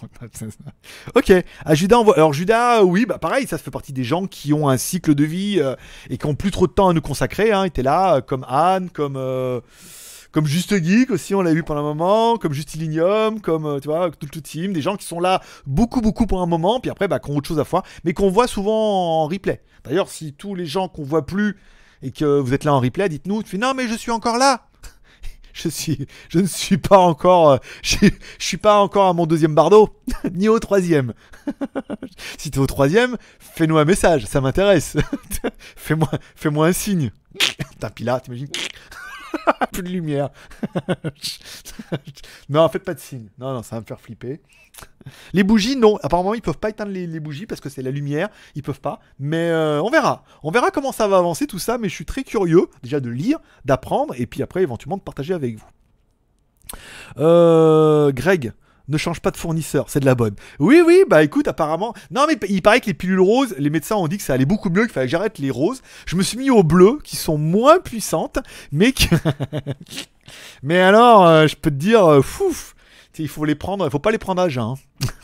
ok. 1.14 1.32
À 1.64 1.74
Judas, 1.74 1.98
alors 2.14 2.32
Judas, 2.32 2.84
oui, 2.84 3.04
bah 3.06 3.18
pareil, 3.18 3.46
ça 3.48 3.58
fait 3.58 3.70
partie 3.72 3.92
des 3.92 4.04
gens 4.04 4.26
qui 4.26 4.52
ont 4.52 4.68
un 4.68 4.76
cycle 4.76 5.14
de 5.14 5.24
vie 5.24 5.58
euh, 5.58 5.74
et 6.08 6.18
qui 6.18 6.26
ont 6.26 6.36
plus 6.36 6.52
trop 6.52 6.66
de 6.68 6.72
temps 6.72 6.88
à 6.88 6.92
nous 6.92 7.00
consacrer. 7.00 7.50
Hein. 7.50 7.64
Il 7.64 7.68
était 7.68 7.82
là, 7.82 8.20
comme 8.20 8.44
Anne, 8.48 8.90
comme 8.90 9.16
comme 10.38 10.46
Juste 10.46 10.80
Geek 10.80 11.10
aussi, 11.10 11.34
on 11.34 11.42
l'a 11.42 11.52
vu 11.52 11.64
pendant 11.64 11.80
un 11.80 11.82
moment, 11.82 12.36
comme 12.36 12.52
Justilinium, 12.52 13.40
comme 13.40 13.66
euh, 13.66 13.80
tu 13.80 13.88
vois, 13.88 14.08
tout 14.12 14.40
team, 14.40 14.72
des 14.72 14.80
gens 14.80 14.94
qui 14.94 15.04
sont 15.04 15.18
là 15.18 15.42
beaucoup 15.66 16.00
beaucoup 16.00 16.28
pour 16.28 16.40
un 16.40 16.46
moment, 16.46 16.78
puis 16.78 16.92
après 16.92 17.08
bah, 17.08 17.18
qui 17.18 17.28
ont 17.32 17.36
autre 17.36 17.48
chose 17.48 17.58
à 17.58 17.64
faire, 17.64 17.82
mais 18.04 18.12
qu'on 18.12 18.30
voit 18.30 18.46
souvent 18.46 19.24
en 19.24 19.26
replay. 19.26 19.60
D'ailleurs, 19.82 20.08
si 20.08 20.34
tous 20.34 20.54
les 20.54 20.64
gens 20.64 20.86
qu'on 20.86 21.02
voit 21.02 21.26
plus 21.26 21.56
et 22.02 22.12
que 22.12 22.38
vous 22.38 22.54
êtes 22.54 22.62
là 22.62 22.72
en 22.72 22.78
replay, 22.78 23.08
dites-nous, 23.08 23.42
tu 23.42 23.48
fais 23.48 23.58
non 23.58 23.74
mais 23.74 23.88
je 23.88 23.94
suis 23.94 24.12
encore 24.12 24.38
là. 24.38 24.68
Je 25.54 25.68
suis, 25.68 26.06
je 26.28 26.38
ne 26.38 26.46
suis 26.46 26.78
pas 26.78 26.98
encore, 26.98 27.50
euh, 27.50 27.56
je, 27.82 28.08
suis 28.38 28.58
pas 28.58 28.78
encore 28.78 29.08
à 29.08 29.12
mon 29.12 29.26
deuxième 29.26 29.56
bardeau, 29.56 29.88
ni 30.32 30.48
au 30.48 30.60
troisième. 30.60 31.14
si 32.38 32.52
t'es 32.52 32.60
au 32.60 32.66
troisième, 32.68 33.16
fais-nous 33.40 33.76
un 33.76 33.84
message, 33.84 34.26
ça 34.26 34.40
m'intéresse. 34.40 34.96
fais-moi, 35.74 36.10
fais-moi 36.36 36.68
un 36.68 36.72
signe. 36.72 37.10
Puis 37.96 38.04
là, 38.04 38.20
t'imagines 38.20 38.46
Plus 39.72 39.82
de 39.82 39.88
lumière. 39.88 40.30
non, 42.48 42.68
faites 42.68 42.84
pas 42.84 42.94
de 42.94 43.00
signe. 43.00 43.28
Non, 43.38 43.54
non, 43.54 43.62
ça 43.62 43.76
va 43.76 43.80
me 43.80 43.86
faire 43.86 44.00
flipper. 44.00 44.40
Les 45.32 45.42
bougies, 45.42 45.76
non. 45.76 45.98
Apparemment, 46.02 46.34
ils 46.34 46.42
peuvent 46.42 46.58
pas 46.58 46.70
éteindre 46.70 46.92
les, 46.92 47.20
bougies 47.20 47.46
parce 47.46 47.60
que 47.60 47.68
c'est 47.68 47.82
la 47.82 47.90
lumière. 47.90 48.28
Ils 48.54 48.62
peuvent 48.62 48.80
pas. 48.80 49.00
Mais 49.18 49.50
euh, 49.50 49.82
on 49.82 49.90
verra. 49.90 50.24
On 50.42 50.50
verra 50.50 50.70
comment 50.70 50.92
ça 50.92 51.08
va 51.08 51.18
avancer 51.18 51.46
tout 51.46 51.58
ça. 51.58 51.78
Mais 51.78 51.88
je 51.88 51.94
suis 51.94 52.04
très 52.04 52.24
curieux 52.24 52.68
déjà 52.82 53.00
de 53.00 53.10
lire, 53.10 53.38
d'apprendre 53.64 54.14
et 54.18 54.26
puis 54.26 54.42
après 54.42 54.62
éventuellement 54.62 54.96
de 54.96 55.02
partager 55.02 55.34
avec 55.34 55.56
vous. 55.56 55.68
Euh, 57.18 58.12
Greg. 58.12 58.52
Ne 58.88 58.96
change 58.96 59.20
pas 59.20 59.30
de 59.30 59.36
fournisseur, 59.36 59.90
c'est 59.90 60.00
de 60.00 60.06
la 60.06 60.14
bonne. 60.14 60.34
Oui, 60.58 60.82
oui, 60.84 61.04
bah 61.08 61.22
écoute, 61.22 61.46
apparemment. 61.46 61.92
Non, 62.10 62.24
mais 62.26 62.38
il 62.48 62.62
paraît 62.62 62.80
que 62.80 62.86
les 62.86 62.94
pilules 62.94 63.20
roses, 63.20 63.54
les 63.58 63.68
médecins 63.68 63.96
ont 63.96 64.08
dit 64.08 64.16
que 64.16 64.22
ça 64.22 64.32
allait 64.32 64.46
beaucoup 64.46 64.70
mieux, 64.70 64.84
qu'il 64.84 64.92
fallait 64.92 65.06
que 65.06 65.10
j'arrête 65.10 65.38
les 65.38 65.50
roses. 65.50 65.82
Je 66.06 66.16
me 66.16 66.22
suis 66.22 66.38
mis 66.38 66.48
aux 66.48 66.62
bleus, 66.62 66.98
qui 67.04 67.16
sont 67.16 67.36
moins 67.36 67.80
puissantes, 67.80 68.38
mais 68.72 68.92
qui. 68.92 69.08
mais 70.62 70.80
alors, 70.80 71.26
euh, 71.26 71.46
je 71.46 71.56
peux 71.56 71.70
te 71.70 71.76
dire, 71.76 72.02
euh, 72.06 72.22
fouf, 72.22 72.74
il 73.18 73.28
faut 73.28 73.44
les 73.44 73.56
prendre, 73.56 73.84
il 73.84 73.90
faut 73.90 73.98
pas 73.98 74.10
les 74.12 74.18
prendre 74.18 74.40
à 74.40 74.48
jeun. 74.48 74.64
hein. 74.64 74.76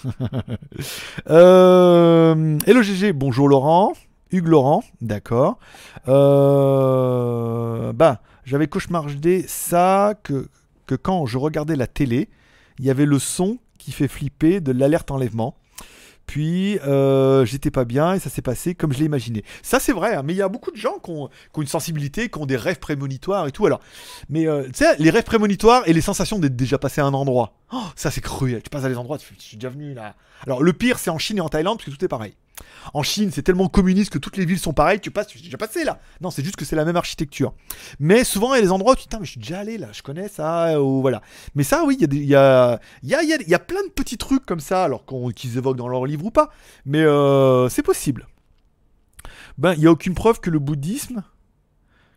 euh, 1.31 2.59
hello 2.67 2.83
GG, 2.83 3.13
bonjour 3.13 3.49
Laurent. 3.49 3.95
Hugues 4.31 4.49
Laurent, 4.49 4.83
d'accord. 5.01 5.59
Bah, 6.07 6.13
j'avais 8.45 8.67
cauchemardé 8.67 9.45
ça 9.47 10.15
que, 10.23 10.49
que 10.87 10.97
quand 10.97 11.25
je 11.27 11.39
regardais 11.39 11.77
la 11.77 11.87
télé, 11.87 12.29
il 12.79 12.85
y 12.85 12.91
avait 12.91 13.07
le 13.07 13.19
son 13.19 13.59
qui 13.79 13.93
fait 13.93 14.09
flipper 14.09 14.61
de 14.61 14.73
l'alerte 14.73 15.11
enlèvement. 15.11 15.57
Puis 16.27 16.79
euh, 16.81 17.45
j'étais 17.45 17.71
pas 17.71 17.85
bien 17.85 18.15
et 18.15 18.19
ça 18.19 18.31
s'est 18.31 18.43
passé 18.43 18.75
comme 18.75 18.93
je 18.93 18.99
l'ai 18.99 19.05
imaginé. 19.05 19.45
Ça 19.63 19.79
c'est 19.79 19.93
vrai, 19.93 20.15
hein, 20.15 20.23
mais 20.25 20.33
il 20.33 20.37
y 20.37 20.43
a 20.43 20.49
beaucoup 20.49 20.71
de 20.71 20.77
gens 20.77 20.99
qui 20.99 21.11
ont, 21.11 21.29
une 21.59 21.67
sensibilité, 21.67 22.31
qui 22.31 22.39
ont 22.39 22.47
des 22.47 22.57
rêves 22.57 22.79
prémonitoires 22.79 23.47
et 23.47 23.53
tout. 23.53 23.67
Alors, 23.67 23.81
mais 24.31 24.47
euh, 24.47 24.65
tu 24.65 24.85
sais, 24.85 24.97
les 24.99 25.11
rêves 25.11 25.25
prémonitoires 25.25 25.83
et 25.87 25.93
les 25.93 26.01
sensations 26.01 26.39
d'être 26.39 26.57
déjà 26.57 26.79
passé 26.79 27.03
à 27.03 27.05
un 27.05 27.15
endroit. 27.15 27.53
Oh, 27.73 27.83
ça 27.95 28.11
c'est 28.11 28.23
cruel. 28.23 28.63
Tu 28.63 28.71
passes 28.71 28.85
à 28.85 28.89
des 28.89 28.97
endroits, 28.97 29.19
tu 29.19 29.35
je 29.39 29.43
suis 29.43 29.57
déjà 29.57 29.69
venu 29.69 29.93
là. 29.93 30.15
Alors 30.47 30.63
le 30.63 30.73
pire 30.73 30.99
c'est 30.99 31.11
en 31.11 31.19
Chine 31.19 31.39
et 31.39 31.43
en 31.43 31.49
Thaïlande 31.49 31.77
parce 31.79 31.91
que 31.91 31.95
tout 31.95 32.05
est 32.05 32.09
pareil. 32.09 32.35
En 32.93 33.03
Chine, 33.03 33.31
c'est 33.33 33.43
tellement 33.43 33.69
communiste 33.69 34.13
que 34.13 34.19
toutes 34.19 34.37
les 34.37 34.45
villes 34.45 34.59
sont 34.59 34.73
pareilles, 34.73 35.01
tu 35.01 35.11
passes, 35.11 35.27
tu 35.27 35.39
es 35.39 35.43
déjà 35.43 35.57
passé 35.57 35.85
là. 35.85 35.99
Non, 36.21 36.31
c'est 36.31 36.45
juste 36.45 36.57
que 36.57 36.65
c'est 36.65 36.77
la 36.77 36.85
même 36.85 36.97
architecture. 36.97 37.55
Mais 37.99 38.25
souvent, 38.25 38.55
il 38.55 38.59
y 38.59 38.61
a 38.61 38.63
des 38.63 38.71
endroits 38.71 38.93
où 38.93 38.97
tu 38.97 39.09
dis, 39.09 39.17
mais 39.19 39.25
je 39.25 39.33
suis 39.33 39.41
déjà 39.41 39.61
allé 39.61 39.79
là, 39.79 39.89
je 39.93 40.03
connais 40.03 40.29
ça, 40.29 40.81
ou 40.81 41.01
voilà. 41.01 41.23
Mais 41.55 41.65
ça, 41.65 41.85
oui, 41.85 41.97
il 42.01 42.25
y, 42.25 42.35
a 42.35 42.81
y, 43.03 43.15
a, 43.15 43.23
y, 43.23 43.33
a, 43.33 43.43
y, 43.43 43.55
a, 43.55 43.59
plein 43.59 43.83
de 43.83 43.91
petits 43.91 44.19
trucs 44.19 44.47
comme 44.47 44.61
ça, 44.61 44.85
alors 44.85 45.05
qu'ils 45.35 45.57
évoquent 45.57 45.77
dans 45.77 45.89
leur 45.89 46.07
livre 46.07 46.27
ou 46.27 46.31
pas. 46.31 46.51
Mais 46.85 47.03
euh, 47.03 47.69
c'est 47.69 47.83
possible. 47.83 48.29
Ben, 49.59 49.75
il 49.75 49.81
n'y 49.81 49.87
a 49.87 49.91
aucune 49.91 50.15
preuve 50.15 50.41
que 50.41 50.51
le 50.51 50.59
bouddhisme, 50.59 51.23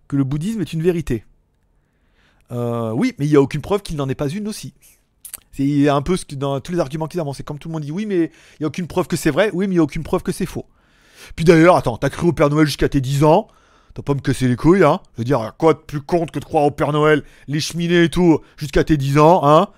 que 0.07 0.15
le 0.15 0.23
bouddhisme 0.23 0.61
est 0.61 0.73
une 0.73 0.81
vérité. 0.81 1.25
Euh, 2.51 2.91
oui, 2.91 3.13
mais 3.17 3.25
il 3.25 3.29
n'y 3.29 3.35
a 3.35 3.41
aucune 3.41 3.61
preuve 3.61 3.81
qu'il 3.81 3.97
n'en 3.97 4.09
est 4.09 4.15
pas 4.15 4.29
une 4.29 4.47
aussi. 4.47 4.73
C'est 5.57 5.89
un 5.89 6.03
peu 6.03 6.15
ce 6.15 6.23
que 6.23 6.35
dans 6.35 6.59
tous 6.59 6.71
les 6.71 6.79
arguments 6.79 7.07
qu'ils 7.07 7.19
avancent. 7.19 7.37
C'est 7.37 7.43
comme 7.43 7.57
tout 7.57 7.67
le 7.67 7.73
monde 7.73 7.81
dit 7.81 7.91
oui, 7.91 8.05
mais 8.05 8.25
il 8.25 8.61
n'y 8.61 8.65
a 8.65 8.67
aucune 8.67 8.85
preuve 8.85 9.07
que 9.07 9.15
c'est 9.15 9.31
vrai. 9.31 9.49
Oui, 9.53 9.65
mais 9.67 9.73
il 9.73 9.77
n'y 9.77 9.79
a 9.79 9.83
aucune 9.83 10.03
preuve 10.03 10.21
que 10.21 10.31
c'est 10.31 10.45
faux. 10.45 10.65
Puis 11.35 11.45
d'ailleurs, 11.45 11.75
attends, 11.75 11.97
t'as 11.97 12.09
cru 12.09 12.27
au 12.27 12.33
Père 12.33 12.49
Noël 12.49 12.67
jusqu'à 12.67 12.89
tes 12.89 13.01
10 13.01 13.23
ans? 13.23 13.47
T'as 13.95 14.03
pas 14.03 14.13
me 14.13 14.19
casser 14.19 14.47
les 14.47 14.55
couilles, 14.55 14.83
hein? 14.83 14.99
Je 15.15 15.21
veux 15.21 15.25
dire, 15.25 15.53
quoi 15.57 15.73
de 15.73 15.79
plus 15.79 16.01
con 16.01 16.27
que 16.27 16.37
de 16.37 16.45
croire 16.45 16.63
au 16.65 16.71
Père 16.71 16.91
Noël, 16.91 17.23
les 17.47 17.59
cheminées 17.59 18.03
et 18.03 18.09
tout, 18.09 18.39
jusqu'à 18.55 18.83
tes 18.83 18.97
10 18.97 19.17
ans, 19.17 19.41
hein? 19.43 19.69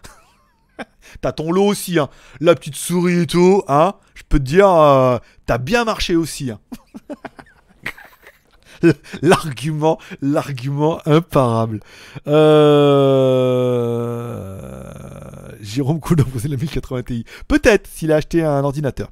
t'as 1.21 1.31
ton 1.31 1.53
lot 1.53 1.67
aussi, 1.67 1.97
hein. 1.97 2.09
La 2.41 2.55
petite 2.55 2.75
souris 2.75 3.21
et 3.21 3.27
tout, 3.27 3.63
hein? 3.69 3.93
Je 4.15 4.23
peux 4.27 4.39
te 4.39 4.43
dire, 4.43 4.69
euh, 4.69 5.17
t'as 5.45 5.57
bien 5.57 5.85
marché 5.85 6.17
aussi, 6.17 6.51
hein. 6.51 6.59
L'argument, 9.21 9.99
l'argument 10.21 10.99
imparable. 11.05 11.79
Euh... 12.27 13.49
Jérôme 15.61 15.99
Coulon, 15.99 16.25
c'est 16.37 16.47
la 16.47 16.57
1080 16.57 17.03
Ti. 17.03 17.25
Peut-être 17.47 17.87
s'il 17.87 18.11
a 18.11 18.15
acheté 18.15 18.43
un 18.43 18.63
ordinateur. 18.63 19.11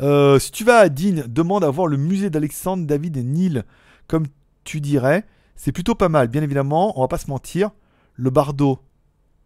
Euh, 0.00 0.38
si 0.38 0.50
tu 0.52 0.64
vas 0.64 0.78
à 0.78 0.88
Dean, 0.88 1.24
demande 1.26 1.64
à 1.64 1.70
voir 1.70 1.86
le 1.86 1.96
musée 1.96 2.30
d'Alexandre, 2.30 2.86
David 2.86 3.16
et 3.16 3.22
Neil, 3.22 3.62
comme 4.06 4.26
tu 4.64 4.80
dirais. 4.80 5.26
C'est 5.56 5.72
plutôt 5.72 5.94
pas 5.94 6.08
mal, 6.08 6.28
bien 6.28 6.42
évidemment, 6.42 6.98
on 6.98 7.02
va 7.02 7.08
pas 7.08 7.18
se 7.18 7.28
mentir. 7.28 7.70
Le 8.14 8.30
bardo 8.30 8.78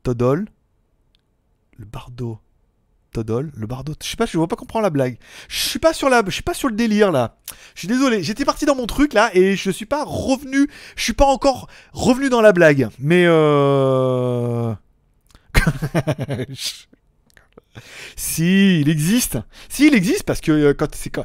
Todol. 0.03 0.47
Le 1.79 1.85
bardo 1.85 2.39
Le 3.23 3.67
bardo. 3.67 3.95
Je 4.03 4.09
sais 4.09 4.17
pas, 4.17 4.27
je 4.27 4.37
vois 4.37 4.49
pas 4.49 4.57
comprendre 4.57 4.83
la 4.83 4.91
blague. 4.91 5.19
Je 5.49 5.59
suis 5.59 5.79
pas 5.79 5.93
sur 5.93 6.09
la, 6.09 6.23
je 6.27 6.31
suis 6.31 6.43
pas 6.43 6.55
sur 6.55 6.69
le 6.69 6.75
délire 6.75 7.13
là. 7.13 7.37
Je 7.75 7.81
suis 7.81 7.89
désolé, 7.89 8.23
j'étais 8.23 8.45
parti 8.45 8.67
dans 8.67 8.75
mon 8.75 8.87
truc 8.87 9.15
là 9.15 9.31
et 9.35 9.57
je 9.57 9.71
suis 9.71 9.87
pas 9.87 10.05
revenu. 10.05 10.69
Je 10.97 11.03
suis 11.03 11.13
pas 11.13 11.25
encore 11.25 11.69
revenu 11.93 12.29
dans 12.29 12.41
la 12.41 12.53
blague. 12.53 12.89
Mais 12.99 13.25
euh. 13.27 14.75
si, 18.17 18.81
il 18.81 18.89
existe. 18.89 19.39
Si, 19.69 19.87
il 19.87 19.95
existe 19.95 20.25
parce 20.25 20.41
que 20.41 20.53
euh, 20.53 20.75
quand 20.75 20.95
c'est 20.95 21.11
quand. 21.11 21.25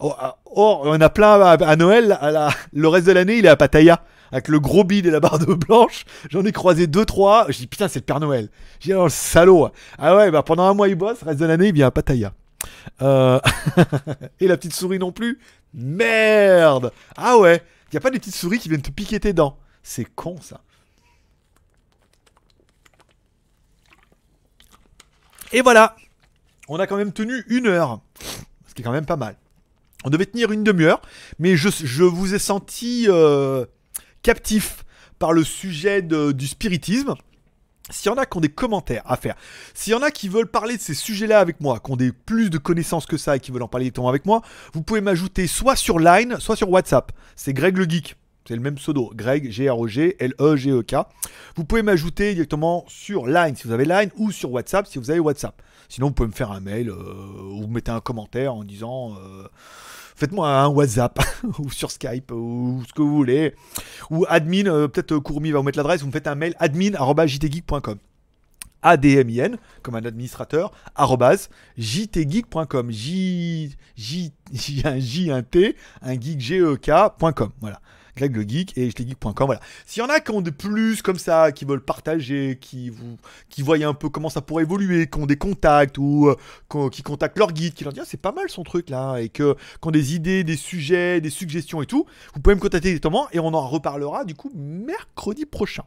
Oh, 0.00 0.14
ah, 0.18 0.38
oh, 0.46 0.80
on 0.84 1.00
a 1.00 1.10
plein 1.10 1.40
à, 1.40 1.76
Noël. 1.76 2.18
le 2.72 2.88
reste 2.88 3.06
de 3.06 3.12
l'année, 3.12 3.38
il 3.38 3.46
est 3.46 3.50
à 3.50 3.56
Pattaya. 3.56 4.02
Avec 4.32 4.48
le 4.48 4.60
gros 4.60 4.84
bide 4.84 5.06
et 5.06 5.10
la 5.10 5.20
barbe 5.20 5.54
blanche. 5.54 6.04
J'en 6.30 6.44
ai 6.44 6.52
croisé 6.52 6.86
deux, 6.86 7.04
trois. 7.04 7.46
Je 7.48 7.58
dis 7.58 7.66
putain, 7.66 7.88
c'est 7.88 8.00
le 8.00 8.04
Père 8.04 8.20
Noël. 8.20 8.48
J'ai 8.80 8.92
dit, 8.92 8.94
oh, 8.94 9.04
le 9.04 9.10
salaud. 9.10 9.68
Ah 9.98 10.16
ouais, 10.16 10.30
bah 10.30 10.42
pendant 10.42 10.64
un 10.64 10.74
mois, 10.74 10.88
il 10.88 10.94
bosse. 10.94 11.22
Reste 11.22 11.40
de 11.40 11.46
l'année, 11.46 11.68
il 11.68 11.74
vient 11.74 11.86
à 11.86 11.90
Pattaya. 11.90 12.32
Euh, 13.02 13.40
et 14.40 14.48
la 14.48 14.56
petite 14.56 14.74
souris 14.74 14.98
non 14.98 15.12
plus. 15.12 15.38
Merde. 15.74 16.92
Ah 17.16 17.38
ouais. 17.38 17.62
Il 17.92 17.96
a 17.96 18.00
pas 18.00 18.10
des 18.10 18.18
petites 18.18 18.34
souris 18.34 18.58
qui 18.58 18.68
viennent 18.68 18.82
te 18.82 18.90
piquer 18.90 19.20
tes 19.20 19.32
dents. 19.32 19.58
C'est 19.82 20.04
con 20.04 20.36
ça. 20.40 20.60
Et 25.52 25.62
voilà. 25.62 25.96
On 26.68 26.78
a 26.78 26.86
quand 26.86 26.96
même 26.96 27.12
tenu 27.12 27.44
une 27.48 27.66
heure. 27.66 28.00
Ce 28.66 28.74
qui 28.74 28.82
est 28.82 28.84
quand 28.84 28.92
même 28.92 29.06
pas 29.06 29.16
mal. 29.16 29.36
On 30.04 30.10
devait 30.10 30.26
tenir 30.26 30.52
une 30.52 30.64
demi-heure. 30.64 31.00
Mais 31.38 31.56
je, 31.56 31.70
je 31.70 32.04
vous 32.04 32.34
ai 32.34 32.38
senti 32.38 33.06
euh, 33.08 33.64
captif 34.28 34.84
par 35.18 35.32
le 35.32 35.42
sujet 35.42 36.02
de- 36.02 36.32
du 36.32 36.46
spiritisme. 36.46 37.14
S'il 37.88 38.10
y 38.10 38.14
en 38.14 38.18
a 38.18 38.26
qui 38.26 38.36
ont 38.36 38.42
des 38.42 38.50
commentaires 38.50 39.02
à 39.06 39.16
faire, 39.16 39.36
s'il 39.72 39.94
y 39.94 39.96
en 39.96 40.02
a 40.02 40.10
qui 40.10 40.28
veulent 40.28 40.50
parler 40.50 40.76
de 40.76 40.82
ces 40.82 40.92
sujets-là 40.92 41.40
avec 41.40 41.62
moi, 41.62 41.80
qui 41.82 41.90
ont 41.92 41.96
des, 41.96 42.12
plus 42.12 42.50
de 42.50 42.58
connaissances 42.58 43.06
que 43.06 43.16
ça 43.16 43.36
et 43.36 43.40
qui 43.40 43.50
veulent 43.52 43.62
en 43.62 43.68
parler 43.68 43.84
directement 43.84 44.10
avec 44.10 44.26
moi, 44.26 44.42
vous 44.74 44.82
pouvez 44.82 45.00
m'ajouter 45.00 45.46
soit 45.46 45.76
sur 45.76 45.98
Line, 45.98 46.36
soit 46.40 46.56
sur 46.56 46.68
WhatsApp. 46.68 47.10
C'est 47.36 47.54
Greg 47.54 47.78
le 47.78 47.88
Geek. 47.88 48.16
C'est 48.46 48.54
le 48.54 48.60
même 48.60 48.74
pseudo. 48.74 49.10
Greg, 49.14 49.50
G-R-O-G, 49.50 50.16
L-E-G-E-K. 50.18 50.94
Vous 51.56 51.64
pouvez 51.64 51.80
m'ajouter 51.82 52.34
directement 52.34 52.84
sur 52.86 53.26
Line 53.26 53.56
si 53.56 53.66
vous 53.66 53.72
avez 53.72 53.86
Line 53.86 54.10
ou 54.18 54.30
sur 54.30 54.52
WhatsApp 54.52 54.86
si 54.86 54.98
vous 54.98 55.10
avez 55.10 55.20
WhatsApp. 55.20 55.62
Sinon, 55.88 56.08
vous 56.08 56.12
pouvez 56.12 56.28
me 56.28 56.34
faire 56.34 56.52
un 56.52 56.60
mail 56.60 56.90
euh, 56.90 56.94
ou 57.54 57.62
vous 57.62 57.68
mettez 57.68 57.90
un 57.92 58.00
commentaire 58.00 58.52
en 58.52 58.62
disant 58.62 59.14
euh, 59.14 59.48
Faites-moi 60.18 60.50
un 60.50 60.66
WhatsApp 60.66 61.20
ou 61.60 61.70
sur 61.70 61.92
Skype 61.92 62.32
ou 62.32 62.82
ce 62.88 62.92
que 62.92 63.02
vous 63.02 63.14
voulez. 63.14 63.54
Ou 64.10 64.24
admin, 64.28 64.66
euh, 64.66 64.88
peut-être 64.88 65.12
euh, 65.12 65.20
Courmi 65.20 65.52
va 65.52 65.58
vous 65.58 65.64
mettre 65.64 65.78
l'adresse, 65.78 66.00
vous 66.00 66.08
me 66.08 66.12
faites 66.12 66.26
un 66.26 66.34
mail 66.34 66.56
admin.jtgeek.com. 66.58 67.98
ADMIN, 68.82 69.58
comme 69.82 69.94
un 69.94 70.04
administrateur, 70.04 70.72
jtgeek.com. 71.76 72.90
J, 72.90 73.76
J, 73.96 74.32
J, 74.52 74.82
un 74.84 74.98
J, 74.98 75.30
un 75.30 75.42
T, 75.42 75.76
un 76.02 76.18
geek, 76.18 76.40
G-E-K.com. 76.40 77.52
Voilà. 77.60 77.80
Le 78.20 78.42
geek 78.42 78.76
et. 78.76 78.90
Voilà. 79.38 79.60
S'il 79.86 80.02
y 80.02 80.06
en 80.06 80.08
a 80.08 80.20
qui 80.20 80.30
ont 80.30 80.40
des 80.40 80.52
plus 80.52 81.02
comme 81.02 81.18
ça, 81.18 81.52
qui 81.52 81.64
veulent 81.64 81.84
partager, 81.84 82.58
qui 82.60 82.90
vous, 82.90 83.16
qui 83.48 83.62
voient 83.62 83.76
un 83.76 83.94
peu 83.94 84.08
comment 84.08 84.28
ça 84.28 84.40
pourrait 84.40 84.64
évoluer, 84.64 85.06
qui 85.06 85.18
ont 85.18 85.26
des 85.26 85.36
contacts 85.36 85.98
ou 85.98 86.28
euh, 86.28 86.88
qui 86.90 87.02
contactent 87.02 87.38
leur 87.38 87.52
guide, 87.52 87.74
qui 87.74 87.84
leur 87.84 87.92
disent 87.92 88.02
ah, 88.02 88.08
c'est 88.08 88.20
pas 88.20 88.32
mal 88.32 88.48
son 88.48 88.62
truc 88.62 88.90
là, 88.90 89.18
et 89.18 89.28
que, 89.28 89.54
qui 89.54 89.88
ont 89.88 89.90
des 89.90 90.14
idées, 90.14 90.44
des 90.44 90.56
sujets, 90.56 91.20
des 91.20 91.30
suggestions 91.30 91.82
et 91.82 91.86
tout, 91.86 92.06
vous 92.34 92.40
pouvez 92.40 92.54
me 92.54 92.60
contacter 92.60 92.88
directement 92.88 93.28
et 93.32 93.38
on 93.38 93.54
en 93.54 93.68
reparlera 93.68 94.24
du 94.24 94.34
coup 94.34 94.50
mercredi 94.54 95.46
prochain. 95.46 95.84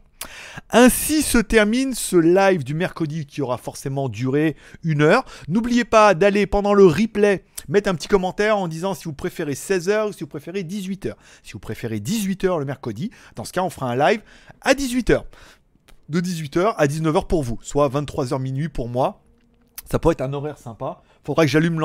Ainsi 0.70 1.22
se 1.22 1.38
termine 1.38 1.94
ce 1.94 2.16
live 2.16 2.64
du 2.64 2.74
mercredi 2.74 3.26
qui 3.26 3.42
aura 3.42 3.58
forcément 3.58 4.08
duré 4.08 4.56
une 4.82 5.02
heure. 5.02 5.24
N'oubliez 5.48 5.84
pas 5.84 6.14
d'aller 6.14 6.46
pendant 6.46 6.74
le 6.74 6.86
replay 6.86 7.44
mettre 7.68 7.88
un 7.88 7.94
petit 7.94 8.08
commentaire 8.08 8.56
en 8.56 8.68
disant 8.68 8.94
si 8.94 9.04
vous 9.04 9.12
préférez 9.12 9.54
16h 9.54 10.08
ou 10.08 10.12
si 10.12 10.20
vous 10.20 10.28
préférez 10.28 10.62
18h. 10.62 11.14
Si 11.42 11.52
vous 11.52 11.58
préférez 11.58 11.98
18h 11.98 12.58
le 12.58 12.64
mercredi, 12.64 13.10
dans 13.36 13.44
ce 13.44 13.52
cas 13.52 13.62
on 13.62 13.70
fera 13.70 13.90
un 13.90 13.96
live 13.96 14.22
à 14.60 14.74
18h. 14.74 15.22
De 16.08 16.20
18h 16.20 16.74
à 16.76 16.86
19h 16.86 17.26
pour 17.26 17.42
vous, 17.42 17.58
soit 17.62 17.88
23h 17.88 18.40
minuit 18.40 18.68
pour 18.68 18.88
moi. 18.88 19.22
Ça 19.90 19.98
pourrait 19.98 20.12
être 20.12 20.22
un 20.22 20.32
horaire 20.32 20.58
sympa. 20.58 21.02
Faudra 21.24 21.44
que 21.44 21.50
j'allume 21.50 21.80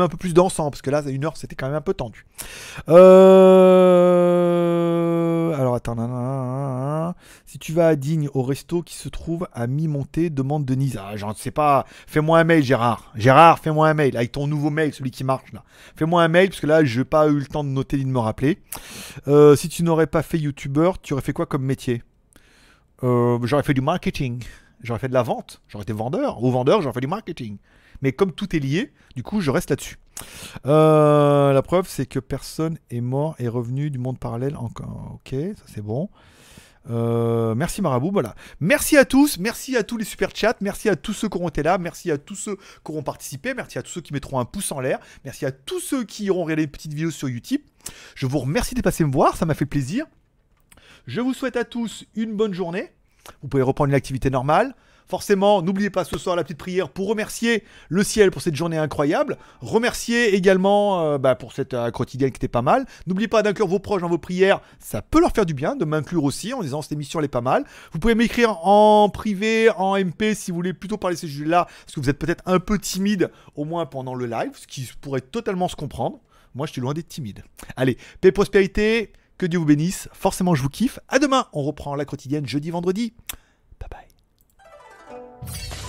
un 0.00 0.08
peu 0.08 0.16
plus 0.16 0.32
d'encens 0.32 0.70
parce 0.70 0.80
que 0.80 0.90
là, 0.90 1.02
une 1.06 1.24
heure, 1.26 1.36
c'était 1.36 1.54
quand 1.54 1.66
même 1.66 1.76
un 1.76 1.82
peu 1.82 1.92
tendu. 1.92 2.24
Euh... 2.88 4.00
Alors 5.52 5.74
attends, 5.74 7.14
si 7.44 7.58
tu 7.58 7.72
vas 7.74 7.88
à 7.88 7.96
Digne 7.96 8.30
au 8.32 8.42
resto 8.42 8.82
qui 8.82 8.94
se 8.94 9.10
trouve 9.10 9.46
à 9.52 9.66
mi-montée, 9.66 10.30
demande 10.30 10.64
Denise. 10.64 10.98
Ah, 10.98 11.16
j'en 11.16 11.34
sais 11.34 11.50
pas. 11.50 11.84
Fais-moi 12.06 12.38
un 12.38 12.44
mail, 12.44 12.62
Gérard. 12.62 13.12
Gérard, 13.16 13.58
fais-moi 13.58 13.88
un 13.88 13.94
mail 13.94 14.16
avec 14.16 14.32
ton 14.32 14.46
nouveau 14.46 14.70
mail, 14.70 14.94
celui 14.94 15.10
qui 15.10 15.24
marche 15.24 15.52
là. 15.52 15.62
Fais-moi 15.96 16.22
un 16.22 16.28
mail 16.28 16.48
parce 16.48 16.60
que 16.60 16.66
là, 16.66 16.82
j'ai 16.82 17.04
pas 17.04 17.28
eu 17.28 17.38
le 17.38 17.46
temps 17.46 17.64
de 17.64 17.68
noter 17.68 17.98
ni 17.98 18.04
de 18.04 18.10
me 18.10 18.18
rappeler. 18.18 18.58
Euh, 19.28 19.56
si 19.56 19.68
tu 19.68 19.82
n'aurais 19.82 20.06
pas 20.06 20.22
fait 20.22 20.38
youtubeur, 20.38 21.00
tu 21.00 21.12
aurais 21.12 21.22
fait 21.22 21.34
quoi 21.34 21.44
comme 21.44 21.64
métier? 21.64 22.02
Euh, 23.02 23.38
J'aurais 23.42 23.62
fait 23.62 23.74
du 23.74 23.82
marketing. 23.82 24.42
J'aurais 24.82 25.00
fait 25.00 25.08
de 25.08 25.14
la 25.14 25.22
vente. 25.22 25.60
J'aurais 25.68 25.82
été 25.82 25.92
vendeur. 25.92 26.42
Ou 26.42 26.50
vendeur, 26.50 26.80
j'aurais 26.80 26.94
fait 26.94 27.00
du 27.00 27.06
marketing. 27.06 27.58
Mais 28.02 28.12
comme 28.12 28.32
tout 28.32 28.54
est 28.54 28.60
lié, 28.60 28.92
du 29.16 29.22
coup, 29.22 29.40
je 29.40 29.50
reste 29.50 29.70
là-dessus. 29.70 29.98
Euh, 30.66 31.52
la 31.52 31.62
preuve, 31.62 31.86
c'est 31.88 32.06
que 32.06 32.18
personne 32.18 32.78
est 32.90 33.00
mort 33.00 33.34
et 33.38 33.48
revenu 33.48 33.90
du 33.90 33.98
monde 33.98 34.18
parallèle 34.18 34.56
encore. 34.56 35.12
Ok, 35.14 35.34
ça 35.56 35.64
c'est 35.66 35.82
bon. 35.82 36.08
Euh, 36.88 37.54
merci 37.54 37.82
Marabout, 37.82 38.10
voilà. 38.10 38.34
Merci 38.58 38.96
à 38.96 39.04
tous, 39.04 39.38
merci 39.38 39.76
à 39.76 39.82
tous 39.82 39.96
les 39.96 40.04
super 40.04 40.34
chats, 40.34 40.56
merci 40.60 40.88
à 40.88 40.96
tous 40.96 41.12
ceux 41.12 41.28
qui 41.28 41.36
auront 41.36 41.48
été 41.48 41.62
là, 41.62 41.76
merci 41.78 42.10
à 42.10 42.16
tous 42.16 42.34
ceux 42.34 42.56
qui 42.56 42.90
auront 42.90 43.02
participé, 43.02 43.52
merci 43.52 43.78
à 43.78 43.82
tous 43.82 43.90
ceux 43.90 44.00
qui 44.00 44.12
mettront 44.14 44.40
un 44.40 44.46
pouce 44.46 44.72
en 44.72 44.80
l'air, 44.80 44.98
merci 45.24 45.44
à 45.44 45.52
tous 45.52 45.80
ceux 45.80 46.04
qui 46.04 46.30
auront 46.30 46.44
regardé 46.44 46.62
les 46.62 46.68
petites 46.68 46.94
vidéos 46.94 47.10
sur 47.10 47.28
YouTube. 47.28 47.60
Je 48.14 48.26
vous 48.26 48.38
remercie 48.38 48.74
d'être 48.74 48.84
passé 48.84 49.04
me 49.04 49.12
voir, 49.12 49.36
ça 49.36 49.44
m'a 49.44 49.54
fait 49.54 49.66
plaisir. 49.66 50.06
Je 51.06 51.20
vous 51.20 51.34
souhaite 51.34 51.56
à 51.56 51.64
tous 51.64 52.04
une 52.14 52.34
bonne 52.34 52.54
journée. 52.54 52.92
Vous 53.42 53.48
pouvez 53.48 53.62
reprendre 53.62 53.88
une 53.88 53.94
activité 53.94 54.30
normale. 54.30 54.74
Forcément, 55.10 55.60
n'oubliez 55.60 55.90
pas 55.90 56.04
ce 56.04 56.16
soir 56.18 56.36
la 56.36 56.44
petite 56.44 56.58
prière 56.58 56.88
pour 56.88 57.08
remercier 57.08 57.64
le 57.88 58.04
ciel 58.04 58.30
pour 58.30 58.42
cette 58.42 58.54
journée 58.54 58.78
incroyable. 58.78 59.38
Remercier 59.60 60.36
également 60.36 61.02
euh, 61.02 61.18
bah, 61.18 61.34
pour 61.34 61.52
cette 61.52 61.74
euh, 61.74 61.90
quotidienne 61.90 62.30
qui 62.30 62.36
était 62.36 62.46
pas 62.46 62.62
mal. 62.62 62.86
N'oubliez 63.08 63.26
pas 63.26 63.42
d'inclure 63.42 63.66
vos 63.66 63.80
proches 63.80 64.02
dans 64.02 64.08
vos 64.08 64.18
prières. 64.18 64.60
Ça 64.78 65.02
peut 65.02 65.20
leur 65.20 65.32
faire 65.32 65.46
du 65.46 65.52
bien 65.52 65.74
de 65.74 65.84
m'inclure 65.84 66.22
aussi 66.22 66.54
en 66.54 66.62
disant 66.62 66.80
cette 66.80 66.92
émission 66.92 67.18
elle 67.18 67.24
est 67.24 67.28
pas 67.28 67.40
mal. 67.40 67.64
Vous 67.92 67.98
pouvez 67.98 68.14
m'écrire 68.14 68.64
en 68.64 69.08
privé, 69.08 69.68
en 69.76 69.98
MP 69.98 70.32
si 70.32 70.52
vous 70.52 70.54
voulez 70.54 70.74
plutôt 70.74 70.96
parler 70.96 71.16
de 71.16 71.20
ces 71.20 71.26
sujets-là 71.26 71.64
parce 71.64 71.92
que 71.92 71.98
vous 71.98 72.08
êtes 72.08 72.20
peut-être 72.20 72.44
un 72.46 72.60
peu 72.60 72.78
timide 72.78 73.32
au 73.56 73.64
moins 73.64 73.86
pendant 73.86 74.14
le 74.14 74.26
live, 74.26 74.52
ce 74.54 74.68
qui 74.68 74.88
pourrait 75.00 75.22
totalement 75.22 75.66
se 75.66 75.74
comprendre. 75.74 76.20
Moi, 76.54 76.68
je 76.68 76.72
suis 76.72 76.80
loin 76.80 76.94
d'être 76.94 77.08
timide. 77.08 77.42
Allez, 77.74 77.98
paix 78.20 78.30
prospérité, 78.30 79.12
que 79.40 79.46
Dieu 79.46 79.58
vous 79.58 79.64
bénisse. 79.64 80.08
Forcément, 80.12 80.54
je 80.54 80.62
vous 80.62 80.68
kiffe. 80.68 80.98
À 81.08 81.18
demain, 81.18 81.46
on 81.54 81.62
reprend 81.62 81.94
la 81.94 82.04
quotidienne 82.04 82.46
jeudi, 82.46 82.70
vendredi. 82.70 83.14
you 85.42 85.79